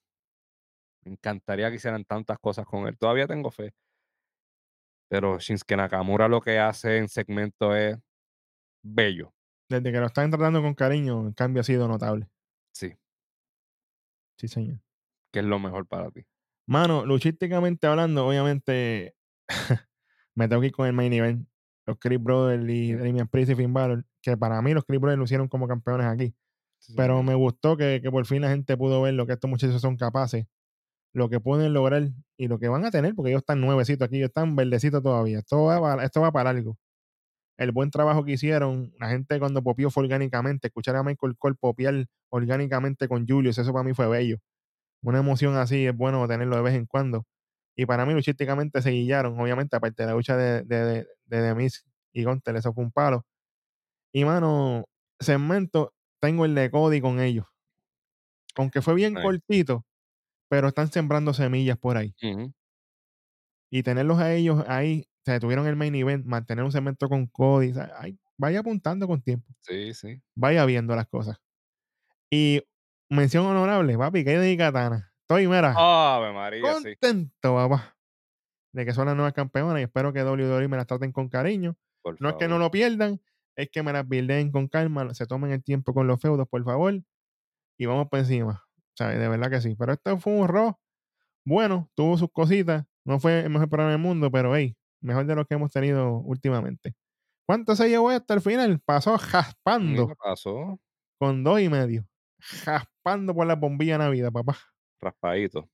me 1.05 1.13
encantaría 1.13 1.69
que 1.69 1.77
hicieran 1.77 2.05
tantas 2.05 2.39
cosas 2.39 2.65
con 2.67 2.87
él. 2.87 2.97
Todavía 2.97 3.27
tengo 3.27 3.51
fe. 3.51 3.75
Pero 5.09 5.39
Shinsuke 5.39 5.77
Nakamura 5.77 6.29
lo 6.29 6.41
que 6.41 6.59
hace 6.59 6.99
en 6.99 7.09
segmento 7.09 7.75
es 7.77 7.99
bello. 8.83 9.33
Desde 9.69 9.91
que 9.93 9.99
lo 10.01 10.07
están 10.07 10.31
tratando 10.31 10.61
con 10.61 10.75
cariño, 10.75 11.29
el 11.29 11.35
cambio 11.35 11.61
ha 11.61 11.65
sido 11.65 11.89
notable. 11.89 12.29
Sí, 12.75 12.93
Sí, 14.39 14.49
señor. 14.49 14.81
que 15.33 15.39
es 15.41 15.45
lo 15.45 15.59
mejor 15.59 15.87
para 15.87 16.11
ti. 16.11 16.25
Mano, 16.67 17.07
luchísticamente 17.07 17.87
hablando, 17.87 18.27
obviamente, 18.27 19.15
me 20.35 20.49
tengo 20.49 20.61
que 20.61 20.69
ir 20.69 20.73
con 20.73 20.87
el 20.87 20.93
main 20.93 21.13
event. 21.13 21.49
Los 21.87 21.99
Chris 21.99 22.23
Brothers 22.23 22.69
y. 22.69 22.95
Damian 22.95 23.29
Priest 23.29 23.53
y 23.53 23.55
Finn 23.57 23.73
Balor, 23.73 24.05
que 24.23 24.37
para 24.37 24.61
mí 24.63 24.73
los 24.73 24.85
Chris 24.85 25.01
Brothers 25.01 25.19
lucieron 25.19 25.49
como 25.49 25.67
campeones 25.67 26.07
aquí. 26.07 26.35
Sí, 26.79 26.95
Pero 26.97 27.23
me 27.23 27.35
gustó 27.35 27.77
que, 27.77 28.01
que 28.03 28.11
por 28.11 28.27
fin 28.27 28.43
la 28.43 28.51
gente 28.51 28.77
pudo 28.77 29.03
ver 29.03 29.15
lo 29.15 29.27
que 29.27 29.33
estos 29.35 29.49
muchachos 29.51 29.81
son 29.81 29.97
capaces, 29.97 30.47
lo 31.13 31.29
que 31.29 31.41
pueden 31.41 31.73
lograr 31.73 32.09
y 32.37 32.49
lo 32.49 32.59
que 32.59 32.69
van 32.69 32.85
a 32.85 32.91
tener, 32.91 33.15
porque 33.15 33.31
ellos 33.31 33.43
están 33.43 33.61
nuevecitos 33.61 34.07
aquí, 34.07 34.17
ellos 34.19 34.29
están 34.29 34.55
verdecitos 34.57 35.03
todavía. 35.03 35.39
Esto 35.41 35.65
va, 35.65 36.05
esto 36.05 36.21
va 36.21 36.33
para 36.33 36.51
algo. 36.51 36.77
El 37.63 37.73
buen 37.73 37.91
trabajo 37.91 38.25
que 38.25 38.33
hicieron, 38.33 38.93
la 38.99 39.09
gente 39.11 39.39
cuando 39.39 39.63
popió 39.63 39.91
fue 39.91 40.05
orgánicamente, 40.05 40.69
escuchar 40.69 40.97
a 40.97 41.03
Michael 41.03 41.37
Cole 41.39 41.57
popear 41.61 42.07
orgánicamente 42.31 43.09
con 43.09 43.27
Julius, 43.29 43.59
eso 43.59 43.73
para 43.73 43.85
mí 43.85 43.95
fue 43.95 44.09
bello. 44.09 44.39
una 45.03 45.19
emoción 45.21 45.57
así 45.57 45.87
es 45.87 45.97
bueno 45.97 46.27
tenerlo 46.29 46.57
de 46.57 46.63
vez 46.63 46.75
en 46.75 46.87
cuando. 46.87 47.27
Y 47.77 47.87
para 47.87 48.07
mí, 48.07 48.15
luchísticamente 48.15 48.83
se 48.83 48.91
guillaron, 48.91 49.39
obviamente, 49.41 49.77
aparte 49.77 50.03
de 50.05 50.09
la 50.09 50.15
lucha 50.15 50.37
de, 50.37 50.63
de, 50.65 51.07
de, 51.27 51.43
de 51.43 51.71
y 52.15 52.25
Gunter, 52.25 52.57
eso 52.57 52.73
fue 52.75 52.85
un 52.85 52.93
palo. 52.93 53.27
Y 54.13 54.25
mano, 54.25 54.87
segmento, 55.21 55.95
tengo 56.21 56.45
el 56.47 56.55
de 56.55 56.71
Cody 56.71 57.01
con 57.01 57.21
ellos. 57.21 57.47
Aunque 58.57 58.81
fue 58.81 58.95
bien 58.95 59.17
Right. 59.17 59.19
cortito, 59.19 59.85
pero 60.49 60.69
están 60.69 60.91
sembrando 60.93 61.35
semillas 61.35 61.79
por 61.79 61.97
ahí. 61.99 62.17
Y 63.71 63.83
tenerlos 63.83 64.19
a 64.21 64.33
ellos 64.35 64.65
ahí, 64.69 65.07
se 65.25 65.39
tuvieron 65.41 65.67
el 65.67 65.77
main 65.77 65.95
event, 65.95 66.25
mantener 66.27 66.65
un 66.65 66.73
segmento 66.73 67.09
con 67.09 67.27
Cody, 67.27 67.71
o 67.71 67.75
sea, 67.75 67.93
ay, 67.99 68.19
vaya 68.37 68.61
apuntando 68.61 69.07
con 69.07 69.23
tiempo, 69.23 69.47
Sí, 69.61 69.95
sí. 69.95 70.21
vaya 70.35 70.65
viendo 70.65 70.97
las 70.97 71.07
cosas. 71.07 71.39
Y 72.31 72.63
mención 73.11 73.47
honorable, 73.47 73.97
papi, 73.97 74.25
que 74.25 74.39
de 74.39 74.57
Katana. 74.57 75.13
Estoy, 75.23 75.47
mira, 75.47 75.75
Ave 75.77 76.33
María, 76.33 76.75
sí. 76.77 76.97
contento, 76.97 77.55
papá, 77.55 77.97
de 78.73 78.85
que 78.85 78.93
son 78.93 79.07
las 79.07 79.15
nuevas 79.15 79.33
campeonas 79.33 79.81
y 79.81 79.85
espero 79.85 80.13
que 80.13 80.23
WWE 80.25 80.69
me 80.69 80.77
las 80.77 80.87
traten 80.87 81.13
con 81.13 81.29
cariño. 81.29 81.77
Por 82.03 82.21
No 82.21 82.31
es 82.31 82.35
que 82.37 82.49
no 82.49 82.59
lo 82.59 82.71
pierdan, 82.71 83.21
es 83.57 83.71
que 83.71 83.83
me 83.83 83.93
las 83.93 84.07
builden 84.07 84.51
con 84.51 84.69
calma, 84.69 85.15
se 85.15 85.27
tomen 85.27 85.53
el 85.53 85.63
tiempo 85.63 85.95
con 85.95 86.07
los 86.07 86.21
feudos, 86.21 86.49
por 86.49 86.65
favor, 86.65 87.01
y 87.79 87.87
vamos 87.87 88.09
por 88.09 88.19
encima. 88.21 88.65
O 88.77 88.97
sea, 88.97 89.09
de 89.09 89.29
verdad 89.29 89.51
que 89.51 89.61
sí. 89.61 89.75
Pero 89.79 89.93
esto 89.93 90.19
fue 90.19 90.35
un 90.35 90.49
Raw 90.49 90.77
bueno, 91.45 91.91
tuvo 91.95 92.17
sus 92.19 92.31
cositas, 92.31 92.85
no 93.05 93.19
fue 93.19 93.41
el 93.41 93.51
mejor 93.51 93.69
programa 93.69 93.93
del 93.93 94.01
mundo, 94.01 94.31
pero 94.31 94.55
hey, 94.55 94.77
mejor 95.03 95.27
de 95.27 95.35
lo 95.35 95.45
que 95.45 95.55
hemos 95.55 95.71
tenido 95.71 96.19
últimamente. 96.19 96.95
¿Cuánto 97.47 97.77
se 97.77 97.89
llevó 97.89 98.11
hasta 98.11 98.35
el 98.35 98.41
final? 98.41 98.81
Pasó 98.85 99.19
jaspando 99.19 100.15
pasó 100.23 100.81
con 101.19 101.45
dos 101.45 101.61
y 101.61 101.69
medio. 101.69 102.07
Jaspando 102.41 103.35
por 103.35 103.47
la 103.47 103.55
bombilla 103.55 103.99
Navidad, 103.99 104.33
papá. 104.33 104.57
raspadito. 105.01 105.69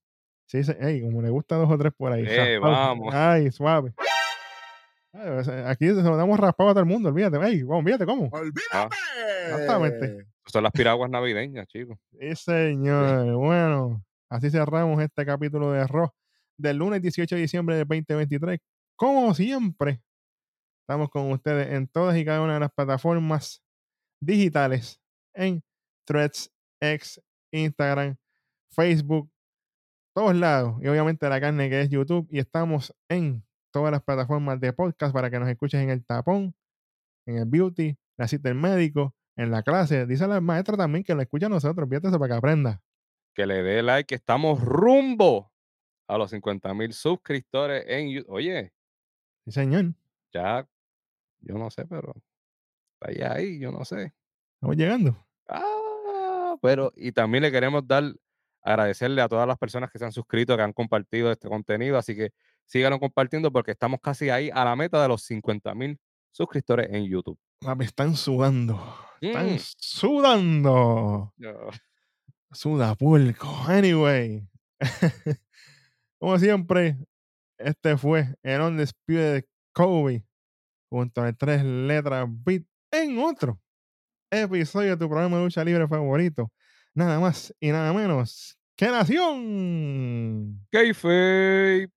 Sí, 0.46 0.64
sí, 0.64 0.72
ey, 0.80 1.02
como 1.02 1.22
le 1.22 1.30
gusta 1.30 1.56
dos 1.56 1.70
o 1.70 1.78
tres 1.78 1.92
por 1.96 2.12
ahí. 2.12 2.24
Eh, 2.26 2.58
raspado. 2.60 2.72
vamos. 2.72 3.14
Ay, 3.14 3.50
suave. 3.52 3.94
Aquí 5.66 5.86
se 5.88 6.02
lo 6.02 6.16
damos 6.16 6.38
raspado 6.38 6.70
a 6.70 6.72
todo 6.74 6.80
el 6.80 6.88
mundo, 6.88 7.08
olvídate. 7.08 7.38
Ey, 7.46 7.62
olvídate 7.66 8.06
cómo. 8.06 8.28
¡Olvídate! 8.30 8.96
Exactamente. 9.50 10.26
Son 10.46 10.62
las 10.62 10.72
piraguas 10.72 11.10
navideñas, 11.10 11.66
chicos. 11.66 11.98
Sí, 12.18 12.34
señor. 12.36 13.26
Bueno, 13.38 14.02
así 14.30 14.50
cerramos 14.50 15.02
este 15.02 15.24
capítulo 15.24 15.72
de 15.72 15.86
Raw 15.86 16.10
del 16.56 16.76
lunes 16.76 17.00
18 17.02 17.34
de 17.34 17.40
diciembre 17.42 17.76
del 17.76 17.86
2023. 17.86 18.58
Como 18.98 19.32
siempre, 19.32 20.02
estamos 20.82 21.08
con 21.08 21.30
ustedes 21.30 21.72
en 21.72 21.86
todas 21.86 22.16
y 22.16 22.24
cada 22.24 22.42
una 22.42 22.54
de 22.54 22.60
las 22.60 22.72
plataformas 22.72 23.62
digitales 24.20 25.00
en 25.34 25.62
Threads, 26.04 26.52
X, 26.80 27.22
Instagram, 27.52 28.16
Facebook, 28.74 29.30
todos 30.16 30.34
lados. 30.34 30.82
Y 30.82 30.88
obviamente 30.88 31.28
la 31.28 31.40
carne 31.40 31.70
que 31.70 31.82
es 31.82 31.90
YouTube. 31.90 32.26
Y 32.28 32.40
estamos 32.40 32.92
en 33.08 33.46
todas 33.72 33.92
las 33.92 34.02
plataformas 34.02 34.58
de 34.58 34.72
podcast 34.72 35.14
para 35.14 35.30
que 35.30 35.38
nos 35.38 35.48
escuches 35.48 35.80
en 35.80 35.90
el 35.90 36.04
tapón, 36.04 36.56
en 37.24 37.36
el 37.38 37.44
beauty, 37.44 37.96
la 38.16 38.26
cita 38.26 38.48
del 38.48 38.58
médico, 38.58 39.14
en 39.36 39.52
la 39.52 39.62
clase. 39.62 40.06
Dice 40.06 40.26
la 40.26 40.40
maestra 40.40 40.76
también 40.76 41.04
que 41.04 41.14
lo 41.14 41.22
escucha 41.22 41.46
a 41.46 41.50
nosotros. 41.50 41.88
Eso 41.88 42.18
para 42.18 42.34
que 42.34 42.38
aprenda. 42.38 42.82
Que 43.32 43.46
le 43.46 43.62
dé 43.62 43.80
like, 43.80 44.08
que 44.08 44.16
estamos 44.16 44.60
rumbo 44.60 45.52
a 46.08 46.18
los 46.18 46.30
50 46.30 46.74
mil 46.74 46.92
suscriptores 46.92 47.84
en 47.86 48.10
YouTube. 48.10 48.32
Oye, 48.32 48.72
Sí, 49.48 49.52
señor. 49.60 49.94
ya, 50.32 50.66
yo 51.40 51.54
no 51.58 51.70
sé, 51.70 51.84
pero 51.86 52.14
está 53.00 53.10
ahí, 53.10 53.44
ahí, 53.46 53.58
yo 53.58 53.70
no 53.72 53.84
sé. 53.84 54.12
Estamos 54.54 54.76
llegando. 54.76 55.16
Ah, 55.48 56.56
pero, 56.60 56.92
y 56.96 57.12
también 57.12 57.42
le 57.42 57.52
queremos 57.52 57.86
dar, 57.86 58.04
agradecerle 58.62 59.22
a 59.22 59.28
todas 59.28 59.46
las 59.46 59.56
personas 59.58 59.90
que 59.90 59.98
se 59.98 60.04
han 60.04 60.12
suscrito, 60.12 60.56
que 60.56 60.62
han 60.62 60.72
compartido 60.72 61.30
este 61.32 61.48
contenido, 61.48 61.96
así 61.96 62.14
que 62.16 62.32
síganlo 62.66 62.98
compartiendo 62.98 63.50
porque 63.52 63.70
estamos 63.70 64.00
casi 64.02 64.28
ahí 64.30 64.50
a 64.52 64.64
la 64.64 64.76
meta 64.76 65.00
de 65.00 65.08
los 65.08 65.22
50 65.22 65.74
mil 65.74 65.98
suscriptores 66.32 66.88
en 66.92 67.04
YouTube. 67.04 67.38
Papi, 67.60 67.84
están 67.84 68.14
sudando. 68.16 68.78
Están 69.20 69.54
Mm. 69.54 69.58
sudando. 69.58 71.34
Suda 72.52 72.94
pulco. 72.94 73.46
Anyway. 73.66 74.46
Como 76.18 76.38
siempre, 76.38 76.96
este 77.58 77.96
fue 77.96 78.34
el 78.42 78.60
On 78.60 78.76
Disputed 78.76 79.44
Kobe 79.72 80.24
junto 80.90 81.22
a 81.22 81.32
tres 81.32 81.62
letras 81.64 82.26
beat 82.28 82.62
en 82.90 83.18
otro 83.18 83.60
episodio 84.30 84.90
de 84.90 84.96
tu 84.96 85.08
programa 85.08 85.36
de 85.38 85.44
lucha 85.44 85.64
libre 85.64 85.86
favorito. 85.88 86.50
Nada 86.94 87.20
más 87.20 87.54
y 87.60 87.70
nada 87.70 87.92
menos 87.92 88.56
que 88.76 88.86
Nación. 88.88 90.66
Kayfabe. 90.70 91.88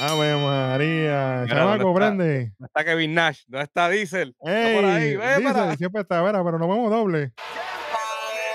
Ave 0.00 0.36
María. 0.42 1.44
Chamaco, 1.46 1.84
¿dónde 1.84 1.84
está? 1.84 1.94
prende. 1.94 2.52
No 2.58 2.66
está 2.66 2.84
Kevin 2.84 3.14
Nash, 3.14 3.42
no 3.46 3.60
está 3.60 3.88
Diesel. 3.88 4.34
Está 4.40 4.74
por 4.80 4.84
ahí, 4.90 5.02
Ey, 5.10 5.16
dice, 5.38 5.42
para- 5.42 5.76
siempre 5.76 6.02
está 6.02 6.22
vera, 6.22 6.42
pero 6.44 6.58
nos 6.58 6.68
vamos 6.68 6.90
doble. 6.90 7.32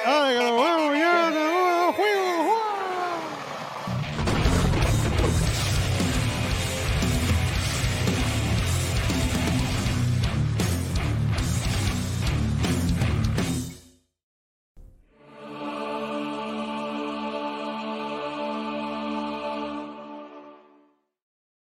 ¡Ay, 0.05 0.35
que 0.37 0.43
nos 0.43 0.57
vamos 0.59 0.97
ya! 0.97 1.16